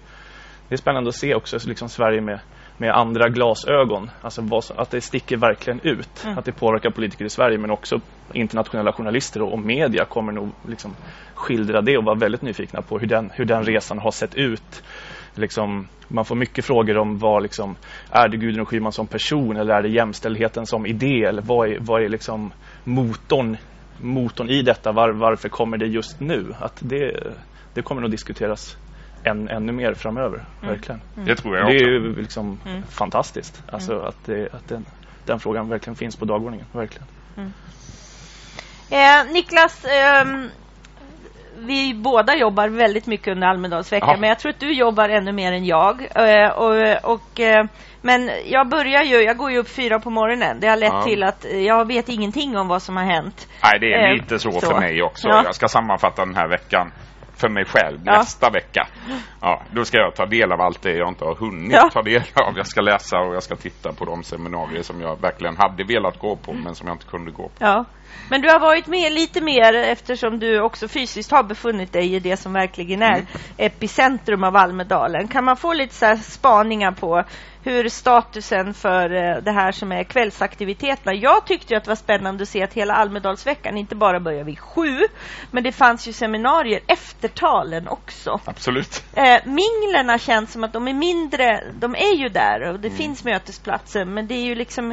det 0.68 0.74
är 0.74 0.76
spännande 0.76 1.08
att 1.08 1.14
se 1.14 1.34
också 1.34 1.58
liksom 1.66 1.88
Sverige 1.88 2.20
med, 2.20 2.40
med 2.76 2.90
andra 2.90 3.28
glasögon. 3.28 4.10
Alltså 4.22 4.60
som- 4.60 4.78
att 4.78 4.90
det 4.90 5.00
sticker 5.00 5.36
verkligen 5.36 5.80
ut. 5.82 6.24
Mm. 6.24 6.38
Att 6.38 6.44
det 6.44 6.52
påverkar 6.52 6.90
politiker 6.90 7.24
i 7.24 7.30
Sverige 7.30 7.58
men 7.58 7.70
också 7.70 8.00
internationella 8.32 8.92
journalister 8.92 9.42
och, 9.42 9.52
och 9.52 9.58
media 9.58 10.04
kommer 10.04 10.32
nog 10.32 10.50
liksom 10.68 10.94
skildra 11.34 11.80
det 11.80 11.98
och 11.98 12.04
vara 12.04 12.18
väldigt 12.18 12.42
nyfikna 12.42 12.82
på 12.82 12.98
hur 12.98 13.06
den, 13.06 13.30
hur 13.34 13.44
den 13.44 13.64
resan 13.64 13.98
har 13.98 14.10
sett 14.10 14.34
ut. 14.34 14.82
Liksom, 15.34 15.88
man 16.08 16.24
får 16.24 16.36
mycket 16.36 16.64
frågor 16.64 16.98
om 16.98 17.18
vad 17.18 17.42
liksom, 17.42 17.76
är 18.10 18.28
det 18.28 18.36
Gudrun 18.36 18.66
Schyman 18.66 18.92
som 18.92 19.06
person 19.06 19.56
eller 19.56 19.74
är 19.74 19.82
det 19.82 19.88
jämställdheten 19.88 20.66
som 20.66 20.86
idé 20.86 21.24
eller 21.24 21.42
vad 21.42 21.68
är, 21.68 21.78
vad 21.80 22.02
är 22.02 22.08
liksom 22.08 22.52
motorn, 22.84 23.56
motorn 24.00 24.48
i 24.50 24.62
detta? 24.62 24.92
Var, 24.92 25.12
varför 25.12 25.48
kommer 25.48 25.76
det 25.76 25.86
just 25.86 26.20
nu? 26.20 26.54
Att 26.58 26.78
det, 26.80 27.32
det 27.74 27.82
kommer 27.82 28.00
nog 28.00 28.10
diskuteras 28.10 28.76
än, 29.24 29.48
ännu 29.48 29.72
mer 29.72 29.94
framöver, 29.94 30.44
Mm. 30.62 30.74
verkligen. 30.74 31.00
Mm. 31.14 31.26
Det 31.26 31.36
tror 31.36 31.56
jag 31.56 31.66
Det 31.66 31.72
är 31.72 31.76
också. 31.76 32.08
ju 32.08 32.16
liksom 32.16 32.60
Mm. 32.66 32.82
fantastiskt, 32.82 33.62
alltså 33.72 33.98
att, 33.98 34.24
det, 34.24 34.54
att 34.54 34.68
den, 34.68 34.84
den 35.26 35.40
frågan 35.40 35.68
verkligen 35.68 35.96
finns 35.96 36.16
på 36.16 36.24
dagordningen, 36.24 36.66
verkligen. 36.72 37.06
Eh, 38.90 39.32
Niklas, 39.32 39.84
ehm, 39.84 40.48
vi 41.58 41.94
båda 41.94 42.36
jobbar 42.36 42.68
väldigt 42.68 43.06
mycket 43.06 43.28
under 43.28 43.46
Almedalsveckan, 43.48 44.08
Ja. 44.10 44.16
men 44.20 44.28
jag 44.28 44.38
tror 44.38 44.50
att 44.52 44.60
du 44.60 44.72
jobbar 44.72 45.08
ännu 45.08 45.32
mer 45.32 45.52
än 45.52 45.64
jag. 45.64 46.00
Eh, 46.14 46.48
och, 46.50 47.12
och, 47.14 47.40
eh, 47.40 47.64
men 48.00 48.30
jag 48.46 48.68
börjar 48.68 49.02
ju, 49.02 49.16
jag 49.16 49.36
går 49.36 49.50
ju 49.50 49.58
upp 49.58 49.68
fyra 49.68 49.98
på 50.00 50.10
morgonen. 50.10 50.60
Det 50.60 50.66
har 50.68 50.76
lett 50.76 50.92
Ja. 50.92 51.02
till 51.02 51.22
att 51.22 51.46
jag 51.64 51.86
vet 51.86 52.08
ingenting 52.08 52.56
om 52.58 52.68
vad 52.68 52.82
som 52.82 52.96
har 52.96 53.04
hänt. 53.04 53.48
Nej, 53.62 53.80
det 53.80 53.92
är 53.94 54.08
Eh, 54.08 54.14
lite 54.14 54.38
så, 54.38 54.52
så. 54.52 54.60
för 54.60 54.80
mig 54.80 55.02
också. 55.02 55.28
Ja. 55.28 55.42
Jag 55.44 55.54
ska 55.54 55.68
sammanfatta 55.68 56.24
den 56.24 56.34
här 56.36 56.48
veckan 56.48 56.92
för 57.42 57.48
mig 57.48 57.64
själv 57.64 57.98
Ja. 58.04 58.12
nästa 58.18 58.50
vecka. 58.50 58.88
Ja, 59.40 59.62
då 59.70 59.84
ska 59.84 59.96
jag 59.98 60.14
ta 60.14 60.26
del 60.26 60.52
av 60.52 60.60
allt 60.60 60.82
det 60.82 60.92
jag 60.96 61.08
inte 61.08 61.24
har 61.24 61.34
hunnit 61.34 61.72
Ja. 61.72 61.88
ta 61.92 62.02
del 62.02 62.22
av. 62.34 62.56
Jag 62.56 62.66
ska 62.66 62.80
läsa 62.80 63.18
och 63.18 63.34
jag 63.34 63.42
ska 63.42 63.56
titta 63.56 63.92
på 63.92 64.04
de 64.04 64.22
seminarier 64.22 64.82
som 64.82 65.00
jag 65.00 65.20
verkligen 65.20 65.56
hade 65.56 65.84
velat 65.84 66.18
gå 66.18 66.36
på 66.36 66.52
men 66.52 66.74
som 66.74 66.86
jag 66.88 66.94
inte 66.94 67.06
kunde 67.06 67.30
gå 67.30 67.42
på. 67.48 67.54
Ja. 67.58 67.84
Men 68.30 68.40
du 68.42 68.48
har 68.50 68.60
varit 68.60 68.86
med 68.86 69.12
lite 69.12 69.40
mer 69.40 69.74
eftersom 69.74 70.38
du 70.38 70.60
också 70.60 70.88
fysiskt 70.88 71.30
har 71.30 71.42
befunnit 71.42 71.92
dig 71.92 72.14
i 72.14 72.18
det 72.18 72.36
som 72.36 72.52
verkligen 72.52 73.02
är 73.02 73.12
Mm. 73.18 73.26
epicentrum 73.56 74.44
av 74.44 74.56
Almedalen. 74.56 75.28
Kan 75.28 75.44
man 75.44 75.56
få 75.56 75.72
lite 75.72 75.94
så 75.94 76.16
spaningar 76.16 76.92
på 76.92 77.24
hur 77.64 77.88
statusen 77.88 78.74
för 78.74 79.10
eh, 79.14 79.36
det 79.42 79.52
här 79.52 79.72
som 79.72 79.92
är 79.92 80.04
kvällsaktiviteterna. 80.04 81.14
Jag 81.14 81.46
tyckte 81.46 81.76
att 81.76 81.84
det 81.84 81.90
var 81.90 81.96
spännande 81.96 82.42
att 82.42 82.48
se 82.48 82.62
att 82.62 82.72
hela 82.72 82.94
Almedalsveckan 82.94 83.76
inte 83.76 83.94
bara 83.94 84.20
börjar 84.20 84.44
vid 84.44 84.58
sju, 84.58 85.00
men 85.50 85.62
det 85.62 85.72
fanns 85.72 86.08
ju 86.08 86.12
seminarier 86.12 86.80
efter 86.86 87.28
talen 87.28 87.88
också. 87.88 88.40
Absolut. 88.44 89.04
Eh, 89.14 89.38
minglerna 89.44 90.18
känns 90.18 90.52
som 90.52 90.64
att 90.64 90.72
de 90.72 90.88
är 90.88 90.94
mindre, 90.94 91.64
de 91.74 91.94
är 91.94 92.14
ju 92.16 92.28
där 92.28 92.62
och 92.72 92.80
det 92.80 92.88
Mm. 92.88 92.98
finns 92.98 93.24
mötesplatser 93.24 94.04
men 94.04 94.26
det 94.26 94.34
är 94.34 94.44
ju 94.44 94.54
liksom 94.54 94.90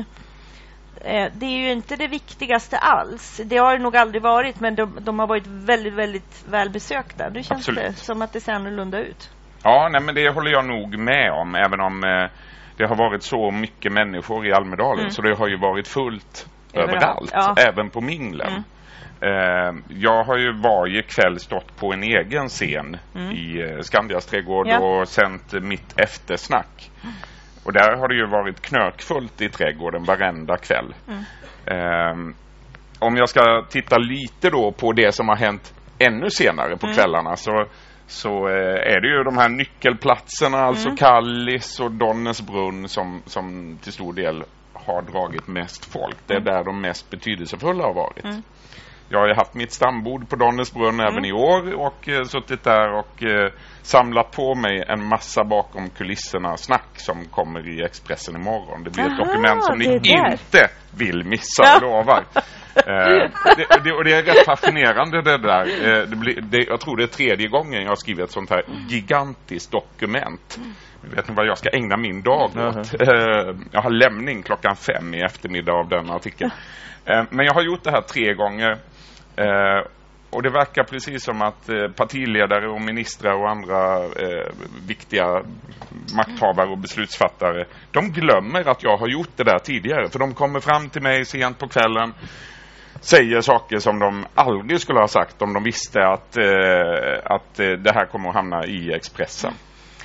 eh, 1.02 1.28
det 1.34 1.46
är 1.46 1.60
ju 1.60 1.72
inte 1.72 1.96
det 1.96 2.08
viktigaste 2.08 2.78
alls. 2.78 3.42
Det 3.46 3.58
har 3.58 3.78
det 3.78 3.84
nog 3.84 3.98
aldrig 3.98 4.22
varit 4.22 4.60
men 4.60 4.76
de, 4.76 4.98
de 5.02 5.20
har 5.20 5.28
varit 5.28 5.48
väldigt, 5.48 5.94
väldigt 5.94 6.44
välbesökta. 6.50 7.30
Nu 7.30 7.44
känns 7.44 7.52
Absolut. 7.52 7.84
det 7.84 7.94
som 7.94 8.22
att 8.22 8.34
det 8.34 8.42
ser 8.42 8.54
annorlunda 8.54 9.00
ut. 9.00 9.30
Ja, 9.64 9.90
nej, 9.92 10.02
men 10.02 10.16
det 10.16 10.30
håller 10.30 10.52
jag 10.52 10.66
nog 10.66 10.98
med 10.98 11.32
om 11.32 11.56
även 11.56 11.80
om 11.80 12.04
eh, 12.04 12.30
det 12.80 12.88
har 12.88 12.96
varit 12.96 13.24
så 13.24 13.52
mycket 13.52 13.92
människor 13.92 14.48
i 14.48 14.54
Almedalen 14.54 15.00
Mm. 15.00 15.12
så 15.12 15.22
det 15.22 15.36
har 15.38 15.48
ju 15.48 15.58
varit 15.58 15.88
fullt 15.88 16.48
Överallt, 16.74 16.96
överallt, 16.96 17.32
ja. 17.34 17.56
även 17.68 17.90
på 17.90 18.02
minglen. 18.02 18.48
Mm. 18.52 18.64
Eh, 19.22 19.74
jag 19.90 20.24
har 20.24 20.38
ju 20.38 20.54
varje 20.62 21.02
kväll 21.02 21.40
stått 21.40 21.78
på 21.80 21.94
en 21.94 22.04
egen 22.04 22.48
scen 22.48 22.98
Mm. 23.16 23.32
i 23.32 23.62
eh, 23.62 23.80
Skandias 23.82 24.26
trädgård 24.26 24.68
Ja. 24.68 24.80
och 24.80 25.08
sänt 25.08 25.54
mitt 25.62 26.00
eftersnack. 26.00 26.92
Och 27.66 27.74
där 27.74 27.98
har 27.98 28.08
det 28.08 28.16
ju 28.16 28.28
varit 28.28 28.62
knökfullt 28.62 29.42
i 29.42 29.50
trädgården 29.50 30.04
varenda 30.04 30.58
kväll. 30.58 30.94
Mm. 31.08 31.24
Ehm, 31.66 32.34
om 33.00 33.16
jag 33.18 33.30
ska 33.30 33.66
titta 33.70 33.98
lite 33.98 34.50
då 34.50 34.72
på 34.72 34.92
det 34.92 35.16
som 35.16 35.28
har 35.30 35.36
hänt 35.36 35.74
ännu 36.00 36.30
senare 36.30 36.78
på 36.78 36.86
Mm. 36.86 36.96
kvällarna 36.98 37.36
så, 37.36 37.66
så 38.10 38.48
eh, 38.48 38.94
är 38.94 39.02
det 39.02 39.08
ju 39.08 39.24
de 39.24 39.38
här 39.38 39.50
nyckelplatserna, 39.50 40.58
alltså 40.58 40.88
Mm. 40.88 40.98
Kallis 40.98 41.80
och 41.80 41.92
Donnesbrunn 41.92 42.88
som, 42.88 43.22
som 43.26 43.78
till 43.84 43.94
stor 43.94 44.14
del 44.14 44.44
har 44.74 45.02
dragit 45.02 45.48
mest 45.48 45.86
folk. 45.86 46.18
Det 46.28 46.34
är 46.34 46.38
Mm. 46.42 46.54
där 46.54 46.64
de 46.64 46.82
mest 46.82 47.10
betydelsefulla 47.10 47.84
har 47.84 47.94
varit. 47.94 48.24
Mm. 48.24 48.42
Jag 49.10 49.20
har 49.20 49.28
ju 49.28 49.34
haft 49.34 49.54
mitt 49.54 49.72
stambord 49.72 50.30
på 50.30 50.36
Donnesbrunn 50.36 51.00
även 51.00 51.26
i 51.26 51.32
år 51.32 51.74
och 51.76 52.10
eh, 52.10 52.24
suttit 52.24 52.64
där 52.64 52.94
och 52.94 53.24
eh, 53.24 53.52
samlat 53.82 54.32
på 54.32 54.56
mig 54.56 54.84
en 54.88 55.06
massa 55.08 55.44
bakom 55.44 55.90
kulisserna 55.90 56.58
snack 56.58 56.90
som 56.94 57.26
kommer 57.26 57.68
i 57.70 57.84
Expressen 57.84 58.36
imorgon. 58.36 58.84
Det 58.84 58.90
blir 58.90 59.04
ett 59.06 59.20
Aha, 59.20 59.26
dokument 59.26 59.64
som 59.64 59.78
ni 59.78 59.94
inte 59.94 60.70
vill 60.98 61.24
missa, 61.26 61.64
Ja. 61.64 61.80
lovar. 61.82 62.24
Eh, 62.76 63.30
det, 63.58 63.84
det, 63.84 63.92
och 63.92 64.04
det 64.04 64.14
är 64.14 64.24
rätt 64.24 64.46
fascinerande 64.46 65.22
det 65.22 65.38
där. 65.38 65.62
Eh, 65.62 66.08
det 66.10 66.16
blir, 66.16 66.42
det, 66.42 66.58
jag 66.68 66.80
tror 66.80 66.98
det 66.98 67.04
är 67.04 67.08
tredje 67.08 67.48
gången 67.48 67.82
jag 67.82 67.90
har 67.90 67.96
skrivit 67.96 68.26
ett 68.26 68.32
sånt 68.32 68.50
här 68.50 68.62
gigantiskt 68.90 69.72
dokument. 69.72 70.60
Vet 71.02 71.28
ni 71.30 71.36
vad 71.36 71.46
jag 71.48 71.58
ska 71.58 71.70
ägna 71.70 71.98
min 71.98 72.22
dag 72.22 72.44
åt? 72.44 72.56
Eh, 73.02 73.56
jag 73.72 73.82
har 73.82 73.90
lämning 73.90 74.44
klockan 74.44 74.76
fem 74.76 75.14
i 75.14 75.22
eftermiddag 75.22 75.72
av 75.74 75.90
den 75.90 76.10
artikeln. 76.12 76.52
Eh, 77.06 77.24
men 77.30 77.46
jag 77.46 77.54
har 77.54 77.62
gjort 77.62 77.84
det 77.84 77.92
här 77.92 78.02
tre 78.02 78.34
gånger. 78.34 78.78
Eh, 79.40 79.82
och 80.30 80.44
det 80.44 80.50
verkar 80.50 80.84
precis 80.84 81.24
som 81.24 81.42
att 81.42 81.70
eh, 81.70 81.88
partiledare 81.96 82.70
och 82.70 82.82
ministrar 82.82 83.34
och 83.34 83.50
andra 83.50 83.96
eh, 83.98 84.52
viktiga 84.88 85.44
makthavare 86.16 86.70
och 86.70 86.78
beslutsfattare, 86.78 87.66
de 87.92 88.12
glömmer 88.12 88.70
att 88.70 88.84
jag 88.84 88.98
har 88.98 89.08
gjort 89.08 89.32
det 89.36 89.44
där 89.44 89.60
tidigare. 89.60 90.10
För 90.10 90.20
de 90.20 90.34
kommer 90.34 90.60
fram 90.60 90.90
till 90.90 91.02
mig 91.02 91.26
sent 91.26 91.60
på 91.60 91.68
kvällen, 91.68 92.14
säger 93.02 93.42
saker 93.42 93.78
som 93.78 94.00
de 94.00 94.26
aldrig 94.36 94.80
skulle 94.80 95.00
ha 95.00 95.08
sagt 95.08 95.42
om 95.42 95.54
de 95.54 95.64
visste 95.64 96.00
att, 96.08 96.38
eh, 96.38 97.24
att 97.24 97.60
eh, 97.60 97.72
det 97.72 97.92
här 97.92 98.06
kommer 98.06 98.30
att 98.30 98.36
hamna 98.36 98.66
i 98.66 98.94
Expressen. 98.94 99.54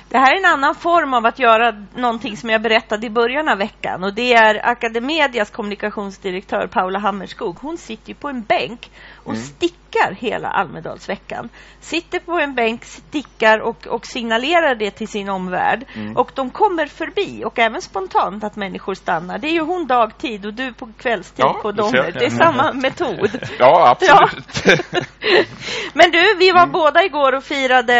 Det 0.09 0.17
här 0.17 0.33
är 0.33 0.39
en 0.39 0.53
annan 0.53 0.75
form 0.75 1.13
av 1.13 1.25
att 1.25 1.39
göra 1.39 1.85
någonting 1.95 2.37
som 2.37 2.49
jag 2.49 2.61
berättade 2.61 3.07
i 3.07 3.09
början 3.09 3.49
av 3.49 3.57
veckan 3.57 4.03
och 4.03 4.13
det 4.13 4.33
är 4.33 4.69
Academedias 4.69 5.49
kommunikationsdirektör 5.49 6.67
Paula 6.67 6.99
Hammerskog. 6.99 7.57
Hon 7.61 7.77
sitter 7.77 8.09
ju 8.09 8.15
på 8.15 8.29
en 8.29 8.41
bänk 8.41 8.91
och 9.25 9.33
Mm. 9.33 9.43
stickar 9.45 10.11
hela 10.19 10.47
Almedalsveckan. 10.49 11.49
Sitter 11.79 12.19
på 12.19 12.31
en 12.39 12.55
bänk, 12.55 12.83
stickar 12.85 13.59
och, 13.59 13.87
och 13.87 14.05
signalerar 14.05 14.75
det 14.75 14.91
till 14.91 15.07
sin 15.07 15.29
omvärld. 15.29 15.85
Mm. 15.95 16.17
Och 16.17 16.31
de 16.35 16.49
kommer 16.49 16.85
förbi 16.87 17.43
och 17.45 17.59
även 17.59 17.81
spontant 17.81 18.43
att 18.43 18.55
människor 18.55 18.93
stannar. 18.93 19.37
Det 19.37 19.47
är 19.47 19.51
ju 19.51 19.61
hon 19.61 19.87
dagtid 19.87 20.45
och 20.45 20.53
du 20.53 20.73
på 20.73 20.89
kvällstid 20.97 21.45
Ja, 21.45 21.59
på. 21.61 21.71
Donner. 21.71 22.11
Det 22.11 22.25
är 22.25 22.29
samma 22.29 22.73
metod. 22.73 23.39
Ja, 23.59 23.89
absolut. 23.89 24.81
Men 25.93 26.11
du, 26.11 26.35
vi 26.39 26.51
var 26.51 26.67
båda 26.67 27.03
igår 27.03 27.35
och 27.35 27.43
firade 27.43 27.99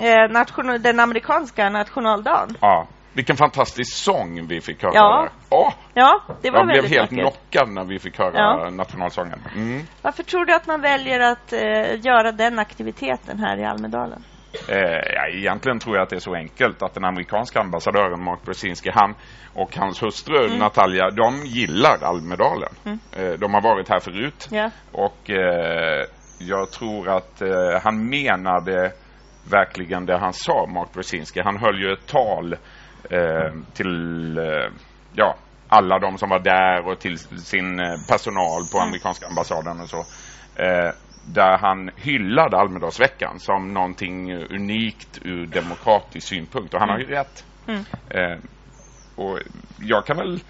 eh, 0.00 0.30
nation- 0.30 0.78
den 0.78 1.00
amerikanska 1.00 1.68
nationaldagen. 1.70 2.56
Ja. 2.60 2.86
Vilken 3.14 3.36
fantastisk 3.36 3.96
sång 3.96 4.46
vi 4.46 4.60
fick 4.60 4.82
höra 4.82 4.92
Ja. 4.94 5.28
Åh, 5.50 5.72
Ja, 5.94 6.20
det 6.42 6.50
var 6.50 6.58
jag 6.58 6.66
blev 6.66 6.84
helt 6.88 7.12
vackert. 7.12 7.18
knockad 7.18 7.68
när 7.68 7.84
vi 7.84 7.98
fick 7.98 8.18
höra 8.18 8.32
Ja. 8.34 8.70
nationalsången. 8.70 9.38
Mm. 9.56 9.82
Varför 10.02 10.22
tror 10.22 10.44
du 10.44 10.54
att 10.54 10.66
man 10.66 10.80
väljer 10.80 11.20
att 11.20 11.52
eh, 11.52 12.00
göra 12.06 12.32
den 12.32 12.58
aktiviteten 12.58 13.38
här 13.38 13.58
i 13.60 13.64
Almedalen? 13.64 14.24
Eh, 14.68 14.76
ja, 15.14 15.28
egentligen 15.28 15.78
tror 15.78 15.96
jag 15.96 16.02
att 16.02 16.10
det 16.10 16.16
är 16.16 16.20
så 16.20 16.34
enkelt 16.34 16.82
att 16.82 16.94
den 16.94 17.04
amerikanska 17.04 17.60
ambassadören 17.60 18.24
Mark 18.24 18.42
Brzezinski, 18.44 18.90
han 18.94 19.14
och 19.54 19.76
hans 19.76 20.02
hustru 20.02 20.46
Mm. 20.46 20.58
Natalia, 20.58 21.10
de 21.10 21.34
gillar 21.46 21.98
Almedalen. 22.04 22.72
Mm. 22.84 22.98
Eh, 23.18 23.32
de 23.38 23.54
har 23.54 23.60
varit 23.62 23.88
här 23.88 24.00
förut 24.00 24.48
Ja. 24.50 24.70
och 24.92 25.30
eh, 25.30 26.04
jag 26.38 26.70
tror 26.70 27.08
att 27.08 27.42
eh, 27.42 27.48
han 27.82 28.08
menade 28.08 28.92
verkligen 29.50 30.06
det 30.06 30.18
han 30.18 30.32
sa, 30.32 30.66
Mark 30.74 30.92
Brzezinski. 30.92 31.40
Han 31.44 31.56
höll 31.56 31.80
ju 31.82 31.92
ett 31.92 32.06
tal 32.06 32.56
eh, 33.10 33.52
till 33.74 34.38
eh, 34.38 34.70
ja, 35.12 35.36
alla 35.68 35.98
de 35.98 36.18
som 36.18 36.28
var 36.28 36.38
där 36.38 36.88
och 36.88 37.00
till 37.00 37.18
sin 37.44 37.80
eh, 37.80 38.00
personal 38.08 38.66
på 38.66 38.78
Mm. 38.78 38.88
amerikanska 38.88 39.26
ambassaden 39.26 39.80
och 39.80 39.88
så. 39.88 39.98
Eh, 40.54 40.90
där 41.26 41.58
han 41.58 41.90
hyllade 41.96 42.56
Almedalsveckan 42.56 43.38
som 43.38 43.74
någonting 43.74 44.32
unikt 44.32 45.18
ur 45.22 45.46
demokratisk 45.46 46.28
synpunkt 46.28 46.74
och 46.74 46.80
han 46.80 46.88
har 46.88 46.98
ju 46.98 47.06
rätt. 47.06 47.44
Mm. 47.68 47.84
Eh, 48.10 48.38
och 49.16 49.38
jag 49.80 50.06
kan 50.06 50.16
väl 50.16 50.40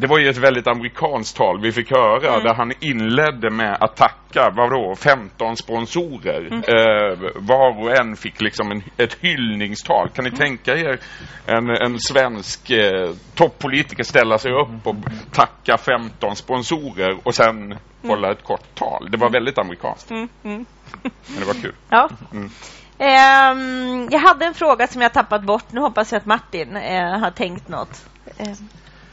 det 0.00 0.06
var 0.06 0.18
ju 0.18 0.28
ett 0.28 0.36
väldigt 0.36 0.66
amerikanskt 0.66 1.36
tal 1.36 1.60
vi 1.62 1.72
fick 1.72 1.90
höra 1.90 2.28
Mm. 2.28 2.44
där 2.44 2.54
han 2.54 2.72
inledde 2.80 3.50
med 3.50 3.76
att 3.80 3.96
tacka, 3.96 4.50
vadå, 4.56 4.94
15 4.96 5.56
sponsorer. 5.56 6.40
Mm. 6.40 6.62
Eh, 6.62 7.18
var 7.36 7.82
och 7.82 7.96
en 8.00 8.16
fick 8.16 8.40
liksom 8.40 8.70
en, 8.70 8.82
ett 8.96 9.16
hyllningstal. 9.20 10.08
Kan 10.08 10.24
ni 10.24 10.28
Mm. 10.30 10.38
tänka 10.38 10.76
er 10.76 10.98
en, 11.46 11.70
en 11.70 11.98
svensk 12.00 12.70
eh, 12.70 13.10
toppolitiker 13.34 14.02
ställa 14.04 14.38
sig 14.38 14.52
upp 14.52 14.86
och 14.86 14.94
tacka 15.32 15.76
15 15.78 16.36
sponsorer 16.36 17.16
och 17.22 17.34
sen 17.34 17.74
hålla 18.06 18.30
ett 18.32 18.44
kort 18.44 18.74
tal. 18.74 19.08
Det 19.10 19.16
var 19.18 19.30
väldigt 19.30 19.58
amerikanskt. 19.58 20.10
Mm, 20.10 20.28
mm. 20.44 20.66
Men 21.02 21.40
det 21.40 21.46
var 21.46 21.54
kul. 21.62 21.74
Ja. 21.88 22.08
Mm. 22.32 22.50
Ehm, 22.98 24.08
jag 24.10 24.18
hade 24.20 24.44
en 24.46 24.54
fråga 24.54 24.86
som 24.86 25.02
jag 25.02 25.12
tappat 25.12 25.42
bort. 25.42 25.64
Nu 25.72 25.80
hoppas 25.80 26.12
jag 26.12 26.18
att 26.20 26.26
Martin 26.26 26.76
eh, 26.76 27.18
har 27.20 27.30
tänkt 27.30 27.68
något. 27.68 28.06
Ehm, 28.38 28.54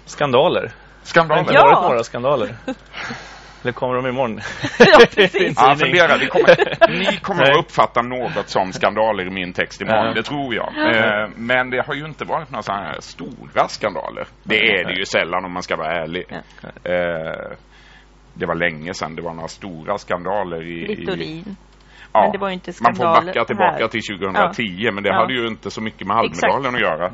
Skandaler. 0.05 0.61
Det 0.61 0.71
Skandaler. 1.03 1.35
har 1.35 1.41
inte 1.49 1.53
Ja. 1.53 1.65
varit 1.65 1.89
några 1.89 2.03
skandaler. 2.03 2.55
Eller 3.63 3.73
kommer 3.73 3.95
de 3.95 4.07
imorgon? 4.07 4.39
Ja, 4.79 4.99
precis. 5.15 5.53
Ja, 5.57 5.75
fundera. 5.75 6.17
Vi 6.17 6.27
kommer, 6.27 6.89
ni 6.99 7.17
kommer 7.17 7.43
att 7.51 7.57
uppfatta 7.59 8.01
något 8.01 8.49
som 8.49 8.73
skandaler 8.73 9.27
i 9.27 9.29
min 9.29 9.53
text 9.53 9.81
imorgon, 9.81 10.05
Ja. 10.05 10.13
det 10.13 10.23
tror 10.23 10.55
jag. 10.55 10.95
Eh, 10.95 11.29
men 11.35 11.69
det 11.69 11.85
har 11.87 11.93
ju 11.93 12.05
inte 12.05 12.25
varit 12.25 12.51
några 12.51 12.63
sådana 12.63 12.83
här 12.83 12.99
stora 12.99 13.67
skandaler. 13.67 14.27
Det 14.43 14.57
är 14.57 14.85
det 14.85 14.93
ju 14.93 15.05
sällan 15.05 15.45
om 15.45 15.51
man 15.51 15.63
ska 15.63 15.75
vara 15.75 15.91
ärlig. 15.91 16.25
Eh, 16.83 17.57
det 18.33 18.45
var 18.45 18.55
länge 18.55 18.93
sedan 18.93 19.15
det 19.15 19.21
var 19.21 19.33
några 19.33 19.47
stora 19.47 19.97
skandaler 19.97 20.61
i... 20.63 20.91
i 20.91 20.95
Littorin. 20.95 21.55
Ja, 22.16 22.22
Men 22.22 22.32
det 22.32 22.38
var 22.38 22.49
inte 22.49 22.72
man 22.82 22.95
får 22.95 23.03
backa 23.03 23.45
tillbaka 23.45 23.78
här. 23.84 23.88
till 23.88 24.01
2010 24.01 24.91
men 24.91 25.03
det 25.03 25.09
Ja. 25.09 25.16
hade 25.16 25.34
ju 25.34 25.47
inte 25.47 25.70
så 25.72 25.82
mycket 25.82 26.07
med 26.07 26.18
Almedalen 26.18 26.76
att 26.76 26.82
göra. 26.82 27.11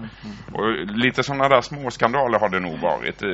Och 0.54 0.68
lite 0.98 1.24
sådana 1.24 1.50
där 1.50 1.62
små 1.62 1.90
skandaler 1.90 2.40
har 2.40 2.50
det 2.50 2.60
nog 2.60 2.80
varit. 2.80 3.24
Eh, 3.24 3.30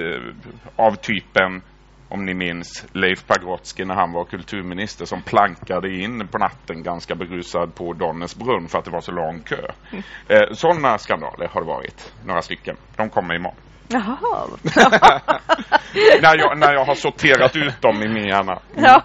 av 0.76 0.96
typen 0.96 1.62
om 2.10 2.26
ni 2.26 2.34
minns 2.34 2.86
Leif 2.94 3.28
Pagrotsky 3.28 3.86
när 3.86 3.96
han 3.96 4.12
var 4.14 4.24
kulturminister 4.26 5.06
som 5.06 5.22
plankade 5.22 5.94
in 5.96 6.28
på 6.28 6.38
natten 6.38 6.84
ganska 6.84 7.16
berusad 7.16 7.76
på 7.76 7.94
Donners 7.94 8.36
brunn 8.36 8.68
för 8.68 8.80
att 8.80 8.86
det 8.86 8.92
var 8.92 9.02
så 9.02 9.12
lång 9.12 9.40
kö. 9.46 9.68
Mm. 9.92 10.04
Eh, 10.30 10.52
sådana 10.52 10.98
skandaler 10.98 11.48
har 11.48 11.62
det 11.62 11.68
varit, 11.68 12.14
några 12.26 12.42
stycken. 12.42 12.76
De 12.96 13.10
kommer 13.10 13.36
imorgon. 13.36 13.58
Jaha. 13.88 14.48
när, 16.22 16.38
jag, 16.38 16.58
när 16.58 16.74
jag 16.74 16.86
har 16.86 16.96
sorterat 16.96 17.56
ut 17.56 17.82
dem 17.82 18.04
i 18.04 18.08
min 18.08 18.28
hjärna. 18.28 18.60
ja. 18.76 19.02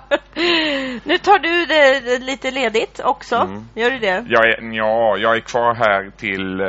Nu 1.05 1.18
tar 1.18 1.39
du 1.39 1.66
det, 1.66 2.18
lite 2.18 2.51
ledigt 2.51 3.01
också. 3.05 3.37
Mm. 3.37 3.64
Gör 3.74 3.91
du 3.91 3.99
det? 3.99 4.24
Jag 4.28 4.47
är, 4.49 4.76
ja, 4.76 5.16
jag 5.18 5.37
är 5.37 5.41
kvar 5.41 5.74
här 5.74 6.11
till... 6.16 6.61
Eh, 6.61 6.66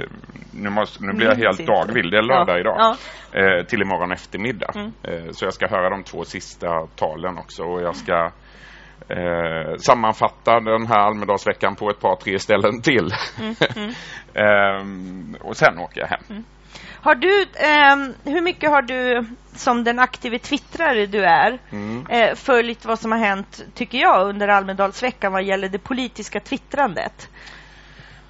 eh, 0.00 0.08
nu, 0.52 0.70
måste, 0.70 1.04
nu 1.04 1.12
blir 1.12 1.26
jag 1.26 1.36
Minns 1.36 1.46
helt 1.46 1.60
inte. 1.60 1.72
dagvill. 1.72 2.10
Det 2.10 2.18
är 2.18 2.22
lördag 2.22 2.56
Ja, 2.56 2.60
idag. 2.60 2.76
ja. 2.78 2.96
Eh, 3.40 3.64
till 3.66 3.82
imorgon 3.82 4.12
eftermiddag. 4.12 4.72
Mm. 4.74 4.92
Eh, 5.02 5.30
så 5.32 5.44
jag 5.44 5.54
ska 5.54 5.66
höra 5.68 5.90
de 5.90 6.02
två 6.04 6.24
sista 6.24 6.86
talen 6.96 7.38
också. 7.38 7.62
Och 7.62 7.82
jag 7.82 7.96
ska 7.96 8.30
eh, 9.08 9.74
sammanfatta 9.78 10.60
den 10.60 10.86
här 10.86 10.98
Almedalsveckan 10.98 11.76
på 11.76 11.90
ett 11.90 12.00
par, 12.00 12.16
tre 12.16 12.38
ställen 12.38 12.82
till. 12.82 13.10
Mm, 13.40 13.54
mm. 13.76 13.90
Ehm, 14.34 15.36
och 15.40 15.56
sen 15.56 15.78
åker 15.78 16.00
jag 16.00 16.08
hem. 16.08 16.44
Har 17.02 17.14
du, 17.14 17.46
ehm, 17.54 18.14
hur 18.24 18.40
mycket 18.40 18.70
har 18.70 18.82
du 18.82 19.24
som 19.54 19.84
den 19.84 19.98
aktive 19.98 20.38
twittrare 20.38 21.06
du 21.06 21.24
är 21.24 21.58
Mm. 21.72 22.06
eh, 22.10 22.34
följt 22.34 22.84
vad 22.84 22.98
som 22.98 23.12
har 23.12 23.18
hänt, 23.18 23.64
tycker 23.74 23.98
jag, 23.98 24.28
under 24.28 24.48
Almedalsveckan 24.48 25.32
vad 25.32 25.42
gäller 25.42 25.68
det 25.68 25.78
politiska 25.78 26.40
twittrandet? 26.40 27.28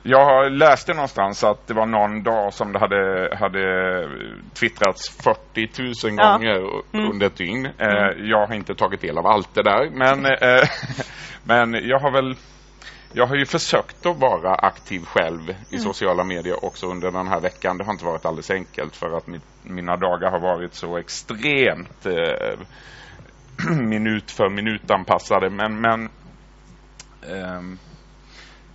Jag 0.03 0.53
läste 0.53 0.95
någonstans 0.95 1.45
att 1.45 1.67
det 1.67 1.75
var 1.75 1.87
någon 1.87 2.23
dag 2.23 2.53
som 2.55 2.73
det 2.73 2.79
hade, 2.79 3.37
hade 3.37 4.09
twittrats 4.55 5.23
40 5.25 5.83
000 6.09 6.19
Ja. 6.19 6.33
gånger 6.33 6.57
Mm. 6.93 7.11
under 7.11 7.27
ett 7.27 7.37
dygn. 7.37 7.67
Eh, 7.67 8.29
jag 8.31 8.47
har 8.47 8.55
inte 8.55 8.75
tagit 8.75 9.01
del 9.01 9.19
av 9.19 9.27
allt 9.27 9.55
det 9.55 9.63
där, 9.63 9.91
men, 9.91 10.27
eh, 10.27 10.69
men 11.45 11.89
jag 11.89 11.99
har 11.99 12.13
väl 12.13 12.35
jag 13.13 13.27
har 13.27 13.37
ju 13.37 13.47
försökt 13.47 14.07
att 14.07 14.17
vara 14.17 14.55
aktiv 14.55 15.05
själv 15.05 15.51
i 15.51 15.55
Mm. 15.71 15.81
sociala 15.81 16.25
medier 16.25 16.65
också 16.65 16.87
under 16.87 17.11
den 17.11 17.29
här 17.29 17.41
veckan. 17.41 17.79
Det 17.79 17.85
har 17.85 17.93
inte 17.93 18.05
varit 18.05 18.25
alldeles 18.25 18.51
enkelt 18.51 18.97
för 18.97 19.17
att 19.17 19.27
mitt, 19.27 19.43
mina 19.63 19.97
dagar 19.97 20.31
har 20.31 20.41
varit 20.41 20.75
så 20.75 20.97
extremt 20.97 22.07
eh, 22.07 22.59
minut 23.81 24.31
för 24.31 24.49
minut 24.49 24.91
anpassade. 24.91 25.51
Men, 25.51 25.81
men 25.81 26.09
ehm, 27.23 27.79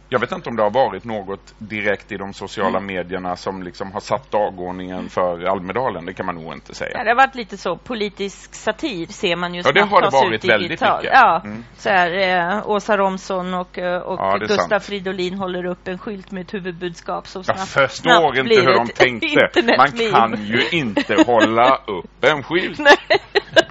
jag 0.10 0.20
vet 0.20 0.32
inte 0.32 0.50
om 0.50 0.56
det 0.56 0.64
har 0.64 0.72
varit 0.72 1.04
något 1.06 1.54
direkt 1.58 2.12
i 2.12 2.18
de 2.18 2.34
sociala 2.34 2.78
Mm. 2.78 2.86
medierna 2.96 3.36
som 3.36 3.64
liksom 3.64 3.92
har 3.92 4.00
satt 4.00 4.32
dagordningen 4.32 5.10
för 5.10 5.44
Almedalen. 5.46 6.06
Det 6.06 6.14
kan 6.14 6.26
man 6.26 6.36
nog 6.36 6.54
inte 6.54 6.76
säga. 6.76 6.92
Ja, 6.98 7.04
det 7.04 7.10
har 7.10 7.16
varit 7.16 7.36
lite 7.36 7.58
så 7.58 7.78
politisk 7.78 8.56
satir 8.56 9.06
ser 9.08 9.36
man 9.36 9.54
ju 9.56 9.62
Ja, 9.66 9.72
det 9.72 9.82
har 9.82 10.02
det 10.02 10.10
varit 10.10 10.46
väldigt 10.46 10.70
digitalt. 10.70 11.04
mycket. 11.04 11.18
Ja, 11.20 11.42
Mm. 11.46 11.64
så 11.78 11.90
här, 11.90 12.12
eh, 12.58 12.70
Åsa 12.70 12.98
Romson 12.98 13.54
och, 13.54 13.78
eh, 13.78 14.02
och 14.02 14.20
Ja, 14.20 14.38
Gustaf 14.38 14.70
sant. 14.70 14.84
Fridolin 14.84 15.34
håller 15.34 15.66
upp 15.66 15.88
en 15.88 15.98
skylt 15.98 16.32
med 16.32 16.42
ett 16.42 16.54
huvudbudskap 16.54 17.26
Jag 17.36 17.46
snabbt, 17.46 17.60
förstår 17.60 17.88
snabbt 17.88 18.38
inte 18.38 18.56
hur 18.56 18.74
de 18.76 18.88
tänkte. 18.88 19.76
Man 19.78 19.92
kan 20.12 20.46
ju 20.46 20.70
inte 20.80 21.24
hålla 21.28 21.76
upp 21.76 22.24
en 22.24 22.44
skylt. 22.44 22.80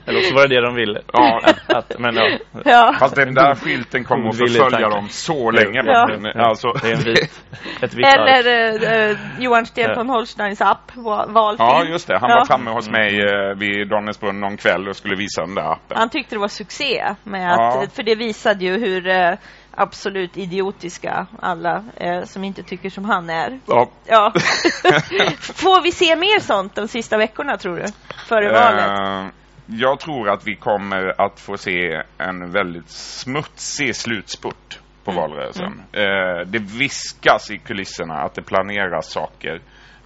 Eller 0.06 0.20
så 0.20 0.34
var 0.34 0.48
det 0.48 0.54
det 0.54 0.60
de 0.66 0.74
ville. 0.74 1.00
Ja. 1.12 1.40
Att, 1.68 1.98
men 1.98 2.14
ja. 2.16 2.30
Ja. 2.64 2.94
Fast 2.98 3.16
den 3.16 3.34
där 3.34 3.54
skylten 3.54 4.04
kommer 4.04 4.28
att 4.28 4.36
förfölja 4.38 4.88
dem 4.88 5.08
så 5.08 5.50
länge. 5.50 5.82
Ja. 5.84 6.08
Men, 6.20 6.40
Alltså, 6.40 6.72
Det 6.82 6.90
är 6.90 6.96
en 6.96 7.02
vit, 7.02 7.40
ett 7.80 7.94
vitt. 7.94 8.06
Eller 8.06 9.10
eh, 9.10 9.16
Johan 9.38 9.66
Sten 9.66 10.08
Holsteins 10.08 10.60
app, 10.60 10.96
va- 10.96 11.26
valfilm. 11.28 11.68
Ja, 11.68 11.84
just 11.84 12.08
det. 12.08 12.18
Han 12.18 12.30
Ja. 12.30 12.36
var 12.36 12.44
framme 12.44 12.70
hos 12.70 12.88
mig 12.88 13.20
eh, 13.20 13.54
vid 13.58 13.88
Donnäsbrunn 13.88 14.40
någon 14.40 14.56
kväll 14.56 14.88
och 14.88 14.96
skulle 14.96 15.16
visa 15.16 15.40
den 15.40 15.54
där 15.54 15.72
appen. 15.72 15.96
Han 15.98 16.08
tyckte 16.10 16.34
det 16.34 16.40
var 16.40 16.48
succé, 16.48 17.14
med 17.24 17.52
Ja. 17.58 17.82
att, 17.82 17.92
för 17.92 18.02
det 18.02 18.14
visade 18.14 18.64
ju 18.64 18.78
hur 18.78 19.08
eh, 19.08 19.32
absolut 19.76 20.36
idiotiska 20.36 21.26
alla 21.40 21.84
eh, 21.96 22.22
som 22.24 22.44
inte 22.44 22.62
tycker 22.62 22.90
som 22.90 23.04
han 23.04 23.30
är. 23.30 23.60
Ja. 23.66 23.90
Ja. 24.06 24.32
Får 25.40 25.82
vi 25.82 25.92
se 25.92 26.16
mer 26.16 26.40
sånt 26.40 26.74
de 26.74 26.88
sista 26.88 27.16
veckorna, 27.16 27.56
tror 27.56 27.76
du? 27.76 27.84
Före 28.28 28.52
valet? 28.52 29.32
Jag 29.66 30.00
tror 30.00 30.28
att 30.28 30.46
vi 30.46 30.56
kommer 30.56 31.20
att 31.20 31.40
få 31.40 31.56
se 31.56 32.02
en 32.18 32.50
väldigt 32.50 32.88
smutsig 32.90 33.96
slutspurt 33.96 34.78
på 35.04 35.10
Mm. 35.10 35.22
valrörelsen. 35.22 35.82
Eh, 35.92 36.46
det 36.46 36.58
viskas 36.58 37.50
i 37.50 37.58
kulisserna 37.58 38.14
att 38.14 38.34
det 38.34 38.42
planeras 38.42 39.12
saker 39.12 39.60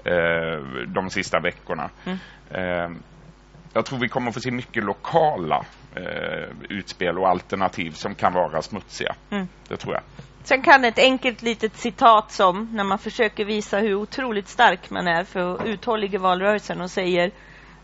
eh, 0.05 0.85
de 0.87 1.11
sista 1.11 1.41
veckorna. 1.41 1.91
Mm. 2.05 2.19
Eh, 2.51 2.91
jag 3.73 3.87
tror 3.87 3.99
vi 3.99 4.09
kommer 4.09 4.29
att 4.29 4.35
få 4.35 4.41
se 4.41 4.51
mycket 4.51 4.85
lokala 4.85 5.65
utspel 6.69 7.19
och 7.19 7.29
alternativ 7.29 7.91
som 7.91 8.15
kan 8.15 8.33
vara 8.33 8.63
smutsiga. 8.63 9.15
Mm. 9.31 9.49
Det 9.69 9.77
tror 9.77 9.95
jag. 9.95 10.03
Sen 10.43 10.63
kan 10.63 10.85
ett 10.85 10.99
enkelt 10.99 11.43
litet 11.43 11.77
citat 11.77 12.31
som 12.31 12.69
när 12.73 12.85
man 12.85 12.99
försöker 12.99 13.45
visa 13.45 13.79
hur 13.79 13.95
otroligt 13.95 14.49
stark 14.49 14.91
man 14.91 15.09
är 15.09 15.25
för 15.25 15.67
uthållig 15.67 16.15
i 16.15 16.17
valrörelsen 16.17 16.81
och 16.81 16.91
säger 16.91 17.31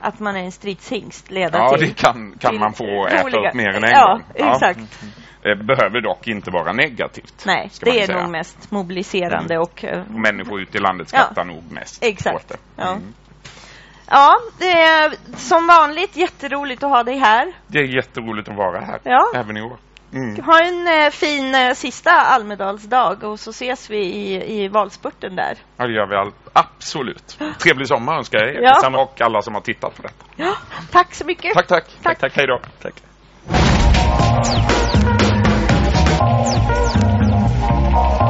att 0.04 0.20
man 0.20 0.36
är 0.36 0.40
en 0.44 0.52
stridshingst 0.52 1.30
leda 1.30 1.58
Ja, 1.58 1.76
till. 1.76 1.88
det 1.88 1.94
kan, 1.94 2.34
kan 2.40 2.58
man 2.58 2.72
få 2.72 3.06
äta 3.06 3.22
roliga- 3.26 3.48
upp 3.48 3.54
mer 3.54 3.68
än 3.68 3.84
en 3.84 3.90
ja, 3.90 4.12
gång. 4.12 4.48
exakt. 4.50 5.04
Eh, 5.42 5.54
behöver 5.66 6.00
dock 6.00 6.28
inte 6.28 6.50
vara 6.50 6.72
negativt. 6.72 7.42
Nej, 7.46 7.70
det 7.80 8.00
är 8.00 8.06
säga. 8.06 8.20
nog 8.22 8.30
mest 8.30 8.70
mobiliserande 8.70 9.58
och... 9.58 9.84
eh, 9.84 10.00
Och 10.00 10.10
Människor 10.20 10.60
ute 10.60 10.78
i 10.78 10.80
landet 10.80 11.08
Ja. 11.12 11.18
skrattar 11.18 11.44
nog 11.44 11.72
mest 11.72 12.04
Exakt. 12.04 12.36
åt 12.36 12.48
det. 12.48 12.56
Ja. 12.76 12.90
Mm. 12.92 13.02
Ja, 14.10 14.36
det 14.58 14.70
är 14.70 15.14
som 15.36 15.66
vanligt 15.66 16.16
jätteroligt 16.16 16.82
att 16.82 16.90
ha 16.90 17.02
dig 17.02 17.18
här. 17.18 17.52
Det 17.66 17.78
är 17.78 17.96
jätteroligt 17.96 18.48
att 18.48 18.56
vara 18.56 18.80
här, 18.80 18.98
Ja. 19.02 19.32
även 19.36 19.56
i 19.56 19.62
år. 19.62 19.76
Mm. 20.14 20.44
Ha 20.44 20.60
en 20.60 20.88
eh, 20.88 21.10
fin 21.10 21.54
eh, 21.54 21.74
sista 21.74 22.10
Almedalsdag 22.10 23.24
och 23.24 23.40
så 23.40 23.50
ses 23.50 23.90
vi 23.90 23.98
i, 23.98 24.62
i 24.62 24.68
valspurten 24.68 25.36
där. 25.36 25.58
Ja, 25.76 25.86
det 25.86 25.92
gör 25.92 26.06
vi 26.06 26.16
all, 26.16 26.32
absolut. 26.52 27.38
Trevlig 27.58 27.88
sommar 27.88 28.16
önskar 28.16 28.38
jag 28.38 28.48
er 28.48 28.60
Ja. 28.62 29.02
Och 29.02 29.20
alla 29.20 29.42
som 29.42 29.54
har 29.54 29.60
tittat 29.60 29.96
på 29.96 30.02
detta. 30.02 30.24
Ja, 30.36 30.54
tack 30.90 31.14
så 31.14 31.24
mycket. 31.24 31.54
Tack, 31.54 31.66
tack. 31.66 31.84
Tack. 32.02 32.18
tack. 32.18 32.36
Hej 32.36 32.46
då. 32.46 32.60
Tack. 32.82 32.94
Hej! 37.94 38.23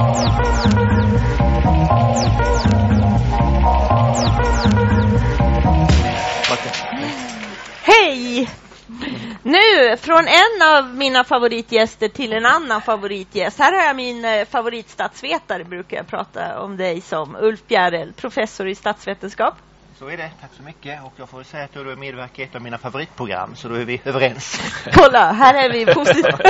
Nu 9.46 9.96
från 9.96 10.28
en 10.28 10.76
av 10.76 10.94
mina 10.94 11.24
favoritgäster 11.24 12.08
till 12.08 12.32
en 12.32 12.46
annan 12.46 12.82
favoritgäst. 12.82 13.58
Här 13.58 13.72
har 13.72 13.86
jag 13.86 13.96
min 13.96 14.24
eh, 14.24 14.44
favoritstatsvetare, 14.44 15.64
brukar 15.64 15.96
jag 15.96 16.06
prata 16.06 16.60
om 16.60 16.76
dig 16.76 17.00
som. 17.00 17.36
Ulf 17.40 17.66
Bjärrel, 17.68 18.12
professor 18.12 18.68
i 18.68 18.74
statsvetenskap. 18.74 19.54
Så 19.98 20.08
är 20.08 20.16
det, 20.16 20.30
tack 20.40 20.50
så 20.56 20.62
mycket. 20.62 21.02
Och 21.04 21.12
jag 21.16 21.28
får 21.28 21.42
säga 21.42 21.64
att 21.64 21.72
du 21.72 21.84
har 21.84 21.96
medverkat 21.96 22.38
i 22.38 22.42
ett 22.42 22.54
av 22.54 22.62
mina 22.62 22.78
favoritprogram, 22.78 23.56
så 23.56 23.68
då 23.68 23.74
är 23.74 23.84
vi 23.84 24.00
överens. 24.04 24.60
Kolla, 24.92 25.32
här 25.32 25.64
är 25.64 25.72
vi 25.72 25.94
positiva. 25.94 26.38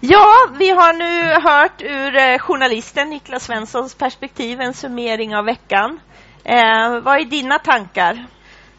ja, 0.00 0.34
vi 0.58 0.70
har 0.70 0.92
nu 0.92 1.40
hört 1.48 1.82
ur 1.82 2.16
eh, 2.16 2.38
journalisten 2.38 3.10
Niklas 3.10 3.44
Svenssons 3.44 3.94
perspektiv 3.94 4.60
en 4.60 4.74
summering 4.74 5.36
av 5.36 5.44
veckan. 5.44 6.00
Eh, 6.44 7.00
vad 7.00 7.20
är 7.20 7.24
dina 7.24 7.58
tankar? 7.58 8.26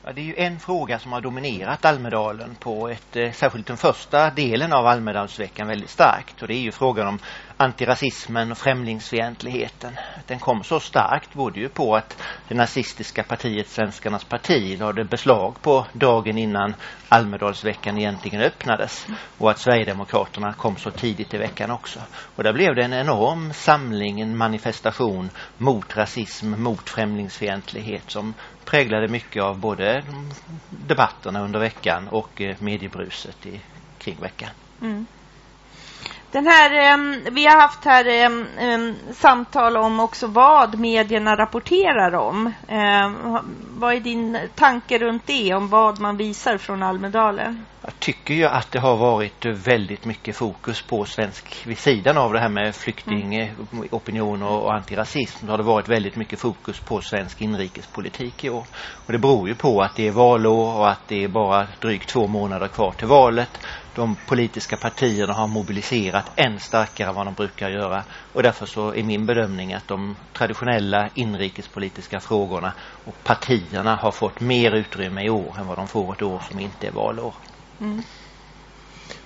Ja, 0.06 0.14
det 0.14 0.22
är 0.22 0.26
ju 0.26 0.36
en 0.36 0.60
fråga 0.60 1.00
som 1.00 1.12
har 1.12 1.22
dominerat 1.22 1.86
Almedalen 1.86 2.56
på 2.56 2.90
ett, 2.90 3.16
eh, 3.16 3.32
särskilt 3.32 3.68
den 3.68 3.78
första 3.78 4.30
delen 4.30 4.74
av 4.74 4.88
Almedalsveckan 4.88 5.68
väldigt 5.68 5.90
starkt. 5.90 6.42
Och 6.42 6.48
det 6.48 6.54
är 6.54 6.62
ju 6.62 6.72
frågan 6.72 7.08
om 7.08 7.20
antirasismen 7.62 8.52
och 8.52 8.58
främlingsfientligheten. 8.58 9.98
Den 10.28 10.40
kom 10.40 10.64
så 10.64 10.80
starkt 10.80 11.34
berodde 11.34 11.60
ju 11.60 11.70
på 11.70 11.96
att 11.96 12.24
det 12.48 12.56
nazistiska 12.56 13.24
partiet 13.24 13.68
Svenskarnas 13.68 14.24
parti 14.24 14.80
lade 14.80 15.04
beslag 15.04 15.62
på 15.62 15.86
dagen 15.94 16.38
innan 16.38 16.76
Almedalsveckan 17.10 17.98
egentligen 17.98 18.42
öppnades. 18.42 19.08
Och 19.38 19.52
att 19.52 19.60
Sverigedemokraterna 19.60 20.54
kom 20.54 20.78
så 20.78 20.92
tidigt 20.92 21.34
i 21.34 21.38
veckan 21.38 21.72
också. 21.72 22.00
Och 22.36 22.44
där 22.44 22.54
blev 22.54 22.76
det 22.76 22.84
en 22.84 22.94
enorm 22.94 23.54
samling, 23.54 24.22
en 24.22 24.38
manifestation 24.38 25.30
mot 25.58 25.98
rasism, 25.98 26.64
mot 26.64 26.90
främlingsfientlighet 26.90 28.12
som 28.12 28.34
präglade 28.66 29.08
mycket 29.08 29.44
av 29.44 29.60
både 29.60 30.04
debatterna 30.70 31.42
under 31.42 31.60
veckan 31.60 32.08
och 32.08 32.42
eh, 32.42 32.56
mediebruset 32.60 33.46
i, 33.46 33.62
kring 33.98 34.18
veckan. 34.22 34.50
Mm. 34.82 35.06
Den 36.32 36.48
här, 36.48 36.94
em, 36.94 37.16
vi 37.32 37.46
har 37.46 37.58
haft 37.62 37.86
här 37.86 38.06
em, 38.08 38.96
samtal 39.14 39.78
om 39.78 40.00
också 40.00 40.28
vad 40.28 40.80
medierna 40.80 41.36
rapporterar 41.38 42.16
om. 42.16 42.54
Em, 42.68 43.16
ha- 43.16 43.44
vad 43.70 43.94
är 43.94 44.00
din 44.00 44.38
tanke 44.56 44.98
runt 45.00 45.28
det, 45.28 45.54
om 45.54 45.68
vad 45.68 46.00
man 46.00 46.18
visar 46.18 46.58
från 46.58 46.84
Almedalen? 46.84 47.66
Jag 47.84 48.00
tycker 48.00 48.34
ju 48.34 48.46
att 48.46 48.72
det 48.72 48.80
har 48.80 48.98
varit 48.98 49.46
väldigt 49.46 50.06
mycket 50.06 50.36
fokus 50.36 50.82
på 50.82 51.06
svensk, 51.06 51.64
vid 51.68 51.78
sidan 51.78 52.18
av 52.18 52.34
det 52.34 52.40
här 52.40 52.50
med 52.50 52.76
flyktingopinion 52.76 54.44
och, 54.44 54.64
och 54.64 54.74
antirasism, 54.74 55.46
så 55.46 55.52
har 55.52 55.58
det 55.58 55.64
varit 55.64 55.90
väldigt 55.90 56.16
mycket 56.16 56.40
fokus 56.40 56.80
på 56.80 57.02
svensk 57.02 57.42
inrikespolitik 57.42 58.44
i 58.44 58.50
år. 58.50 58.66
Och 59.06 59.12
det 59.12 59.18
beror 59.20 59.48
ju 59.48 59.56
på 59.56 59.82
att 59.82 59.96
det 59.96 60.08
är 60.08 60.12
valår 60.12 60.78
och 60.78 60.90
att 60.90 61.08
det 61.08 61.24
är 61.24 61.28
bara 61.28 61.68
drygt 61.82 62.10
två 62.10 62.28
månader 62.28 62.68
kvar 62.68 62.92
till 62.92 63.08
valet. 63.08 63.60
De 63.96 64.16
politiska 64.28 64.78
partierna 64.78 65.34
har 65.34 65.48
mobiliserat 65.48 66.40
än 66.40 66.60
starkare 66.60 67.10
än 67.10 67.16
vad 67.16 67.28
de 67.28 67.34
brukar 67.34 67.70
göra. 67.70 68.04
Och 68.34 68.44
därför 68.44 68.66
så 68.66 68.94
är 68.94 69.04
min 69.04 69.26
bedömning 69.26 69.74
att 69.74 69.88
de 69.88 70.16
traditionella 70.34 71.10
inrikespolitiska 71.16 72.20
frågorna 72.20 72.74
och 73.06 73.24
partierna 73.24 73.96
har 73.96 74.12
fått 74.12 74.40
mer 74.42 74.72
utrymme 74.72 75.26
i 75.26 75.30
år 75.30 75.56
än 75.60 75.68
vad 75.68 75.78
de 75.78 75.88
får 75.88 76.14
ett 76.14 76.22
år 76.22 76.42
som 76.50 76.60
inte 76.60 76.88
är 76.88 76.92
valår. 76.92 77.36
Mm. 77.82 78.04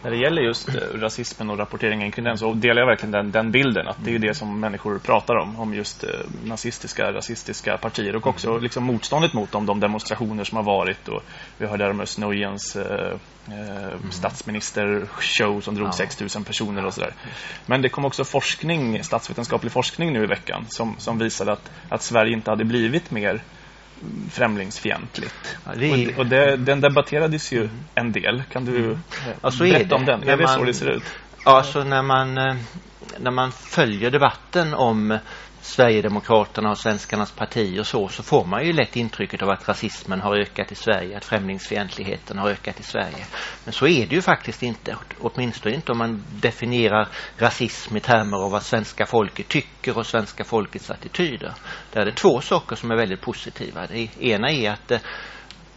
När 0.03 0.11
det 0.11 0.17
gäller 0.17 0.41
just 0.41 0.69
eh, 0.69 0.73
rasismen 0.93 1.49
och 1.49 1.57
rapporteringen 1.57 2.11
kring 2.11 2.25
den 2.25 2.37
så 2.37 2.53
delar 2.53 2.81
jag 2.81 2.87
verkligen 2.87 3.11
den, 3.11 3.31
den 3.31 3.51
bilden 3.51 3.87
att 3.87 3.97
det 4.03 4.15
är 4.15 4.19
det 4.19 4.33
som 4.33 4.59
människor 4.59 4.99
pratar 4.99 5.35
om, 5.35 5.59
om 5.59 5.73
just 5.73 6.03
eh, 6.03 6.09
nazistiska, 6.43 7.13
rasistiska 7.13 7.77
partier 7.77 8.15
och 8.15 8.27
också 8.27 8.57
liksom 8.57 8.83
motståndet 8.83 9.33
mot 9.33 9.51
dem, 9.51 9.65
de 9.65 9.79
demonstrationer 9.79 10.43
som 10.43 10.55
har 10.55 10.63
varit 10.63 11.07
och 11.07 11.23
vi 11.57 11.65
hörde 11.65 11.89
om 11.89 12.01
Özz 12.01 12.17
Nojens 12.17 12.75
eh, 12.75 13.17
statsministershow 14.11 15.61
som 15.61 15.75
drog 15.75 15.87
Ja. 15.87 15.91
6000 15.91 16.43
personer 16.43 16.85
och 16.85 16.93
sådär. 16.93 17.13
Men 17.65 17.81
det 17.81 17.89
kom 17.89 18.05
också 18.05 18.23
forskning, 18.23 19.03
statsvetenskaplig 19.03 19.71
forskning 19.71 20.13
nu 20.13 20.23
i 20.23 20.27
veckan 20.27 20.65
som, 20.69 20.95
som 20.97 21.17
visade 21.17 21.51
att, 21.51 21.71
att 21.89 22.01
Sverige 22.01 22.33
inte 22.33 22.49
hade 22.49 22.65
blivit 22.65 23.11
mer 23.11 23.29
mm, 23.29 23.41
främlingsfientligt. 24.31 25.57
Ja, 25.65 25.71
det 25.75 26.13
Och, 26.13 26.19
och 26.19 26.25
det, 26.25 26.55
den 26.57 26.81
debatterades 26.81 27.51
ju 27.51 27.69
en 27.95 28.11
del. 28.11 28.43
Kan 28.51 28.65
du 28.65 28.91
eh, 28.91 28.97
Ja, 29.41 29.51
så 29.51 29.63
berätta 29.63 29.95
om 29.95 30.05
den? 30.05 30.23
Är 30.23 30.37
det 30.37 30.47
så 30.47 30.57
man- 30.57 30.67
det 30.67 30.73
ser 30.73 30.89
ut? 30.91 31.03
Ja, 31.45 31.63
så 31.63 31.83
när 31.83 32.01
man, 32.01 32.37
eh, 32.37 32.55
när 33.19 33.31
man 33.31 33.51
följer 33.51 34.11
debatten 34.11 34.73
om 34.73 35.17
Sverigedemokraterna 35.65 36.69
och 36.69 36.77
svenskarnas 36.77 37.31
parti 37.31 37.79
och 37.79 37.87
så, 37.87 38.07
så 38.07 38.23
får 38.23 38.45
man 38.45 38.65
ju 38.65 38.73
lätt 38.73 38.95
intrycket 38.95 39.41
av 39.41 39.49
att 39.49 39.67
rasismen 39.67 40.21
har 40.21 40.35
ökat 40.35 40.71
i 40.71 40.75
Sverige, 40.75 41.17
att 41.17 41.25
främlingsfientligheten 41.25 42.37
har 42.37 42.49
ökat 42.49 42.79
i 42.79 42.83
Sverige. 42.83 43.25
Men 43.63 43.73
så 43.73 43.87
är 43.87 44.07
det 44.07 44.15
ju 44.15 44.21
faktiskt 44.21 44.63
inte, 44.63 44.97
åtminstone 45.19 45.75
inte 45.75 45.91
om 45.91 45.97
man 45.97 46.23
definierar 46.29 47.07
rasism 47.37 47.97
i 47.97 47.99
termer 47.99 48.37
av 48.37 48.51
vad 48.51 48.63
svenska 48.63 49.05
folket 49.05 49.47
tycker 49.47 49.97
och 49.97 50.05
svenska 50.05 50.43
folkets 50.43 50.91
attityder. 50.91 51.53
Där 51.91 52.01
är 52.01 52.05
det 52.05 52.15
två 52.15 52.41
saker 52.41 52.75
som 52.75 52.91
är 52.91 52.95
väldigt 52.95 53.21
positiva. 53.21 53.87
Det 53.87 54.09
ena 54.19 54.51
är 54.51 54.71
att 54.71 54.91
eh, 54.91 54.99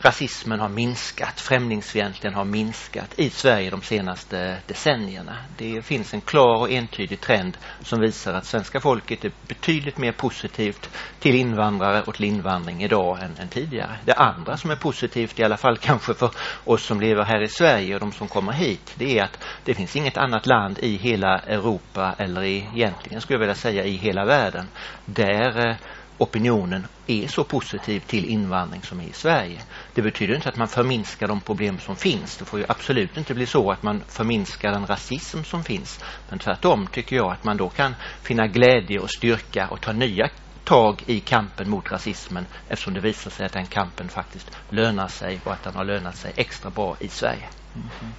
rasismen 0.00 0.60
har 0.60 0.68
minskat, 0.68 1.40
främlingsfientligheten 1.40 2.34
har 2.34 2.44
minskat 2.44 3.18
i 3.18 3.30
Sverige 3.30 3.70
de 3.70 3.82
senaste 3.82 4.56
decennierna. 4.66 5.36
Det 5.56 5.82
finns 5.82 6.14
en 6.14 6.20
klar 6.20 6.58
och 6.60 6.70
entydig 6.70 7.20
trend 7.20 7.56
som 7.80 8.00
visar 8.00 8.34
att 8.34 8.46
svenska 8.46 8.80
folket 8.80 9.24
är 9.24 9.32
betydligt 9.48 9.98
mer 9.98 10.12
positivt 10.12 10.90
till 11.20 11.34
invandrare 11.34 12.02
och 12.02 12.14
till 12.14 12.24
invandring 12.24 12.82
idag 12.82 13.18
än, 13.22 13.36
än 13.38 13.48
tidigare. 13.48 13.96
Det 14.04 14.14
andra 14.14 14.56
som 14.56 14.70
är 14.70 14.76
positivt, 14.76 15.38
i 15.38 15.44
alla 15.44 15.56
fall 15.56 15.78
kanske 15.78 16.14
för 16.14 16.30
oss 16.64 16.82
som 16.82 17.00
lever 17.00 17.24
här 17.24 17.42
i 17.42 17.48
Sverige 17.48 17.94
och 17.94 18.00
de 18.00 18.12
som 18.12 18.28
kommer 18.28 18.52
hit, 18.52 18.94
det 18.94 19.18
är 19.18 19.24
att 19.24 19.44
det 19.64 19.74
finns 19.74 19.96
inget 19.96 20.16
annat 20.16 20.46
land 20.46 20.78
i 20.78 20.96
hela 20.96 21.38
Europa 21.38 22.14
eller 22.18 22.42
i, 22.42 22.68
egentligen 22.74 23.20
skulle 23.20 23.34
jag 23.34 23.40
vilja 23.40 23.54
säga 23.54 23.84
i 23.84 23.96
hela 23.96 24.24
världen 24.24 24.68
där 25.04 25.68
eh, 25.68 25.76
opinionen 26.18 26.86
är 27.06 27.28
så 27.28 27.44
positiv 27.44 28.00
till 28.00 28.24
invandring 28.24 28.82
som 28.82 29.00
är 29.00 29.04
i 29.04 29.12
Sverige. 29.12 29.62
Det 29.94 30.02
betyder 30.02 30.34
inte 30.34 30.48
att 30.48 30.56
man 30.56 30.68
förminskar 30.68 31.28
de 31.28 31.40
problem 31.40 31.78
som 31.78 31.96
finns. 31.96 32.36
Det 32.36 32.44
får 32.44 32.58
ju 32.58 32.64
absolut 32.68 33.16
inte 33.16 33.34
bli 33.34 33.46
så 33.46 33.70
att 33.70 33.82
man 33.82 34.02
förminskar 34.08 34.72
den 34.72 34.86
rasism 34.86 35.42
som 35.44 35.64
finns. 35.64 36.04
Men 36.28 36.38
tvärtom 36.38 36.86
tycker 36.86 37.16
jag 37.16 37.32
att 37.32 37.44
man 37.44 37.56
då 37.56 37.68
kan 37.68 37.94
finna 38.22 38.46
glädje 38.46 38.98
och 38.98 39.10
styrka 39.10 39.68
och 39.68 39.80
ta 39.80 39.92
nya 39.92 40.30
tag 40.64 41.02
i 41.06 41.20
kampen 41.20 41.70
mot 41.70 41.92
rasismen 41.92 42.46
eftersom 42.68 42.94
det 42.94 43.00
visar 43.00 43.30
sig 43.30 43.46
att 43.46 43.52
den 43.52 43.66
kampen 43.66 44.08
faktiskt 44.08 44.50
lönar 44.70 45.08
sig 45.08 45.40
och 45.44 45.52
att 45.52 45.62
den 45.62 45.74
har 45.74 45.84
lönat 45.84 46.16
sig 46.16 46.32
extra 46.36 46.70
bra 46.70 46.96
i 47.00 47.08
Sverige. 47.08 47.48
Mm-hmm. 47.74 48.10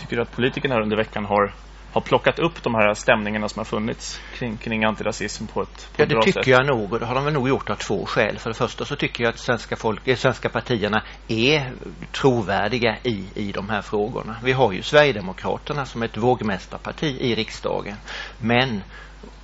Tycker 0.00 0.16
du 0.16 0.22
att 0.22 0.32
politikerna 0.32 0.82
under 0.82 0.96
veckan 0.96 1.24
har, 1.24 1.54
har 1.92 2.00
plockat 2.00 2.38
upp 2.38 2.62
de 2.62 2.74
här 2.74 2.94
stämningarna 2.94 3.48
som 3.48 3.60
har 3.60 3.64
funnits 3.64 4.20
kring, 4.34 4.56
kring 4.56 4.84
antirasism 4.84 5.46
på 5.46 5.62
ett, 5.62 5.88
på 5.96 6.02
Ja, 6.02 6.02
ett 6.02 6.08
det 6.08 6.14
bra 6.14 6.22
tycker 6.22 6.40
sätt? 6.40 6.46
jag 6.46 6.66
nog 6.66 6.92
och 6.92 7.00
det 7.00 7.06
har 7.06 7.14
de 7.14 7.24
väl 7.24 7.34
nog 7.34 7.48
gjort 7.48 7.70
av 7.70 7.74
två 7.74 8.06
skäl. 8.06 8.38
För 8.38 8.50
det 8.50 8.54
första 8.54 8.84
så 8.84 8.96
tycker 8.96 9.24
jag 9.24 9.30
att 9.30 9.38
svenska, 9.38 9.76
folk, 9.76 10.08
eh, 10.08 10.16
svenska 10.16 10.48
partierna 10.48 11.02
är 11.28 11.72
trovärdiga 12.12 12.96
i, 13.02 13.24
i 13.34 13.52
de 13.52 13.68
här 13.68 13.82
frågorna. 13.82 14.36
Vi 14.42 14.52
har 14.52 14.72
ju 14.72 14.82
Sverigedemokraterna 14.82 15.84
som 15.86 16.02
ett 16.02 16.16
vågmästarparti 16.16 17.16
i 17.20 17.34
riksdagen. 17.34 17.96
Men 18.40 18.82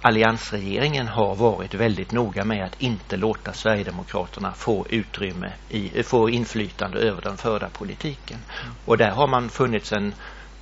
alliansregeringen 0.03 1.09
har 1.09 1.35
varit 1.35 1.75
väldigt 1.75 2.13
noga 2.13 2.45
med 2.45 2.65
att 2.65 2.83
inte 2.83 3.17
låta 3.17 3.53
Sverigedemokraterna 3.53 4.53
få 4.53 4.87
utrymme, 4.91 5.53
i, 5.69 6.03
få 6.03 6.31
inflytande 6.31 6.99
över 6.99 7.23
den 7.23 7.37
förda 7.37 7.69
politiken. 7.69 8.39
Och 8.85 8.99
där 8.99 9.11
har 9.11 9.27
man 9.29 9.49
funnits 9.49 9.93
en 9.93 10.15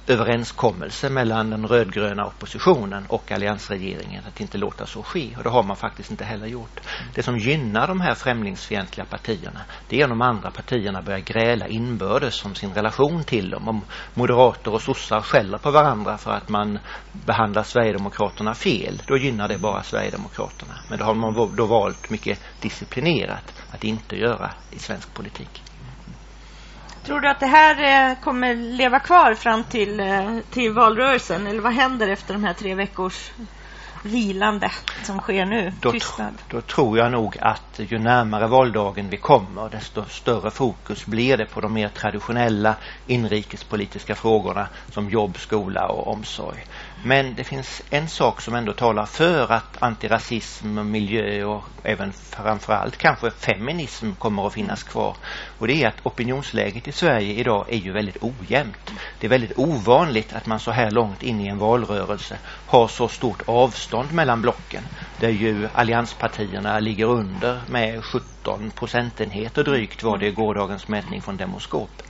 överenskommelse 0.07 1.11
mellan 1.11 1.51
den 1.51 1.66
rödgröna 1.66 2.27
oppositionen 2.27 3.07
och 3.09 3.33
alliansregeringen 3.33 4.24
att 4.29 4.41
inte 4.41 4.59
låta 4.59 4.87
så 4.87 5.03
ske 5.03 5.37
och 5.37 5.43
det 5.43 5.51
har 5.51 5.62
man 5.62 5.77
faktiskt 5.77 6.11
inte 6.11 6.24
heller 6.24 6.47
gjort. 6.47 6.81
Det 7.15 7.23
som 7.23 7.39
gynnar 7.39 7.89
de 7.89 8.01
här 8.01 8.15
främlingsfientliga 8.15 9.07
partierna 9.07 9.61
det 9.89 10.01
är 10.01 10.05
om 10.05 10.11
de 10.11 10.23
andra 10.23 10.51
partierna 10.51 11.03
börjar 11.03 11.20
gräla 11.20 11.69
inbördes 11.69 12.45
om 12.45 12.55
sin 12.55 12.74
relation 12.74 13.24
till 13.24 13.51
dem. 13.51 13.69
Om 13.69 13.85
moderater 14.15 14.74
och 14.74 14.83
sossar 14.83 15.20
skäller 15.20 15.59
på 15.59 15.70
varandra 15.70 16.19
för 16.19 16.31
att 16.31 16.49
man 16.49 16.79
behandlar 17.12 17.62
Sverigedemokraterna 17.62 18.55
fel 18.55 19.03
då 19.07 19.16
gynnar 19.16 19.49
det 19.49 19.59
bara 19.59 19.83
Sverigedemokraterna. 19.83 20.74
Men 20.89 20.99
det 20.99 21.05
har 21.05 21.15
man 21.15 21.57
då 21.57 21.66
valt 21.66 22.11
mycket 22.11 22.41
disciplinerat 22.61 23.62
att 23.70 23.85
inte 23.85 24.16
göra 24.16 24.51
i 24.70 24.79
svensk 24.79 25.15
politik. 25.15 25.62
Tror 27.05 27.20
du 27.20 27.29
att 27.29 27.41
det 27.41 27.47
här 27.47 28.11
eh, 28.11 28.16
kommer 28.20 28.55
leva 28.55 29.01
kvar 29.01 29.35
fram 29.35 29.65
till, 29.65 30.01
eh, 30.01 30.39
till 30.51 30.73
valrörelsen? 30.73 31.47
Eller 31.47 31.61
vad 31.61 31.73
händer 31.73 32.09
efter 32.09 32.35
de 32.35 32.45
här 32.45 32.55
tre 32.55 32.74
veckors 32.74 33.31
vilande 34.03 34.70
som 35.03 35.20
sker 35.20 35.47
nu? 35.47 35.73
Då, 35.81 35.93
tr 35.93 36.23
då 36.49 36.61
tror 36.61 36.99
jag 36.99 37.12
nog 37.12 37.39
att 37.41 37.81
ju 37.87 37.99
närmare 37.99 38.47
valdagen 38.47 39.09
vi 39.11 39.16
kommer 39.16 39.69
desto 39.69 40.05
större 40.05 40.51
fokus 40.51 41.07
blir 41.07 41.37
det 41.37 41.47
på 41.47 41.61
de 41.61 41.73
mer 41.73 41.89
traditionella 41.89 42.74
inrikespolitiska 43.07 44.15
frågorna 44.15 44.69
som 44.91 45.11
jobb, 45.11 45.39
skola 45.39 45.87
och 45.87 46.12
omsorg. 46.12 46.65
Men 47.05 47.35
det 47.35 47.45
finns 47.45 47.83
en 47.91 48.09
sak 48.09 48.41
som 48.41 48.55
ändå 48.55 48.73
talar 48.73 49.07
för 49.07 49.53
att 49.53 49.83
antirasism, 49.83 50.91
miljö 50.91 51.45
och 51.45 51.65
även 51.83 52.12
framförallt 52.12 52.97
kanske 52.97 53.31
feminism 53.31 54.12
kommer 54.12 54.47
att 54.47 54.53
finnas 54.53 54.83
kvar. 54.83 55.16
Och 55.59 55.66
det 55.66 55.83
är 55.83 55.89
att 55.89 56.07
opinionsläget 56.07 56.89
i 56.89 56.93
Sverige 56.93 57.35
idag 57.35 57.66
är 57.69 57.77
ju 57.77 57.93
väldigt 57.93 58.23
ojämnt. 58.23 58.93
Det 59.20 59.27
är 59.27 59.31
väldigt 59.31 59.59
ovanligt 59.59 60.33
att 60.33 60.47
man 60.47 60.61
så 60.61 60.70
här 60.70 60.91
långt 60.91 61.23
in 61.23 61.41
i 61.41 61.49
en 61.49 61.59
valrörelse 61.59 62.39
har 62.66 62.89
så 62.89 63.09
stort 63.09 63.43
avstånd 63.47 64.12
mellan 64.12 64.43
blocken. 64.43 64.83
Där 65.20 65.29
ju 65.29 65.69
allianspartierna 65.74 66.79
ligger 66.79 67.07
under 67.07 67.61
med 67.69 68.05
17 68.05 68.70
procentenheter 68.70 69.65
drygt 69.65 70.03
var 70.03 70.19
det 70.19 70.27
i 70.27 70.33
gårdagens 70.33 70.89
mätning 70.89 71.23
från 71.23 71.37
Demoskop. 71.37 72.03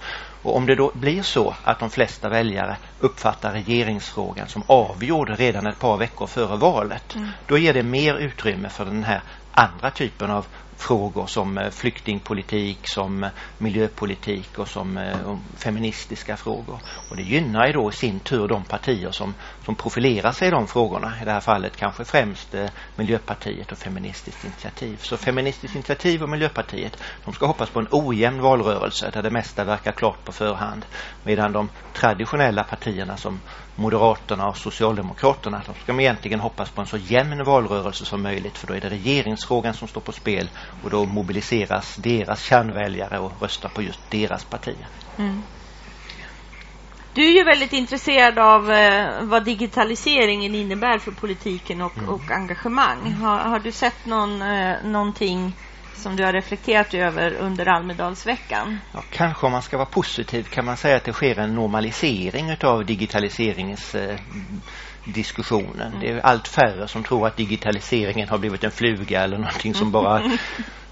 Och 0.43 0.57
om 0.57 0.67
det 0.67 0.75
då 0.75 0.91
blir 0.95 1.23
så 1.23 1.55
att 1.65 1.79
de 1.79 1.91
flesta 1.91 2.29
väljare 2.29 2.77
uppfattar 3.01 3.53
regeringsfrågan 3.53 4.49
som 4.49 4.63
avgjord 4.67 5.31
redan 5.31 5.67
ett 5.67 5.79
par 5.79 5.97
veckor 5.97 6.27
före 6.27 6.57
valet, 6.57 7.15
mm. 7.15 7.29
då 7.47 7.59
ger 7.59 7.75
det 7.75 7.83
mer 7.83 8.15
utrymme 8.15 8.69
för 8.69 8.85
den 8.85 9.05
här 9.05 9.23
andra 9.53 9.91
typen 9.91 10.31
av 10.31 10.47
frågor 10.77 11.27
som 11.27 11.59
eh, 11.59 11.71
flyktingpolitik, 11.71 12.79
som 12.89 13.25
eh, 13.25 13.31
miljöpolitik 13.59 14.59
och 14.59 14.69
som 14.69 14.97
eh, 14.97 15.37
feministiska 15.57 16.37
frågor. 16.37 16.79
Och 17.11 17.17
det 17.17 17.23
gynnar 17.23 17.67
ju 17.67 17.73
då 17.73 17.91
i 17.91 17.93
sin 17.93 18.21
tur 18.21 18.49
de 18.49 18.65
partier 18.65 19.11
som, 19.11 19.35
som 19.65 19.75
profilerar 19.75 20.33
sig 20.33 20.49
i 20.49 20.51
de 20.51 20.67
frågorna. 20.67 21.13
I 21.23 21.25
det 21.25 21.33
här 21.33 21.41
fallet 21.41 21.77
kanske 21.77 22.05
främst 22.05 22.55
eh, 22.55 22.67
Miljöpartiet 22.97 23.73
och 23.73 23.79
Feministiskt 23.79 24.45
initiativ. 24.45 24.97
Så 24.97 25.17
Feministiskt 25.17 25.75
initiativ 25.75 26.23
och 26.23 26.29
Miljöpartiet, 26.29 27.03
de 27.25 27.35
ska 27.35 27.47
hoppas 27.47 27.71
på 27.71 27.81
en 27.81 27.89
ojämn 27.91 28.43
valrörelse 28.43 29.11
där 29.11 29.23
det 29.23 29.31
mesta 29.31 29.65
verkar 29.65 29.93
klart 29.93 30.25
på 30.25 30.33
förhand. 30.33 30.87
Medan 31.25 31.53
de 31.53 31.69
traditionella 31.93 32.65
partierna 32.65 33.17
som 33.17 33.41
Moderaterna 33.75 34.49
och 34.49 34.57
Socialdemokraterna, 34.57 35.63
de 35.67 35.75
ska 35.75 36.01
egentligen 36.01 36.41
hoppas 36.41 36.71
på 36.71 36.81
en 36.81 36.87
så 36.87 36.97
jämn 36.97 37.45
valrörelse 37.45 38.05
som 38.05 38.23
möjligt 38.23 38.59
för 38.59 38.67
då 38.67 38.75
är 38.75 38.81
det 38.81 38.91
regeringsfrågan 38.91 39.75
som 39.75 39.89
står 39.89 40.01
på 40.01 40.13
spel 40.13 40.49
och 40.83 40.91
då 40.91 41.07
mobiliseras 41.07 41.97
deras 41.97 42.43
kärnväljare 42.43 43.19
och 43.19 43.43
röstar 43.43 43.69
på 43.69 43.83
just 43.83 44.11
deras 44.11 44.45
partier. 44.45 44.87
Mm. 45.19 45.43
Du 47.15 47.25
är 47.25 47.33
ju 47.33 47.45
väldigt 47.45 47.73
intresserad 47.73 48.39
av 48.39 48.73
eh, 48.73 49.23
vad 49.23 49.45
digitaliseringen 49.45 50.55
innebär 50.55 50.99
för 50.99 51.11
politiken 51.13 51.81
och, 51.81 51.99
mm. 51.99 52.09
och 52.09 52.31
engagemang. 52.31 53.13
Har, 53.13 53.39
har, 53.39 53.59
du 53.59 53.73
sett 53.73 54.07
någon, 54.07 54.43
eh, 54.43 54.77
någonting 54.85 55.53
som 55.95 56.17
du 56.17 56.25
har 56.25 56.33
reflekterat 56.33 56.95
över 56.95 57.35
under 57.35 57.69
Almedalsveckan? 57.69 58.79
Ja, 58.93 59.03
kanske 59.11 59.47
om 59.47 59.53
man 59.53 59.63
ska 59.63 59.77
vara 59.77 59.87
positiv 59.87 60.43
kan 60.43 60.65
man 60.65 60.77
säga 60.77 60.97
att 60.97 61.05
det 61.05 61.13
sker 61.13 61.39
en 61.39 61.55
normalisering 61.55 62.57
av 62.63 62.87
digitaliseringens 62.87 63.95
eh, 63.95 64.19
diskussionen. 65.05 65.87
Mm. 65.87 66.01
Det 66.01 66.11
är 66.11 66.21
allt 66.21 66.49
färre 66.49 66.89
som 66.89 67.03
tror 67.03 67.27
att 67.27 67.37
digitaliseringen 67.37 68.29
har 68.29 68.39
blivit 68.39 68.65
en 68.65 68.71
fluga 68.71 69.23
eller 69.23 69.39
någonting 69.39 69.75
som 69.75 69.93
bara 69.93 70.23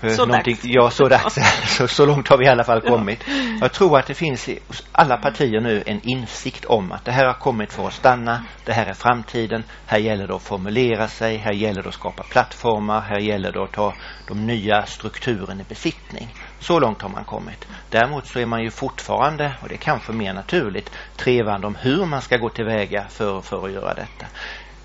Eh, 0.03 0.11
så 0.11 0.27
dags. 0.27 0.61
Ja, 0.63 0.91
så 0.91 1.09
dags. 1.09 1.39
så, 1.77 1.89
så 1.89 2.07
långt 2.07 2.29
har 2.29 2.39
vi 2.39 2.45
i 2.45 2.49
alla 2.49 2.65
fall 2.65 2.81
kommit. 2.81 3.25
Jag 3.61 3.73
tror 3.73 3.99
att 3.99 4.07
det 4.07 4.15
finns 4.15 4.49
i 4.49 4.59
alla 4.93 5.17
partier 5.17 5.61
nu 5.61 5.83
en 5.87 6.01
insikt 6.03 6.65
om 6.65 6.93
att 6.93 7.05
det 7.05 7.13
här 7.13 7.27
har 7.27 7.35
kommit 7.35 7.73
för 7.73 7.87
att 7.87 7.93
stanna. 7.93 8.45
Det 8.65 8.73
här 8.73 8.87
är 8.87 8.95
framtiden. 8.95 9.65
Här 9.87 9.99
gäller 9.99 10.27
det 10.27 10.35
att 10.35 10.43
formulera 10.43 11.09
sig. 11.09 11.37
Här 11.37 11.53
gäller 11.53 11.83
det 11.83 11.89
att 11.89 11.95
skapa 11.95 12.23
plattformar. 12.23 13.01
Här 13.01 13.19
gäller 13.19 13.53
det 13.53 13.63
att 13.63 13.73
ta 13.73 13.95
de 14.29 14.47
nya 14.47 14.87
strukturen 14.87 15.61
i 15.61 15.65
besittning. 15.69 16.29
Så 16.61 16.81
långt 16.81 17.03
har 17.03 17.09
man 17.09 17.25
kommit. 17.25 17.69
Däremot 17.89 18.27
så 18.27 18.39
är 18.39 18.47
man 18.47 18.63
ju 18.63 18.71
fortfarande, 18.71 19.53
och 19.63 19.69
det 19.69 19.75
är 19.75 19.79
kanske 19.79 20.13
mer 20.13 20.33
naturligt, 20.33 20.91
trevande 21.17 21.67
om 21.67 21.75
hur 21.75 22.07
man 22.07 22.23
ska 22.23 22.37
gå 22.37 22.49
tillväga 22.49 23.05
för, 23.09 23.41
för 23.41 23.67
att 23.67 23.73
göra 23.73 23.95
detta. 23.95 24.27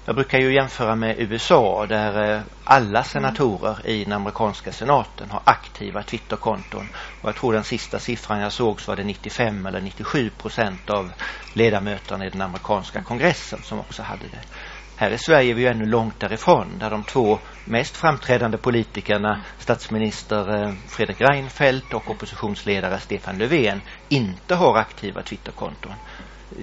Jag 0.07 0.15
brukar 0.15 0.39
ju 0.39 0.53
jämföra 0.53 0.95
med 0.95 1.15
USA 1.19 1.85
där 1.85 2.35
eh, 2.35 2.41
alla 2.63 3.03
senatorer 3.03 3.87
i 3.87 4.03
den 4.03 4.13
amerikanska 4.13 4.71
senaten 4.71 5.31
har 5.31 5.41
aktiva 5.43 6.03
Twitterkonton. 6.03 6.87
Och 7.21 7.29
jag 7.29 7.35
tror 7.35 7.53
den 7.53 7.63
sista 7.63 7.99
siffran 7.99 8.39
jag 8.39 8.51
såg 8.51 8.81
så 8.81 8.91
var 8.91 8.95
det 8.95 9.03
95 9.03 9.65
eller 9.65 9.81
97 9.81 10.29
procent 10.29 10.89
av 10.89 11.11
ledamöterna 11.53 12.25
i 12.25 12.29
den 12.29 12.41
amerikanska 12.41 13.03
kongressen 13.03 13.59
som 13.61 13.79
också 13.79 14.03
hade 14.03 14.27
det. 14.31 14.41
Här 14.95 15.11
i 15.11 15.17
Sverige 15.17 15.51
är 15.51 15.55
vi 15.55 15.61
ju 15.61 15.67
ännu 15.67 15.85
långt 15.85 16.19
därifrån 16.19 16.67
där 16.79 16.89
de 16.89 17.03
två 17.03 17.39
mest 17.65 17.97
framträdande 17.97 18.57
politikerna, 18.57 19.41
statsminister 19.59 20.63
eh, 20.63 20.73
Fredrik 20.87 21.21
Reinfeldt 21.21 21.93
och 21.93 22.09
oppositionsledare 22.09 22.99
Stefan 22.99 23.37
Löfven, 23.37 23.81
inte 24.09 24.55
har 24.55 24.77
aktiva 24.77 25.21
Twitterkonton 25.21 25.93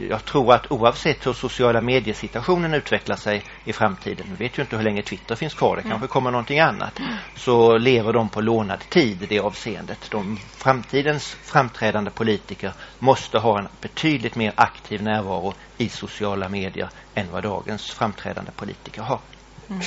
jag 0.09 0.25
tror 0.25 0.55
att 0.55 0.73
oavsett 0.73 1.27
hur 1.27 1.33
sociala 1.33 1.81
mediesituationen 1.81 2.75
utvecklar 2.75 3.17
sig 3.17 3.45
i 3.65 3.73
framtiden, 3.73 4.27
vi 4.31 4.45
vet 4.45 4.59
ju 4.59 4.63
inte 4.63 4.77
hur 4.77 4.85
länge 4.85 5.03
Twitter 5.03 5.35
finns 5.35 5.55
kvar, 5.55 5.77
det 5.77 5.83
kanske 5.83 5.97
mm. 5.97 6.09
kommer 6.09 6.31
någonting 6.31 6.61
annat, 6.61 7.01
så 7.37 7.79
lever 7.79 8.13
de 8.13 8.29
på 8.29 8.41
lånad 8.41 8.81
tid 8.81 9.23
i 9.23 9.27
det 9.27 9.41
avseendet. 9.41 10.11
De 10.11 10.37
framtidens 10.37 11.37
framträdande 11.43 12.11
politiker 12.11 12.73
måste 12.99 13.39
ha 13.39 13.59
en 13.59 13.69
betydligt 13.81 14.37
mer 14.37 14.53
aktiv 14.57 15.03
närvaro 15.03 15.55
i 15.79 15.89
sociala 15.89 16.49
medier 16.49 16.89
än 17.15 17.31
vad 17.31 17.43
dagens 17.43 17.91
framträdande 17.91 18.51
politiker 18.57 19.03
har. 19.03 19.21
Mm. 19.69 19.83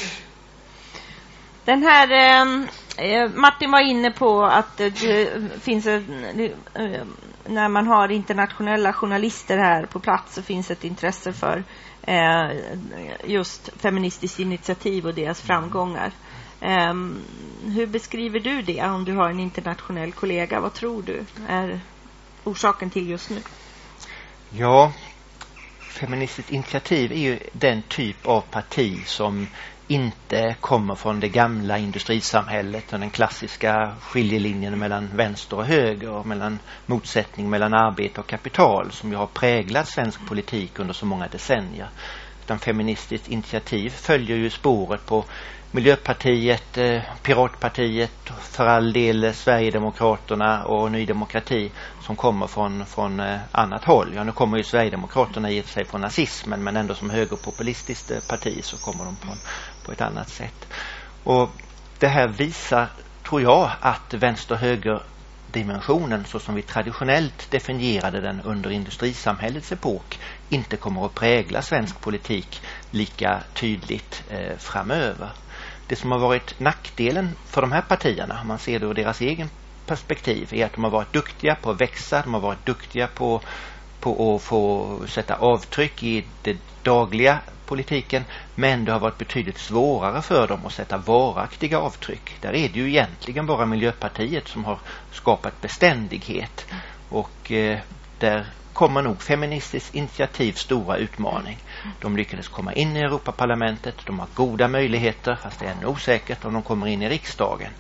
Den 1.66 1.84
här, 1.84 2.12
ehm, 2.12 2.68
eh, 2.98 3.30
Martin 3.30 3.72
var 3.72 3.82
inne 3.82 4.12
på 4.12 4.44
att 4.44 4.78
det 4.78 4.92
finns 5.62 5.86
en, 5.86 6.40
eh, 6.74 7.04
när 7.46 7.70
man 7.70 7.88
har 7.88 8.12
internationella 8.12 8.94
journalister 8.94 9.58
här 9.58 9.86
på 9.86 10.00
plats 10.00 10.36
så 10.36 10.42
finns 10.42 10.72
ett 10.72 10.84
intresse 10.84 11.34
för 11.34 11.64
eh, 12.02 12.52
just 13.26 13.70
feministiskt 13.82 14.40
initiativ 14.40 15.08
och 15.08 15.14
deras 15.14 15.42
framgångar. 15.42 16.12
Eh, 16.62 16.94
hur 17.66 17.86
beskriver 17.86 18.40
du 18.40 18.62
det 18.62 18.84
om 18.84 19.06
du 19.06 19.14
har 19.14 19.30
en 19.30 19.40
internationell 19.40 20.12
kollega? 20.12 20.60
Vad 20.60 20.74
tror 20.74 21.04
du 21.04 21.26
är 21.48 21.80
orsaken 22.44 22.90
till 22.90 23.10
just 23.10 23.30
nu? 23.30 23.42
Ja, 24.50 24.92
Feministiskt 25.80 26.52
initiativ 26.52 27.12
är 27.12 27.20
ju 27.20 27.40
den 27.52 27.82
typ 27.82 28.28
av 28.28 28.42
parti 28.42 29.08
som 29.08 29.48
inte 29.88 30.56
kommer 30.60 30.96
från 30.96 31.20
det 31.20 31.30
gamla 31.30 31.78
industrisamhället 31.78 32.94
och 32.94 33.00
den 33.00 33.10
klassiska 33.10 33.96
skiljelinjen 34.02 34.80
mellan 34.80 35.10
vänster 35.14 35.58
och 35.58 35.66
höger 35.66 36.12
och 36.12 36.26
mellan 36.26 36.60
motsättning 36.86 37.50
mellan 37.50 37.74
arbete 37.74 38.22
och 38.22 38.28
kapital 38.28 38.92
som 38.92 39.12
ju 39.12 39.16
har 39.16 39.28
präglat 39.28 39.88
svensk 39.88 40.28
politik 40.28 40.80
under 40.80 40.94
så 40.94 41.06
många 41.06 41.28
decennier. 41.28 41.90
Utan 42.44 42.60
feministiskt 42.60 43.28
initiativ 43.28 43.90
följer 43.90 44.38
ju 44.38 44.50
spåret 44.50 45.06
på 45.06 45.26
Miljöpartiet, 45.76 46.78
eh, 46.78 47.02
Piratpartiet, 47.24 48.30
för 48.42 48.66
all 48.66 48.94
del 48.94 49.34
Sverigedemokraterna 49.34 50.64
och 50.64 50.92
Ny 50.92 51.06
Demokrati 51.06 51.72
som 52.02 52.16
kommer 52.16 52.48
från, 52.48 52.86
från 52.86 53.20
eh, 53.20 53.40
annat 53.52 53.84
håll. 53.84 54.14
Ja, 54.16 54.24
nu 54.24 54.32
kommer 54.32 54.58
ju 54.58 54.64
Sverigedemokraterna 54.64 55.52
i 55.52 55.62
och 55.62 55.66
för 55.66 55.74
sig 55.74 55.86
från 55.86 56.02
nazismen 56.02 56.64
men 56.64 56.78
ändå 56.78 56.94
som 56.94 57.10
högerpopulistiskt 57.10 58.12
eh, 58.12 58.20
parti 58.28 58.64
så 58.64 58.78
kommer 58.78 59.06
de 59.06 59.16
från 59.16 59.38
på 59.86 59.92
ett 59.92 60.02
annat 60.02 60.30
sätt. 60.30 60.68
Och 61.24 61.50
det 62.00 62.08
här 62.08 62.28
visar, 62.28 62.88
tror 63.24 63.42
jag, 63.42 63.72
att 63.80 64.14
vänster-höger 64.14 65.04
dimensionen 65.52 66.26
så 66.26 66.40
som 66.40 66.56
vi 66.56 66.62
traditionellt 66.62 67.52
definierade 67.52 68.22
den 68.22 68.42
under 68.42 68.70
industrisamhällets 68.70 69.72
epok 69.72 70.20
inte 70.50 70.78
kommer 70.78 71.06
att 71.06 71.16
prägla 71.16 71.62
svensk 71.62 72.02
politik 72.02 72.62
lika 72.92 73.40
tydligt 73.54 74.24
eh, 74.30 74.58
framöver 74.58 75.30
det 75.88 75.96
som 75.96 76.12
har 76.12 76.20
varit 76.20 76.60
nackdelen 76.60 77.36
för 77.46 77.62
de 77.62 77.72
här 77.72 77.82
partierna, 77.82 78.42
om 78.42 78.48
man 78.48 78.60
ser 78.60 78.80
det 78.80 78.86
ur 78.86 78.94
deras 78.94 79.22
egen 79.22 79.50
perspektiv, 79.86 80.54
är 80.54 80.66
att 80.66 80.74
de 80.74 80.84
har 80.84 80.92
varit 80.92 81.14
duktiga 81.14 81.56
på 81.56 81.72
att 81.72 81.82
växa, 81.82 82.22
de 82.22 82.34
har 82.34 82.42
varit 82.42 82.66
duktiga 82.66 83.08
på, 83.08 83.42
på 84.00 84.36
att 84.36 84.42
få 84.42 85.00
sätta 85.08 85.36
avtryck 85.36 86.04
i 86.04 86.26
det 86.42 86.58
dagliga 86.84 87.40
politiken, 87.66 88.24
men 88.56 88.86
det 88.86 88.92
har 88.92 89.00
varit 89.00 89.18
betydligt 89.18 89.58
svårare 89.58 90.22
för 90.22 90.48
dem 90.48 90.66
att 90.66 90.74
sätta 90.74 90.98
varaktiga 90.98 91.80
avtryck. 91.80 92.38
Där 92.42 92.50
är 92.56 92.70
det 92.70 92.80
ju 92.80 92.88
egentligen 92.90 93.46
bara 93.46 93.66
Miljöpartiet 93.66 94.48
som 94.48 94.66
har 94.66 94.80
skapat 95.12 95.62
beständighet 95.62 96.66
och 97.10 97.52
eh, 97.52 97.80
där 98.20 98.46
kommer 98.74 99.02
nog 99.02 99.22
Feministiskt 99.22 99.96
initiativ 99.96 100.54
stora 100.54 100.98
utmaning. 100.98 101.58
De 102.02 102.18
lyckades 102.18 102.48
komma 102.48 102.74
in 102.74 102.98
i 102.98 103.00
Europaparlamentet, 103.00 103.96
de 104.06 104.20
har 104.20 104.28
goda 104.34 104.68
möjligheter, 104.68 105.38
fast 105.44 105.60
det 105.60 105.66
är 105.66 105.72
ännu 105.72 105.86
osäkert 105.86 106.46
om 106.46 106.54
de 106.54 106.62
kommer 106.64 106.88
in 106.88 107.02
i 107.02 107.10
riksdagen. 107.10 107.72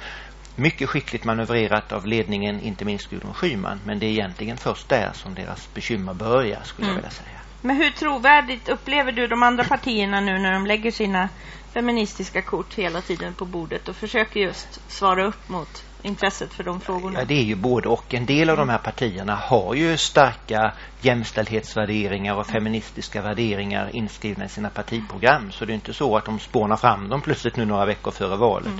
mycket 0.57 0.89
skickligt 0.89 1.23
manövrerat 1.23 1.91
av 1.91 2.05
ledningen, 2.07 2.61
inte 2.61 2.85
minst 2.85 3.09
Gudrun 3.09 3.33
Schyman. 3.33 3.79
Men 3.85 3.99
det 3.99 4.05
är 4.05 4.09
egentligen 4.09 4.57
först 4.57 4.89
där 4.89 5.11
som 5.13 5.35
deras 5.35 5.73
bekymmer 5.73 6.13
börjar, 6.13 6.61
skulle 6.63 6.85
Mm. 6.87 6.95
jag 6.95 7.01
vilja 7.01 7.09
säga. 7.11 7.39
Men 7.65 7.75
hur 7.75 7.89
trovärdigt 7.89 8.69
upplever 8.69 9.11
du 9.11 9.27
de 9.27 9.43
andra 9.43 9.63
partierna 9.63 10.19
nu 10.19 10.39
när 10.39 10.51
de 10.53 10.65
lägger 10.65 10.91
sina 10.91 11.29
feministiska 11.73 12.41
kort 12.41 12.73
hela 12.73 13.01
tiden 13.01 13.33
på 13.33 13.45
bordet 13.45 13.89
och 13.89 13.95
försöker 13.95 14.39
just 14.39 14.91
svara 14.91 15.27
upp 15.27 15.49
mot 15.49 15.83
intresset 16.01 16.53
för 16.53 16.63
de 16.63 16.81
frågorna? 16.81 17.19
Ja, 17.19 17.25
det 17.25 17.33
är 17.33 17.43
ju 17.43 17.55
både 17.55 17.89
och. 17.89 18.13
En 18.13 18.25
del 18.25 18.49
av 18.49 18.57
de 18.57 18.69
här 18.69 18.77
partierna 18.77 19.35
har 19.35 19.73
ju 19.73 19.97
starka 19.97 20.73
jämställdhetsvärderingar 21.01 22.35
och 22.35 22.47
feministiska 22.47 23.21
värderingar 23.21 23.89
inskrivna 23.93 24.45
i 24.45 24.49
sina 24.49 24.69
partiprogram. 24.69 25.51
Så 25.51 25.65
det 25.65 25.73
är 25.73 25.75
inte 25.75 25.93
så 25.93 26.17
att 26.17 26.25
de 26.25 26.39
spånar 26.39 26.77
fram 26.77 27.09
dem 27.09 27.21
plötsligt 27.21 27.55
nu 27.55 27.65
några 27.65 27.85
veckor 27.85 28.11
före 28.11 28.37
valet. 28.37 28.73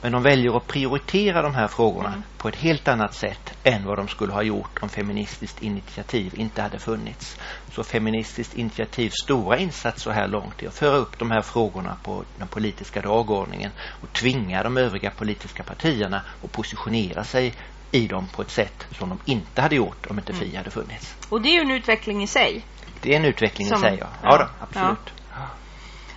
Men 0.00 0.12
de 0.12 0.22
väljer 0.22 0.56
att 0.56 0.66
prioritera 0.66 1.42
de 1.42 1.54
här 1.54 1.68
frågorna 1.68 2.22
på 2.38 2.48
ett 2.48 2.56
helt 2.56 2.88
annat 2.88 3.14
sätt 3.14 3.52
än 3.62 3.84
vad 3.84 3.98
de 3.98 4.08
skulle 4.08 4.32
ha 4.32 4.42
gjort 4.42 4.78
om 4.82 4.88
Feministiskt 4.88 5.62
initiativ 5.62 6.34
inte 6.36 6.62
hade 6.62 6.78
funnits. 6.78 7.38
Så 7.74 7.84
Feministiskt 7.84 8.54
initiativs 8.54 9.14
stora 9.24 9.58
insats 9.58 10.02
så 10.02 10.10
här 10.10 10.28
långt 10.28 10.62
är 10.62 10.68
att 10.68 10.74
föra 10.74 10.96
upp 10.96 11.18
de 11.18 11.30
här 11.30 11.42
frågorna 11.42 11.96
på 12.02 12.24
den 12.38 12.48
politiska 12.48 13.00
dagordningen 13.00 13.70
och 14.02 14.12
tvinga 14.12 14.62
de 14.62 14.76
övriga 14.76 15.10
politiska 15.10 15.62
partierna 15.62 16.22
att 16.44 16.52
positionera 16.52 17.24
sig 17.24 17.54
i 17.90 18.06
dem 18.06 18.28
på 18.36 18.42
ett 18.42 18.50
sätt 18.50 18.86
som 18.98 19.08
de 19.08 19.18
inte 19.24 19.62
hade 19.62 19.76
gjort 19.76 20.06
om 20.06 20.18
inte 20.18 20.32
Fi 20.32 20.56
hade 20.56 20.70
funnits. 20.70 21.16
Och 21.28 21.42
det 21.42 21.48
är 21.48 21.52
ju 21.52 21.60
en 21.60 21.70
utveckling 21.70 22.22
i 22.22 22.26
sig. 22.26 22.64
Det 23.00 23.12
är 23.12 23.16
en 23.16 23.24
utveckling 23.24 23.68
Som- 23.68 23.78
i 23.78 23.80
sig, 23.80 23.98
ja. 24.00 24.06
ja, 24.22 24.28
Ja, 24.30 24.38
då, 24.38 24.48
absolut. 24.64 25.12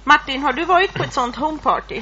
Martin, 0.03 0.41
har 0.41 0.53
du 0.53 0.65
varit 0.65 0.93
på 0.93 1.03
ett 1.03 1.13
sånt 1.13 1.35
homeparty? 1.35 2.01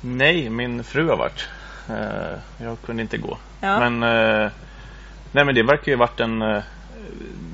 Nej, 0.00 0.50
min 0.50 0.84
fru 0.84 1.08
har 1.08 1.16
varit. 1.16 1.48
Eh, 1.88 2.38
jag 2.66 2.82
kunde 2.82 3.02
inte 3.02 3.18
gå. 3.18 3.38
Ja. 3.60 3.80
Men, 3.80 4.02
eh, 4.02 4.50
nej, 5.32 5.44
men 5.44 5.54
det 5.54 5.62
verkar 5.62 5.92
ju 5.92 5.98
varit 5.98 6.20
en... 6.20 6.62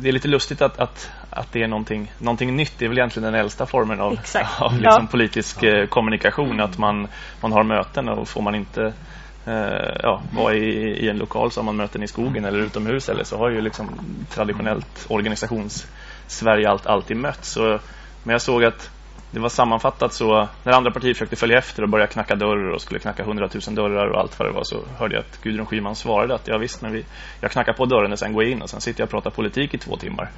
det 0.01 0.09
är 0.09 0.13
lite 0.13 0.29
lustigt 0.29 0.63
att, 0.63 0.79
att, 0.79 1.11
att 1.31 1.53
det 1.53 1.63
är 1.63 1.69
någonting, 1.69 2.13
någonting 2.19 2.57
nytt. 2.57 2.73
Det 2.79 2.85
är 2.85 2.89
väl 2.89 2.99
egentligen 2.99 3.33
den 3.33 3.41
äldsta 3.41 3.67
formen 3.67 4.01
av, 4.01 4.13
Exakt. 4.13 4.49
av 4.61 4.73
liksom 4.73 5.03
Ja. 5.03 5.09
politisk 5.11 5.63
eh, 5.63 5.87
kommunikation. 5.87 6.61
Att 6.61 6.79
man, 6.79 7.09
man 7.41 7.53
har 7.53 7.65
möten 7.65 8.09
och 8.09 8.29
får 8.29 8.43
man 8.43 8.55
inte 8.55 8.93
eh, 9.47 9.97
ja, 10.03 10.23
vara 10.33 10.55
i, 10.55 10.75
i 11.05 11.09
en 11.09 11.19
lokal 11.19 11.51
så 11.51 11.61
har 11.61 11.65
man 11.65 11.77
möten 11.77 12.03
i 12.03 12.09
skogen 12.09 12.45
eller 12.45 12.59
utomhus. 12.59 13.09
Eller 13.09 13.25
så 13.25 13.39
har 13.39 13.51
ju 13.51 13.61
liksom 13.61 13.91
traditionellt 14.31 15.07
organisations-Sverige 15.09 16.71
allt, 16.71 16.87
alltid 16.87 17.17
mötts. 17.17 17.49
Så, 17.51 17.79
men 18.23 18.33
jag 18.33 18.43
såg 18.43 18.65
att 18.65 18.91
det 19.35 19.41
var 19.41 19.49
sammanfattat 19.49 20.13
så 20.13 20.49
när 20.63 20.73
andra 20.73 20.91
partier 20.91 21.15
försökte 21.15 21.37
följa 21.37 21.59
efter 21.59 21.83
och 21.83 21.89
börja 21.89 22.07
knacka 22.07 22.35
dörrar 22.35 22.75
och 22.75 22.81
skulle 22.81 23.01
knacka 23.01 23.25
hundratusen 23.25 23.75
dörrar 23.75 24.07
och 24.07 24.21
allt 24.21 24.39
vad 24.39 24.49
det 24.49 24.53
var 24.53 24.65
så 24.65 24.81
hörde 24.99 25.15
jag 25.15 25.25
att 25.25 25.43
Gudrun 25.43 25.67
Schyman 25.67 25.95
svarade 25.95 26.35
att 26.35 26.49
ja 26.49 26.59
visst 26.59 26.83
men 26.83 26.93
vi, 26.93 27.05
jag 27.41 27.51
knackar 27.51 27.73
på 27.73 27.85
dörren 27.85 28.13
och 28.13 28.19
sen 28.19 28.33
går 28.33 28.43
jag 28.43 28.53
in 28.53 28.63
och 28.63 28.71
sen 28.71 28.81
sitter 28.81 29.01
jag 29.01 29.07
och 29.07 29.11
pratar 29.11 29.31
politik 29.31 29.75
i 29.75 29.79
två 29.79 29.97
timmar. 29.97 30.31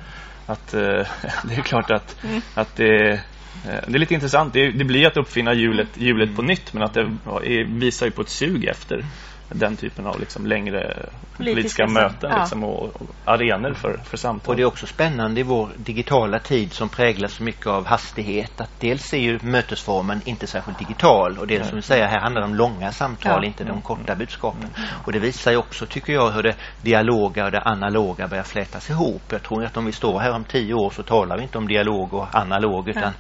Att 0.46 0.74
eh, 0.74 0.80
det 1.44 1.54
är 1.54 1.62
klart 1.62 1.90
att, 1.90 2.24
Mm. 2.24 2.40
att 2.54 2.76
det, 2.76 3.12
eh, 3.12 3.18
det 3.64 3.94
är 3.94 3.98
lite 3.98 4.14
intressant. 4.14 4.52
Det, 4.52 4.70
det 4.70 4.84
blir 4.84 5.06
att 5.06 5.16
uppfinna 5.16 5.54
hjulet, 5.54 5.88
hjulet 5.94 6.36
på 6.36 6.42
nytt 6.42 6.72
men 6.72 6.82
att 6.82 6.94
det 6.94 7.00
är, 7.00 7.78
visar 7.78 8.06
ju 8.06 8.12
på 8.12 8.22
ett 8.22 8.28
sug 8.28 8.64
efter 8.64 9.04
den 9.48 9.76
typen 9.76 10.06
av 10.06 10.20
liksom 10.20 10.46
längre 10.46 11.08
politiska, 11.36 11.86
sam- 11.86 11.92
möten 11.94 12.30
ja. 12.30 12.38
liksom, 12.38 12.64
och, 12.64 12.82
och 12.82 13.06
arenor 13.24 13.74
för, 13.74 13.96
för 14.04 14.16
samtal. 14.16 14.50
Och 14.50 14.56
det 14.56 14.62
är 14.62 14.66
också 14.66 14.86
spännande 14.86 15.40
i 15.40 15.42
vår 15.42 15.70
digitala 15.76 16.38
tid 16.38 16.72
som 16.72 16.88
präglas 16.88 17.32
så 17.32 17.42
mycket 17.42 17.66
av 17.66 17.86
hastighet 17.86 18.60
att 18.60 18.80
dels 18.80 19.12
är 19.14 19.18
ju 19.18 19.38
mötesformen 19.42 20.20
inte 20.24 20.46
särskilt 20.46 20.78
digital 20.78 21.38
och 21.38 21.46
dels 21.46 21.68
som 21.68 21.76
vi 21.76 21.82
säger 21.82 22.06
här 22.06 22.20
handlar 22.20 22.40
det 22.40 22.46
om 22.46 22.54
långa 22.54 22.92
samtal, 22.92 23.40
Ja. 23.42 23.46
inte 23.48 23.64
de 23.64 23.82
korta 23.82 24.14
budskapen. 24.14 24.70
Och 25.04 25.12
det 25.12 25.18
visar 25.18 25.50
ju 25.50 25.56
också, 25.56 25.86
tycker 25.86 26.12
jag, 26.12 26.30
hur 26.30 26.42
det 26.42 26.54
dialoga 26.82 27.44
och 27.44 27.50
det 27.50 27.60
analoga 27.60 28.28
börjar 28.28 28.44
flätas 28.44 28.90
ihop. 28.90 29.22
Jag 29.30 29.42
tror 29.42 29.64
att 29.64 29.76
om 29.76 29.84
vi 29.86 29.92
står 29.92 30.18
här 30.20 30.32
om 30.32 30.44
tio 30.44 30.74
år 30.74 30.90
så 30.90 31.02
talar 31.02 31.36
vi 31.36 31.42
inte 31.42 31.58
om 31.58 31.68
dialog 31.68 32.14
och 32.14 32.34
analog 32.34 32.88
utan 32.88 33.12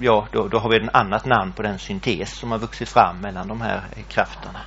ja, 0.00 0.26
då, 0.32 0.48
då 0.48 0.58
har 0.58 0.70
vi 0.70 0.76
ett 0.76 0.94
annat 0.94 1.24
namn 1.26 1.52
på 1.52 1.62
den 1.62 1.78
syntes 1.78 2.38
som 2.38 2.50
har 2.50 2.58
vuxit 2.58 2.88
fram 2.88 3.20
mellan 3.20 3.48
de 3.48 3.60
här 3.60 3.80
krafterna. 4.08 4.60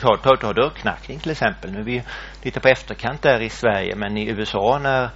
Ta, 0.00 0.16
ta, 0.16 0.36
ta 0.36 0.52
dörrknackning 0.52 1.18
till 1.18 1.30
exempel. 1.30 1.72
Nu 1.72 1.78
är 1.78 1.84
vi 1.84 2.02
lite 2.42 2.60
på 2.60 2.68
efterkant 2.68 3.22
där 3.22 3.40
i 3.40 3.48
Sverige 3.48 3.96
men 3.96 4.16
i 4.16 4.28
USA 4.30 4.78
när 4.82 5.10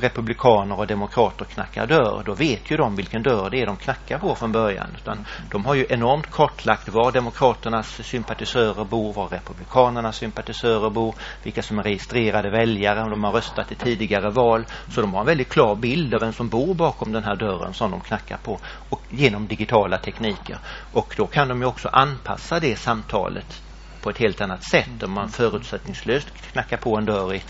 republikaner 0.00 0.78
och 0.78 0.86
demokrater 0.86 1.44
knackar 1.44 1.86
dörr 1.86 2.22
då 2.24 2.34
vet 2.34 2.70
ju 2.70 2.76
de 2.76 2.96
vilken 2.96 3.22
dörr 3.22 3.50
det 3.50 3.62
är 3.62 3.66
de 3.66 3.76
knackar 3.76 4.18
på 4.18 4.34
från 4.34 4.52
början. 4.52 4.86
Utan 4.98 5.26
de 5.50 5.64
har 5.64 5.74
ju 5.74 5.86
enormt 5.88 6.30
kartlagt 6.30 6.88
var 6.88 7.12
demokraternas 7.12 8.06
sympatisörer 8.06 8.84
bor, 8.84 9.12
var 9.12 9.28
republikanernas 9.28 10.16
sympatisörer 10.16 10.90
bor, 10.90 11.14
vilka 11.42 11.62
som 11.62 11.78
är 11.78 11.82
registrerade 11.82 12.50
väljare, 12.50 13.02
om 13.02 13.10
de 13.10 13.24
har 13.24 13.32
röstat 13.32 13.72
i 13.72 13.74
tidigare 13.74 14.30
val. 14.30 14.66
Så 14.88 15.00
de 15.00 15.14
har 15.14 15.20
en 15.20 15.26
väldigt 15.26 15.48
klar 15.48 15.74
bild 15.74 16.14
av 16.14 16.20
vem 16.20 16.32
som 16.32 16.48
bor 16.48 16.74
bakom 16.74 17.12
den 17.12 17.24
här 17.24 17.36
dörren 17.36 17.74
som 17.74 17.90
de 17.90 18.00
knackar 18.00 18.36
på 18.36 18.58
och 18.88 19.02
genom 19.10 19.46
digitala 19.46 19.98
tekniker. 19.98 20.58
Och 20.92 21.14
då 21.16 21.26
kan 21.26 21.48
de 21.48 21.60
ju 21.60 21.66
också 21.66 21.88
anpassa 21.88 22.60
det 22.60 22.76
samtalet 22.76 23.62
på 24.02 24.10
ett 24.10 24.18
helt 24.18 24.40
annat 24.40 24.64
sätt 24.64 25.02
om 25.02 25.12
man 25.12 25.28
förutsättningslöst 25.28 26.28
knackar 26.52 26.76
på 26.76 26.96
en 26.96 27.04
dörr 27.04 27.34
i 27.34 27.42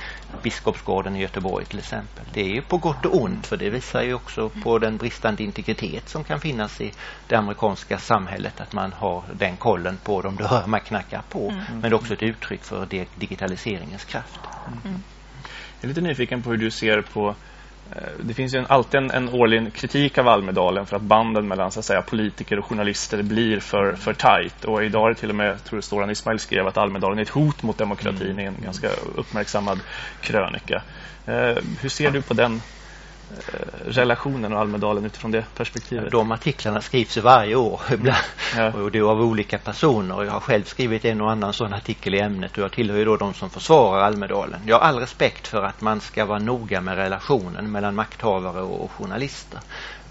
Biskopsgården 0.42 1.16
i 1.16 1.20
Göteborg 1.20 1.64
till 1.64 1.78
exempel. 1.78 2.24
Det 2.32 2.40
är 2.40 2.48
ju 2.54 2.62
på 2.62 2.76
gott 2.76 3.06
och 3.06 3.22
ont 3.22 3.46
för 3.46 3.56
det 3.56 3.70
visar 3.70 4.02
ju 4.02 4.14
också 4.14 4.48
på 4.48 4.78
den 4.78 4.96
bristande 4.96 5.42
integritet 5.42 6.08
som 6.08 6.24
kan 6.24 6.40
finnas 6.40 6.80
i 6.80 6.92
det 7.26 7.36
amerikanska 7.36 7.98
samhället 7.98 8.60
att 8.60 8.72
man 8.72 8.92
har 8.92 9.24
den 9.34 9.56
kollen 9.56 9.96
på 10.04 10.22
de 10.22 10.36
dörrar 10.36 10.66
man 10.66 10.80
knackar 10.80 11.22
på. 11.28 11.50
Mm. 11.50 11.64
Men 11.70 11.80
det 11.80 11.88
är 11.88 11.94
också 11.94 12.14
ett 12.14 12.22
uttryck 12.22 12.64
för 12.64 12.86
di- 12.86 13.08
digitaliseringens 13.14 14.04
kraft. 14.04 14.40
Jag 15.80 15.84
är 15.84 15.88
lite 15.88 16.00
nyfiken 16.00 16.42
på 16.42 16.50
hur 16.50 16.56
du 16.56 16.70
ser 16.70 17.02
på 17.02 17.28
eh, 17.28 17.34
det 18.22 18.34
finns 18.34 18.54
ju 18.54 18.64
alltid 18.68 19.00
en, 19.00 19.10
en 19.10 19.28
årlig 19.28 19.72
kritik 19.72 20.18
av 20.18 20.28
Almedalen 20.28 20.86
för 20.86 20.96
att 20.96 21.02
banden 21.02 21.48
mellan 21.48 21.70
så 21.70 21.78
att 21.78 21.84
säga, 21.84 22.02
politiker 22.02 22.58
och 22.58 22.64
journalister 22.64 23.22
blir 23.22 23.60
för, 23.60 23.92
för 23.92 24.12
tajt. 24.12 24.64
Och 24.64 24.84
idag 24.84 25.06
är 25.06 25.08
det 25.08 25.20
till 25.20 25.30
och 25.30 25.34
med, 25.34 25.48
jag 25.48 25.64
tror 25.64 26.04
att 26.04 26.10
Ismail 26.10 26.38
skrev 26.38 26.66
att 26.66 26.76
Almedalen 26.76 27.18
är 27.18 27.22
ett 27.22 27.28
hot 27.28 27.62
mot 27.62 27.78
demokratin 27.78 28.38
i 28.38 28.44
en 28.44 28.56
ganska 28.64 28.88
uppmärksammad 29.14 29.80
krönika. 30.20 30.82
Eh, 31.26 31.56
hur 31.80 31.88
ser 31.88 32.10
du 32.10 32.22
på 32.22 32.34
den 32.34 32.54
eh, 32.54 32.60
relationen 33.84 34.52
och 34.52 34.60
Almedalen 34.60 35.04
utifrån 35.04 35.30
det 35.30 35.44
perspektivet? 35.54 36.12
De 36.12 36.32
artiklarna 36.32 36.80
skrivs 36.80 37.16
varje 37.16 37.54
år 37.54 37.80
ibland. 37.92 38.74
Och 38.74 38.90
det 38.90 38.98
är 38.98 39.02
av 39.02 39.20
olika 39.20 39.58
personer. 39.58 40.24
Jag 40.24 40.32
har 40.32 40.40
själv 40.40 40.64
skrivit 40.64 41.04
en 41.04 41.20
och 41.20 41.30
annan 41.30 41.52
sån 41.52 41.72
artikel 41.72 42.14
i 42.14 42.20
ämnet 42.20 42.58
och 42.58 42.64
jag 42.64 42.72
tillhör 42.72 42.98
ju 42.98 43.04
då 43.04 43.16
de 43.16 43.34
som 43.34 43.50
försvarar 43.50 44.00
Almedalen. 44.00 44.60
Jag 44.66 44.76
har 44.76 44.82
all 44.82 44.98
respekt 44.98 45.48
för 45.48 45.62
att 45.62 45.80
man 45.80 46.00
ska 46.00 46.24
vara 46.24 46.38
noga 46.38 46.80
med 46.80 46.96
relationen 46.96 47.70
mellan 47.72 47.94
makthavare 47.94 48.62
och 48.62 48.90
journalister. 48.90 49.60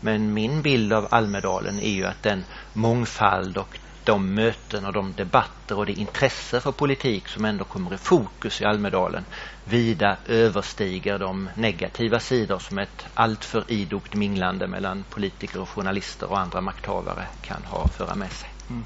Men 0.01 0.33
min 0.33 0.61
bild 0.61 0.93
av 0.93 1.07
Almedalen 1.11 1.79
är 1.79 1.91
ju 1.91 2.05
att 2.05 2.23
den 2.23 2.43
mångfald 2.73 3.57
och 3.57 3.79
de 4.03 4.33
möten 4.33 4.85
och 4.85 4.93
de 4.93 5.13
debatter 5.13 5.77
och 5.77 5.85
det 5.85 5.91
intresse 5.91 6.59
för 6.59 6.71
politik 6.71 7.27
som 7.27 7.45
ändå 7.45 7.63
kommer 7.63 7.93
i 7.93 7.97
fokus 7.97 8.61
i 8.61 8.65
Almedalen 8.65 9.25
vida 9.69 10.17
överstiger 10.27 11.19
de 11.19 11.49
negativa 11.55 12.19
sidor 12.19 12.59
som 12.59 12.77
ett 12.77 13.05
alltför 13.13 13.63
idogt 13.67 14.15
minglande 14.15 14.67
mellan 14.67 15.03
politiker 15.09 15.61
och 15.61 15.69
journalister 15.69 16.31
och 16.31 16.39
andra 16.39 16.61
makthavare 16.61 17.25
kan 17.41 17.63
ha 17.63 17.87
föra 17.87 18.15
med 18.15 18.31
sig. 18.31 18.49
Mhm. 18.67 18.85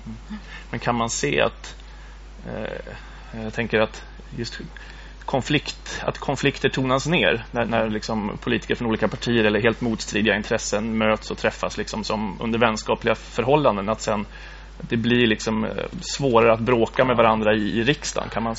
Men 0.69 0.79
kan 0.79 0.95
man 0.95 1.09
se 1.09 1.41
att 1.41 1.75
eh, 2.47 3.43
jag 3.43 3.53
tänker 3.53 3.79
att 3.79 4.03
just 4.37 4.59
konflikt, 5.25 6.01
att 6.05 6.17
konflikter 6.17 6.69
tonas 6.69 7.07
ner 7.07 7.45
när, 7.51 7.65
när 7.65 7.89
liksom 7.89 8.37
politiker 8.41 8.75
från 8.75 8.87
olika 8.87 9.07
partier 9.07 9.43
eller 9.43 9.61
helt 9.61 9.81
motstridiga 9.81 10.35
intressen 10.35 10.97
möts 10.97 11.31
och 11.31 11.37
träffas 11.37 11.77
liksom 11.77 12.03
som 12.03 12.41
under 12.41 12.59
vänskapliga 12.59 13.15
förhållanden 13.15 13.89
att 13.89 14.01
sen 14.01 14.25
det 14.77 14.97
blir 14.97 15.27
liksom 15.27 15.65
eh, 15.65 15.71
svårare 16.01 16.53
att 16.53 16.59
bråka 16.59 17.05
med 17.05 17.17
varandra 17.17 17.53
i, 17.55 17.79
i 17.79 17.83
riksdagen. 17.83 18.29
Kan 18.29 18.43
man, 18.43 18.55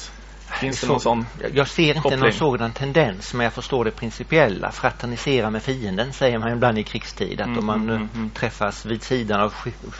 finns 0.60 0.80
det 0.80 0.86
någon 0.86 1.00
sån 1.00 1.26
Jag- 1.54 1.68
ser 1.68 1.88
inte 1.88 2.00
koppling? 2.00 2.20
någon 2.20 2.32
sådan 2.32 2.72
tendens 2.72 3.34
men 3.34 3.44
jag 3.44 3.52
förstår 3.52 3.84
det 3.84 3.90
principiella. 3.90 4.70
Fraternisera 4.72 5.50
med 5.50 5.62
fienden 5.62 6.12
säger 6.12 6.38
man 6.38 6.52
ibland 6.52 6.78
i 6.78 6.82
krigstid. 6.82 7.40
Att 7.40 7.46
Mm, 7.46 7.58
om 7.58 7.66
man 7.66 7.80
mm, 7.82 7.96
mm, 7.96 8.08
mm. 8.14 8.30
träffas 8.30 8.86
vid 8.86 9.02
sidan 9.02 9.40
av 9.40 9.54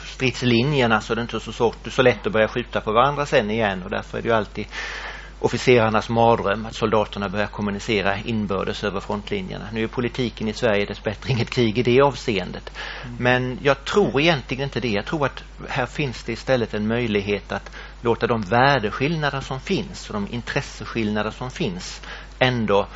stridslinjerna 0.06 1.00
så 1.00 1.12
är 1.12 1.16
det 1.16 1.22
inte 1.22 1.40
så, 1.40 1.52
svårt, 1.52 1.76
så 1.90 2.02
lätt 2.02 2.26
att 2.26 2.32
börja 2.32 2.48
skjuta 2.48 2.80
på 2.80 2.92
varandra 2.92 3.26
sen 3.26 3.50
igen. 3.50 3.82
Och 3.82 3.90
därför 3.90 4.18
är 4.18 4.22
det 4.22 4.28
ju 4.28 4.34
alltid 4.34 4.66
officerarnas 5.40 6.08
mardröm 6.08 6.66
att 6.66 6.74
soldaterna 6.74 7.28
börjar 7.28 7.46
kommunicera 7.46 8.18
inbördes 8.24 8.84
över 8.84 9.00
frontlinjerna. 9.00 9.64
Nu 9.72 9.82
är 9.82 9.86
politiken 9.88 10.48
i 10.48 10.52
Sverige 10.52 10.84
dessbättre 10.86 11.30
inget 11.32 11.50
krig 11.50 11.78
i 11.78 11.82
det 11.82 12.00
avseendet. 12.00 12.70
Men 13.18 13.58
jag 13.62 13.84
tror 13.84 14.20
egentligen 14.20 14.64
inte 14.64 14.80
det. 14.80 14.88
Jag 14.88 15.04
tror 15.04 15.26
att 15.26 15.44
här 15.68 15.86
finns 15.86 16.22
det 16.24 16.32
istället 16.32 16.74
en 16.74 16.86
möjlighet 16.86 17.52
att 17.52 17.70
låta 18.04 18.26
de 18.26 18.42
värdeskillnader 18.42 19.40
som 19.40 19.60
finns 19.60 20.10
och 20.10 20.14
de 20.14 20.28
intresseskillnader 20.32 21.30
som 21.30 21.50
finns 21.50 22.02
ändå 22.38 22.86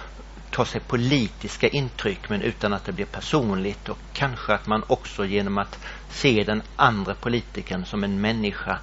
ta 0.51 0.65
sig 0.65 0.81
politiska 0.81 1.69
intryck 1.69 2.29
men 2.29 2.43
utan 2.43 2.73
att 2.73 2.85
det 2.85 2.93
blir 2.93 3.07
personligt 3.07 3.89
och 3.89 3.99
kanske 4.13 4.55
att 4.55 4.67
man 4.67 4.85
också 4.87 5.25
genom 5.25 5.59
att 5.59 5.79
se 6.11 6.45
den 6.47 6.63
andra 6.77 7.15
politikern 7.15 7.85
som 7.85 8.05
en 8.05 8.21
människa 8.21 8.79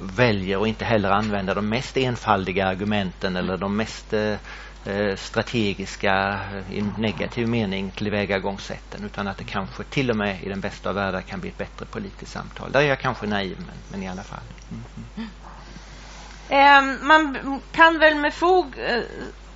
väljer 0.00 0.62
att 0.62 0.68
inte 0.68 0.84
heller 0.84 1.10
använda 1.10 1.54
de 1.54 1.68
mest 1.68 1.96
enfaldiga 1.96 2.66
argumenten 2.66 3.36
eller 3.36 3.56
de 3.56 3.76
mest 3.76 4.12
eh, 4.12 4.36
eh 4.84 5.16
strategiska 5.16 6.40
i 6.72 6.82
negativ 6.98 7.48
mening 7.48 7.90
tillvägagångssätten 7.90 9.04
utan 9.04 9.28
att 9.28 9.36
det 9.36 9.44
kanske 9.44 9.84
till 9.84 10.10
och 10.10 10.16
med 10.16 10.42
i 10.42 10.48
den 10.48 10.60
bästa 10.60 10.88
av 10.88 10.94
världar 10.94 11.20
kan 11.20 11.40
bli 11.40 11.50
ett 11.50 11.58
bättre 11.58 11.86
politiskt 11.86 12.32
samtal. 12.32 12.72
Där 12.72 12.80
är 12.80 12.88
jag 12.88 13.00
kanske 13.00 13.26
naiv 13.26 13.56
men, 13.58 13.76
men 13.90 14.02
i 14.02 14.08
alla 14.08 14.22
fall. 14.22 14.40
Mm-hmm. 14.70 15.16
Mm. 15.16 15.28
Eh, 16.50 16.82
man 17.02 17.38
kan 17.72 17.98
väl 17.98 18.14
med 18.14 18.34
fog 18.34 18.66
eh, 18.78 19.02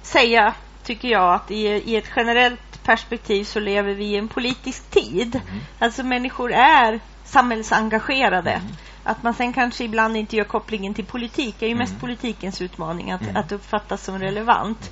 säga, 0.03 0.55
tycker 0.85 1.09
jag, 1.09 1.35
att 1.35 1.51
i, 1.51 1.67
i 1.67 1.97
ett 1.97 2.11
generellt 2.17 2.85
perspektiv 2.85 3.45
så 3.45 3.61
lever 3.61 3.95
vi 3.95 4.05
i 4.05 4.17
en 4.17 4.29
politisk 4.29 4.91
tid. 4.91 5.35
Mm. 5.35 5.61
Alltså 5.79 6.03
människor 6.03 6.53
är 6.53 7.01
samhällsengagerade. 7.25 8.51
Mm. 8.51 8.67
Att 9.05 9.23
man 9.23 9.35
sen 9.35 9.53
kanske 9.53 9.85
ibland 9.85 10.17
inte 10.17 10.37
gör 10.37 10.45
kopplingen 10.45 10.95
till 10.95 11.05
politik 11.05 11.63
är 11.63 11.67
ju 11.67 11.75
mest 11.75 11.93
mm. 11.93 12.01
politikens 12.01 12.63
utmaning 12.63 13.11
att, 13.11 13.23
mm. 13.23 13.37
att 13.37 13.53
uppfattas 13.53 14.05
som 14.05 14.19
relevant. 14.19 14.91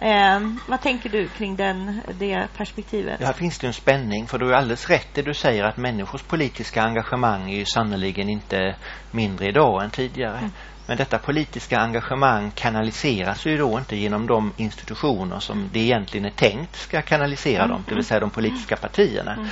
Eh, 0.00 0.40
vad 0.68 0.80
tänker 0.80 1.08
du 1.10 1.28
kring 1.28 1.56
den, 1.56 2.00
det 2.18 2.48
perspektivet? 2.56 3.20
Här 3.20 3.32
finns 3.32 3.58
det 3.58 3.66
en 3.66 3.72
spänning 3.72 4.26
för 4.26 4.38
du 4.38 4.50
är 4.50 4.52
alldeles 4.52 4.88
rätt 4.88 5.08
det 5.14 5.22
du 5.22 5.34
säger 5.34 5.64
att 5.64 5.76
människors 5.76 6.22
politiska 6.22 6.82
engagemang 6.82 7.50
är 7.50 7.56
ju 7.56 7.64
sannoliken 7.64 8.28
inte 8.28 8.76
mindre 9.10 9.46
idag 9.46 9.84
än 9.84 9.90
tidigare. 9.90 10.38
Mm. 10.38 10.50
Men 10.88 10.96
detta 10.96 11.18
politiska 11.18 11.78
engagemang 11.78 12.50
kanaliseras 12.50 13.46
ju 13.46 13.58
då 13.58 13.78
inte 13.78 13.96
genom 13.96 14.26
de 14.26 14.52
institutioner 14.56 15.40
som 15.40 15.68
det 15.72 15.78
egentligen 15.78 16.26
är 16.26 16.30
tänkt 16.30 16.76
ska 16.76 17.02
kanalisera 17.02 17.66
dem, 17.66 17.84
det 17.88 17.94
vill 17.94 18.04
säga 18.04 18.20
de 18.20 18.30
politiska 18.30 18.76
partierna. 18.76 19.32
Mm. 19.32 19.46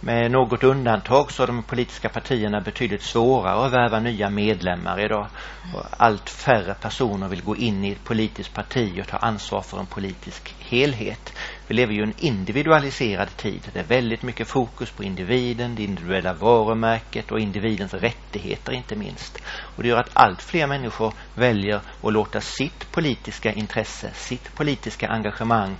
Med 0.00 0.30
något 0.30 0.64
undantag 0.64 1.32
så 1.32 1.42
är 1.42 1.46
de 1.46 1.62
politiska 1.62 2.08
partierna 2.08 2.60
betydligt 2.60 3.02
svårare 3.02 3.66
att 3.66 3.72
värva 3.72 4.00
nya 4.00 4.30
medlemmar 4.30 5.00
idag. 5.00 5.26
Och 5.74 5.84
allt 5.96 6.30
färre 6.30 6.74
personer 6.74 7.28
vill 7.28 7.42
gå 7.42 7.56
in 7.56 7.84
i 7.84 7.92
ett 7.92 8.04
politiskt 8.04 8.54
parti 8.54 9.00
och 9.00 9.08
ta 9.08 9.16
ansvar 9.16 9.62
för 9.62 9.78
en 9.78 9.86
politisk 9.86 10.54
helhet. 10.58 11.32
Vi 11.68 11.74
lever 11.74 11.92
ju 11.94 12.00
i 12.00 12.02
en 12.02 12.14
individualiserad 12.18 13.36
tid. 13.36 13.70
Det 13.72 13.78
är 13.80 13.84
väldigt 13.84 14.22
mycket 14.22 14.48
fokus 14.48 14.90
på 14.90 15.04
individen, 15.04 15.74
det 15.74 15.82
individuella 15.82 16.32
varumärket 16.32 17.32
och 17.32 17.40
individens 17.40 17.94
rättigheter 17.94 18.72
inte 18.72 18.96
minst. 18.96 19.38
Och 19.46 19.82
det 19.82 19.88
gör 19.88 19.98
att 19.98 20.10
allt 20.12 20.42
fler 20.42 20.66
människor 20.66 21.14
väljer 21.34 21.80
att 22.02 22.12
låta 22.12 22.40
sitt 22.40 22.92
politiska 22.92 23.52
intresse, 23.52 24.10
sitt 24.14 24.54
politiska 24.54 25.08
engagemang 25.08 25.76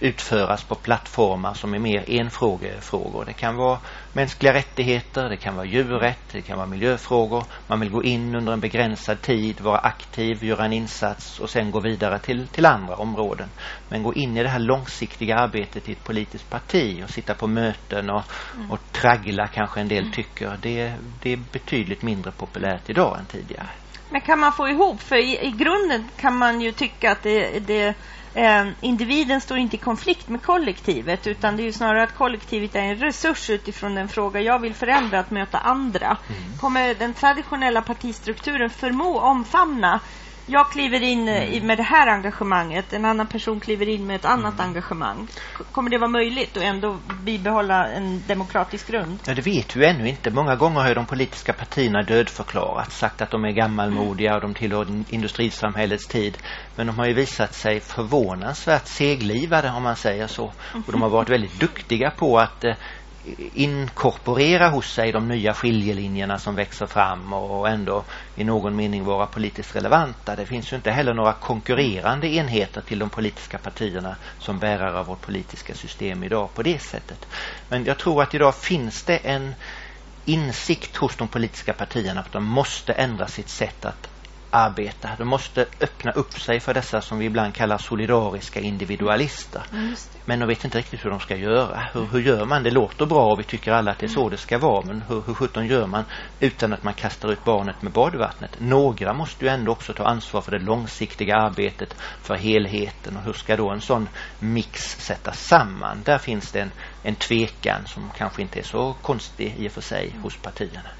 utföras 0.00 0.64
på 0.64 0.74
plattformar 0.74 1.54
som 1.54 1.74
är 1.74 1.78
mer 1.78 2.04
enfrågefrågor. 2.06 3.24
Det 3.24 3.32
kan 3.32 3.56
vara 3.56 3.78
mänskliga 4.12 4.54
rättigheter, 4.54 5.28
det 5.28 5.36
kan 5.36 5.56
vara 5.56 5.66
djurrätt, 5.66 6.28
det 6.32 6.42
kan 6.42 6.56
vara 6.56 6.66
miljöfrågor. 6.66 7.44
Man 7.66 7.80
vill 7.80 7.90
gå 7.90 8.04
in 8.04 8.34
under 8.34 8.52
en 8.52 8.60
begränsad 8.60 9.22
tid, 9.22 9.60
vara 9.60 9.78
aktiv, 9.78 10.44
göra 10.44 10.64
en 10.64 10.72
insats 10.72 11.40
och 11.40 11.50
sen 11.50 11.70
gå 11.70 11.80
vidare 11.80 12.18
till, 12.18 12.46
till 12.46 12.66
andra 12.66 12.96
områden. 12.96 13.48
Men 13.88 14.02
gå 14.02 14.14
in 14.14 14.36
i 14.36 14.42
det 14.42 14.48
här 14.48 14.58
långsiktiga 14.58 15.36
arbetet 15.36 15.88
i 15.88 15.92
ett 15.92 16.04
politiskt 16.04 16.50
parti 16.50 17.02
och 17.04 17.10
sitta 17.10 17.34
på 17.34 17.46
möten 17.46 18.10
och, 18.10 18.22
mm. 18.54 18.70
och 18.70 18.80
traggla 18.92 19.46
kanske 19.46 19.80
en 19.80 19.88
del 19.88 20.02
mm. 20.02 20.12
tycker, 20.12 20.58
det, 20.62 20.94
det 21.22 21.32
är 21.32 21.38
betydligt 21.52 22.02
mindre 22.02 22.32
populärt 22.32 22.90
idag 22.90 23.18
än 23.18 23.26
tidigare. 23.26 23.68
Men 24.10 24.20
kan 24.20 24.38
man 24.38 24.52
få 24.52 24.68
ihop, 24.68 25.00
för 25.00 25.16
i, 25.16 25.46
i 25.46 25.50
grunden 25.50 26.08
kan 26.16 26.36
man 26.36 26.60
ju 26.60 26.72
tycka 26.72 27.12
att 27.12 27.22
det, 27.22 27.58
det 27.66 27.94
eh, 28.36 28.66
individen 28.80 29.40
står 29.40 29.58
inte 29.58 29.76
i 29.76 29.78
konflikt 29.78 30.28
med 30.28 30.42
kollektivet 30.42 31.26
utan 31.26 31.56
det 31.56 31.68
är 31.68 31.72
snarare 31.72 32.02
att 32.02 32.14
kollektivet 32.14 32.74
är 32.74 32.80
en 32.80 32.96
resurs 32.96 33.50
utifrån 33.50 33.94
den 33.94 34.08
fråga 34.08 34.40
jag 34.40 34.58
vill 34.58 34.74
förändra 34.74 35.18
att 35.20 35.30
möta 35.30 35.58
andra. 35.58 36.06
Mm. 36.06 36.58
Kommer 36.60 36.94
den 36.94 37.14
traditionella 37.14 37.82
partistrukturen 37.82 38.70
förmå 38.70 39.20
omfamna 39.20 40.00
jag 40.46 40.70
kliver 40.70 41.02
in 41.02 41.28
mm. 41.28 41.66
med 41.66 41.78
det 41.78 41.82
här 41.82 42.06
engagemanget, 42.06 42.92
en 42.92 43.04
annan 43.04 43.26
person 43.26 43.60
kliver 43.60 43.88
in 43.88 44.06
med 44.06 44.16
ett 44.16 44.24
annat 44.24 44.54
mm. 44.54 44.66
engagemang. 44.66 45.28
Kommer 45.72 45.90
det 45.90 45.98
vara 45.98 46.10
möjligt 46.10 46.56
att 46.56 46.62
ändå 46.62 46.98
bibehålla 47.22 47.88
en 47.88 48.22
demokratisk 48.26 48.88
grund? 48.88 49.18
Ja, 49.26 49.34
det 49.34 49.46
vet 49.46 49.76
vi 49.76 49.86
ännu 49.86 50.08
inte. 50.08 50.30
Många 50.30 50.56
gånger 50.56 50.80
har 50.80 50.94
de 50.94 51.06
politiska 51.06 51.52
partierna 51.52 52.02
dödförklarat, 52.02 52.92
sagt 52.92 53.22
att 53.22 53.30
de 53.30 53.44
är 53.44 53.52
gammalmodiga 53.52 54.34
och 54.34 54.40
de 54.40 54.54
tillhör 54.54 54.86
industrisamhällets 55.08 56.06
tid. 56.06 56.38
Men 56.76 56.86
de 56.86 56.98
har 56.98 57.06
ju 57.06 57.14
visat 57.14 57.54
sig 57.54 57.80
förvånansvärt 57.80 58.86
seglivade 58.86 59.70
om 59.70 59.82
man 59.82 59.96
säger 59.96 60.26
så. 60.26 60.52
Och 60.86 60.92
de 60.92 61.02
har 61.02 61.08
varit 61.08 61.28
väldigt 61.28 61.60
duktiga 61.60 62.10
på 62.10 62.38
att 62.38 62.64
eh, 62.64 62.74
inkorporera 63.54 64.68
hos 64.68 64.92
sig 64.92 65.12
de 65.12 65.28
nya 65.28 65.54
skiljelinjerna 65.54 66.38
som 66.38 66.54
växer 66.54 66.86
fram 66.86 67.32
och 67.32 67.68
ändå 67.68 68.04
i 68.36 68.44
någon 68.44 68.76
mening 68.76 69.04
vara 69.04 69.26
politiskt 69.26 69.76
relevanta. 69.76 70.36
Det 70.36 70.46
finns 70.46 70.72
ju 70.72 70.76
inte 70.76 70.90
heller 70.90 71.14
några 71.14 71.32
konkurrerande 71.32 72.28
enheter 72.28 72.80
till 72.80 72.98
de 72.98 73.10
politiska 73.10 73.58
partierna 73.58 74.16
som 74.38 74.58
bärare 74.58 74.98
av 74.98 75.06
vårt 75.06 75.20
politiska 75.20 75.74
system 75.74 76.24
idag 76.24 76.54
på 76.54 76.62
det 76.62 76.82
sättet. 76.82 77.26
Men 77.68 77.84
jag 77.84 77.98
tror 77.98 78.22
att 78.22 78.34
idag 78.34 78.54
finns 78.54 79.02
det 79.02 79.16
en 79.16 79.54
insikt 80.24 80.96
hos 80.96 81.16
de 81.16 81.28
politiska 81.28 81.72
partierna 81.72 82.20
att 82.20 82.32
de 82.32 82.44
måste 82.44 82.92
ändra 82.92 83.26
sitt 83.26 83.48
sätt 83.48 83.84
att 83.84 84.08
arbeta. 84.56 85.10
De 85.18 85.28
måste 85.28 85.66
öppna 85.80 86.12
upp 86.12 86.40
sig 86.40 86.60
för 86.60 86.74
dessa 86.74 87.00
som 87.00 87.18
vi 87.18 87.24
ibland 87.24 87.54
kallar 87.54 87.78
solidariska 87.78 88.60
individualister. 88.60 89.62
Mm, 89.72 89.94
men 90.24 90.40
de 90.40 90.48
vet 90.48 90.64
inte 90.64 90.78
riktigt 90.78 91.04
hur 91.04 91.10
de 91.10 91.20
ska 91.20 91.36
göra. 91.36 91.88
Hur, 91.92 92.06
hur 92.06 92.20
gör 92.20 92.44
man? 92.44 92.62
Det 92.62 92.70
låter 92.70 93.06
bra 93.06 93.32
och 93.32 93.38
vi 93.38 93.44
tycker 93.44 93.72
alla 93.72 93.90
att 93.90 93.98
det 93.98 94.06
är 94.06 94.08
så 94.08 94.28
det 94.28 94.36
ska 94.36 94.58
vara. 94.58 94.86
Men 94.86 95.02
hur, 95.02 95.22
hur 95.26 95.34
sjutton 95.34 95.66
gör 95.66 95.86
man 95.86 96.04
utan 96.40 96.72
att 96.72 96.82
man 96.82 96.94
kastar 96.94 97.32
ut 97.32 97.44
barnet 97.44 97.82
med 97.82 97.92
badvattnet? 97.92 98.50
Några 98.58 99.12
måste 99.12 99.44
ju 99.44 99.50
ändå 99.50 99.72
också 99.72 99.92
ta 99.92 100.04
ansvar 100.04 100.40
för 100.40 100.52
det 100.52 100.58
långsiktiga 100.58 101.36
arbetet, 101.36 101.96
för 102.22 102.36
helheten. 102.36 103.16
Och 103.16 103.22
hur 103.22 103.32
ska 103.32 103.56
då 103.56 103.70
en 103.70 103.80
sån 103.80 104.08
mix 104.38 104.80
sättas 104.80 105.44
samman? 105.44 106.02
Där 106.04 106.18
finns 106.18 106.52
det 106.52 106.60
en, 106.60 106.70
en 107.02 107.14
tvekan 107.14 107.86
som 107.86 108.10
kanske 108.16 108.42
inte 108.42 108.58
är 108.58 108.64
så 108.64 108.94
konstig 109.02 109.54
i 109.58 109.68
och 109.68 109.72
för 109.72 109.80
sig 109.80 110.14
hos 110.22 110.36
partierna. 110.36 110.90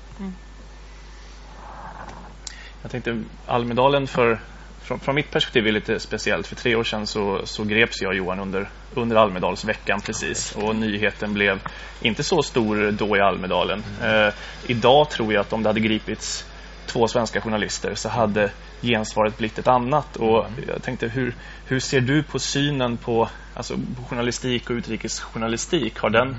Mm. 2.87 3.03
Jag 3.05 3.05
tänkte 3.05 3.53
Almedalen 3.53 4.07
för, 4.07 4.39
från, 4.83 5.01
från, 5.01 5.15
mitt 5.15 5.31
perspektiv 5.31 5.67
är 5.67 5.73
lite 5.73 6.01
speciellt. 6.01 6.47
För 6.47 6.57
tre 6.57 6.75
år 6.77 6.85
sedan 6.85 7.07
så, 7.07 7.41
så 7.45 7.65
greps 7.65 8.03
jag 8.03 8.15
Johan 8.15 8.41
under, 8.41 8.69
under 8.95 9.17
Almedalsveckan 9.17 10.01
precis. 10.01 10.53
Och 10.57 10.77
nyheten 10.77 11.35
blev 11.35 11.61
inte 12.03 12.23
så 12.23 12.43
stor 12.43 12.93
då 12.93 13.17
i 13.17 13.21
Almedalen. 13.21 13.83
Mm. 14.03 14.27
Eh, 14.27 14.35
idag 14.67 15.11
tror 15.11 15.33
jag 15.33 15.41
att 15.41 15.53
om 15.53 15.63
det 15.63 15.69
hade 15.69 15.81
gripits 15.81 16.45
två 16.87 17.09
svenska 17.09 17.41
journalister 17.41 17.95
så 17.95 18.09
hade 18.09 18.51
gensvaret 18.83 19.39
blivit 19.39 19.59
ett 19.59 19.69
annat. 19.69 20.17
Och 20.17 20.47
mm. 20.47 20.65
jag 20.69 20.83
tänkte, 20.83 21.09
hur, 21.09 21.35
hur 21.67 21.81
ser 21.81 22.01
du 22.01 22.23
på 22.23 22.39
synen 22.39 22.97
på, 22.97 23.29
alltså, 23.55 23.75
på 23.75 24.03
journalistik 24.09 24.71
och 24.71 24.75
utrikesjournalistik? 24.75 25.99
Har 25.99 26.11
den, 26.11 26.37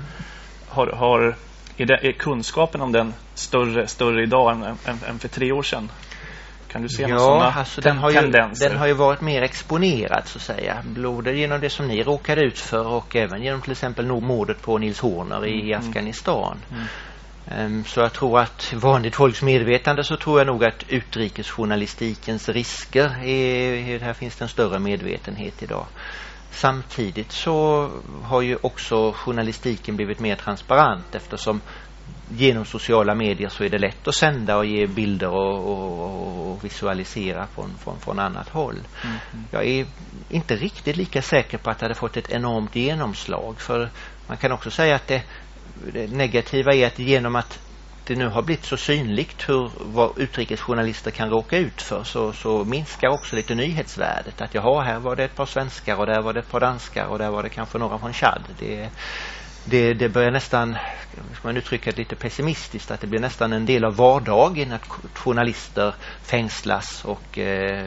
har, 0.68 0.86
har, 0.86 1.34
är, 1.76 1.86
det, 1.86 2.08
är 2.08 2.12
kunskapen 2.12 2.80
om 2.80 2.92
den 2.92 3.14
större, 3.34 3.86
större 3.86 4.22
idag 4.22 4.52
än, 4.52 4.62
än, 4.62 4.98
än 5.08 5.18
för 5.18 5.28
tre 5.28 5.52
år 5.52 5.62
sedan? 5.62 5.88
Kan 6.68 6.82
du 6.82 6.88
se 6.88 7.02
ja, 7.02 7.08
några 7.08 7.52
alltså 7.52 7.80
den 7.80 7.98
har, 7.98 8.10
ju, 8.10 8.30
den 8.60 8.76
har 8.76 8.86
ju 8.86 8.92
varit 8.92 9.20
mer 9.20 9.42
exponerad 9.42 10.22
så 10.26 10.38
att 10.38 10.42
säga. 10.42 10.82
Både 10.84 11.32
genom 11.36 11.60
det 11.60 11.70
som 11.70 11.88
ni 11.88 12.02
råkade 12.02 12.40
ut 12.40 12.58
för 12.58 12.86
och 12.86 13.16
även 13.16 13.42
genom 13.42 13.62
till 13.62 13.72
exempel 13.72 14.06
mordet 14.06 14.62
på 14.62 14.78
Nils 14.78 15.00
Horner 15.00 15.46
i 15.46 15.52
mm. 15.52 15.66
mm. 15.66 15.88
Afghanistan. 15.88 16.58
Mm. 16.70 16.84
Um, 17.56 17.84
så 17.84 18.00
jag 18.00 18.12
tror 18.12 18.40
att 18.40 18.72
vanligt 18.76 19.16
folks 19.16 19.42
medvetande 19.42 20.04
så 20.04 20.16
tror 20.16 20.40
jag 20.40 20.46
nog 20.46 20.64
att 20.64 20.84
utrikesjournalistikens 20.88 22.48
risker 22.48 23.24
är, 23.24 23.98
här 24.00 24.12
finns 24.12 24.36
det 24.36 24.44
en 24.44 24.48
större 24.48 24.78
medvetenhet 24.78 25.62
idag. 25.62 25.86
Samtidigt 26.50 27.32
så 27.32 27.88
har 28.22 28.42
ju 28.42 28.58
också 28.60 29.12
journalistiken 29.12 29.96
blivit 29.96 30.20
mer 30.20 30.36
transparent 30.36 31.14
eftersom 31.14 31.60
genom 32.28 32.64
sociala 32.64 33.14
medier 33.14 33.48
så 33.48 33.64
är 33.64 33.68
det 33.68 33.78
lätt 33.78 34.08
att 34.08 34.14
sända 34.14 34.56
och 34.56 34.66
ge 34.66 34.86
bilder 34.86 35.28
och, 35.28 35.72
och, 35.72 36.50
och 36.50 36.64
visualisera 36.64 37.46
från, 37.46 37.70
från, 37.78 38.00
från 38.00 38.18
annat 38.18 38.48
håll. 38.48 38.78
Mm. 39.04 39.44
Jag 39.50 39.66
är 39.66 39.86
inte 40.28 40.56
riktigt 40.56 40.96
lika 40.96 41.22
säker 41.22 41.58
på 41.58 41.70
att 41.70 41.78
det 41.78 41.84
hade 41.84 41.94
fått 41.94 42.16
ett 42.16 42.30
enormt 42.30 42.76
genomslag 42.76 43.60
för 43.60 43.90
man 44.26 44.36
kan 44.36 44.52
också 44.52 44.70
säga 44.70 44.94
att 44.94 45.06
det, 45.06 45.22
det 45.92 46.12
negativa 46.12 46.74
är 46.74 46.86
att 46.86 46.98
genom 46.98 47.36
att 47.36 47.60
det 48.08 48.16
nu 48.16 48.28
har 48.28 48.42
blivit 48.42 48.64
så 48.64 48.76
synligt 48.76 49.48
hur 49.48 49.70
vad 49.78 50.18
utrikesjournalister 50.18 51.10
kan 51.10 51.30
råka 51.30 51.58
ut 51.58 51.82
för 51.82 52.04
så, 52.04 52.32
så 52.32 52.64
minskar 52.64 53.08
också 53.08 53.36
lite 53.36 53.54
nyhetsvärdet. 53.54 54.40
Att 54.40 54.54
jaha, 54.54 54.82
här 54.82 54.98
var 54.98 55.16
det 55.16 55.24
ett 55.24 55.36
par 55.36 55.46
svenskar 55.46 55.96
och 55.96 56.06
där 56.06 56.22
var 56.22 56.32
det 56.32 56.40
ett 56.40 56.50
par 56.50 56.60
danskar 56.60 57.06
och 57.06 57.18
där 57.18 57.30
var 57.30 57.42
det 57.42 57.48
kanske 57.48 57.78
några 57.78 57.98
från 57.98 58.12
Chad. 58.12 58.42
Det, 58.58 58.88
det, 59.68 59.94
det 59.94 60.08
börjar 60.08 60.30
nästan, 60.30 60.76
ska 61.32 61.48
man 61.48 61.56
uttrycka 61.56 61.90
det 61.90 61.98
lite 61.98 62.16
pessimistiskt, 62.16 62.90
att 62.90 63.00
det 63.00 63.06
blir 63.06 63.20
nästan 63.20 63.52
en 63.52 63.66
del 63.66 63.84
av 63.84 63.96
vardagen 63.96 64.72
att 64.72 64.84
journalister 65.14 65.94
fängslas 66.22 67.04
och 67.04 67.38
eh, 67.38 67.86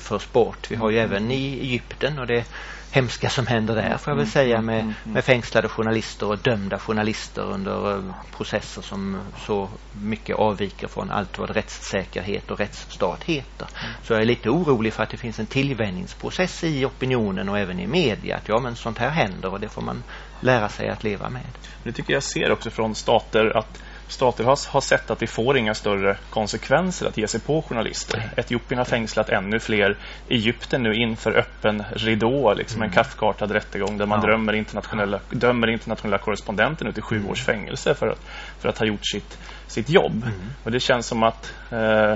förs 0.00 0.32
bort. 0.32 0.70
Vi 0.70 0.76
har 0.76 0.90
ju 0.90 0.98
även 0.98 1.30
i 1.30 1.58
Egypten 1.60 2.18
och 2.18 2.26
det 2.26 2.44
hemska 2.90 3.30
som 3.30 3.46
händer 3.46 3.74
där 3.74 3.96
får 3.96 4.10
jag 4.10 4.18
väl 4.18 4.26
säga 4.26 4.62
med, 4.62 4.94
med 5.04 5.24
fängslade 5.24 5.68
journalister 5.68 6.26
och 6.26 6.38
dömda 6.38 6.78
journalister 6.78 7.42
under 7.42 7.96
eh, 7.96 8.14
processer 8.36 8.82
som 8.82 9.18
så 9.46 9.68
mycket 9.92 10.36
avviker 10.36 10.88
från 10.88 11.10
allt 11.10 11.38
vad 11.38 11.50
rättssäkerhet 11.50 12.50
och 12.50 12.58
rättsstat 12.58 13.24
heter. 13.24 13.68
Så 14.02 14.12
jag 14.12 14.22
är 14.22 14.26
lite 14.26 14.50
orolig 14.50 14.92
för 14.92 15.02
att 15.02 15.10
det 15.10 15.16
finns 15.16 15.38
en 15.38 15.46
tillvänjningsprocess 15.46 16.64
i 16.64 16.84
opinionen 16.84 17.48
och 17.48 17.58
även 17.58 17.80
i 17.80 17.86
media 17.86 18.36
att 18.36 18.48
ja 18.48 18.60
men 18.60 18.76
sånt 18.76 18.98
här 18.98 19.10
händer 19.10 19.52
och 19.52 19.60
det 19.60 19.68
får 19.68 19.82
man 19.82 20.02
lära 20.42 20.68
sig 20.68 20.88
att 20.88 21.04
leva 21.04 21.28
med. 21.28 21.42
Det 21.82 21.92
tycker 21.92 22.12
jag 22.12 22.22
ser 22.22 22.52
också 22.52 22.70
från 22.70 22.94
stater 22.94 23.56
att 23.56 23.82
stater 24.08 24.44
har, 24.44 24.72
har 24.72 24.80
sett 24.80 25.10
att 25.10 25.18
det 25.18 25.26
får 25.26 25.56
inga 25.56 25.74
större 25.74 26.16
konsekvenser 26.30 27.06
att 27.06 27.16
ge 27.16 27.28
sig 27.28 27.40
på 27.40 27.62
journalister. 27.62 28.30
Etiopien 28.36 28.78
har 28.78 28.84
fängslat 28.84 29.28
ännu 29.28 29.60
fler. 29.60 29.98
Egypten 30.28 30.82
nu 30.82 30.94
inför 30.94 31.38
öppen 31.38 31.82
ridå, 31.92 32.54
liksom 32.54 32.76
mm. 32.76 32.88
en 32.88 32.94
kafkartad 32.94 33.50
rättegång 33.50 33.98
där 33.98 34.06
man 34.06 34.20
ja. 34.20 34.26
drömmer 34.26 34.52
internationella, 34.52 35.20
dömer 35.30 35.70
internationella 35.70 36.18
korrespondenten 36.18 36.86
ut 36.86 36.98
i 36.98 37.00
sju 37.00 37.24
års 37.28 37.44
fängelse 37.44 37.94
för 37.94 38.08
att, 38.08 38.20
för 38.58 38.68
att 38.68 38.78
ha 38.78 38.86
gjort 38.86 39.06
sitt, 39.06 39.38
sitt 39.66 39.90
jobb. 39.90 40.22
Mm. 40.22 40.40
Och 40.64 40.70
det 40.70 40.80
känns 40.80 41.06
som 41.06 41.22
att 41.22 41.52
eh, 41.70 42.14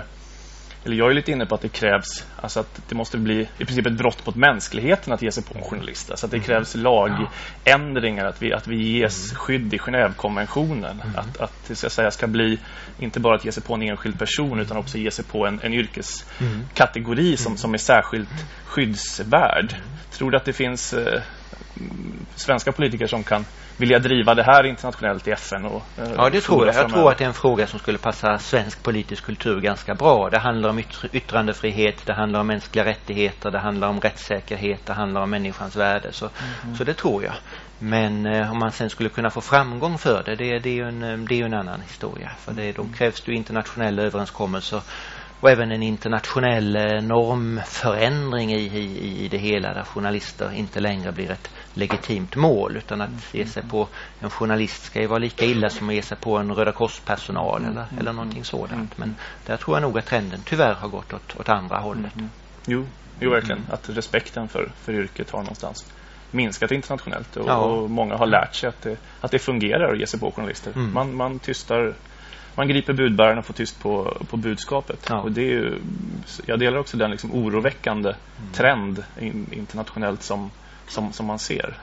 eller 0.86 0.96
jag 0.96 1.10
är 1.10 1.14
lite 1.14 1.32
inne 1.32 1.46
på 1.46 1.54
att 1.54 1.60
det 1.60 1.68
krävs, 1.68 2.26
alltså 2.36 2.60
att 2.60 2.80
det 2.88 2.94
måste 2.94 3.18
bli 3.18 3.48
i 3.58 3.64
princip 3.64 3.86
ett 3.86 3.98
brott 3.98 4.26
mot 4.26 4.36
mänskligheten 4.36 5.12
att 5.12 5.22
ge 5.22 5.30
sig 5.30 5.44
på 5.44 5.58
en 5.58 5.64
journalist. 5.64 6.10
Alltså 6.10 6.26
att 6.26 6.30
det 6.30 6.36
mm. 6.36 6.46
krävs 6.46 6.74
lagändringar, 6.74 8.24
att 8.24 8.42
vi, 8.42 8.52
att 8.52 8.66
vi 8.66 8.98
ges 8.98 9.30
mm. 9.30 9.36
skydd 9.36 9.74
i 9.74 9.78
Genèvekonventionen. 9.78 11.00
Mm. 11.02 11.16
Att, 11.16 11.40
att 11.40 11.68
det 11.68 11.74
ska, 11.74 11.90
säga, 11.90 12.10
ska 12.10 12.26
bli 12.26 12.58
inte 12.98 13.20
bara 13.20 13.36
att 13.36 13.44
ge 13.44 13.52
sig 13.52 13.62
på 13.62 13.74
en 13.74 13.82
enskild 13.82 14.18
person 14.18 14.60
utan 14.60 14.76
också 14.76 14.98
ge 14.98 15.10
sig 15.10 15.24
på 15.24 15.46
en, 15.46 15.60
en 15.62 15.72
yrkeskategori 15.74 17.36
som, 17.36 17.56
som 17.56 17.74
är 17.74 17.78
särskilt 17.78 18.46
skyddsvärd. 18.64 19.74
Tror 20.10 20.30
du 20.30 20.36
att 20.36 20.44
det 20.44 20.52
finns 20.52 20.94
eh, 20.94 21.22
svenska 22.34 22.72
politiker 22.72 23.06
som 23.06 23.24
kan 23.24 23.44
vilja 23.77 23.98
driva 23.98 24.35
det 24.35 24.43
här 24.43 24.66
internationellt 24.66 25.28
i 25.28 25.31
FN? 25.31 25.65
Och, 25.65 25.82
eh, 25.98 26.12
ja, 26.16 26.31
det 26.31 26.40
tror 26.40 26.66
jag. 26.66 26.74
Jag 26.74 26.90
tror 26.90 27.11
att 27.11 27.19
det 27.19 27.24
är 27.24 27.28
en 27.28 27.35
fråga 27.35 27.66
som 27.66 27.78
skulle 27.78 27.98
passa 27.98 28.39
svensk 28.39 28.82
politisk 28.82 29.24
kultur 29.24 29.61
ganska 29.61 29.94
bra. 29.94 30.28
Det 30.31 30.39
handlar 30.39 30.70
om 30.70 30.82
yttrandefrihet, 31.12 32.07
det 32.07 32.15
handlar 32.15 32.40
om 32.40 32.47
mänskliga 32.47 32.85
rättigheter, 32.85 33.51
det 33.51 33.59
handlar 33.59 33.89
om 33.89 34.01
rättssäkerhet, 34.01 34.86
det 34.86 34.93
handlar 34.93 35.23
om 35.23 35.31
människans 35.31 35.77
värde. 35.77 36.12
Så, 36.12 36.28
mm. 36.65 36.77
så 36.77 36.85
det 36.85 36.94
tror 36.94 37.24
jag. 37.24 37.35
Men 37.78 38.27
eh, 38.27 38.53
om 38.53 38.59
man 38.59 38.73
sen 38.73 38.90
skulle 38.90 39.09
kunna 39.09 39.31
få 39.31 39.40
framgång 39.40 39.98
för 39.98 40.23
det, 40.24 40.35
det, 40.35 40.59
det 40.59 40.70
är 40.70 40.74
ju 40.74 40.89
en, 40.89 41.27
det 41.28 41.40
är 41.40 41.44
en 41.44 41.55
annan 41.55 41.81
historia. 41.81 42.31
För 42.39 42.53
det, 42.53 42.73
då 42.73 42.85
krävs 42.97 43.20
det 43.20 43.32
internationella 43.32 44.03
överenskommelser 44.03 44.81
och 45.40 45.51
även 45.51 45.73
en 45.73 45.82
internationell 45.82 46.77
eh, 46.77 47.03
normförändring 47.03 48.53
i, 48.53 48.61
i, 48.61 49.24
i 49.24 49.28
det 49.28 49.39
hela 49.39 49.74
där 49.74 49.85
journalister 49.85 50.53
inte 50.55 50.81
längre 50.81 51.12
blir 51.12 51.31
ett 51.31 51.51
legitimt 51.77 52.36
mål 52.36 52.77
utan 52.77 53.01
att 53.01 53.35
ge 53.35 53.47
sig 53.47 53.62
på 53.62 53.89
en 54.20 54.31
journalist 54.31 54.85
ska 54.85 55.01
ju 55.01 55.07
vara 55.07 55.19
lika 55.19 55.44
illa 55.44 55.70
som 55.70 55.89
att 55.89 55.94
ge 55.94 56.03
sig 56.03 56.16
på 56.16 56.36
en 56.36 56.55
Röda 56.55 56.73
korspersonal 56.73 57.65
eller, 57.65 57.86
eller 58.01 58.12
någonting 58.12 58.44
sådant. 58.44 58.98
Men 58.98 59.15
där 59.47 59.57
tror 59.57 59.77
jag 59.77 59.82
nog 59.82 59.98
att 59.98 60.07
trenden 60.07 60.40
tyvärr 60.44 60.74
har 60.74 60.89
gått 60.89 61.12
åt, 61.12 61.40
åt 61.40 61.48
andra 61.48 61.78
hållet. 61.78 62.12
Jo, 62.66 62.86
jo 63.20 63.31
verkligen. 63.31 63.66
Att 63.70 63.89
respekten 63.89 64.48
för, 64.48 64.70
för 64.81 64.93
yrket 64.93 65.31
har 65.31 65.40
någonstans 65.40 65.93
minskat 66.31 66.70
internationellt 66.70 67.36
och, 67.36 67.48
ja. 67.48 67.57
och, 67.57 67.90
många 67.90 68.16
har 68.16 68.27
lärt 68.27 68.55
sig 68.55 68.69
att 68.69 68.82
det, 68.82 68.97
att 69.20 69.31
det 69.31 69.39
fungerar 69.39 69.93
att 69.93 69.98
ge 69.98 70.07
sig 70.07 70.20
på 70.20 70.31
journalister. 70.31 70.73
Mm. 70.77 70.93
Man, 70.93 71.16
man 71.16 71.39
tystar 71.39 71.94
man 72.57 72.69
griper 72.69 72.93
budbäraren 72.93 73.39
och 73.39 73.47
får 73.47 73.55
tyst 73.55 73.82
på, 73.82 74.16
på 74.31 74.36
budskapet. 74.36 75.07
Ja. 75.09 75.20
Och 75.20 75.32
det 75.32 75.40
är 75.40 75.51
ju, 75.51 75.78
jag 76.47 76.59
delar 76.59 76.78
också 76.78 76.97
den 76.97 77.11
liksom 77.11 77.35
oroväckande 77.35 78.09
mm. 78.09 78.53
trend 78.53 79.05
in, 79.20 79.47
internationellt 79.53 80.23
som, 80.23 80.51
som, 80.88 81.12
som 81.12 81.26
man 81.26 81.38
ser. 81.38 81.76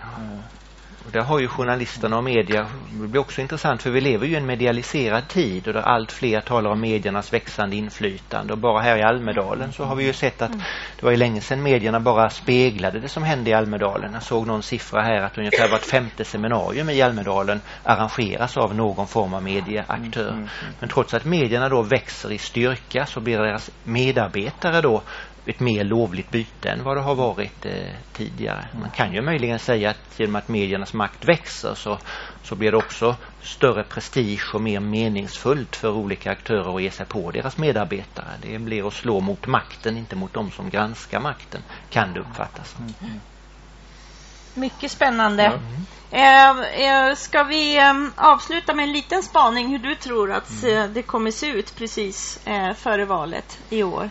Och 1.05 1.11
där 1.11 1.21
har 1.21 1.39
ju 1.39 1.47
journalisterna 1.47 2.17
och 2.17 2.23
media, 2.23 2.67
det 2.91 3.07
blir 3.07 3.21
också 3.21 3.41
intressant 3.41 3.81
för 3.81 3.89
vi 3.89 4.01
lever 4.01 4.27
ju 4.27 4.34
i 4.34 4.35
en 4.35 4.45
medialiserad 4.45 5.27
tid 5.27 5.67
och 5.67 5.73
där 5.73 5.81
allt 5.81 6.11
fler 6.11 6.41
talar 6.41 6.71
om 6.71 6.81
mediernas 6.81 7.34
växande 7.34 7.75
inflytande 7.75 8.53
och 8.53 8.59
bara 8.59 8.81
här 8.81 8.97
i 8.97 9.01
Almedalen 9.01 9.73
så 9.73 9.84
har 9.84 9.95
vi 9.95 10.05
ju 10.05 10.13
sett 10.13 10.41
att 10.41 10.51
det 10.99 11.03
var 11.03 11.11
ju 11.11 11.17
länge 11.17 11.41
sedan 11.41 11.63
medierna 11.63 11.99
bara 11.99 12.30
speglade 12.30 12.99
det 12.99 13.09
som 13.09 13.23
hände 13.23 13.49
i 13.49 13.53
Almedalen. 13.53 14.13
Jag 14.13 14.23
såg 14.23 14.47
någon 14.47 14.63
siffra 14.63 15.01
här 15.01 15.21
att 15.21 15.38
ungefär 15.38 15.71
vart 15.71 15.85
femte 15.85 16.25
seminarium 16.25 16.89
i 16.89 17.01
Almedalen 17.01 17.61
arrangeras 17.84 18.57
av 18.57 18.75
någon 18.75 19.07
form 19.07 19.34
av 19.34 19.43
medieaktör. 19.43 20.49
Men 20.80 20.89
trots 20.89 21.13
att 21.13 21.25
medierna 21.25 21.69
då 21.69 21.81
växer 21.81 22.31
i 22.31 22.38
styrka 22.38 23.05
så 23.05 23.19
blir 23.19 23.38
deras 23.38 23.71
medarbetare 23.84 24.81
då 24.81 25.01
ett 25.45 25.60
mer 25.60 25.84
lovligt 25.84 26.32
byte 26.32 26.70
än 26.70 26.84
vad 26.84 26.98
det 26.98 27.02
har 27.02 27.15
varit 27.15 27.65
eh, 27.65 27.72
tidigare. 28.14 28.68
Man 28.82 28.90
kan 28.90 29.14
ju 29.14 29.22
möjligen 29.22 29.60
säga 29.60 29.90
att 29.90 30.20
genom 30.20 30.36
att 30.36 30.48
mediernas 30.48 30.94
makt 30.94 31.26
växer 31.26 31.74
så, 31.76 31.98
så 32.44 32.56
blir 32.56 32.72
det 32.72 32.78
också 32.78 33.15
större 33.41 33.84
prestige 33.84 34.52
och 34.53 34.61
mer 34.61 34.80
meningsfullt 34.80 35.76
för 35.76 35.91
olika 35.91 36.32
aktörer 36.32 36.76
att 36.76 36.82
ge 36.82 36.91
sig 36.91 37.06
på 37.06 37.32
deras 37.32 37.57
medarbetare. 37.57 38.28
Det 38.41 38.60
blir 38.60 38.88
att 38.88 38.94
slå 38.94 39.20
mot 39.20 39.48
makten, 39.48 39.98
inte 39.98 40.15
mot 40.15 40.34
de 40.34 40.52
som 40.52 40.70
granskar 40.70 41.20
makten, 41.20 41.61
kan 41.90 42.14
det 42.14 42.20
uppfattas. 42.20 42.76
Mm. 42.80 43.20
Mycket 44.53 44.91
spännande. 44.91 45.44
Mm. 45.44 45.86
Eh, 46.11 47.15
ska 47.15 47.44
vi 47.44 47.78
eh, 47.78 47.94
avsluta 48.15 48.74
med 48.74 48.84
en 48.84 48.91
liten 48.91 49.24
spaning 49.24 49.68
hur 49.68 49.80
du 49.80 49.95
tror 49.95 50.32
att 50.32 50.64
mm. 50.64 50.94
det 50.94 51.02
kommer 51.02 51.32
se 51.32 51.48
ut 51.48 51.76
precis 51.76 52.48
eh, 52.48 52.74
före 52.74 53.06
valet 53.06 53.60
i 53.70 53.84
år? 53.84 54.10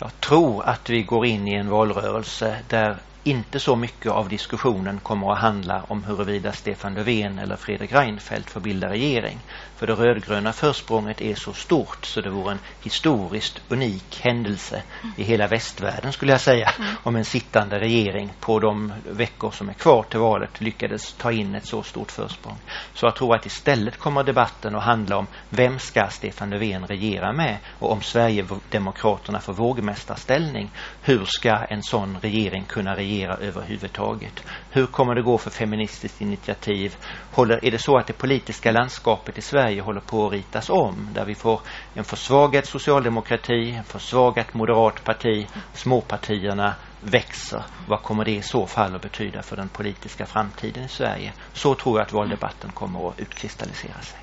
Jag 0.00 0.20
tror 0.20 0.64
att 0.64 0.90
vi 0.90 1.02
går 1.02 1.26
in 1.26 1.48
i 1.48 1.54
en 1.54 1.68
valrörelse 1.68 2.56
där 2.68 2.96
inte 3.24 3.60
så 3.60 3.76
mycket 3.76 4.12
av 4.12 4.28
diskussionen 4.28 5.00
kommer 5.00 5.32
att 5.32 5.38
handla 5.38 5.82
om 5.88 6.04
huruvida 6.04 6.52
Stefan 6.52 6.94
Löfven 6.94 7.38
eller 7.38 7.56
Fredrik 7.56 7.92
Reinfeldt 7.92 8.50
får 8.50 8.60
bilda 8.60 8.90
regering. 8.90 9.38
För 9.80 9.86
det 9.86 9.92
rödgröna 9.92 10.52
försprånget 10.52 11.20
är 11.20 11.34
så 11.34 11.52
stort 11.52 12.04
så 12.04 12.20
det 12.20 12.30
vore 12.30 12.52
en 12.52 12.58
historiskt 12.82 13.60
unik 13.68 14.20
händelse 14.22 14.82
i 15.16 15.22
hela 15.22 15.46
västvärlden 15.46 16.12
skulle 16.12 16.32
jag 16.32 16.40
säga 16.40 16.70
mm. 16.78 16.94
om 17.02 17.16
en 17.16 17.24
sittande 17.24 17.80
regering 17.80 18.32
på 18.40 18.58
de 18.58 18.92
veckor 19.10 19.50
som 19.50 19.68
är 19.68 19.72
kvar 19.72 20.02
till 20.02 20.18
valet 20.18 20.60
lyckades 20.60 21.12
ta 21.12 21.32
in 21.32 21.54
ett 21.54 21.66
så 21.66 21.82
stort 21.82 22.12
försprång. 22.12 22.56
Så 22.94 23.06
jag 23.06 23.16
tror 23.16 23.34
att 23.34 23.46
istället 23.46 23.98
kommer 23.98 24.22
debatten 24.22 24.76
att 24.76 24.84
handla 24.84 25.16
om 25.16 25.26
vem 25.48 25.78
ska 25.78 26.06
Stefan 26.10 26.50
Löfven 26.50 26.86
regera 26.86 27.32
med 27.32 27.56
och 27.78 27.92
om 27.92 28.00
Sverigedemokraterna 28.00 29.40
får 29.40 29.52
vågmästarställning 29.52 30.70
hur 31.02 31.24
ska 31.24 31.56
en 31.56 31.82
sån 31.82 32.18
regering 32.20 32.64
kunna 32.64 32.96
regera 32.96 33.34
överhuvudtaget? 33.34 34.44
Hur 34.70 34.86
kommer 34.86 35.14
det 35.14 35.22
gå 35.22 35.38
för 35.38 35.50
Feministiskt 35.50 36.20
initiativ? 36.20 36.96
Håller, 37.32 37.64
är 37.64 37.70
det 37.70 37.78
så 37.78 37.98
att 37.98 38.06
det 38.06 38.12
politiska 38.12 38.72
landskapet 38.72 39.38
i 39.38 39.42
Sverige 39.42 39.69
Sverige 39.70 39.82
håller 39.82 40.00
på 40.00 40.26
att 40.26 40.32
ritas 40.32 40.70
om. 40.70 41.08
Där 41.12 41.24
vi 41.24 41.34
får 41.34 41.60
en 41.94 42.04
försvagad 42.04 42.66
socialdemokrati, 42.66 43.70
en 43.70 43.84
försvagat 43.84 44.54
moderat 44.54 45.04
parti, 45.04 45.46
småpartierna 45.72 46.74
växer. 47.00 47.62
Vad 47.88 48.02
kommer 48.02 48.24
det 48.24 48.30
i 48.30 48.42
så 48.42 48.66
fall 48.66 48.94
att 48.94 49.02
betyda 49.02 49.42
för 49.42 49.56
den 49.56 49.68
politiska 49.68 50.26
framtiden 50.26 50.84
i 50.84 50.88
Sverige? 50.88 51.32
Så 51.52 51.74
tror 51.74 51.98
jag 51.98 52.06
att 52.06 52.12
valdebatten 52.12 52.72
kommer 52.72 53.08
att 53.08 53.20
utkristallisera 53.20 54.00
sig. 54.02 54.18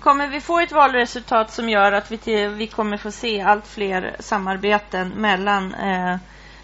Kommer 0.00 0.28
vi 0.28 0.40
få 0.40 0.60
ett 0.60 0.72
valresultat 0.72 1.50
som 1.50 1.68
gör 1.68 1.92
att 1.92 2.10
vi, 2.10 2.18
till, 2.18 2.48
vi 2.48 2.66
kommer 2.66 2.96
få 2.96 3.10
se 3.10 3.40
allt 3.40 3.66
fler 3.66 4.16
samarbeten 4.20 5.08
mellan 5.08 5.74
eh, 5.74 6.16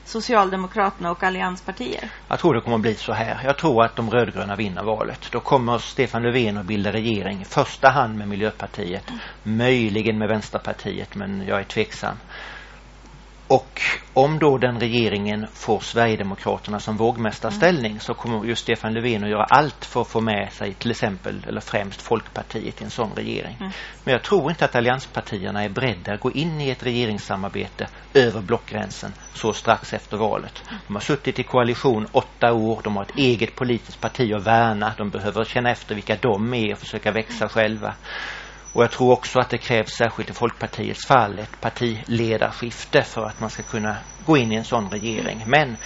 Socialdemokraterna 0.05 1.11
och 1.11 1.23
allianspartier? 1.23 2.11
Jag 2.29 2.39
tror 2.39 2.55
det 2.55 2.61
kommer 2.61 2.77
att 2.77 2.83
bli 2.83 2.95
så 2.95 3.13
här. 3.13 3.41
Jag 3.45 3.59
tror 3.59 3.85
att 3.85 3.97
de 3.97 4.11
rödgröna 4.11 4.57
vinner 4.57 4.83
valet. 4.83 5.29
Då 5.33 5.41
kommer 5.41 5.79
Stefan 5.79 6.23
Löfven 6.23 6.59
att 6.59 6.67
bilda 6.67 6.93
regering 6.93 7.41
i 7.41 7.45
första 7.45 7.89
hand 7.89 8.19
med 8.19 8.29
Miljöpartiet. 8.29 9.09
Mm. 9.09 9.21
Möjligen 9.59 10.19
med 10.19 10.29
Vänsterpartiet 10.29 11.15
men 11.15 11.47
jag 11.47 11.61
är 11.61 11.65
tveksam. 11.65 12.17
Och 13.49 13.81
om 14.13 14.39
då 14.39 14.59
den 14.59 14.81
regeringen 14.81 15.47
får 15.53 15.81
Sverigedemokraterna 15.81 16.81
som 16.81 16.97
vågmästarställning 16.97 17.91
mm. 17.91 18.01
så 18.01 18.15
kommer 18.15 18.45
just 18.45 18.63
Stefan 18.63 18.95
Löfven 18.95 19.25
att 19.25 19.31
göra 19.31 19.45
allt 19.45 19.85
för 19.85 20.01
att 20.01 20.09
få 20.09 20.21
med 20.21 20.53
sig 20.53 20.75
till 20.75 20.91
exempel 20.91 21.45
eller 21.49 21.61
främst 21.61 22.03
Folkpartiet 22.03 22.81
i 22.81 22.85
en 22.85 22.91
sån 22.91 23.13
regering. 23.17 23.57
Mm. 23.61 23.73
Men 24.05 24.13
jag 24.13 24.23
tror 24.23 24.51
inte 24.51 24.65
att 24.65 24.77
allianspartierna 24.77 25.65
är 25.65 25.69
beredda 25.69 26.13
att 26.13 26.21
gå 26.21 26.33
in 26.33 26.61
i 26.61 26.71
ett 26.71 26.83
regeringssamarbete 26.83 27.89
över 28.15 28.41
blockgränsen 28.41 29.13
så 29.35 29.53
strax 29.53 29.93
efter 29.93 30.17
valet. 30.17 30.63
De 30.87 30.95
har 30.95 31.01
suttit 31.01 31.39
i 31.39 31.43
koalition 31.43 32.07
åtta 32.13 32.53
år, 32.53 32.81
de 32.85 32.97
har 32.97 33.03
ett 33.03 33.19
eget 33.19 33.57
politiskt 33.57 34.01
parti 34.01 34.33
att 34.33 34.47
värna, 34.47 34.93
de 34.99 35.11
behöver 35.11 35.45
känna 35.45 35.71
efter 35.71 35.95
vilka 35.95 36.17
de 36.17 36.55
är 36.55 36.73
och 36.73 36.79
försöka 36.79 37.13
växa 37.13 37.49
själva. 37.49 37.95
Och 38.75 38.83
jag 38.83 38.91
tror 38.91 39.13
också 39.13 39.39
att 39.39 39.51
det 39.51 39.59
krävs 39.59 39.91
särskilt 39.91 40.31
i 40.31 40.33
Folkpartiets 40.33 41.07
fall 41.07 41.39
ett 41.39 41.61
partiledarskifte 41.61 43.03
för 43.03 43.27
att 43.27 43.41
man 43.41 43.51
ska 43.51 43.63
kunna 43.63 43.97
gå 44.27 44.37
in 44.37 44.53
i 44.53 44.55
en 44.55 44.65
sån 44.65 44.91
regering. 44.91 45.45
Men 45.47 45.77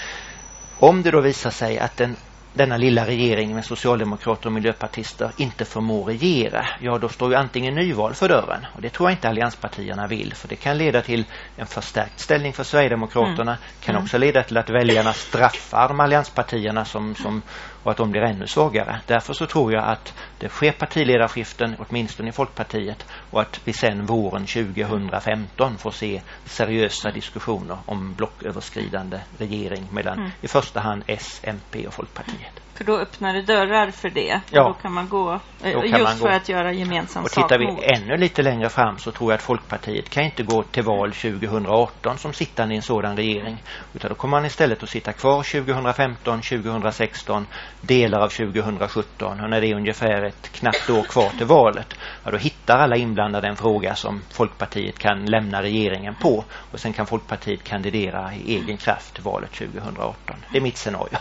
om 0.79 1.03
det 1.03 1.11
då 1.11 1.21
visar 1.21 1.51
sig 1.51 1.79
att 1.79 1.97
den 1.97 2.17
denna 2.59 2.77
lilla 2.77 3.07
regering 3.07 3.55
med 3.55 3.65
socialdemokrater 3.65 4.47
och 4.47 4.53
miljöpartister 4.53 5.31
inte 5.37 5.65
förmår 5.65 6.05
regera, 6.05 6.67
ja 6.81 6.99
då 6.99 7.09
står 7.09 7.31
ju 7.31 7.37
antingen 7.37 7.75
nyval 7.75 8.15
för 8.15 8.29
dörren. 8.29 8.67
Och 8.75 8.83
det 8.83 8.91
tror 8.91 9.09
jag 9.09 9.17
inte 9.17 9.29
allianspartierna 9.29 10.07
vill, 10.07 10.35
för 10.35 10.49
det 10.49 10.57
kan 10.57 10.79
leda 10.79 11.03
till 11.03 11.25
en 11.57 11.67
förstärkt 11.67 12.21
ställning 12.21 12.53
för 12.53 12.65
Sverigedemokraterna, 12.65 13.53
mm. 13.53 13.63
kan 13.81 13.95
mm. 13.95 14.05
också 14.05 14.19
leda 14.19 14.43
till 14.43 14.57
att 14.57 14.71
väljarna 14.71 15.13
straffar 15.13 15.89
de 15.89 16.01
allianspartierna 16.01 16.85
som, 16.85 17.15
som, 17.15 17.43
och 17.83 17.91
att 17.91 17.97
de 17.97 18.11
blir 18.11 18.23
ännu 18.23 18.47
svagare. 18.47 19.01
Därför 19.07 19.33
så 19.33 19.47
tror 19.47 19.73
jag 19.73 19.85
att 19.85 20.15
det 20.39 20.49
sker 20.49 20.73
partiledarskiften, 20.73 21.77
åtminstone 21.79 22.29
i 22.29 22.33
Folkpartiet, 22.33 23.07
och 23.31 23.41
att 23.41 23.61
vi 23.65 23.73
sen 23.73 24.07
våren 24.07 24.47
2015 24.47 25.79
får 25.79 25.91
se 25.91 26.23
seriösa 26.45 27.11
diskussioner 27.11 27.79
om 27.87 28.15
blocköverskridande 28.15 29.21
regering 29.39 29.89
mellan 29.93 30.19
mm. 30.19 30.31
i 30.41 30.49
första 30.49 30.81
hand 30.81 31.05
S, 31.07 31.41
MP 31.43 31.87
och 31.87 31.95
Folkpartiet. 31.95 32.58
För 32.79 32.85
då 32.85 32.99
öppnar 32.99 33.35
det 33.35 33.43
dörrar 33.43 33.91
för 33.91 34.11
det. 34.11 34.41
Ja. 34.51 34.63
Då 34.69 34.75
kan 34.75 34.93
man 34.93 35.09
gå, 35.09 35.41
eh, 35.63 35.73
kan 35.73 35.83
just 35.83 36.03
man 36.03 36.17
för 36.17 36.29
gå. 36.29 36.35
att 36.35 36.49
göra 36.49 36.73
gemensam 36.73 37.23
och 37.23 37.27
Och 37.27 37.33
tittar 37.33 37.59
vi 37.59 37.95
ännu 37.95 38.17
lite 38.17 38.43
längre 38.43 38.69
fram 38.69 38.99
så 38.99 39.11
tror 39.11 39.33
jag 39.33 39.37
att 39.37 39.43
Folkpartiet 39.43 40.11
kan 40.11 40.25
inte 40.25 40.43
gå 40.43 40.63
till 40.63 40.83
val 40.83 41.13
2018 41.13 42.19
som 42.19 42.33
sittande 42.33 42.75
i 42.75 42.77
en 42.77 42.83
sådan 42.83 43.17
regering. 43.17 43.63
Utan 43.95 44.09
då 44.09 44.15
kommer 44.15 44.37
man 44.37 44.45
istället 44.45 44.83
att 44.83 44.89
sitta 44.89 45.13
kvar 45.13 45.43
2015, 45.43 46.41
2016, 46.41 47.47
delar 47.81 48.21
av 48.21 48.29
2017 48.29 49.41
och 49.41 49.51
när 49.51 49.61
det 49.61 49.67
är 49.67 49.75
ungefär 49.75 50.23
ett 50.23 50.53
knappt 50.53 50.91
år 50.91 51.03
kvar 51.03 51.31
till 51.39 51.47
valet, 51.47 51.95
ja, 52.25 52.31
då 52.31 52.37
hittar 52.37 52.79
alla 52.79 52.97
inblandade 52.97 53.49
en 53.49 53.57
fråga 53.57 53.95
som 53.95 54.23
Folkpartiet 54.31 54.99
kan 54.99 55.27
lämna 55.27 55.63
regeringen 55.63 56.15
på 56.15 56.45
och 56.73 56.81
sen 56.81 56.93
kan 56.93 57.07
Folkpartiet 57.07 57.65
kandidera 57.65 58.35
i 58.35 58.57
egen 58.57 58.77
kraft 58.77 59.15
till 59.15 59.25
valet 59.25 59.53
2018. 59.53 60.37
Det 60.53 60.59
är 60.59 60.63
mitt 60.63 60.77
scenario. 60.77 61.19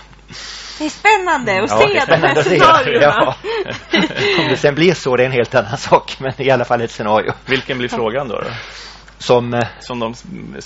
Det 0.79 0.85
är 0.85 0.89
spännande 0.89 1.63
att 1.63 1.69
ja, 1.69 1.79
se 1.79 2.05
de 2.07 2.27
här 2.27 2.43
scenarierna. 2.43 3.01
Ja. 3.01 3.35
Om 4.39 4.47
det 4.49 4.57
sen 4.57 4.75
blir 4.75 4.93
så, 4.93 5.15
det 5.15 5.23
är 5.23 5.25
en 5.25 5.31
helt 5.31 5.55
annan 5.55 5.77
sak. 5.77 6.17
Men 6.19 6.33
i 6.37 6.51
alla 6.51 6.65
fall 6.65 6.81
ett 6.81 6.91
scenario. 6.91 7.33
Vilken 7.45 7.77
blir 7.77 7.89
frågan 7.89 8.27
då? 8.27 8.35
då? 8.35 8.47
Som, 9.17 9.53
eh, 9.53 9.67
som 9.79 9.99
de 9.99 10.13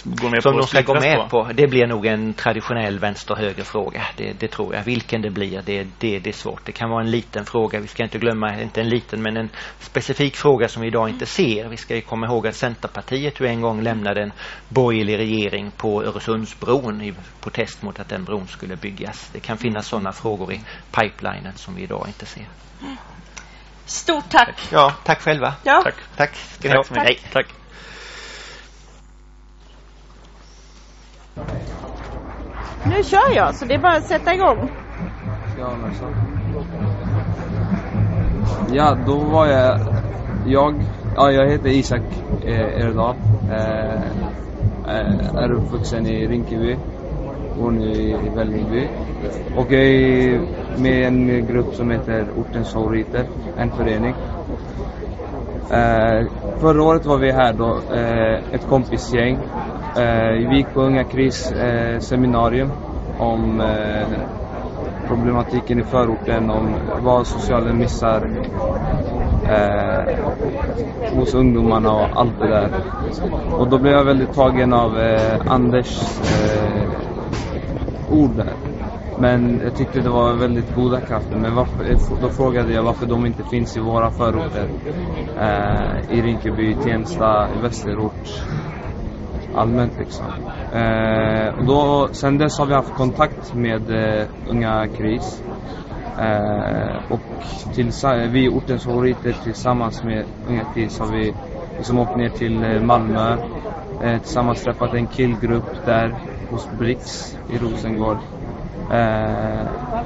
går 0.04 0.30
med 0.30 0.44
som 0.44 0.54
på 0.54 0.60
de 0.60 0.68
ska 0.68 0.82
gå 0.82 0.94
med 0.94 1.18
på. 1.18 1.28
på. 1.30 1.52
Det 1.54 1.68
blir 1.68 1.88
nog 1.88 2.06
en 2.06 2.34
traditionell 2.34 3.00
vänster-höger 3.00 3.64
fråga. 3.64 4.02
Det, 4.18 4.34
det, 4.40 4.48
tror 4.48 4.76
jag. 4.76 4.84
Vilken 4.84 5.22
det 5.22 5.30
blir, 5.30 5.62
det, 5.66 5.88
det, 6.00 6.20
det 6.20 6.30
är 6.30 6.34
svårt. 6.34 6.66
Det 6.66 6.72
kan 6.72 6.90
vara 6.90 7.04
en 7.04 7.12
liten 7.12 7.46
fråga. 7.46 7.80
Vi 7.80 7.88
ska 7.88 8.04
inte 8.04 8.18
glömma, 8.18 8.62
inte 8.62 8.82
en 8.82 8.90
liten, 8.90 9.22
men 9.22 9.38
en 9.38 9.50
specifik 9.80 10.36
fråga 10.36 10.68
som 10.68 10.82
vi 10.82 10.88
idag 10.88 11.10
inte 11.10 11.26
ser. 11.26 11.68
Vi 11.68 11.78
ska 11.78 11.96
ju 11.96 12.02
komma 12.02 12.26
ihåg 12.26 12.48
att 12.48 12.56
Centerpartiet 12.56 13.40
ju 13.40 13.48
en 13.48 13.62
gång 13.62 13.82
lämnade 13.82 14.22
en 14.22 14.32
borgerlig 14.70 15.18
regering 15.18 15.72
på 15.78 16.04
Öresundsbron 16.04 17.02
i 17.02 17.14
protest 17.42 17.82
mot 17.82 18.00
att 18.00 18.10
den 18.10 18.24
bron 18.24 18.48
skulle 18.48 18.76
byggas. 18.76 19.30
Det 19.34 19.40
kan 19.40 19.58
finnas 19.58 19.88
sådana 19.88 20.12
frågor 20.12 20.54
i 20.54 20.62
pipelinen 20.92 21.54
som 21.56 21.76
vi 21.76 21.84
idag 21.84 22.04
inte 22.08 22.26
ser. 22.26 22.46
Stort 23.86 24.30
tack. 24.30 24.56
Ja, 24.72 24.94
tack 25.04 25.22
själva. 25.22 25.54
Ja. 25.64 25.82
Tack. 25.84 25.96
Tack. 26.16 26.32
Tack. 26.90 27.32
Tack. 27.32 27.61
Nu 32.86 33.04
kör 33.04 33.36
jag, 33.36 33.56
så 33.56 33.66
det 33.66 33.74
är 33.74 33.80
bara 33.80 33.98
att 33.98 34.06
sätta 34.06 34.34
igång. 34.34 34.70
Ja, 38.72 38.98
då 39.06 39.16
var 39.16 39.48
jag... 39.48 39.80
Jag, 40.46 40.76
ja, 41.16 41.32
jag 41.32 41.50
heter 41.50 41.70
Isak 41.70 42.02
eh, 42.46 42.86
Erdal. 42.86 43.16
Eh, 43.52 43.94
eh, 44.88 45.36
är 45.36 45.52
uppvuxen 45.52 46.08
i 46.08 46.28
Rinkeby. 46.28 46.78
Bor 47.58 47.72
nu 47.72 47.92
i 47.92 48.32
Vällingby. 48.36 48.88
Och 49.56 49.72
jag 49.72 49.84
är 49.84 50.42
med 50.78 51.00
i 51.00 51.04
en 51.04 51.48
grupp 51.48 51.76
som 51.76 51.92
heter 51.92 52.26
Ortens 52.38 52.70
favoriter, 52.74 53.26
en 53.58 53.72
förening. 53.72 54.16
Eh, 55.72 56.28
förra 56.60 56.84
året 56.84 57.06
var 57.06 57.18
vi 57.18 57.32
här 57.32 57.54
då, 57.54 57.80
eh, 57.96 58.54
ett 58.54 58.68
kompisgäng 58.70 59.38
Eh, 59.96 60.50
vi 60.50 60.56
gick 60.56 60.74
på 60.74 60.82
Unga 60.82 61.04
Kris 61.04 61.52
eh, 61.52 62.00
seminarium 62.00 62.72
om 63.18 63.62
eh, 63.62 64.08
problematiken 65.08 65.80
i 65.80 65.84
förorten, 65.84 66.50
om 66.50 66.76
vad 67.02 67.28
socialen 67.28 67.78
missar 67.78 68.30
eh, 69.50 70.16
hos 71.16 71.34
ungdomarna 71.34 71.92
och 71.92 72.08
allt 72.20 72.40
det 72.40 72.48
där. 72.48 72.70
Och 73.52 73.70
då 73.70 73.78
blev 73.78 73.94
jag 73.94 74.04
väldigt 74.04 74.34
tagen 74.34 74.74
av 74.74 75.00
eh, 75.00 75.42
Anders 75.48 76.20
eh, 76.22 76.90
ord 78.12 78.32
där. 78.36 78.54
Men 79.18 79.62
jag 79.64 79.76
tyckte 79.76 80.00
det 80.02 80.10
var 80.10 80.34
väldigt 80.34 80.76
goda 80.76 81.02
krafter. 81.02 81.36
Men 81.36 81.56
varför, 81.56 81.86
då 82.22 82.30
frågade 82.30 82.74
jag 82.74 82.84
varför 82.84 83.06
de 83.06 83.26
inte 83.26 83.44
finns 83.44 83.78
i 83.78 83.80
våra 83.80 84.12
förorter. 84.12 84.68
Eh, 85.40 86.18
I 86.18 86.22
Rinkeby, 86.22 86.76
Tensta, 86.76 87.48
i 87.58 87.62
Västerort 87.62 88.44
allmänt 89.56 89.94
liksom. 90.00 90.26
Eh, 90.74 91.60
och 91.60 91.66
då, 91.66 92.10
sen 92.12 92.38
dess 92.38 92.60
har 92.60 92.66
vi 92.66 92.74
haft 92.74 92.94
kontakt 92.94 93.54
med 93.54 93.92
eh, 93.92 94.28
Unga 94.50 94.88
KRIS. 94.98 95.44
Eh, 96.20 96.96
och 97.10 97.20
till, 97.76 97.92
eh, 98.04 98.12
vi 98.12 98.50
ortens 98.50 98.84
favoriter 98.84 99.36
tillsammans 99.44 100.04
med 100.04 100.26
Unga 100.48 100.64
KRIS 100.74 101.00
har 101.00 101.08
vi 101.08 101.34
liksom 101.78 102.00
åkt 102.00 102.16
ner 102.18 102.30
till 102.30 102.64
eh, 102.64 102.82
Malmö. 102.82 103.38
Eh, 104.04 104.22
tillsammans 104.22 104.64
träffat 104.64 104.94
en 104.94 105.08
killgrupp 105.08 105.86
där 105.86 106.16
hos 106.50 106.70
Brix 106.80 107.36
i 107.50 107.58
Rosengård. 107.58 108.18
Eh, 108.92 109.66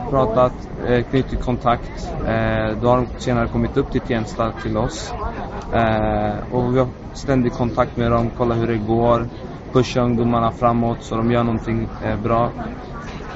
Pratat, 0.09 0.69
eh, 0.87 1.03
knutit 1.03 1.41
kontakt. 1.41 2.13
Eh, 2.27 2.77
då 2.81 2.87
har 2.87 2.97
de 2.97 3.07
senare 3.17 3.47
kommit 3.47 3.77
upp 3.77 3.91
till 3.91 4.01
Tensta 4.01 4.51
till 4.51 4.77
oss. 4.77 5.13
Eh, 5.73 6.53
och 6.53 6.75
vi 6.75 6.79
har 6.79 6.87
ständig 7.13 7.53
kontakt 7.53 7.97
med 7.97 8.11
dem, 8.11 8.29
kollar 8.37 8.55
hur 8.55 8.67
det 8.67 8.77
går, 8.77 9.27
pusha 9.73 10.01
ungdomarna 10.01 10.51
framåt 10.51 11.03
så 11.03 11.15
de 11.15 11.31
gör 11.31 11.43
någonting 11.43 11.87
eh, 12.05 12.19
bra. 12.19 12.51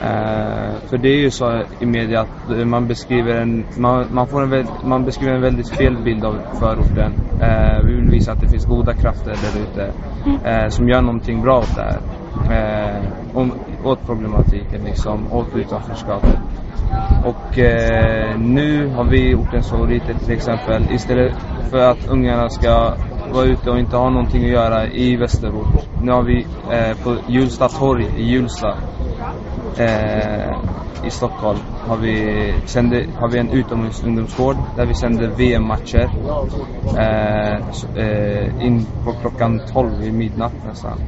Eh, 0.01 0.73
för 0.89 0.97
det 0.97 1.09
är 1.09 1.19
ju 1.19 1.31
så 1.31 1.61
i 1.79 1.85
media 1.85 2.21
att 2.21 2.51
eh, 2.51 2.65
man 2.65 2.87
beskriver 2.87 3.35
en, 3.41 3.65
man, 3.77 4.05
man 4.11 4.27
får 4.27 4.53
en, 4.53 4.67
man 4.83 5.05
beskriver 5.05 5.33
en 5.33 5.41
väldigt 5.41 5.69
fel 5.69 5.97
bild 6.03 6.25
av 6.25 6.35
förorten. 6.59 7.13
Eh, 7.41 7.85
vi 7.85 7.93
vill 7.93 8.09
visa 8.09 8.31
att 8.31 8.41
det 8.41 8.47
finns 8.47 8.65
goda 8.65 8.93
krafter 8.93 9.31
där 9.31 9.61
ute 9.61 9.93
eh, 10.49 10.69
som 10.69 10.89
gör 10.89 11.01
någonting 11.01 11.41
bra 11.41 11.57
åt 11.57 11.75
det 11.75 11.81
här. 11.81 11.99
Eh, 12.51 13.03
om, 13.33 13.53
åt 13.83 14.05
problematiken 14.05 14.81
liksom, 14.85 15.33
åt 15.33 15.55
utanförskapet. 15.55 16.39
Och 17.25 17.59
eh, 17.59 18.39
nu 18.39 18.87
har 18.87 19.03
vi 19.03 19.29
gjort 19.29 19.53
en 19.53 19.63
favoriter 19.63 20.13
till 20.13 20.33
exempel. 20.33 20.83
Istället 20.91 21.33
för 21.69 21.91
att 21.91 22.07
ungarna 22.07 22.49
ska 22.49 22.93
vara 23.33 23.45
ute 23.45 23.69
och 23.69 23.79
inte 23.79 23.97
ha 23.97 24.09
någonting 24.09 24.43
att 24.43 24.49
göra 24.49 24.87
i 24.87 25.15
Västerort. 25.15 25.87
Nu 26.01 26.11
har 26.11 26.23
vi 26.23 26.45
eh, 26.71 26.97
på 27.03 27.15
Hjulsta 27.27 27.69
torg 27.69 28.07
i 28.17 28.23
Hjulsta 28.23 28.77
eh, 29.77 30.59
i 31.05 31.09
Stockholm 31.09 31.59
har 31.87 31.97
vi, 31.97 32.53
sände, 32.65 33.05
har 33.15 33.29
vi 33.29 33.39
en 33.39 33.49
utomhusungdomsgård 33.49 34.55
där 34.75 34.85
vi 34.85 34.93
sänder 34.93 35.27
VM-matcher 35.27 36.09
eh, 36.97 37.55
eh, 38.03 38.65
in 38.65 38.85
på 39.05 39.11
klockan 39.21 39.61
12 39.73 40.03
i 40.03 40.11
midnatt 40.11 40.53
nästan. 40.67 40.99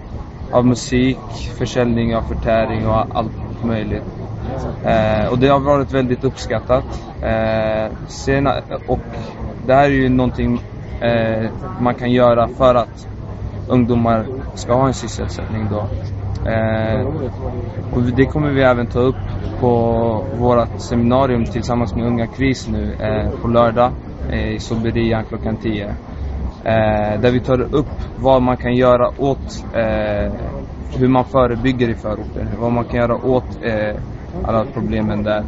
Av 0.51 0.65
musik, 0.65 1.17
försäljning 1.57 2.15
av 2.15 2.21
förtäring 2.21 2.87
och 2.87 3.05
allt 3.17 3.63
möjligt. 3.63 4.03
Eh, 4.85 5.31
och 5.31 5.39
det 5.39 5.47
har 5.47 5.59
varit 5.59 5.91
väldigt 5.91 6.23
uppskattat. 6.23 6.83
Eh, 7.21 7.91
sena, 8.07 8.55
och 8.87 8.99
det 9.65 9.73
här 9.73 9.83
är 9.83 9.89
ju 9.89 10.09
någonting 10.09 10.61
eh, 11.01 11.49
man 11.79 11.95
kan 11.95 12.11
göra 12.11 12.47
för 12.47 12.75
att 12.75 13.07
ungdomar 13.67 14.25
ska 14.55 14.73
ha 14.73 14.87
en 14.87 14.93
sysselsättning 14.93 15.67
då. 15.71 15.87
Eh, 16.49 17.07
och 17.93 18.01
det 18.01 18.25
kommer 18.25 18.49
vi 18.49 18.61
även 18.61 18.87
ta 18.87 18.99
upp 18.99 19.15
på 19.59 19.69
vårt 20.37 20.81
seminarium 20.81 21.45
tillsammans 21.45 21.95
med 21.95 22.05
Unga 22.05 22.27
Kris 22.27 22.67
nu 22.67 22.93
eh, 22.93 23.29
på 23.41 23.47
lördag 23.47 23.91
eh, 24.29 24.53
i 24.53 24.59
Soberian 24.59 25.25
klockan 25.25 25.57
10. 25.57 25.95
Eh, 26.63 27.19
där 27.21 27.31
vi 27.31 27.39
tar 27.39 27.61
upp 27.61 27.87
vad 28.19 28.41
man 28.41 28.57
kan 28.57 28.75
göra 28.75 29.09
åt 29.17 29.65
eh, 29.73 30.33
hur 30.97 31.07
man 31.07 31.25
förebygger 31.25 31.89
i 31.89 31.95
förorten, 31.95 32.49
vad 32.59 32.71
man 32.71 32.85
kan 32.85 32.99
göra 32.99 33.25
åt 33.25 33.59
eh, 33.61 33.95
alla 34.43 34.65
problemen 34.73 35.23
där. 35.23 35.43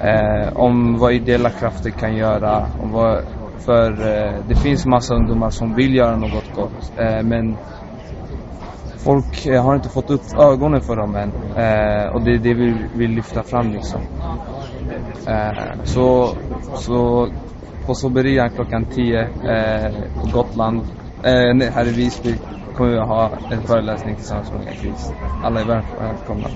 Eh, 0.00 0.56
om 0.56 0.98
vad 0.98 1.12
ideella 1.12 1.50
krafter 1.50 1.90
kan 1.90 2.16
göra, 2.16 2.66
om 2.82 2.92
vad, 2.92 3.18
för 3.58 3.90
eh, 3.90 4.32
det 4.48 4.54
finns 4.54 4.86
massa 4.86 5.14
ungdomar 5.14 5.50
som 5.50 5.74
vill 5.74 5.94
göra 5.94 6.16
något 6.16 6.54
gott 6.54 6.92
eh, 6.96 7.22
men 7.22 7.56
folk 9.04 9.46
eh, 9.46 9.64
har 9.64 9.74
inte 9.74 9.88
fått 9.88 10.10
upp 10.10 10.22
ögonen 10.38 10.80
för 10.80 10.96
dem 10.96 11.16
än 11.16 11.32
eh, 11.56 12.06
och 12.14 12.22
det 12.22 12.30
är 12.30 12.38
det 12.38 12.54
vi 12.54 12.74
vill 12.94 13.10
lyfta 13.10 13.42
fram 13.42 13.72
liksom. 13.72 14.00
Eh, 15.26 15.84
så, 15.84 16.28
så 16.74 17.28
på 17.86 17.94
Soberian 17.94 18.50
klockan 18.50 18.84
10 18.84 19.20
eh, 19.20 19.92
på 20.14 20.28
Gotland, 20.32 20.80
eh, 21.24 21.54
nej, 21.54 21.70
här 21.70 21.86
i 21.86 21.90
Visby 21.90 22.34
kommer 22.76 22.90
vi 22.90 22.98
ha 22.98 23.30
en 23.50 23.62
föreläsning 23.66 24.16
tillsammans 24.16 24.52
med 24.52 24.80
Kris. 24.80 25.12
Alla 25.44 25.60
är 25.60 25.64
välkomna. 25.64 26.48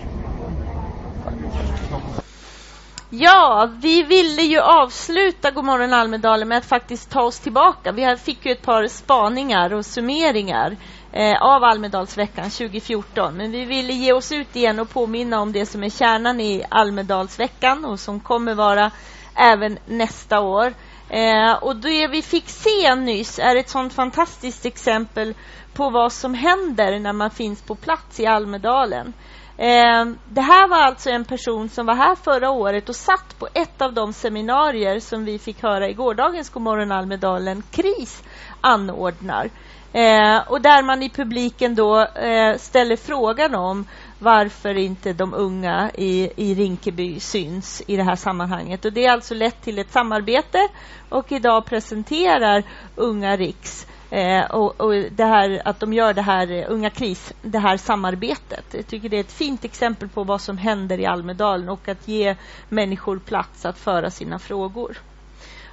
Ja, 3.11 3.71
vi 3.83 4.03
ville 4.03 4.43
ju 4.43 4.61
avsluta 4.61 5.51
Godmorgon 5.51 5.93
Almedalen 5.93 6.49
med 6.49 6.59
att 6.59 6.65
faktiskt 6.65 7.11
ta 7.11 7.23
oss 7.23 7.41
tillbaka. 7.41 7.93
Vi 7.93 8.17
fick 8.17 8.47
ju 8.47 8.53
ett 8.53 8.63
par 8.63 8.87
spaningar 8.87 9.75
och 9.75 9.87
summeringar 9.87 10.77
eh, 11.13 11.43
av 11.43 11.65
Almedalsveckan 11.65 12.51
2014. 12.51 13.37
Men 13.37 13.51
vi 13.51 13.65
ville 13.65 13.93
ge 13.93 14.13
oss 14.13 14.33
ut 14.33 14.57
igen 14.57 14.79
och 14.79 14.91
påminna 14.91 15.41
om 15.41 15.53
det 15.53 15.67
som 15.67 15.85
är 15.85 15.91
kärnan 15.91 16.41
i 16.41 16.65
Almedalsveckan 16.69 17.85
och 17.85 18.01
som 18.01 18.21
kommer 18.21 18.55
vara 18.55 18.91
även 19.35 19.79
nästa 19.87 20.41
år. 20.41 20.73
Eh, 21.09 21.53
och 21.53 21.77
det 21.77 22.09
vi 22.09 22.23
fick 22.23 22.49
se 22.49 22.95
nyss 22.95 23.39
är 23.39 23.57
ett 23.57 23.69
sånt 23.69 23.93
fantastiskt 23.93 24.67
exempel 24.67 25.35
på 25.73 25.91
vad 25.91 26.13
som 26.13 26.35
händer 26.35 26.99
när 26.99 27.13
man 27.13 27.31
finns 27.31 27.63
på 27.63 27.75
plats 27.75 28.21
i 28.21 28.27
Almedalen. 28.27 29.13
Eh, 29.59 30.05
det 30.29 30.41
här 30.41 30.69
var 30.69 30.77
alltså 30.77 31.11
en 31.11 31.25
person 31.25 31.69
som 31.69 31.87
var 31.87 31.95
här 31.95 32.15
förra 32.15 32.51
året 32.51 32.89
och 32.89 32.97
satt 32.97 33.39
på 33.39 33.49
ett 33.55 33.83
av 33.83 33.93
de 33.93 34.13
seminarier 34.13 35.01
som 35.01 35.25
vi 35.25 35.39
fick 35.39 35.63
höra 35.63 35.89
i 35.89 35.95
gårdagens 35.95 36.51
Godmorgon 36.51 36.93
Almedalen 36.93 37.63
KRIS 37.71 38.23
anordnar. 38.61 39.51
Eh, 39.97 40.39
och 40.49 40.61
där 40.61 40.83
man 40.83 41.03
i 41.03 41.09
publiken 41.09 41.75
då 41.75 42.01
eh, 42.01 42.57
ställer 42.57 42.97
frågan 42.97 43.55
om 43.55 43.87
varför 44.19 44.75
inte 44.75 45.13
de 45.13 45.35
unga 45.35 45.91
i, 45.95 46.31
i 46.37 46.55
Rinkeby 46.55 47.21
syns 47.21 47.83
i 47.87 47.97
det 47.97 48.03
här 48.03 48.17
sammanhanget. 48.17 48.85
Och 48.85 48.93
Det 48.93 49.07
är 49.07 49.13
alltså 49.13 49.35
lett 49.35 49.63
till 49.63 49.79
ett 49.79 49.93
samarbete 49.93 50.69
och 51.09 51.33
idag 51.33 51.65
presenterar 51.65 52.63
Unga 52.97 53.37
Riks 53.37 53.87
Eh, 54.11 54.45
och, 54.45 54.81
och, 54.81 54.95
det 54.95 55.25
här, 55.25 55.63
att 55.65 55.81
de 55.81 55.93
gör 55.93 56.15
det 56.15 56.23
här, 56.23 56.53
eh, 56.53 56.65
Unga 56.69 56.91
KRIS, 56.91 57.33
det 57.43 57.59
här 57.59 57.77
samarbetet. 57.77 58.65
Jag 58.71 58.87
tycker 58.87 59.09
det 59.09 59.17
är 59.17 59.21
ett 59.21 59.33
fint 59.33 59.65
exempel 59.65 60.09
på 60.09 60.25
vad 60.25 60.41
som 60.41 60.59
händer 60.59 61.01
i 61.01 61.07
Almedalen 61.07 61.69
och 61.69 61.89
att 61.89 62.09
ge 62.09 62.37
människor 62.69 63.19
plats 63.19 63.67
att 63.67 63.79
föra 63.79 64.11
sina 64.11 64.39
frågor. 64.39 64.99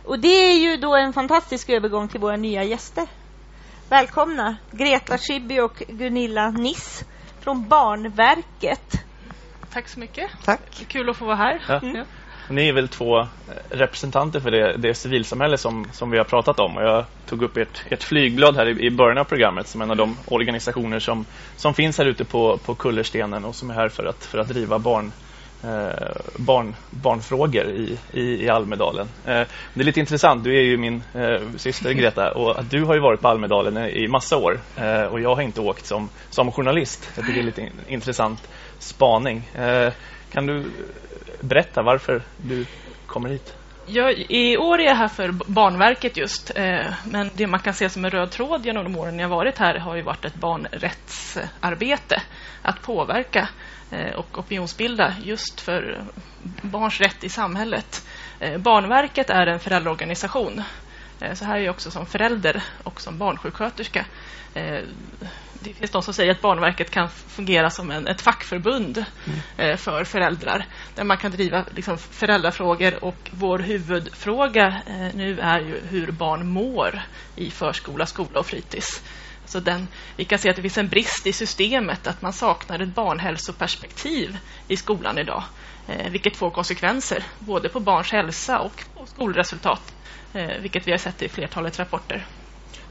Och 0.06 0.20
det 0.20 0.52
är 0.52 0.60
ju 0.60 0.78
då 0.78 0.96
en 0.96 1.14
fantastisk 1.14 1.70
övergång 1.70 2.08
till 2.08 2.20
våra 2.20 2.36
nya 2.36 2.64
gäster. 2.64 3.08
Välkomna 3.94 4.58
Greta 4.72 5.18
Schibby 5.18 5.60
och 5.60 5.84
Gunilla 5.88 6.52
Niss 6.52 7.06
från 7.40 7.68
Barnverket. 7.68 9.06
Tack 9.74 9.88
så 9.88 10.00
mycket. 10.00 10.32
Tack. 10.46 10.86
Kul 10.88 11.10
att 11.10 11.18
få 11.18 11.26
vara 11.26 11.36
här. 11.36 11.62
Ja. 11.68 11.80
Mm. 11.80 12.06
Ni 12.50 12.70
är 12.70 12.74
väl 12.74 12.88
två 12.88 13.20
eh, 13.20 13.28
representanter 13.70 14.40
för 14.40 14.52
det, 14.52 14.78
det 14.78 14.94
civilsamhälle 14.94 15.58
som, 15.58 15.86
som 15.92 16.12
vi 16.12 16.18
har 16.18 16.26
pratat 16.26 16.60
om. 16.60 16.78
Och 16.78 16.84
jag 16.84 17.06
tog 17.26 17.44
upp 17.44 17.58
ert, 17.58 17.84
ert 17.90 18.04
flygblad 18.04 18.56
här 18.56 18.66
i, 18.68 18.86
i 18.86 18.92
början 18.92 19.18
av 19.18 19.24
programmet 19.24 19.68
som 19.68 19.82
en 19.82 19.92
av 19.92 19.98
de 19.98 20.18
organisationer 20.26 21.00
som, 21.00 21.26
som 21.56 21.74
finns 21.74 21.98
här 21.98 22.06
ute 22.06 22.26
på, 22.26 22.58
på 22.58 22.76
Kullerstenen 22.76 23.46
och 23.46 23.56
som 23.56 23.70
är 23.70 23.74
här 23.74 23.90
för 23.90 24.06
att, 24.06 24.26
för 24.26 24.38
att 24.38 24.48
driva 24.48 24.80
barn, 24.80 25.12
eh, 25.64 26.16
barn, 26.36 26.76
barnfrågor 26.90 27.70
i, 27.70 27.98
i, 28.12 28.46
i 28.46 28.50
Almedalen. 28.50 29.08
Eh, 29.26 29.42
det 29.74 29.82
är 29.82 29.84
lite 29.84 30.00
intressant, 30.00 30.44
du 30.44 30.58
är 30.58 30.62
ju 30.62 30.78
min 30.78 31.04
eh, 31.14 31.42
syster 31.58 31.92
Greta 31.94 32.32
och 32.32 32.66
du 32.66 32.84
har 32.84 32.94
ju 32.94 33.02
varit 33.02 33.22
på 33.22 33.28
Almedalen 33.28 33.78
i 33.78 34.08
massa 34.08 34.38
år 34.38 34.60
eh, 34.78 35.04
och 35.04 35.22
jag 35.22 35.36
har 35.36 35.42
inte 35.42 35.62
åkt 35.62 35.86
som, 35.86 36.10
som 36.30 36.52
journalist. 36.52 37.12
Jag 37.16 37.26
tycker 37.26 37.40
det 37.40 37.44
är 37.44 37.46
lite 37.46 37.70
intressant 37.88 38.50
spaning. 38.80 39.50
Eh, 39.56 39.94
kan 40.32 40.46
du 40.46 40.64
berätta 41.42 41.82
varför 41.82 42.22
du 42.38 42.66
kommer 43.06 43.30
hit? 43.30 43.54
Jag, 43.86 44.26
I 44.30 44.58
år 44.58 44.80
är 44.80 44.86
jag 44.86 44.96
här 44.96 45.08
för 45.08 45.32
Barnverket 45.32 46.18
just. 46.18 46.52
Eh, 46.56 46.94
men 47.06 47.30
det 47.34 47.48
man 47.48 47.60
kan 47.60 47.74
se 47.74 47.90
som 47.90 48.06
en 48.06 48.12
röd 48.12 48.32
tråd 48.32 48.66
genom 48.66 48.84
de 48.84 49.00
åren 49.00 49.20
jag 49.20 49.30
varit 49.30 49.58
här 49.58 49.80
har 49.80 49.96
ju 49.96 50.02
varit 50.02 50.26
ett 50.26 50.36
barnrättsarbete. 50.36 52.22
Att 52.62 52.82
påverka 52.82 53.40
eh, 53.40 53.46
och 54.16 54.38
opinionsbilda 54.40 55.14
just 55.24 55.62
för 55.62 56.06
barns 56.62 57.02
rätt 57.02 57.24
i 57.24 57.30
samhället. 57.30 58.08
Eh, 58.40 58.58
Barnverket 58.58 59.30
är 59.30 59.48
en 59.48 59.60
föräldraorganisation. 59.60 60.62
Eh, 61.20 61.34
så 61.34 61.46
här 61.46 61.56
är 61.56 61.62
jag 61.62 61.74
också 61.74 61.92
som 61.92 62.06
förälder 62.06 62.64
och 62.84 63.02
som 63.02 63.18
barnsjuksköterska 63.18 64.06
eh, 64.54 64.82
det 65.64 65.74
finns 65.74 65.92
de 65.92 66.02
som 66.02 66.14
säger 66.14 66.32
att 66.32 66.42
Barnverket 66.42 66.92
kan 66.92 67.10
fungera 67.10 67.70
som 67.70 67.92
en, 67.92 68.08
ett 68.08 68.22
fackförbund 68.22 69.06
mm. 69.26 69.40
eh, 69.58 69.78
för 69.78 70.04
föräldrar 70.04 70.66
där 70.96 71.04
man 71.04 71.18
kan 71.18 71.32
driva 71.32 71.66
liksom, 71.72 71.98
föräldrafrågor 71.98 73.04
och 73.04 73.30
vår 73.32 73.60
huvudfråga 73.60 74.82
eh, 74.88 75.16
nu 75.16 75.40
är 75.40 75.60
ju 75.60 75.82
hur 75.90 76.12
barn 76.12 76.48
mår 76.48 77.02
i 77.36 77.52
förskola, 77.52 78.06
skola 78.06 78.40
och 78.40 78.46
fritids. 78.46 79.04
Alltså 79.44 79.60
den, 79.60 79.88
vi 80.16 80.26
kan 80.26 80.40
se 80.40 80.50
att 80.50 80.56
det 80.56 80.62
finns 80.62 80.78
en 80.78 80.88
brist 80.88 81.28
i 81.28 81.34
systemet, 81.34 82.08
att 82.08 82.22
man 82.22 82.34
saknar 82.34 82.80
ett 82.80 82.96
barnhälsoperspektiv 82.96 84.38
i 84.68 84.78
skolan 84.78 85.18
idag. 85.18 85.44
Eh, 85.88 86.12
vilket 86.12 86.36
får 86.36 86.50
konsekvenser 86.50 87.24
både 87.40 87.70
på 87.70 87.80
barns 87.80 88.12
hälsa 88.12 88.60
och 88.60 88.84
på 88.96 89.06
skolresultat, 89.06 89.94
eh, 90.34 90.62
vilket 90.62 90.88
vi 90.88 90.92
har 90.92 90.98
sett 90.98 91.22
i 91.22 91.30
flertalet 91.30 91.80
rapporter 91.80 92.26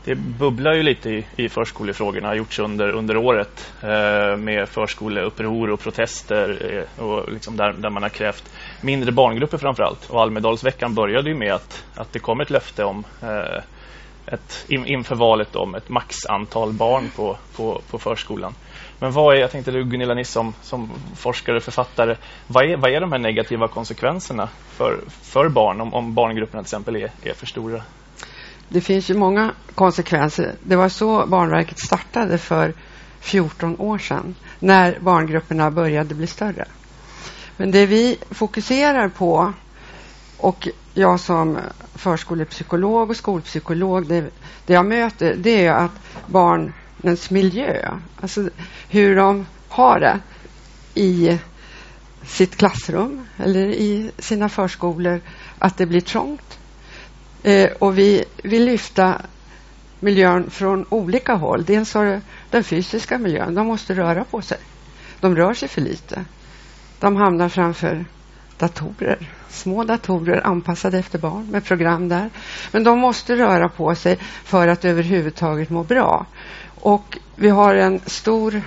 det 0.05 0.15
bubblar 0.15 0.74
ju 0.74 0.83
lite 0.83 1.11
i, 1.11 1.27
i 1.37 1.49
förskolefrågorna 1.49 2.29
har 2.29 2.35
gjorts 2.35 2.59
under, 2.59 2.89
under 2.89 3.16
året 3.16 3.73
eh, 3.83 4.37
med 4.37 4.69
förskoleuppror 4.69 5.70
och 5.70 5.81
protester 5.81 6.73
eh, 6.99 7.05
och 7.05 7.33
liksom 7.33 7.57
där, 7.57 7.73
där 7.73 7.91
man 7.91 8.03
har 8.03 8.11
krävt 8.11 8.53
mindre 8.81 9.12
barngrupper 9.12 9.59
framför 9.59 9.83
allt. 9.83 10.11
Och 10.11 10.23
Almedalsveckan 10.23 10.95
började 10.95 11.29
ju 11.29 11.37
med 11.37 11.53
att, 11.53 11.85
att 11.95 12.12
det 12.12 12.19
kom 12.19 12.41
ett 12.41 12.51
löfte 12.51 12.85
om 12.85 13.05
eh, 13.23 13.62
ett, 14.27 14.65
in, 14.69 14.86
inför 14.86 15.15
valet 15.15 15.57
om 15.57 15.74
ett 15.74 15.89
maxantal 15.89 16.73
barn 16.73 17.11
på, 17.16 17.36
på, 17.57 17.81
på 17.90 17.99
förskolan. 17.99 18.55
Men 18.99 19.12
vad 19.12 19.36
är, 19.36 19.40
jag 19.40 19.51
tänkte 19.51 19.70
du 19.70 19.85
Gunilla 19.85 20.15
Niss 20.15 20.31
som, 20.31 20.55
som 20.62 20.90
forskare 21.16 21.57
och 21.57 21.62
författare, 21.62 22.16
vad 22.47 22.70
är, 22.70 22.77
vad 22.77 22.90
är 22.90 23.01
de 23.01 23.12
här 23.12 23.19
negativa 23.19 23.69
konsekvenserna 23.69 24.49
för, 24.69 25.01
för 25.09 25.49
barn 25.49 25.81
om, 25.81 25.94
om 25.94 26.15
barngrupperna 26.15 26.62
till 26.62 26.66
exempel 26.66 26.97
är, 26.97 27.11
är 27.23 27.35
för 27.35 27.47
stora? 27.47 27.82
det 28.73 28.81
finns 28.81 29.11
ju 29.11 29.15
många 29.15 29.55
konsekvenser. 29.74 30.55
Det 30.62 30.77
var 30.77 30.89
så 30.89 31.27
Barnverket 31.27 31.78
startade 31.78 32.39
för 32.39 32.74
14 33.20 33.81
år 33.81 33.99
sedan 33.99 34.35
när 34.59 34.99
barngrupperna 35.01 35.70
började 35.70 36.15
bli 36.15 36.27
större. 36.27 36.65
Men 37.57 37.70
det 37.70 37.86
vi 37.86 38.19
fokuserar 38.31 39.09
på 39.09 39.53
och 40.43 40.69
jag 40.94 41.20
som 41.20 41.59
förskolepsykolog 41.94 43.10
och 43.10 43.16
skolpsykolog, 43.16 44.06
det, 44.06 44.31
det 44.66 44.73
jag 44.73 44.86
möter 44.86 45.35
det 45.39 45.66
är 45.66 45.73
att 45.73 46.01
barnens 46.27 47.31
miljö, 47.31 47.98
alltså 48.20 48.48
hur 48.89 49.16
de 49.16 49.47
har 49.69 50.01
det 50.01 50.20
i 50.94 51.39
sitt 52.27 52.56
klassrum 52.56 53.27
eller 53.36 53.66
i 53.66 54.10
sina 54.19 54.48
förskolor, 54.48 55.20
att 55.59 55.78
det 55.78 55.86
blir 55.86 56.01
trångt, 56.01 56.59
Eh, 57.43 57.70
och 57.78 57.98
vi 57.98 58.24
vill 58.43 58.64
lyfta 58.64 59.20
miljön 60.01 60.51
från 60.51 60.86
olika 60.89 61.35
håll. 61.35 61.64
Dels 61.64 61.94
har 61.94 62.20
den 62.51 62.64
fysiska 62.64 63.19
miljön. 63.19 63.55
De 63.55 63.66
måste 63.66 63.94
röra 63.94 64.24
på 64.24 64.43
sig. 64.43 64.59
De 65.20 65.36
rör 65.36 65.55
sig 65.55 65.69
för 65.69 65.81
lite. 65.81 66.24
De 67.01 67.16
hamnar 67.16 67.48
framför 67.48 68.05
datorer, 68.59 69.28
små 69.53 69.85
datorer 69.85 70.47
anpassade 70.47 70.99
efter 70.99 71.19
barn 71.19 71.47
med 71.51 71.65
program 71.65 72.09
där. 72.09 72.31
Men 72.73 72.85
de 72.85 72.99
måste 72.99 73.37
röra 73.37 73.69
på 73.69 73.95
sig 73.95 74.19
för 74.45 74.69
att 74.69 74.85
överhuvudtaget 74.85 75.70
må 75.70 75.85
bra. 75.85 76.27
Och 76.81 77.19
vi 77.37 77.49
har 77.49 77.74
en 77.74 78.01
stor 78.07 78.62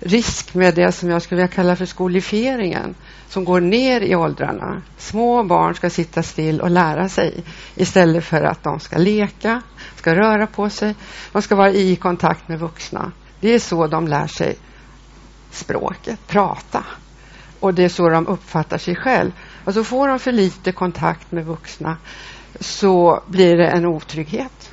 risk 0.00 0.54
med 0.54 0.74
det 0.74 0.92
som 0.92 1.10
jag 1.10 1.22
skulle 1.22 1.36
vilja 1.36 1.54
kalla 1.54 1.76
för 1.76 1.86
skolifieringen 1.86 2.94
som 3.28 3.44
går 3.44 3.60
ner 3.60 4.00
i 4.00 4.16
åldrarna. 4.16 4.82
Små 4.96 5.42
barn 5.42 5.74
ska 5.74 5.90
sitta 5.90 6.22
still 6.22 6.60
och 6.60 6.70
lära 6.70 7.08
sig 7.08 7.44
istället 7.74 8.24
för 8.24 8.42
att 8.42 8.62
de 8.62 8.80
ska 8.80 8.98
leka, 8.98 9.62
ska 9.96 10.14
röra 10.14 10.46
på 10.46 10.70
sig, 10.70 10.94
de 11.32 11.42
ska 11.42 11.56
vara 11.56 11.70
i 11.70 11.96
kontakt 11.96 12.48
med 12.48 12.58
vuxna. 12.58 13.12
Det 13.40 13.54
är 13.54 13.58
så 13.58 13.86
de 13.86 14.08
lär 14.08 14.26
sig 14.26 14.56
språket, 15.50 16.26
prata. 16.26 16.84
Och 17.60 17.74
det 17.74 17.84
är 17.84 17.88
så 17.88 18.08
de 18.08 18.26
uppfattar 18.26 18.78
sig 18.78 18.96
själv. 18.96 19.32
Och 19.68 19.74
så 19.74 19.84
får 19.84 20.08
de 20.08 20.18
för 20.18 20.32
lite 20.32 20.72
kontakt 20.72 21.32
med 21.32 21.46
vuxna 21.46 21.96
så 22.60 23.22
blir 23.26 23.56
det 23.56 23.66
en 23.66 23.86
otrygghet. 23.86 24.72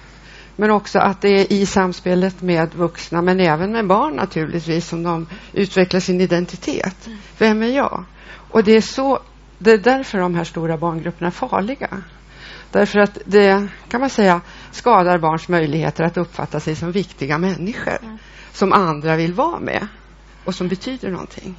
Men 0.55 0.71
också 0.71 0.99
att 0.99 1.21
det 1.21 1.29
är 1.29 1.53
i 1.53 1.65
samspelet 1.65 2.41
med 2.41 2.73
vuxna, 2.75 3.21
men 3.21 3.39
även 3.39 3.71
med 3.71 3.87
barn 3.87 4.15
naturligtvis, 4.15 4.87
som 4.87 5.03
de 5.03 5.27
utvecklar 5.53 5.99
sin 5.99 6.21
identitet. 6.21 7.09
Vem 7.37 7.63
är 7.63 7.67
jag? 7.67 8.03
Och 8.51 8.63
det 8.63 8.71
är, 8.71 8.81
så, 8.81 9.19
det 9.57 9.71
är 9.71 9.77
därför 9.77 10.17
de 10.17 10.35
här 10.35 10.43
stora 10.43 10.77
barngrupperna 10.77 11.27
är 11.27 11.31
farliga. 11.31 12.03
Därför 12.71 12.99
att 12.99 13.17
det, 13.25 13.67
kan 13.87 14.01
man 14.01 14.09
säga, 14.09 14.41
skadar 14.71 15.17
barns 15.17 15.47
möjligheter 15.47 16.03
att 16.03 16.17
uppfatta 16.17 16.59
sig 16.59 16.75
som 16.75 16.91
viktiga 16.91 17.37
människor 17.37 17.97
mm. 18.03 18.17
som 18.51 18.73
andra 18.73 19.15
vill 19.15 19.33
vara 19.33 19.59
med 19.59 19.87
och 20.45 20.55
som 20.55 20.67
betyder 20.67 21.11
någonting. 21.11 21.55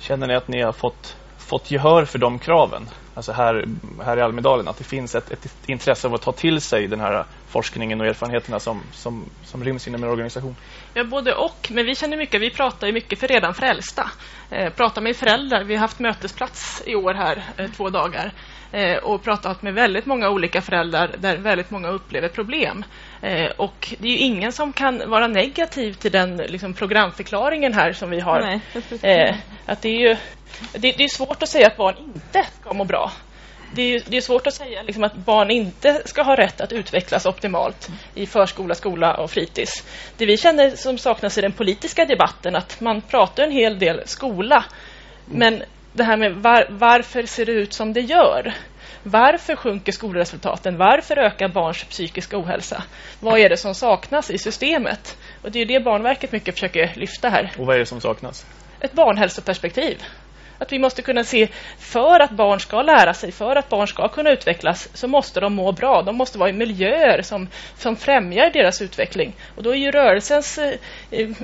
Känner 0.00 0.26
ni 0.26 0.34
att 0.34 0.48
ni 0.48 0.62
har 0.62 0.72
fått, 0.72 1.16
fått 1.50 1.70
gehör 1.70 2.04
för 2.04 2.18
de 2.18 2.38
kraven? 2.38 2.88
alltså 3.14 3.32
här, 3.32 3.64
här 4.04 4.16
i 4.16 4.20
Almedalen, 4.20 4.68
att 4.68 4.78
det 4.78 4.84
finns 4.84 5.14
ett, 5.14 5.30
ett 5.30 5.56
intresse 5.66 6.08
av 6.08 6.14
att 6.14 6.22
ta 6.22 6.32
till 6.32 6.60
sig 6.60 6.86
den 6.86 7.00
här 7.00 7.24
forskningen 7.48 8.00
och 8.00 8.06
erfarenheterna 8.06 8.60
som, 8.60 8.82
som, 8.92 9.24
som 9.44 9.64
ryms 9.64 9.88
inom 9.88 10.04
en 10.04 10.10
organisation? 10.10 10.56
Ja, 10.94 11.04
både 11.04 11.34
och. 11.34 11.68
Men 11.70 11.86
vi 11.86 11.94
känner 11.94 12.16
mycket, 12.16 12.40
vi 12.40 12.50
pratar 12.50 12.86
ju 12.86 12.92
mycket 12.92 13.18
för 13.18 13.28
redan 13.28 13.54
frälsta. 13.54 14.10
Eh, 14.50 14.72
pratar 14.72 15.02
med 15.02 15.16
föräldrar. 15.16 15.64
Vi 15.64 15.74
har 15.74 15.80
haft 15.80 15.98
mötesplats 15.98 16.82
i 16.86 16.94
år 16.94 17.14
här, 17.14 17.44
eh, 17.56 17.70
två 17.70 17.90
dagar. 17.90 18.32
Eh, 18.72 18.96
och 18.96 19.22
pratat 19.22 19.62
med 19.62 19.74
väldigt 19.74 20.06
många 20.06 20.30
olika 20.30 20.60
föräldrar 20.60 21.10
där 21.18 21.36
väldigt 21.36 21.70
många 21.70 21.88
upplever 21.88 22.28
problem. 22.28 22.84
Eh, 23.22 23.50
och 23.56 23.94
det 23.98 24.08
är 24.08 24.12
ju 24.12 24.18
ingen 24.18 24.52
som 24.52 24.72
kan 24.72 25.10
vara 25.10 25.26
negativ 25.26 25.92
till 25.92 26.12
den 26.12 26.36
liksom, 26.36 26.74
programförklaringen 26.74 27.74
här 27.74 27.92
som 27.92 28.10
vi 28.10 28.20
har. 28.20 28.40
Nej. 28.40 28.60
Eh, 29.02 29.36
att 29.66 29.82
det 29.82 29.88
är 29.88 30.08
ju 30.08 30.16
det, 30.72 30.92
det, 30.92 31.04
är 31.04 31.08
svårt 31.08 31.42
att 31.42 31.48
säga 31.48 31.66
att 31.66 31.76
barn 31.76 31.96
inte 31.98 32.46
ska 32.60 32.72
må 32.72 32.84
bra. 32.84 33.12
Det 33.74 33.82
är, 33.82 34.02
det 34.06 34.16
är 34.16 34.20
svårt 34.20 34.46
att 34.46 34.54
säga 34.54 34.82
liksom, 34.82 35.04
att 35.04 35.16
barn 35.16 35.50
inte 35.50 36.02
ska 36.04 36.22
ha 36.22 36.36
rätt 36.36 36.60
att 36.60 36.72
utvecklas 36.72 37.26
optimalt 37.26 37.88
i 38.14 38.26
förskola, 38.26 38.74
skola 38.74 39.14
och 39.14 39.30
fritids. 39.30 39.84
Det 40.16 40.26
vi 40.26 40.36
känner 40.36 40.70
som 40.70 40.98
saknas 40.98 41.38
i 41.38 41.40
den 41.40 41.52
politiska 41.52 42.04
debatten 42.04 42.56
att 42.56 42.80
man 42.80 43.02
pratar 43.02 43.42
en 43.42 43.52
hel 43.52 43.78
del 43.78 44.02
skola. 44.06 44.64
Men 45.24 45.62
det 45.92 46.04
här 46.04 46.16
med 46.16 46.34
var, 46.34 46.66
varför 46.70 47.22
ser 47.22 47.46
det 47.46 47.52
ut 47.52 47.72
som 47.72 47.92
det 47.92 48.00
gör? 48.00 48.54
Varför 49.02 49.56
sjunker 49.56 49.92
skolresultaten? 49.92 50.76
Varför 50.76 51.18
ökar 51.18 51.48
barns 51.48 51.84
psykiska 51.84 52.38
ohälsa? 52.38 52.82
Vad 53.20 53.38
är 53.38 53.48
det 53.48 53.56
som 53.56 53.74
saknas 53.74 54.30
i 54.30 54.38
systemet? 54.38 55.18
Och 55.42 55.50
det 55.50 55.60
är 55.60 55.66
det 55.66 55.84
Barnverket 55.84 56.32
mycket 56.32 56.54
försöker 56.54 56.92
lyfta 56.94 57.28
här. 57.28 57.52
Och 57.58 57.66
vad 57.66 57.74
är 57.74 57.78
det 57.78 57.86
som 57.86 58.00
saknas? 58.00 58.46
Ett 58.80 58.92
barnhälsoperspektiv. 58.92 60.02
Att 60.60 60.72
vi 60.72 60.78
måste 60.78 61.02
kunna 61.02 61.24
se, 61.24 61.48
för 61.78 62.20
att 62.20 62.30
barn 62.30 62.60
ska 62.60 62.82
lära 62.82 63.14
sig, 63.14 63.32
för 63.32 63.56
att 63.56 63.68
barn 63.68 63.86
ska 63.86 64.08
kunna 64.08 64.30
utvecklas, 64.30 64.88
så 64.94 65.08
måste 65.08 65.40
de 65.40 65.54
må 65.54 65.72
bra. 65.72 66.02
De 66.02 66.16
måste 66.16 66.38
vara 66.38 66.50
i 66.50 66.52
miljöer 66.52 67.22
som, 67.22 67.48
som 67.76 67.96
främjar 67.96 68.50
deras 68.50 68.82
utveckling. 68.82 69.32
Och 69.56 69.62
då 69.62 69.70
är 69.70 69.76
ju 69.76 69.90
rörelsens 69.90 70.58
eh, 70.58 70.74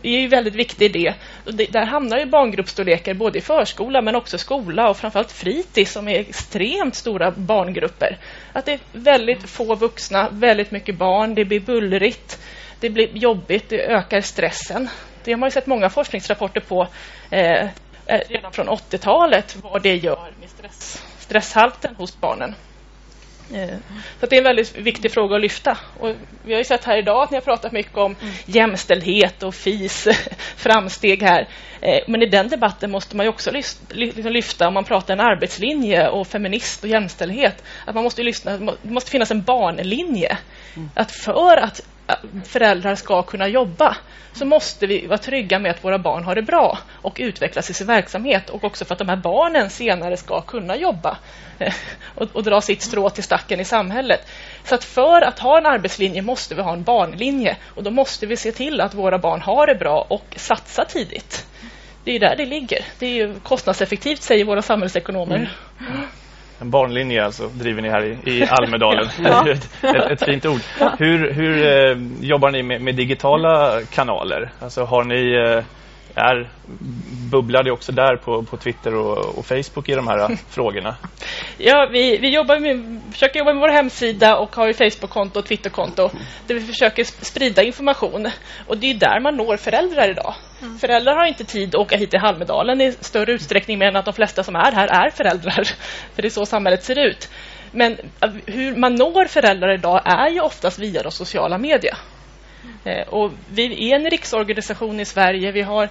är 0.03 0.21
ju 0.21 0.29
väldigt 0.29 0.55
viktig 0.55 0.93
det. 0.93 1.15
Och 1.47 1.55
det. 1.55 1.73
Där 1.73 1.85
hamnar 1.85 2.19
ju 2.19 2.27
barngruppsstorlekar 2.27 3.15
både 3.15 3.39
i 3.39 3.41
förskola 3.41 4.03
men 4.03 4.17
också 4.17 4.39
skola 4.39 4.91
och 4.91 4.97
framförallt 4.97 5.33
fritids 5.33 5.93
som 5.93 6.09
är 6.09 6.21
extremt 6.21 6.95
stora 6.95 7.31
barngrupper. 7.31 8.19
Att 8.53 8.65
det 8.65 8.73
är 8.73 8.81
väldigt 8.93 9.51
få 9.51 9.75
vuxna, 9.75 10.29
väldigt 10.33 10.71
mycket 10.71 10.99
barn, 10.99 11.35
det 11.35 11.45
blir 11.45 11.61
bullrigt, 11.61 12.39
det 12.81 12.91
blir 12.91 13.17
jobbigt, 13.17 13.69
det 13.69 13.87
ökar 13.87 14.21
stressen. 14.21 14.89
Det 15.25 15.33
har 15.33 15.39
man 15.39 15.47
ju 15.47 15.51
sett 15.51 15.67
många 15.67 15.91
forskningsrapporter 15.91 16.61
på 16.61 16.89
Eh, 17.31 17.69
redan 18.07 18.53
från 18.53 18.69
80-talet 18.69 19.57
vad 19.63 19.83
det 19.83 19.97
gör 19.97 20.33
med 20.41 20.51
stress, 20.51 21.03
stresshalten 21.19 21.95
hos 21.97 22.21
barnen. 22.21 22.55
Eh, 23.53 23.77
så 24.21 24.27
det 24.27 24.37
är 24.37 24.39
en 24.39 24.45
väldigt 24.45 24.77
viktig 24.77 25.13
fråga 25.13 25.37
att 25.37 25.43
lyfta. 25.43 25.79
Och 26.01 26.15
vi 26.45 26.53
har 26.53 26.59
ju 26.59 26.65
sett 26.65 26.85
här 26.85 26.99
idag 26.99 27.23
att 27.23 27.31
ni 27.31 27.37
har 27.37 27.43
pratat 27.43 27.73
mycket 27.73 27.97
om 27.97 28.17
mm. 28.21 28.35
jämställdhet 28.47 29.43
och 29.43 29.55
FIS 29.55 30.09
framsteg 30.57 31.23
här. 31.23 31.49
Eh, 31.81 31.99
men 32.07 32.23
i 32.23 32.27
den 32.27 32.49
debatten 32.49 32.91
måste 32.91 33.17
man 33.17 33.27
ju 33.27 33.31
också 33.31 33.51
liksom 33.51 34.33
lyfta, 34.33 34.69
om 34.69 34.75
man 34.75 34.85
pratar 34.85 35.15
en 35.15 35.21
arbetslinje 35.21 36.09
och 36.09 36.27
feminist 36.27 36.83
och 36.83 36.89
jämställdhet, 36.89 37.65
att 37.85 37.95
man 37.95 38.05
måste 38.05 38.23
lyssna, 38.23 38.59
det 38.83 38.91
måste 38.91 39.11
finnas 39.11 39.31
en 39.31 39.43
barnlinje. 39.43 40.39
Mm. 40.77 40.91
Att 40.95 41.13
för 41.13 41.57
att 41.57 41.81
föräldrar 42.45 42.95
ska 42.95 43.23
kunna 43.23 43.49
jobba 43.49 43.97
så 44.33 44.45
måste 44.45 44.87
vi 44.87 45.07
vara 45.07 45.19
trygga 45.19 45.59
med 45.59 45.71
att 45.71 45.85
våra 45.85 45.99
barn 45.99 46.25
har 46.25 46.35
det 46.35 46.43
bra 46.43 46.79
och 47.03 47.17
utvecklas 47.21 47.71
i 47.71 47.75
sin 47.75 47.87
verksamhet 47.87 48.51
och 48.51 48.65
också 48.65 48.85
för 48.85 48.95
att 48.95 48.99
de 48.99 49.09
här 49.09 49.17
barnen 49.17 49.71
senare 49.71 50.17
ska 50.17 50.41
kunna 50.41 50.77
jobba 50.77 51.19
eh, 51.59 51.75
och, 52.15 52.29
och 52.33 52.43
dra 52.43 52.61
sitt 52.61 52.83
strå 52.83 53.11
till 53.11 53.25
stacken 53.25 53.61
i 53.61 53.65
samhället. 53.65 54.21
Så 54.65 54.75
att 54.75 54.85
för 54.85 55.23
att 55.23 55.39
ha 55.39 55.59
en 55.59 55.67
arbetslinje 55.67 56.23
måste 56.23 56.55
vi 56.55 56.63
ha 56.63 56.73
en 56.73 56.83
barnlinje 56.83 57.57
och 57.75 57.83
då 57.83 57.91
måste 57.91 58.27
vi 58.27 58.37
se 58.37 58.53
till 58.53 58.81
att 58.81 58.95
våra 58.95 59.19
barn 59.19 59.41
har 59.41 59.67
det 59.67 59.75
bra 59.75 60.07
och 60.09 60.35
satsa 60.37 60.85
tidigt. 60.85 61.47
Det 62.05 62.13
är 62.13 62.21
där 62.21 62.37
det 62.37 62.47
ligger. 62.47 62.85
Det 62.99 63.21
är 63.21 63.35
kostnadseffektivt, 63.43 64.23
säger 64.23 64.45
våra 64.45 64.63
samhällsekonomer. 64.63 65.51
Mm. 65.81 66.07
En 66.61 66.71
barnlinje 66.71 67.25
alltså 67.25 67.49
driver 67.49 67.83
ni 67.83 67.89
här 67.89 68.05
i, 68.05 68.31
i 68.31 68.47
Almedalen. 68.51 69.09
ja. 69.25 69.49
ett, 69.51 70.11
ett, 70.11 70.25
fint 70.25 70.47
ord. 70.47 70.61
Hur, 70.99 71.33
hur 71.33 71.67
eh, 71.67 71.99
jobbar 72.21 72.51
ni 72.51 72.63
med, 72.63 72.81
med, 72.81 72.95
digitala 72.95 73.81
kanaler? 73.91 74.51
Alltså 74.61 74.85
har 74.85 75.05
ni 75.05 75.35
eh, 75.35 75.65
är, 76.17 76.49
bubblar 77.31 77.63
det 77.63 77.71
också 77.71 77.93
där 77.93 78.17
på, 78.17 78.43
på 78.43 78.57
Twitter 78.57 78.95
och, 78.95 79.39
och 79.39 79.47
Facebook 79.47 79.89
i 79.89 79.95
de 79.95 80.09
här 80.09 80.37
frågorna? 80.49 80.97
Ja, 81.59 81.89
vi, 81.93 82.19
vi 82.19 82.35
jobbar 82.35 82.59
med, 82.59 83.01
försöker 83.13 83.39
jobba 83.39 83.53
med 83.53 83.61
vår 83.61 83.69
hemsida 83.69 84.37
och 84.37 84.57
har 84.57 84.73
Facebook-konto 84.73 85.39
och 85.39 85.47
Twitterkonto 85.47 86.11
där 86.47 86.55
vi 86.55 86.61
försöker 86.61 87.05
sprida 87.05 87.63
information. 87.63 88.29
Och 88.67 88.79
det 88.79 88.91
är 88.91 88.95
där 88.95 89.21
man 89.21 89.37
når 89.37 89.57
föräldrar 89.57 90.11
idag. 90.11 90.35
Mm. 90.63 90.79
Föräldrar 90.79 91.17
har 91.17 91.27
inte 91.27 91.45
tid 91.45 91.69
att 91.69 91.81
åka 91.81 91.97
hit 91.97 92.11
till 92.11 92.21
Halmedalen 92.21 92.81
i 92.81 92.93
större 92.93 93.33
utsträckning 93.33 93.79
mer 93.79 93.89
än 93.89 93.97
att 93.97 94.05
de 94.05 94.15
flesta 94.15 94.43
som 94.43 94.57
är 94.57 94.73
här 94.73 95.07
är 95.07 95.11
föräldrar. 95.11 95.65
För 96.15 96.23
det 96.23 96.29
är 96.29 96.31
så 96.31 96.47
samhället 96.47 96.85
ser 96.85 96.99
ut. 96.99 97.31
Men 97.73 97.97
hur 98.47 98.77
man 98.77 98.95
når 98.95 99.25
föräldrar 99.25 99.75
idag 99.75 100.03
är 100.05 100.31
ju 100.31 100.41
oftast 100.41 100.79
via 100.79 101.03
de 101.03 101.13
sociala 101.13 101.59
medier. 101.59 101.97
Eh, 102.85 103.09
och 103.09 103.33
vi 103.51 103.91
är 103.91 103.97
en 103.97 104.11
riksorganisation 104.11 105.01
i 105.01 105.05
Sverige. 105.05 105.53
Vi 105.53 105.63
har 105.63 105.89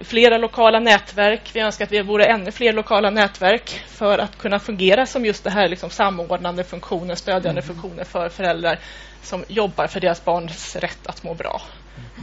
flera 0.00 0.38
lokala 0.38 0.80
nätverk. 0.80 1.50
Vi 1.52 1.60
önskar 1.60 1.84
att 1.84 1.92
vi 1.92 2.02
vore 2.02 2.24
ännu 2.24 2.50
fler 2.50 2.72
lokala 2.72 3.10
nätverk 3.10 3.82
för 3.86 4.18
att 4.18 4.38
kunna 4.38 4.58
fungera 4.58 5.06
som 5.06 5.24
just 5.24 5.44
det 5.44 5.50
här 5.50 5.68
liksom 5.68 5.90
samordnande 5.90 6.64
funktionen, 6.64 7.16
stödjande 7.16 7.60
mm. 7.60 7.74
funktioner 7.74 8.04
för 8.04 8.28
föräldrar 8.28 8.78
som 9.22 9.44
jobbar 9.48 9.86
för 9.86 10.00
deras 10.00 10.24
barns 10.24 10.76
rätt 10.76 11.06
att 11.06 11.22
må 11.22 11.34
bra. 11.34 11.62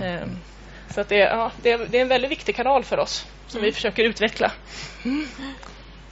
Mm. 0.02 0.30
Så 0.90 1.02
att 1.02 1.10
det, 1.10 1.18
ja, 1.18 1.52
det, 1.62 1.72
är, 1.72 1.88
det, 1.90 1.98
är, 1.98 2.02
en 2.02 2.08
väldigt 2.08 2.32
viktig 2.32 2.56
kanal 2.56 2.84
för 2.84 3.00
oss 3.00 3.26
som 3.48 3.58
mm. 3.58 3.66
vi 3.66 3.72
försöker 3.72 4.04
utveckla. 4.04 4.52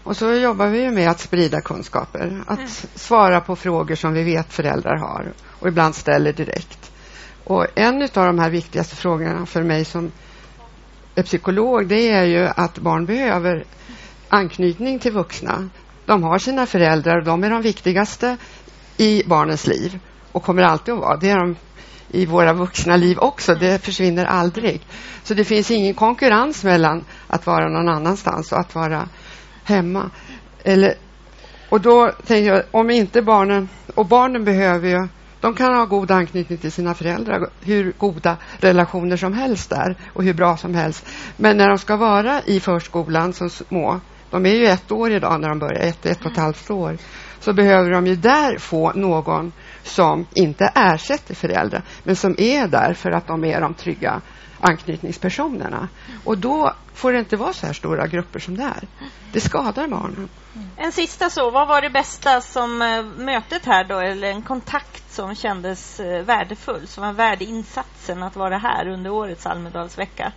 Och 0.03 0.17
så 0.17 0.33
jobbar 0.33 0.67
vi 0.67 0.89
med 0.89 1.09
att 1.09 1.19
sprida 1.19 1.61
kunskaper, 1.61 2.43
att 2.47 2.57
mm. 2.57 2.69
svara 2.95 3.41
på 3.41 3.55
frågor 3.55 3.95
som 3.95 4.13
vi 4.13 4.23
vet 4.23 4.53
föräldrar 4.53 4.97
har 4.97 5.33
och 5.59 5.67
ibland 5.67 5.95
ställer 5.95 6.33
direkt. 6.33 6.88
Och 7.49 7.65
en 7.75 8.01
av 8.01 8.25
de 8.25 8.39
här 8.39 8.49
viktigaste 8.49 8.95
frågorna 8.95 9.45
för 9.45 9.63
mig 9.63 9.85
som 9.85 10.11
är 11.15 11.23
psykolog, 11.23 11.87
det 11.87 12.09
är 12.09 12.23
ju 12.23 12.47
att 12.55 12.77
barn 12.77 13.05
behöver 13.05 13.63
anknytning 14.29 14.99
till 14.99 15.11
vuxna. 15.11 15.69
De 16.05 16.23
har 16.23 16.39
sina 16.39 16.65
föräldrar 16.65 17.17
och 17.17 17.23
de 17.23 17.43
är 17.43 17.49
de 17.49 17.61
viktigaste 17.61 18.37
i 18.97 19.23
barnens 19.25 19.67
liv 19.67 19.99
och 20.31 20.43
kommer 20.43 20.63
alltid 20.63 20.93
att 20.93 20.99
vara. 20.99 21.17
Det 21.17 21.29
är 21.29 21.39
de 21.39 21.55
i 22.09 22.25
våra 22.25 22.53
vuxna 22.53 22.95
liv 22.95 23.19
också. 23.19 23.55
Det 23.55 23.83
försvinner 23.83 24.25
aldrig. 24.25 24.81
Så 25.23 25.33
det 25.33 25.45
finns 25.45 25.71
ingen 25.71 25.93
konkurrens 25.93 26.63
mellan 26.63 27.05
att 27.27 27.45
vara 27.45 27.69
någon 27.69 27.89
annanstans 27.89 28.51
och 28.51 28.59
att 28.59 28.75
vara 28.75 29.09
hemma. 29.63 30.09
Eller, 30.63 30.93
och 31.69 31.81
då 31.81 32.11
tänker 32.25 32.53
jag, 32.53 32.63
om 32.71 32.89
inte 32.89 33.21
barnen, 33.21 33.69
och 33.95 34.05
barnen 34.05 34.43
behöver 34.43 34.89
ju 34.89 35.07
de 35.41 35.55
kan 35.55 35.75
ha 35.75 35.85
god 35.85 36.11
anknytning 36.11 36.57
till 36.57 36.71
sina 36.71 36.93
föräldrar, 36.93 37.49
hur 37.61 37.93
goda 37.97 38.37
relationer 38.59 39.17
som 39.17 39.33
helst 39.33 39.69
där 39.69 39.95
och 40.13 40.23
hur 40.23 40.33
bra 40.33 40.57
som 40.57 40.75
helst. 40.75 41.05
Men 41.37 41.57
när 41.57 41.69
de 41.69 41.77
ska 41.77 41.95
vara 41.95 42.41
i 42.45 42.59
förskolan 42.59 43.33
som 43.33 43.49
små, 43.49 43.99
de 44.29 44.45
är 44.45 44.55
ju 44.55 44.65
ett 44.65 44.91
år 44.91 45.11
idag 45.11 45.41
när 45.41 45.49
de 45.49 45.59
börjar, 45.59 45.81
ett, 45.81 46.05
ett 46.05 46.25
och 46.25 46.31
ett 46.31 46.37
halvt 46.37 46.71
år, 46.71 46.97
så 47.39 47.53
behöver 47.53 47.91
de 47.91 48.07
ju 48.07 48.15
där 48.15 48.57
få 48.57 48.91
någon 48.93 49.51
som 49.83 50.25
inte 50.33 50.71
ersätter 50.75 51.35
föräldrar, 51.35 51.81
men 52.03 52.15
som 52.15 52.35
är 52.37 52.67
där 52.67 52.93
för 52.93 53.11
att 53.11 53.27
de 53.27 53.43
är 53.43 53.61
de 53.61 53.73
trygga 53.73 54.21
anknytningspersonerna. 54.59 55.87
Och 56.23 56.37
då 56.37 56.73
får 56.93 57.13
det 57.13 57.19
inte 57.19 57.37
vara 57.37 57.53
så 57.53 57.65
här 57.65 57.73
stora 57.73 58.07
grupper 58.07 58.39
som 58.39 58.57
det 58.57 58.63
är. 58.63 58.87
Det 59.33 59.39
skadar 59.39 59.87
barnen. 59.87 60.29
En 60.77 60.91
sista 60.91 61.29
så, 61.29 61.49
vad 61.49 61.67
var 61.67 61.81
det 61.81 61.89
bästa 61.89 62.41
som 62.41 62.81
äh, 62.81 63.03
mötet 63.03 63.65
här 63.65 63.83
då, 63.83 63.99
eller 63.99 64.27
en 64.31 64.41
kontakt 64.41 65.11
som 65.11 65.35
kändes 65.35 65.99
äh, 65.99 66.23
värdefull, 66.25 66.87
som 66.87 67.03
var 67.03 67.13
värd 67.13 67.41
insatsen 67.41 68.23
att 68.23 68.35
vara 68.35 68.57
här 68.57 68.87
under 68.87 69.09
årets 69.09 69.45
Almedalsvecka? 69.45 70.31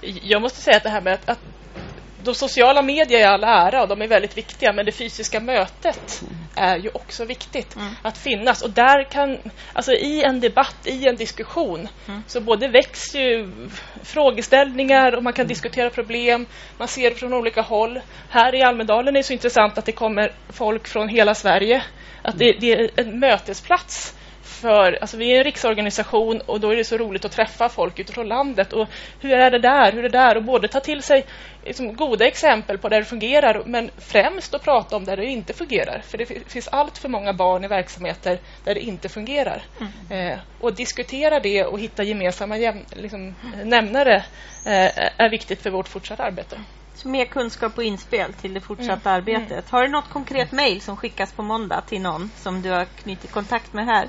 Jag 0.00 0.42
måste 0.42 0.60
säga 0.60 0.76
att 0.76 0.82
det 0.82 0.90
här 0.90 1.00
med 1.00 1.12
att, 1.14 1.28
att 1.28 1.40
de 2.24 2.34
sociala 2.34 2.82
medier 2.82 3.20
är 3.20 3.26
all 3.26 3.44
ära 3.44 3.82
och 3.82 3.88
de 3.88 4.02
är 4.02 4.08
väldigt 4.08 4.36
viktiga 4.36 4.72
men 4.72 4.86
det 4.86 4.92
fysiska 4.92 5.40
mötet 5.40 6.22
är 6.56 6.76
ju 6.76 6.90
också 6.94 7.24
viktigt 7.24 7.76
mm. 7.76 7.94
att 8.02 8.18
finnas 8.18 8.62
och 8.62 8.70
där 8.70 9.04
kan, 9.04 9.38
alltså 9.72 9.92
i 9.92 10.22
en 10.22 10.40
debatt, 10.40 10.76
i 10.86 11.08
en 11.08 11.16
diskussion 11.16 11.88
mm. 12.08 12.22
så 12.26 12.40
både 12.40 12.68
väcks 12.68 13.14
ju 13.14 13.50
frågeställningar 14.02 15.16
och 15.16 15.22
man 15.22 15.32
kan 15.32 15.42
mm. 15.42 15.48
diskutera 15.48 15.90
problem, 15.90 16.46
man 16.78 16.88
ser 16.88 17.10
det 17.10 17.16
från 17.16 17.32
olika 17.32 17.62
håll. 17.62 18.00
Här 18.30 18.54
i 18.54 18.62
Almedalen 18.62 19.16
är 19.16 19.20
det 19.20 19.24
så 19.24 19.32
intressant 19.32 19.78
att 19.78 19.84
det 19.84 19.92
kommer 19.92 20.32
folk 20.48 20.88
från 20.88 21.08
hela 21.08 21.34
Sverige, 21.34 21.82
att 22.22 22.38
det, 22.38 22.56
det 22.60 22.72
är 22.72 22.90
en 22.96 23.20
mötesplats 23.20 24.14
för, 24.62 24.98
alltså 25.00 25.16
vi 25.16 25.32
är 25.32 25.38
en 25.38 25.44
riksorganisation 25.44 26.40
och 26.40 26.60
då 26.60 26.70
är 26.70 26.76
det 26.76 26.84
så 26.84 26.96
roligt 26.96 27.24
att 27.24 27.32
träffa 27.32 27.68
folk 27.68 27.98
utifrån 27.98 28.28
landet 28.28 28.72
och 28.72 28.88
hur 29.20 29.32
är 29.32 29.50
det 29.50 29.58
där, 29.58 29.92
hur 29.92 29.98
är 29.98 30.08
det 30.08 30.18
där 30.18 30.36
och 30.36 30.42
både 30.42 30.68
ta 30.68 30.80
till 30.80 31.02
sig 31.02 31.24
liksom, 31.64 31.96
goda 31.96 32.26
exempel 32.26 32.78
på 32.78 32.88
där 32.88 32.98
det 32.98 33.04
fungerar 33.04 33.62
men 33.66 33.90
främst 33.98 34.54
att 34.54 34.62
prata 34.62 34.96
om 34.96 35.04
där 35.04 35.16
det 35.16 35.26
inte 35.26 35.52
fungerar 35.52 36.02
för 36.04 36.18
det 36.18 36.26
finns 36.26 36.68
allt 36.68 36.98
för 36.98 37.08
många 37.08 37.32
barn 37.32 37.64
i 37.64 37.68
verksamheter 37.68 38.38
där 38.64 38.74
det 38.74 38.80
inte 38.80 39.08
fungerar 39.08 39.62
mm. 39.80 40.32
eh, 40.32 40.38
och 40.60 40.74
diskutera 40.74 41.40
det 41.40 41.64
och 41.64 41.80
hitta 41.80 42.02
gemensamma 42.02 42.58
jäm, 42.58 42.84
liksom, 42.90 43.34
nämnare 43.64 44.16
eh, 44.66 44.98
är 45.16 45.30
viktigt 45.30 45.62
för 45.62 45.70
vårt 45.70 45.88
fortsatta 45.88 46.22
arbete. 46.22 46.56
Så 46.94 47.08
mer 47.08 47.24
kunskap 47.24 47.78
och 47.78 47.84
inspel 47.84 48.32
till 48.32 48.54
det 48.54 48.60
fortsatta 48.60 49.10
mm. 49.10 49.18
arbetet. 49.18 49.50
Mm. 49.50 49.64
Har 49.70 49.82
du 49.82 49.88
något 49.88 50.08
konkret 50.08 50.52
mejl 50.52 50.80
som 50.80 50.96
skickas 50.96 51.32
på 51.32 51.42
måndag 51.42 51.80
till 51.80 52.00
någon 52.00 52.30
som 52.36 52.62
du 52.62 52.70
har 52.70 52.84
knutit 52.84 53.32
kontakt 53.32 53.72
med 53.72 53.86
här? 53.86 54.08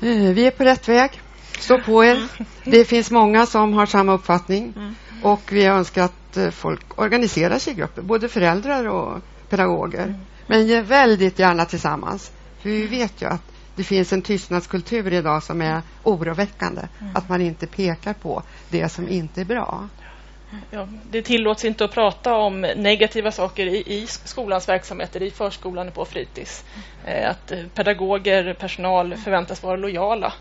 Eh, 0.00 0.32
vi 0.32 0.46
är 0.46 0.50
på 0.50 0.64
rätt 0.64 0.88
väg. 0.88 1.20
Stå 1.58 1.80
på 1.80 2.04
er. 2.04 2.14
Mm. 2.14 2.28
Det 2.64 2.84
finns 2.84 3.10
många 3.10 3.46
som 3.46 3.72
har 3.72 3.86
samma 3.86 4.12
uppfattning 4.12 4.72
mm. 4.76 4.94
och 5.22 5.52
vi 5.52 5.64
önskar 5.64 6.04
att 6.04 6.36
eh, 6.36 6.50
folk 6.50 6.98
organiserar 6.98 7.58
sig 7.58 7.72
i 7.72 7.76
grupper, 7.76 8.02
både 8.02 8.28
föräldrar 8.28 8.88
och 8.88 9.22
pedagoger. 9.48 10.04
Mm. 10.04 10.20
Men 10.46 10.84
väldigt 10.84 11.38
gärna 11.38 11.64
tillsammans. 11.64 12.30
För 12.62 12.68
vi 12.68 12.86
vet 12.86 13.22
ju 13.22 13.26
att 13.26 13.42
det 13.76 13.84
finns 13.84 14.12
en 14.12 14.22
tystnadskultur 14.22 15.12
idag 15.12 15.42
som 15.42 15.62
är 15.62 15.82
oroväckande. 16.02 16.82
Att 17.14 17.28
man 17.28 17.40
inte 17.40 17.66
pekar 17.66 18.12
på 18.12 18.42
det 18.68 18.88
som 18.88 19.08
inte 19.08 19.40
är 19.40 19.44
bra 19.44 19.88
ja, 20.70 20.88
det 21.10 21.22
tillåts 21.22 21.64
inte 21.64 21.84
att 21.84 21.92
prata 21.92 22.34
om 22.34 22.60
negativa 22.60 23.32
saker 23.32 23.66
i, 23.66 23.76
i 23.76 24.06
skolans 24.06 24.68
verksamheter, 24.68 25.22
i 25.22 25.30
förskolan 25.30 25.88
och 25.88 25.94
på 25.94 26.04
fritids. 26.04 26.64
Eh, 27.06 27.30
att 27.30 27.52
eh, 27.52 27.58
pedagoger, 27.74 28.54
personal 28.54 29.16
förväntas 29.16 29.62
vara 29.62 29.76
lojala. 29.76 30.32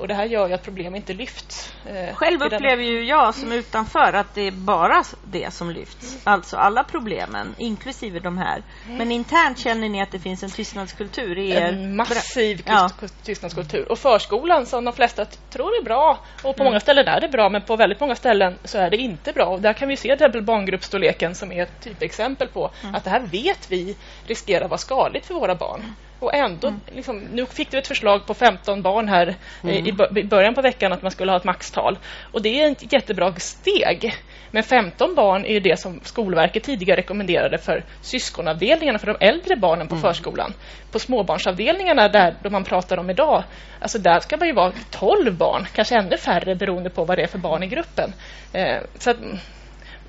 Och 0.00 0.08
det 0.08 0.14
här 0.14 0.24
gör 0.24 0.48
ju 0.48 0.54
att 0.54 0.62
problem 0.62 0.94
inte 0.94 1.12
lyfts. 1.12 1.72
Eh, 1.86 2.14
Själv 2.14 2.42
upplever 2.42 2.82
ju 2.82 3.04
jag 3.04 3.34
som 3.34 3.52
utanför 3.52 4.12
att 4.12 4.34
det 4.34 4.40
är 4.46 4.50
bara 4.50 5.04
det 5.24 5.54
som 5.54 5.70
lyfts. 5.70 6.18
Alltså 6.24 6.56
alla 6.56 6.84
problemen, 6.84 7.54
inklusive 7.58 8.20
de 8.20 8.38
här. 8.38 8.62
Men 8.88 9.12
internt 9.12 9.58
känner 9.58 9.88
ni 9.88 10.02
att 10.02 10.10
det 10.12 10.18
finns 10.18 10.42
en 10.42 10.50
tystnadskultur 10.50 11.38
i 11.38 11.50
er? 11.50 11.62
En 11.62 11.96
massiv 11.96 12.62
ja. 12.66 12.90
tystnadskultur. 13.22 13.92
Och 13.92 13.98
förskolan 13.98 14.66
som 14.66 14.84
de 14.84 14.94
flesta 14.94 15.24
tror 15.24 15.78
är 15.80 15.82
bra. 15.82 16.18
Och 16.36 16.56
på 16.56 16.62
mm. 16.62 16.64
många 16.64 16.80
ställen 16.80 17.08
är 17.08 17.20
det 17.20 17.28
bra, 17.28 17.48
men 17.48 17.62
på 17.62 17.76
väldigt 17.76 18.00
många 18.00 18.14
ställen 18.14 18.58
så 18.64 18.78
är 18.78 18.90
det 18.90 18.96
inte 18.96 19.32
bra. 19.32 19.46
Och 19.46 19.60
där 19.60 19.72
kan 19.72 19.88
vi 19.88 19.96
se 19.96 20.16
till 20.16 20.42
barngruppsstorleken 20.42 21.34
som 21.34 21.52
är 21.52 21.62
ett 21.62 21.80
typexempel 21.80 22.48
på 22.48 22.70
mm. 22.82 22.94
att 22.94 23.04
det 23.04 23.10
här 23.10 23.20
vet 23.20 23.70
vi 23.70 23.96
riskerar 24.26 24.64
att 24.64 24.70
vara 24.70 24.78
skadligt 24.78 25.26
för 25.26 25.34
våra 25.34 25.54
barn. 25.54 25.94
Och 26.20 26.34
ändå, 26.34 26.68
mm. 26.68 26.80
liksom, 26.92 27.18
nu 27.18 27.46
fick 27.46 27.70
du 27.70 27.78
ett 27.78 27.86
förslag 27.86 28.26
på 28.26 28.34
15 28.34 28.82
barn 28.82 29.08
här 29.08 29.36
mm. 29.62 29.86
i, 29.86 29.88
i, 30.20 30.24
början 30.24 30.54
på 30.54 30.62
veckan 30.62 30.92
att 30.92 31.02
man 31.02 31.10
skulle 31.10 31.32
ha 31.32 31.36
ett 31.36 31.44
maxtal. 31.44 31.98
Och 32.32 32.42
det 32.42 32.62
är 32.62 32.72
ett 32.72 32.92
jättebra 32.92 33.34
steg. 33.34 34.14
Men 34.50 34.62
15 34.62 35.14
barn 35.14 35.44
är 35.44 35.52
ju 35.52 35.60
det 35.60 35.80
som 35.80 36.00
Skolverket 36.02 36.62
tidigare 36.62 37.00
rekommenderade 37.00 37.58
för 37.58 37.84
syskonavdelningarna 38.00 38.98
för 38.98 39.06
de 39.06 39.26
äldre 39.26 39.56
barnen 39.56 39.88
på 39.88 39.94
mm. 39.94 40.02
förskolan. 40.02 40.52
På 40.92 40.98
småbarnsavdelningarna 40.98 42.08
där 42.08 42.36
de 42.42 42.52
man 42.52 42.64
pratar 42.64 42.96
om 42.96 43.10
idag, 43.10 43.44
alltså 43.80 43.98
där 43.98 44.20
ska 44.20 44.36
man 44.36 44.48
ju 44.48 44.54
vara 44.54 44.72
12 44.90 45.36
barn, 45.36 45.66
kanske 45.74 45.96
ännu 45.96 46.16
färre 46.16 46.54
beroende 46.54 46.90
på 46.90 47.04
vad 47.04 47.18
det 47.18 47.22
är 47.22 47.26
för 47.26 47.38
barn 47.38 47.62
i 47.62 47.66
gruppen. 47.66 48.12
Eh, 48.52 48.78
så 48.98 49.10
att, 49.10 49.16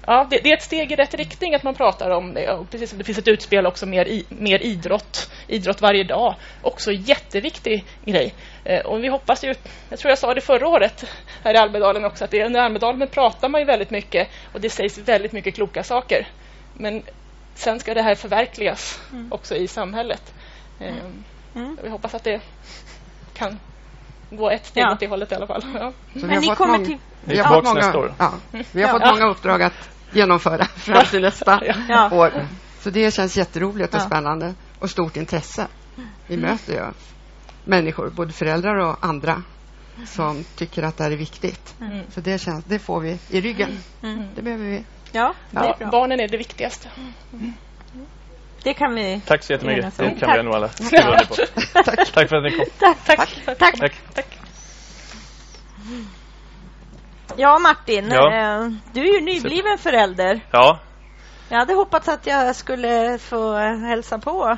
ja, 0.06 0.28
det, 0.30 0.40
det, 0.44 0.52
är 0.52 0.57
ett 0.57 0.64
steg 0.64 0.91
i 0.91 0.95
rätt 0.95 1.14
riktning 1.14 1.56
att 1.56 1.64
man 1.64 1.76
pratar 1.76 2.10
om 2.10 2.34
det. 2.34 2.52
Och 2.52 2.69
precis 2.69 2.90
som 2.90 2.99
det 2.99 3.03
finns 3.03 3.18
ett 3.18 3.28
utspel 3.28 3.65
också 3.65 3.86
mer, 3.86 4.07
i, 4.07 4.26
mer 4.30 4.60
idrott, 4.60 5.32
idrott 5.48 5.82
varje 5.82 6.03
dag. 6.03 6.36
Också 6.61 6.91
jätteviktig 6.91 7.86
grej. 8.06 8.34
Eh, 8.64 8.86
och 8.86 9.03
vi 9.03 9.07
hoppas 9.07 9.44
ju, 9.44 9.53
jag 9.90 9.99
tror 9.99 10.10
jag 10.10 10.18
sa 10.18 10.34
det 10.34 10.41
förra 10.41 10.68
året 10.68 11.06
här 11.44 11.53
i 11.53 11.57
Almedalen 11.57 12.06
också, 12.06 12.23
att 12.23 12.32
det, 12.32 12.45
under 12.45 12.61
Almedalen 12.61 13.07
pratar 13.07 13.49
man 13.49 13.61
ju 13.61 13.65
väldigt 13.65 13.90
mycket 13.90 14.28
och 14.53 14.61
det 14.61 14.69
sägs 14.69 14.98
väldigt 14.98 15.32
mycket 15.32 15.56
kloka 15.56 15.84
saker. 15.84 16.28
Men 16.73 17.03
sen 17.56 17.80
ska 17.80 17.94
det 17.94 18.02
här 18.02 18.15
förverkligas 18.15 19.02
mm. 19.11 19.32
också 19.32 19.56
i 19.56 19.68
samhället. 19.68 20.34
Eh, 20.80 20.94
mm. 21.56 21.78
Vi 21.84 21.90
hoppas 21.90 22.14
att 22.14 22.23
det 22.23 22.41
kan 23.34 23.60
gå 24.32 24.49
ett 24.49 24.66
steg 24.66 24.84
ja. 24.84 24.91
åt 24.91 24.99
det 24.99 25.08
hållet 25.08 25.32
i 25.32 25.36
alla 25.36 25.48
fall. 25.48 25.64
Ja. 25.74 25.94
Så 26.20 26.26
Men 26.26 26.41
ni 26.41 26.48
kommer 26.48 26.86
till... 26.86 26.98
Vi 27.24 27.38
har 27.38 27.56
fått 27.56 27.64
många, 27.64 28.14
ja, 28.18 28.34
vi 28.72 28.82
har 28.82 28.90
fått 28.90 29.06
många 29.06 29.32
uppdrag 29.32 29.62
att 29.62 29.90
genomföra 30.12 30.66
fram 30.76 31.06
till 31.06 31.22
nästa 31.22 31.60
år. 32.12 32.48
Så 32.80 32.90
det 32.90 33.14
känns 33.14 33.38
jätteroligt 33.38 33.95
och 33.95 34.02
spännande 34.02 34.53
och 34.80 34.90
stort 34.90 35.18
intresse. 35.18 35.68
Vi 36.28 36.38
möter 36.38 36.74
ju 36.74 36.86
människor, 37.64 38.10
både 38.10 38.34
föräldrar 38.34 38.76
och 38.76 38.98
andra 39.02 39.44
som 40.06 40.44
tycker 40.56 40.84
att 40.84 40.98
det 40.98 41.03
här 41.03 41.12
är 41.12 41.16
viktigt. 41.16 41.76
Mm. 41.82 41.99
Så 42.10 42.22
det, 42.22 42.41
känns, 42.41 42.66
det 42.66 42.80
får 42.80 42.99
vi 42.99 43.18
i 43.30 43.41
ryggen. 43.41 43.80
Mm. 44.03 44.24
Det 44.36 44.41
behöver 44.41 44.66
vi. 44.66 44.84
Ja, 45.12 45.34
ja. 45.52 45.76
Barnen 45.91 46.20
är 46.20 46.28
det 46.28 46.38
viktigaste. 46.38 46.90
Mm. 47.34 47.53
Det 48.64 48.74
kan 48.74 48.96
vi 48.96 49.22
Tack 49.26 49.44
så 49.44 49.54
jättemycket. 49.54 49.98
Det 49.98 50.12
kan 50.20 50.38
vi 50.38 50.44
nog 50.44 50.56
alla 50.56 50.70
skriva 50.70 51.18
på. 51.18 51.36
Tack. 51.84 52.12
Tack 52.14 52.30
för 52.30 52.36
att 52.36 52.44
ni 52.44 52.52
kom. 52.52 52.66
Tack. 52.80 52.98
Tack. 53.06 53.30
Tack. 53.46 53.80
Tack. 53.80 53.96
Tack. 54.14 54.38
Ja, 57.36 57.60
Martin. 57.60 58.12
Ja. 58.12 58.34
Eh, 58.34 58.68
du 58.94 59.02
är 59.02 59.14
ju 59.20 59.22
nybliven 59.22 59.78
förälder. 59.78 60.42
Ja. 60.52 60.80
Jag 61.50 61.58
hade 61.58 61.74
hoppats 61.74 62.08
att 62.08 62.28
jag 62.28 62.56
skulle 62.56 63.18
få 63.20 63.56
hälsa 63.58 64.20
på 64.20 64.58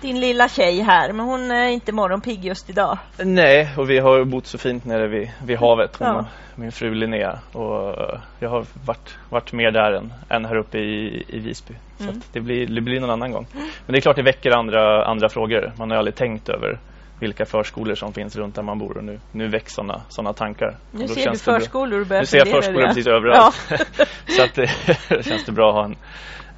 din 0.00 0.20
lilla 0.20 0.48
tjej 0.48 0.80
här, 0.80 1.12
men 1.12 1.26
hon 1.26 1.50
är 1.50 1.68
inte 1.68 1.92
morgonpigg 1.92 2.44
just 2.44 2.70
idag. 2.70 2.98
Nej, 3.16 3.68
och 3.76 3.90
vi 3.90 3.98
har 3.98 4.24
bott 4.24 4.46
så 4.46 4.58
fint 4.58 4.84
nere 4.84 5.08
vid, 5.08 5.30
vid 5.44 5.58
havet, 5.58 5.96
hon 5.98 6.08
ja. 6.08 6.26
min 6.54 6.72
fru 6.72 6.94
Linnea. 6.94 7.38
Och 7.52 7.96
jag 8.40 8.48
har 8.48 8.64
varit, 8.84 9.16
varit 9.30 9.52
mer 9.52 9.70
där 9.70 9.92
än, 9.92 10.12
än 10.28 10.44
här 10.44 10.56
uppe 10.56 10.78
i, 10.78 11.24
i 11.28 11.38
Visby. 11.38 11.74
Så 11.98 12.04
mm. 12.04 12.20
det, 12.32 12.40
blir, 12.40 12.66
det 12.66 12.80
blir 12.80 13.00
någon 13.00 13.10
annan 13.10 13.32
gång. 13.32 13.46
Men 13.52 13.92
det 13.92 13.98
är 13.98 14.00
klart 14.00 14.16
det 14.16 14.22
väcker 14.22 14.50
andra, 14.50 15.04
andra 15.04 15.28
frågor. 15.28 15.72
Man 15.78 15.90
har 15.90 15.98
aldrig 15.98 16.14
tänkt 16.14 16.48
över 16.48 16.78
vilka 17.20 17.46
förskolor 17.46 17.94
som 17.94 18.12
finns 18.12 18.36
runt 18.36 18.54
där 18.54 18.62
man 18.62 18.78
bor 18.78 18.96
och 18.96 19.04
nu, 19.04 19.20
nu 19.32 19.48
väcks 19.48 19.72
sådana 19.72 20.02
såna 20.08 20.32
tankar. 20.32 20.76
Nu 20.90 21.08
ser 21.08 21.30
du 21.30 21.38
förskolor 21.38 22.00
och 22.00 22.10
Nu 22.10 22.26
ser 22.26 22.38
jag 22.38 22.48
förskolor 22.48 22.86
precis 22.86 23.06
överallt. 23.06 23.66
Ja. 23.70 23.76
så 24.36 24.42
att 24.42 24.54
det 24.54 24.66
känns 25.24 25.44
det 25.44 25.52
bra 25.52 25.68
att 25.68 25.74
ha 25.74 25.84
en, 25.84 25.96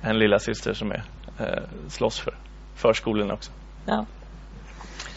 en 0.02 0.18
lilla 0.18 0.38
syster 0.38 0.72
som 0.72 0.92
är 0.92 1.02
eh, 1.38 1.62
slåss 1.88 2.20
för 2.20 2.34
förskolorna 2.80 3.34
också. 3.34 3.50
Ja. 3.86 4.06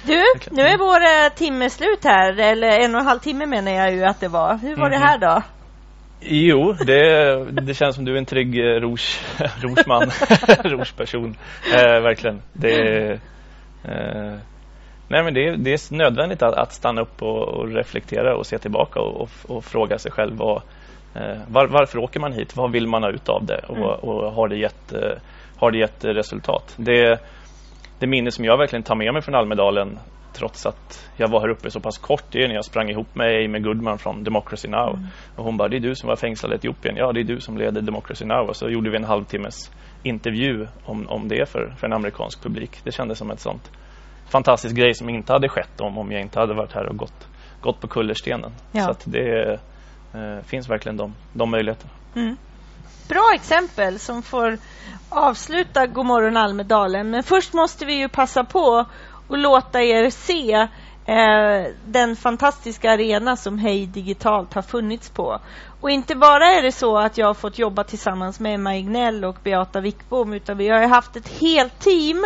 Du, 0.06 0.24
nu 0.52 0.62
är 0.62 0.78
vår 0.78 1.02
eh, 1.02 1.36
timme 1.36 1.70
slut 1.70 2.04
här, 2.04 2.40
eller 2.40 2.68
en 2.68 2.96
och 2.96 3.02
en 3.02 3.08
halv 3.08 3.20
timme 3.20 3.46
menar 3.46 3.72
jag 3.72 3.94
ju 3.94 4.04
att 4.04 4.20
det 4.20 4.28
var. 4.28 4.58
Hur 4.58 4.76
var 4.76 4.88
mm 4.88 4.92
det 4.92 4.98
mhm. 4.98 5.08
här 5.08 5.18
då? 5.18 5.42
Jo, 6.26 6.74
det, 6.86 7.46
det 7.52 7.74
känns 7.74 7.96
som 7.96 8.06
du 8.06 8.14
är 8.14 8.18
en 8.18 8.26
trygg 8.26 8.60
eh, 8.60 8.80
rouge, 8.80 9.20
rougeperson. 10.64 11.38
Eh, 11.74 12.02
verkligen. 12.02 12.42
Det, 12.54 13.12
eh, 13.84 14.36
nej 15.08 15.24
men 15.24 15.34
det, 15.34 15.56
det 15.56 15.74
är 15.74 15.94
nödvändigt 15.94 16.42
att, 16.42 16.54
att 16.54 16.74
stanna 16.74 17.02
upp 17.02 17.22
och, 17.22 17.48
och, 17.48 17.68
reflektera 17.68 18.36
och 18.36 18.46
se 18.46 18.58
tillbaka 18.58 19.00
och, 19.00 19.22
och, 19.22 19.30
och 19.48 19.66
fråga 19.66 19.98
sig 19.98 20.12
själv 20.12 20.38
vad, 20.38 20.62
eh, 21.16 21.38
var, 21.48 21.68
varför 21.68 21.98
åker 21.98 22.20
man 22.20 22.34
hit? 22.34 22.56
Vad 22.56 22.72
vill 22.72 22.88
man 22.88 23.04
ha 23.04 23.10
ut 23.10 23.30
av 23.30 23.46
det? 23.46 23.62
Och, 23.68 23.78
mm. 23.78 24.36
har, 24.36 24.48
det 24.48 24.58
gett, 24.58 24.94
eh, 24.94 25.18
har 25.58 25.72
det 25.72 25.78
gett 25.78 26.06
resultat? 26.06 26.74
Det, 26.78 27.20
det 28.04 28.08
minne 28.08 28.32
som 28.32 28.46
jag 28.46 28.58
verkligen 28.58 28.84
tar 28.84 28.96
med 28.96 29.14
mig 29.14 29.22
från 29.22 29.36
Almedalen 29.36 30.00
trots 30.34 30.66
att 30.66 31.10
jag 31.18 31.28
var 31.28 31.42
här 31.42 31.50
uppe 31.50 31.72
så 31.72 31.80
pass 31.80 31.98
kort 31.98 32.24
det 32.32 32.44
är 32.44 32.48
när 32.48 32.56
jag 32.56 32.66
sprang 32.66 32.90
ihop 32.90 33.16
med 33.16 33.46
Amy 33.46 33.60
Goodman 33.60 33.98
från 33.98 34.24
Democracy 34.24 34.68
Now 34.68 34.90
mm. 34.90 35.06
och 35.36 35.44
hon 35.44 35.58
bara, 35.58 35.68
det 35.70 35.76
är 35.76 35.80
du 35.80 35.96
som 35.96 36.08
var 36.10 36.16
fängslad 36.16 36.52
i 36.52 36.56
Etiopien 36.56 36.96
ja 36.98 37.12
det 37.12 37.20
är 37.20 37.24
du 37.24 37.40
som 37.40 37.58
leder 37.58 37.82
Democracy 37.82 38.26
Now 38.26 38.50
och 38.50 38.56
så 38.56 38.70
gjorde 38.70 38.90
vi 38.90 38.98
en 38.98 39.04
halvtimmes 39.04 39.72
intervju 40.04 40.68
om, 40.86 41.10
om 41.10 41.28
det 41.28 41.50
för, 41.50 41.74
för 41.78 41.88
en 41.88 41.94
amerikansk 41.94 42.44
publik 42.44 42.72
det 42.84 42.92
kändes 42.92 43.18
som 43.18 43.32
ett 43.32 43.40
sånt 43.40 43.72
fantastisk 44.30 44.76
grej 44.76 44.94
som 44.94 45.10
inte 45.10 45.34
hade 45.34 45.50
skett 45.50 45.82
om, 45.82 45.98
om 45.98 46.12
jag 46.12 46.22
inte 46.22 46.40
hade 46.40 46.54
varit 46.54 46.74
här 46.74 46.86
och 46.90 46.98
gått, 46.98 47.28
gått 47.62 47.82
på 47.82 47.88
kullerstenen 47.88 48.52
ja. 48.72 48.84
så 48.84 48.92
att 48.92 49.04
det 49.06 49.60
eh, 50.14 50.40
finns 50.46 50.70
verkligen 50.70 50.98
de, 50.98 51.14
de 51.34 51.52
möjligheterna 51.52 51.92
mm. 52.16 52.38
Bra 53.08 53.32
exempel 53.36 54.00
som 54.00 54.24
får 54.24 54.58
avsluta 55.10 55.88
Godmorgon 55.88 56.38
Almedalen. 56.38 57.10
Men 57.10 57.24
först 57.24 57.54
måste 57.54 57.86
vi 57.86 57.94
ju 57.94 58.10
passa 58.10 58.44
på 58.44 58.86
och 59.28 59.38
låta 59.38 59.82
er 59.82 60.10
se 60.10 60.54
eh, 61.06 61.72
den 61.86 62.16
fantastiska 62.16 62.92
arena 62.92 63.36
som 63.36 63.58
Hej 63.58 63.86
Digitalt 63.86 64.54
har 64.54 64.62
funnits 64.62 65.10
på. 65.10 65.40
Och 65.82 65.92
inte 65.92 66.16
bara 66.16 66.46
är 66.46 66.62
det 66.62 66.72
så 66.72 66.98
att 66.98 67.18
jag 67.18 67.28
har 67.28 67.34
fått 67.34 67.60
jobba 67.60 67.84
tillsammans 67.84 68.40
med 68.40 68.56
Emma 68.56 68.78
Ignell 68.78 69.26
och 69.26 69.38
Beata 69.44 69.82
Wickbom 69.82 70.34
utan 70.34 70.58
vi 70.58 70.70
har 70.70 70.88
haft 70.88 71.16
ett 71.16 71.28
helt 71.28 71.80
team 71.80 72.26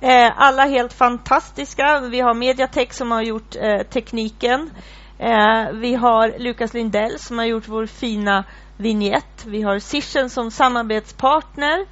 eh, 0.00 0.32
alla 0.36 0.64
helt 0.64 0.92
fantastiska. 0.92 2.00
Vi 2.00 2.20
har 2.20 2.34
Mediatek 2.34 2.92
som 2.92 3.10
har 3.10 3.22
gjort 3.22 3.56
eh, 3.56 3.82
tekniken. 3.82 4.70
Eh, 5.18 5.72
vi 5.72 5.94
har 5.94 6.38
Lukas 6.38 6.74
Lindell 6.74 7.18
som 7.18 7.38
har 7.38 7.44
gjort 7.44 7.68
vår 7.68 7.86
fina 7.86 8.44
vignett. 8.80 9.44
Vi 9.44 9.62
har 9.62 9.78
Sischen 9.78 10.30
som 10.30 10.50
samarbetspartner. 10.50 11.86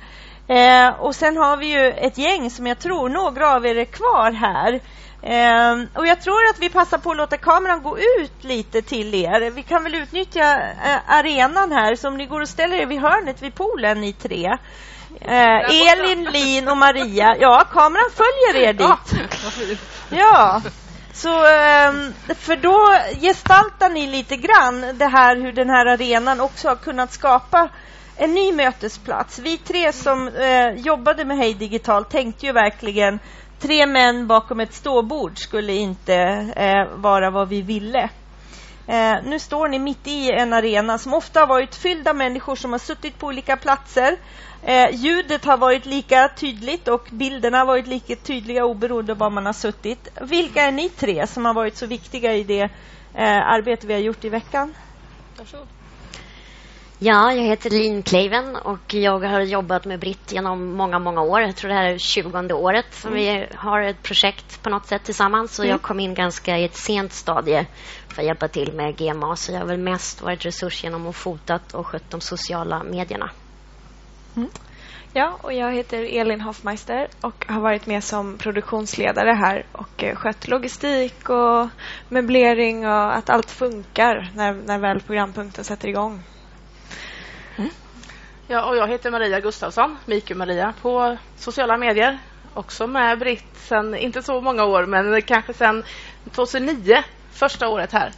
Eh, 0.48 0.88
och 0.88 1.14
sen 1.14 1.36
har 1.36 1.56
vi 1.56 1.66
ju 1.66 1.88
ett 1.90 2.18
gäng 2.18 2.50
som 2.50 2.66
jag 2.66 2.78
tror 2.78 3.08
några 3.08 3.54
av 3.54 3.66
er 3.66 3.76
är 3.76 3.84
kvar 3.84 4.32
här. 4.32 4.80
Eh, 5.22 5.98
och 5.98 6.06
jag 6.06 6.22
tror 6.22 6.48
att 6.50 6.58
vi 6.58 6.68
passar 6.68 6.98
på 6.98 7.10
att 7.10 7.16
låta 7.16 7.36
kameran 7.36 7.82
gå 7.82 7.98
ut 7.98 8.44
lite 8.44 8.82
till 8.82 9.14
er. 9.14 9.50
Vi 9.50 9.62
kan 9.62 9.84
väl 9.84 9.94
utnyttja 9.94 10.60
eh, 10.60 10.98
arenan 11.06 11.72
här, 11.72 11.96
så 11.96 12.08
om 12.08 12.16
ni 12.16 12.26
går 12.26 12.40
och 12.40 12.48
ställer 12.48 12.76
er 12.76 12.86
vid 12.86 13.00
hörnet 13.00 13.42
vid 13.42 13.54
poolen, 13.54 14.00
ni 14.00 14.12
tre. 14.12 14.56
Eh, 15.20 15.90
Elin, 15.90 16.24
Lin 16.24 16.68
och 16.68 16.76
Maria. 16.76 17.36
Ja, 17.40 17.64
kameran 17.72 18.10
följer 18.14 18.68
er 18.68 18.72
dit. 18.72 19.78
Ja, 20.10 20.62
så 21.18 21.46
ehm, 21.46 22.14
för 22.34 22.56
då 22.56 22.98
gestaltar 23.20 23.90
ni 23.90 24.06
lite 24.06 24.36
grann 24.36 24.98
det 24.98 25.06
här 25.06 25.36
hur 25.36 25.52
den 25.52 25.70
här 25.70 25.86
arenan 25.86 26.40
också 26.40 26.68
har 26.68 26.76
kunnat 26.76 27.12
skapa 27.12 27.68
en 28.16 28.34
ny 28.34 28.52
mötesplats. 28.52 29.38
Vi 29.38 29.58
tre 29.58 29.92
som 29.92 30.28
eh, 30.28 30.70
jobbade 30.70 31.24
med 31.24 31.36
Hej 31.36 31.54
Digital 31.54 32.04
tänkte 32.04 32.46
ju 32.46 32.52
verkligen 32.52 33.18
tre 33.60 33.86
män 33.86 34.26
bakom 34.26 34.60
ett 34.60 34.74
ståbord 34.74 35.38
skulle 35.38 35.72
inte 35.72 36.14
eh, 36.56 36.96
vara 36.96 37.30
vad 37.30 37.48
vi 37.48 37.62
ville. 37.62 38.10
Eh, 38.86 39.14
nu 39.24 39.38
står 39.38 39.68
ni 39.68 39.78
mitt 39.78 40.06
i 40.06 40.30
en 40.30 40.52
arena 40.52 40.98
som 40.98 41.14
ofta 41.14 41.40
har 41.40 41.46
varit 41.46 41.74
fylld 41.74 42.08
av 42.08 42.16
människor 42.16 42.56
som 42.56 42.72
har 42.72 42.78
suttit 42.78 43.18
på 43.18 43.26
olika 43.26 43.56
platser. 43.56 44.16
Eh, 44.62 44.90
ljudet 44.92 45.44
har 45.44 45.56
varit 45.56 45.86
lika 45.86 46.30
tydligt 46.36 46.88
och 46.88 47.08
bilderna 47.10 47.58
har 47.58 47.66
varit 47.66 47.86
lika 47.86 48.16
tydliga 48.16 48.64
oberoende 48.64 49.12
av 49.12 49.18
var 49.18 49.30
man 49.30 49.46
har 49.46 49.52
suttit. 49.52 50.08
Vilka 50.20 50.62
är 50.62 50.72
ni 50.72 50.88
tre 50.88 51.26
som 51.26 51.44
har 51.44 51.54
varit 51.54 51.76
så 51.76 51.86
viktiga 51.86 52.34
i 52.34 52.44
det 52.44 52.62
eh, 53.14 53.48
arbete 53.48 53.86
vi 53.86 53.92
har 53.92 54.00
gjort 54.00 54.24
i 54.24 54.28
veckan? 54.28 54.74
Varsågod. 55.38 55.66
Ja, 57.00 57.32
jag 57.32 57.42
heter 57.42 57.70
Lin 57.70 58.02
Kleiven 58.02 58.56
och 58.56 58.94
jag 58.94 59.18
har 59.18 59.40
jobbat 59.40 59.84
med 59.84 60.00
Britt 60.00 60.32
genom 60.32 60.76
många, 60.76 60.98
många 60.98 61.22
år. 61.22 61.40
Jag 61.40 61.56
tror 61.56 61.68
det 61.68 61.74
här 61.74 61.90
är 61.90 61.98
20 61.98 62.52
året 62.52 62.86
som 62.90 63.12
mm. 63.12 63.22
vi 63.22 63.46
har 63.54 63.80
ett 63.80 64.02
projekt 64.02 64.62
på 64.62 64.70
något 64.70 64.86
sätt 64.86 65.04
tillsammans. 65.04 65.54
Så 65.54 65.62
mm. 65.62 65.70
jag 65.70 65.82
kom 65.82 66.00
in 66.00 66.14
ganska 66.14 66.58
i 66.58 66.64
ett 66.64 66.76
sent 66.76 67.12
stadie 67.12 67.66
för 68.08 68.22
att 68.22 68.26
hjälpa 68.26 68.48
till 68.48 68.72
med 68.72 68.96
GMA. 68.96 69.36
Så 69.36 69.52
jag 69.52 69.58
har 69.58 69.66
väl 69.66 69.78
mest 69.78 70.22
varit 70.22 70.44
resurs 70.44 70.84
genom 70.84 71.06
att 71.06 71.16
fotat 71.16 71.74
och 71.74 71.86
skött 71.86 72.10
de 72.10 72.20
sociala 72.20 72.82
medierna. 72.82 73.30
Mm. 74.38 74.50
Ja, 75.12 75.38
och 75.42 75.52
jag 75.52 75.72
heter 75.72 76.02
Elin 76.20 76.40
Hoffmeister 76.40 77.08
och 77.20 77.46
har 77.48 77.60
varit 77.60 77.86
med 77.86 78.04
som 78.04 78.38
produktionsledare 78.38 79.32
här 79.32 79.66
och 79.72 80.04
eh, 80.04 80.16
skött 80.16 80.48
logistik 80.48 81.28
och 81.28 81.68
möblering 82.08 82.86
och 82.86 83.16
att 83.16 83.30
allt 83.30 83.50
funkar 83.50 84.30
när, 84.34 84.52
när 84.52 84.78
väl 84.78 85.00
programpunkten 85.00 85.64
sätter 85.64 85.88
igång. 85.88 86.22
Mm. 87.56 87.70
Ja, 88.46 88.64
och 88.64 88.76
jag 88.76 88.88
heter 88.88 89.10
Maria 89.10 89.40
Gustafsson, 89.40 89.96
Miku 90.06 90.34
Maria, 90.34 90.74
på 90.82 91.16
sociala 91.36 91.76
medier. 91.76 92.18
Också 92.54 92.86
med 92.86 93.18
Britt 93.18 93.56
sen 93.56 93.94
inte 93.94 94.22
så 94.22 94.40
många 94.40 94.64
år, 94.64 94.86
men 94.86 95.22
kanske 95.22 95.54
sen 95.54 95.84
2009, 96.32 97.02
första 97.32 97.68
året 97.68 97.92
här 97.92 98.12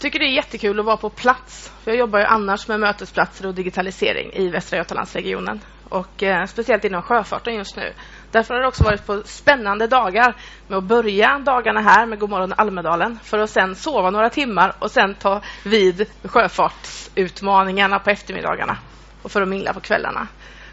tycker 0.00 0.18
det 0.18 0.24
är 0.24 0.34
jättekul 0.34 0.80
att 0.80 0.86
vara 0.86 0.96
på 0.96 1.10
plats. 1.10 1.72
För 1.84 1.90
jag 1.90 1.98
jobbar 1.98 2.18
ju 2.18 2.24
annars 2.24 2.68
med 2.68 2.80
mötesplatser 2.80 3.46
och 3.46 3.54
digitalisering 3.54 4.32
i 4.32 4.48
Västra 4.48 4.76
Götalandsregionen. 4.76 5.60
Och 5.88 6.22
eh, 6.22 6.46
speciellt 6.46 6.84
inom 6.84 7.02
sjöfarten 7.02 7.54
just 7.54 7.76
nu. 7.76 7.92
Därför 8.30 8.54
har 8.54 8.60
det 8.60 8.68
också 8.68 8.84
varit 8.84 9.06
på 9.06 9.22
spännande 9.24 9.86
dagar 9.86 10.36
med 10.68 10.78
att 10.78 10.84
börja 10.84 11.38
dagarna 11.38 11.80
här 11.80 12.06
med 12.06 12.18
Godmorgon 12.18 12.52
Almedalen 12.56 13.18
för 13.22 13.38
att 13.38 13.50
sen 13.50 13.74
sova 13.74 14.10
några 14.10 14.30
timmar 14.30 14.76
och 14.78 14.90
sen 14.90 15.14
ta 15.14 15.42
vid 15.64 16.06
sjöfartsutmaningarna 16.24 17.98
på 17.98 18.10
eftermiddagarna 18.10 18.78
och 19.22 19.32
för 19.32 19.42
att 19.42 19.48
mingla 19.48 19.72
på 19.72 19.80
kvällarna. 19.80 20.28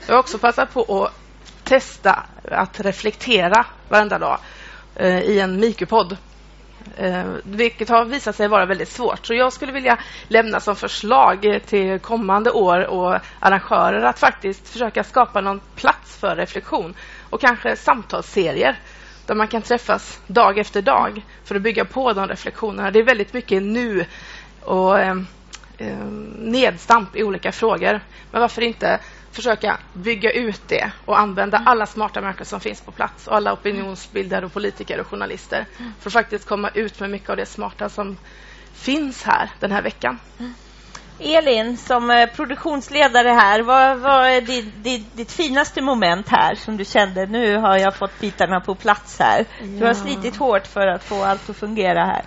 Jag 0.07 0.13
har 0.13 0.19
också 0.19 0.37
passat 0.37 0.73
på 0.73 1.05
att 1.05 1.13
testa 1.63 2.23
att 2.43 2.79
reflektera 2.79 3.65
varenda 3.89 4.19
dag 4.19 4.39
eh, 4.95 5.19
i 5.19 5.39
en 5.39 5.59
Mikupodd 5.59 6.17
Eh, 6.97 7.25
vilket 7.43 7.89
har 7.89 8.05
visat 8.05 8.35
sig 8.35 8.47
vara 8.47 8.65
väldigt 8.65 8.89
svårt. 8.89 9.25
Så 9.25 9.33
jag 9.33 9.53
skulle 9.53 9.71
vilja 9.71 9.97
lämna 10.27 10.59
som 10.59 10.75
förslag 10.75 11.59
till 11.65 11.99
kommande 11.99 12.51
år 12.51 12.85
och 12.85 13.19
arrangörer 13.39 14.01
att 14.03 14.19
faktiskt 14.19 14.69
försöka 14.69 15.03
skapa 15.03 15.41
någon 15.41 15.61
plats 15.75 16.17
för 16.17 16.35
reflektion 16.35 16.93
och 17.29 17.41
kanske 17.41 17.75
samtalsserier 17.75 18.79
där 19.25 19.35
man 19.35 19.47
kan 19.47 19.61
träffas 19.61 20.19
dag 20.27 20.57
efter 20.57 20.81
dag 20.81 21.25
för 21.43 21.55
att 21.55 21.61
bygga 21.61 21.85
på 21.85 22.13
de 22.13 22.27
reflektionerna. 22.27 22.91
Det 22.91 22.99
är 22.99 23.03
väldigt 23.03 23.33
mycket 23.33 23.63
nu 23.63 24.05
och 24.61 24.99
eh, 24.99 25.17
eh, 25.77 25.97
nedstamp 26.39 27.15
i 27.15 27.23
olika 27.23 27.51
frågor. 27.51 28.01
Men 28.31 28.41
varför 28.41 28.61
inte 28.61 28.99
försöka 29.37 29.77
bygga 29.93 30.31
ut 30.31 30.61
det 30.67 30.91
och 31.05 31.19
använda 31.19 31.57
alla 31.65 31.85
smarta 31.85 32.21
människor 32.21 32.45
som 32.45 32.59
finns 32.59 32.81
på 32.81 32.91
plats 32.91 33.27
och 33.27 33.35
alla 33.35 33.53
opinionsbildare 33.53 34.45
och 34.45 34.53
politiker 34.53 34.99
och 34.99 35.07
journalister 35.07 35.65
för 35.99 36.09
att 36.09 36.13
faktiskt 36.13 36.47
komma 36.47 36.69
ut 36.73 36.99
med 36.99 37.09
mycket 37.09 37.29
av 37.29 37.37
det 37.37 37.45
smarta 37.45 37.89
som 37.89 38.17
finns 38.73 39.23
här 39.23 39.49
den 39.59 39.71
här 39.71 39.81
veckan. 39.81 40.19
Elin, 41.19 41.77
som 41.77 42.11
eh, 42.11 42.25
produktionsledare 42.25 43.29
här, 43.29 43.61
vad, 43.61 43.97
vad 43.97 44.27
är 44.27 44.41
ditt, 44.41 44.83
ditt, 44.83 45.17
ditt, 45.17 45.31
finaste 45.31 45.81
moment 45.81 46.29
här 46.29 46.55
som 46.55 46.77
du 46.77 46.85
kände, 46.85 47.25
nu 47.25 47.57
har 47.57 47.77
jag 47.77 47.95
fått 47.95 48.19
bitarna 48.19 48.59
på 48.59 48.75
plats 48.75 49.19
här? 49.19 49.45
Du 49.79 49.85
har 49.85 49.93
slitit 49.93 50.35
hårt 50.35 50.67
för 50.67 50.87
att 50.87 51.03
få 51.03 51.23
allt 51.23 51.49
att 51.49 51.57
fungera 51.57 52.05
här. 52.05 52.21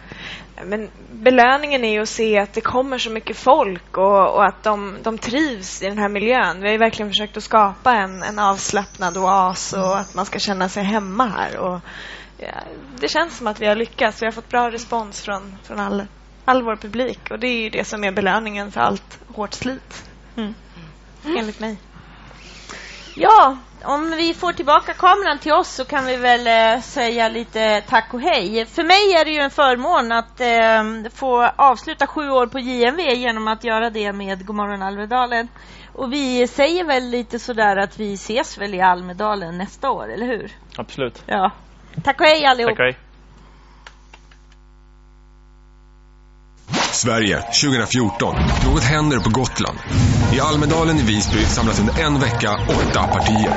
Men 0.64 0.90
belöningen 1.12 1.84
är 1.84 1.92
ju 1.92 2.02
att 2.02 2.08
se 2.08 2.38
att 2.38 2.52
det 2.52 2.60
kommer 2.60 2.98
så 2.98 3.10
mycket 3.10 3.36
folk 3.36 3.96
och, 3.96 4.34
och 4.34 4.44
att 4.44 4.62
de, 4.62 4.96
de, 5.02 5.18
trivs 5.18 5.82
i 5.82 5.88
den 5.88 5.98
här 5.98 6.08
miljön. 6.08 6.60
Vi 6.60 6.66
har 6.66 6.72
ju 6.72 6.78
verkligen 6.78 7.10
försökt 7.10 7.36
att 7.36 7.44
skapa 7.44 7.94
en, 7.94 8.22
en 8.22 8.38
avslappnad 8.38 9.16
oas 9.16 9.72
och 9.72 9.98
att 9.98 10.14
man 10.14 10.26
ska 10.26 10.38
känna 10.38 10.68
sig 10.68 10.84
hemma 10.84 11.26
här. 11.26 11.56
Och, 11.56 11.80
ja, 12.36 12.54
det 13.00 13.08
känns 13.08 13.36
som 13.36 13.46
att 13.46 13.60
vi 13.60 13.66
har 13.66 13.76
lyckats. 13.76 14.22
Vi 14.22 14.26
har 14.26 14.32
fått 14.32 14.48
bra 14.48 14.70
respons 14.70 15.22
från, 15.22 15.58
från 15.64 15.80
all, 15.80 16.06
all 16.44 16.62
vår 16.62 16.76
publik 16.76 17.30
och 17.30 17.38
det 17.38 17.46
är 17.46 17.62
ju 17.62 17.70
det 17.70 17.84
som 17.84 18.04
är 18.04 18.12
belöningen 18.12 18.72
för 18.72 18.80
allt 18.80 19.18
hårt 19.26 19.54
slit. 19.54 20.10
Mm. 20.36 20.54
Enligt 21.24 21.60
mig. 21.60 21.76
Ja, 23.14 23.56
om 23.84 24.10
vi 24.10 24.34
får 24.34 24.52
tillbaka 24.52 24.94
kameran 24.94 25.38
till 25.38 25.52
oss 25.52 25.68
så 25.68 25.84
kan 25.84 26.06
vi 26.06 26.16
väl 26.16 26.46
eh, 26.46 26.82
säga 26.82 27.28
lite 27.28 27.80
tack 27.80 28.14
och 28.14 28.20
hej. 28.20 28.66
För 28.66 28.82
mig 28.82 29.12
är 29.20 29.24
det 29.24 29.30
ju 29.30 29.38
en 29.38 29.50
förmån 29.50 30.12
att 30.12 30.40
eh, 30.40 31.10
få 31.14 31.42
avsluta 31.56 32.06
sju 32.06 32.30
år 32.30 32.46
på 32.46 32.58
JMV 32.58 33.00
genom 33.00 33.48
att 33.48 33.64
göra 33.64 33.90
det 33.90 34.12
med 34.12 34.46
Godmorgon 34.46 34.82
Almedalen. 34.82 35.48
Och 35.92 36.12
vi 36.12 36.46
säger 36.46 36.84
väl 36.84 37.10
lite 37.10 37.38
sådär 37.38 37.76
att 37.76 38.00
vi 38.00 38.14
ses 38.14 38.58
väl 38.58 38.74
i 38.74 38.80
Almedalen 38.80 39.58
nästa 39.58 39.90
år, 39.90 40.12
eller 40.12 40.26
hur? 40.26 40.52
Absolut. 40.76 41.22
Ja. 41.26 41.50
Tack 42.04 42.20
och 42.20 42.26
hej 42.26 42.46
allihop. 42.46 42.70
Tack 42.70 42.78
och 42.78 42.84
hej. 42.84 43.09
Sverige 46.92 47.40
2014. 47.40 48.34
Något 48.64 48.82
händer 48.82 49.18
på 49.18 49.30
Gotland. 49.30 49.78
I 50.34 50.40
Almedalen 50.40 50.96
i 50.96 51.02
Visby 51.02 51.44
samlas 51.44 51.80
under 51.80 52.00
en 52.00 52.20
vecka 52.20 52.50
åtta 52.68 53.06
partier. 53.06 53.54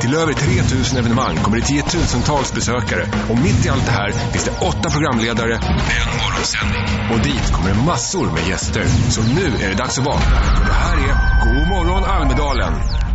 Till 0.00 0.14
över 0.14 0.32
3000 0.32 0.98
evenemang 0.98 1.36
kommer 1.36 1.56
det 1.56 1.66
tiotusentals 1.66 2.52
besökare 2.52 3.06
och 3.30 3.38
mitt 3.38 3.66
i 3.66 3.68
allt 3.68 3.86
det 3.86 3.92
här 3.92 4.10
finns 4.32 4.44
det 4.44 4.66
åtta 4.66 4.90
programledare 4.90 5.54
en 5.54 6.08
morgonsändning. 6.20 6.86
Och 7.12 7.20
dit 7.24 7.52
kommer 7.52 7.68
det 7.74 7.82
massor 7.86 8.26
med 8.26 8.48
gäster. 8.48 8.84
Så 9.10 9.22
nu 9.22 9.64
är 9.64 9.68
det 9.68 9.76
dags 9.76 9.98
att 9.98 10.04
vakna. 10.04 10.36
Och 10.60 10.66
det 10.66 10.72
här 10.72 10.96
är 10.96 11.14
God 11.44 11.68
morgon 11.68 12.04
Almedalen 12.04 13.05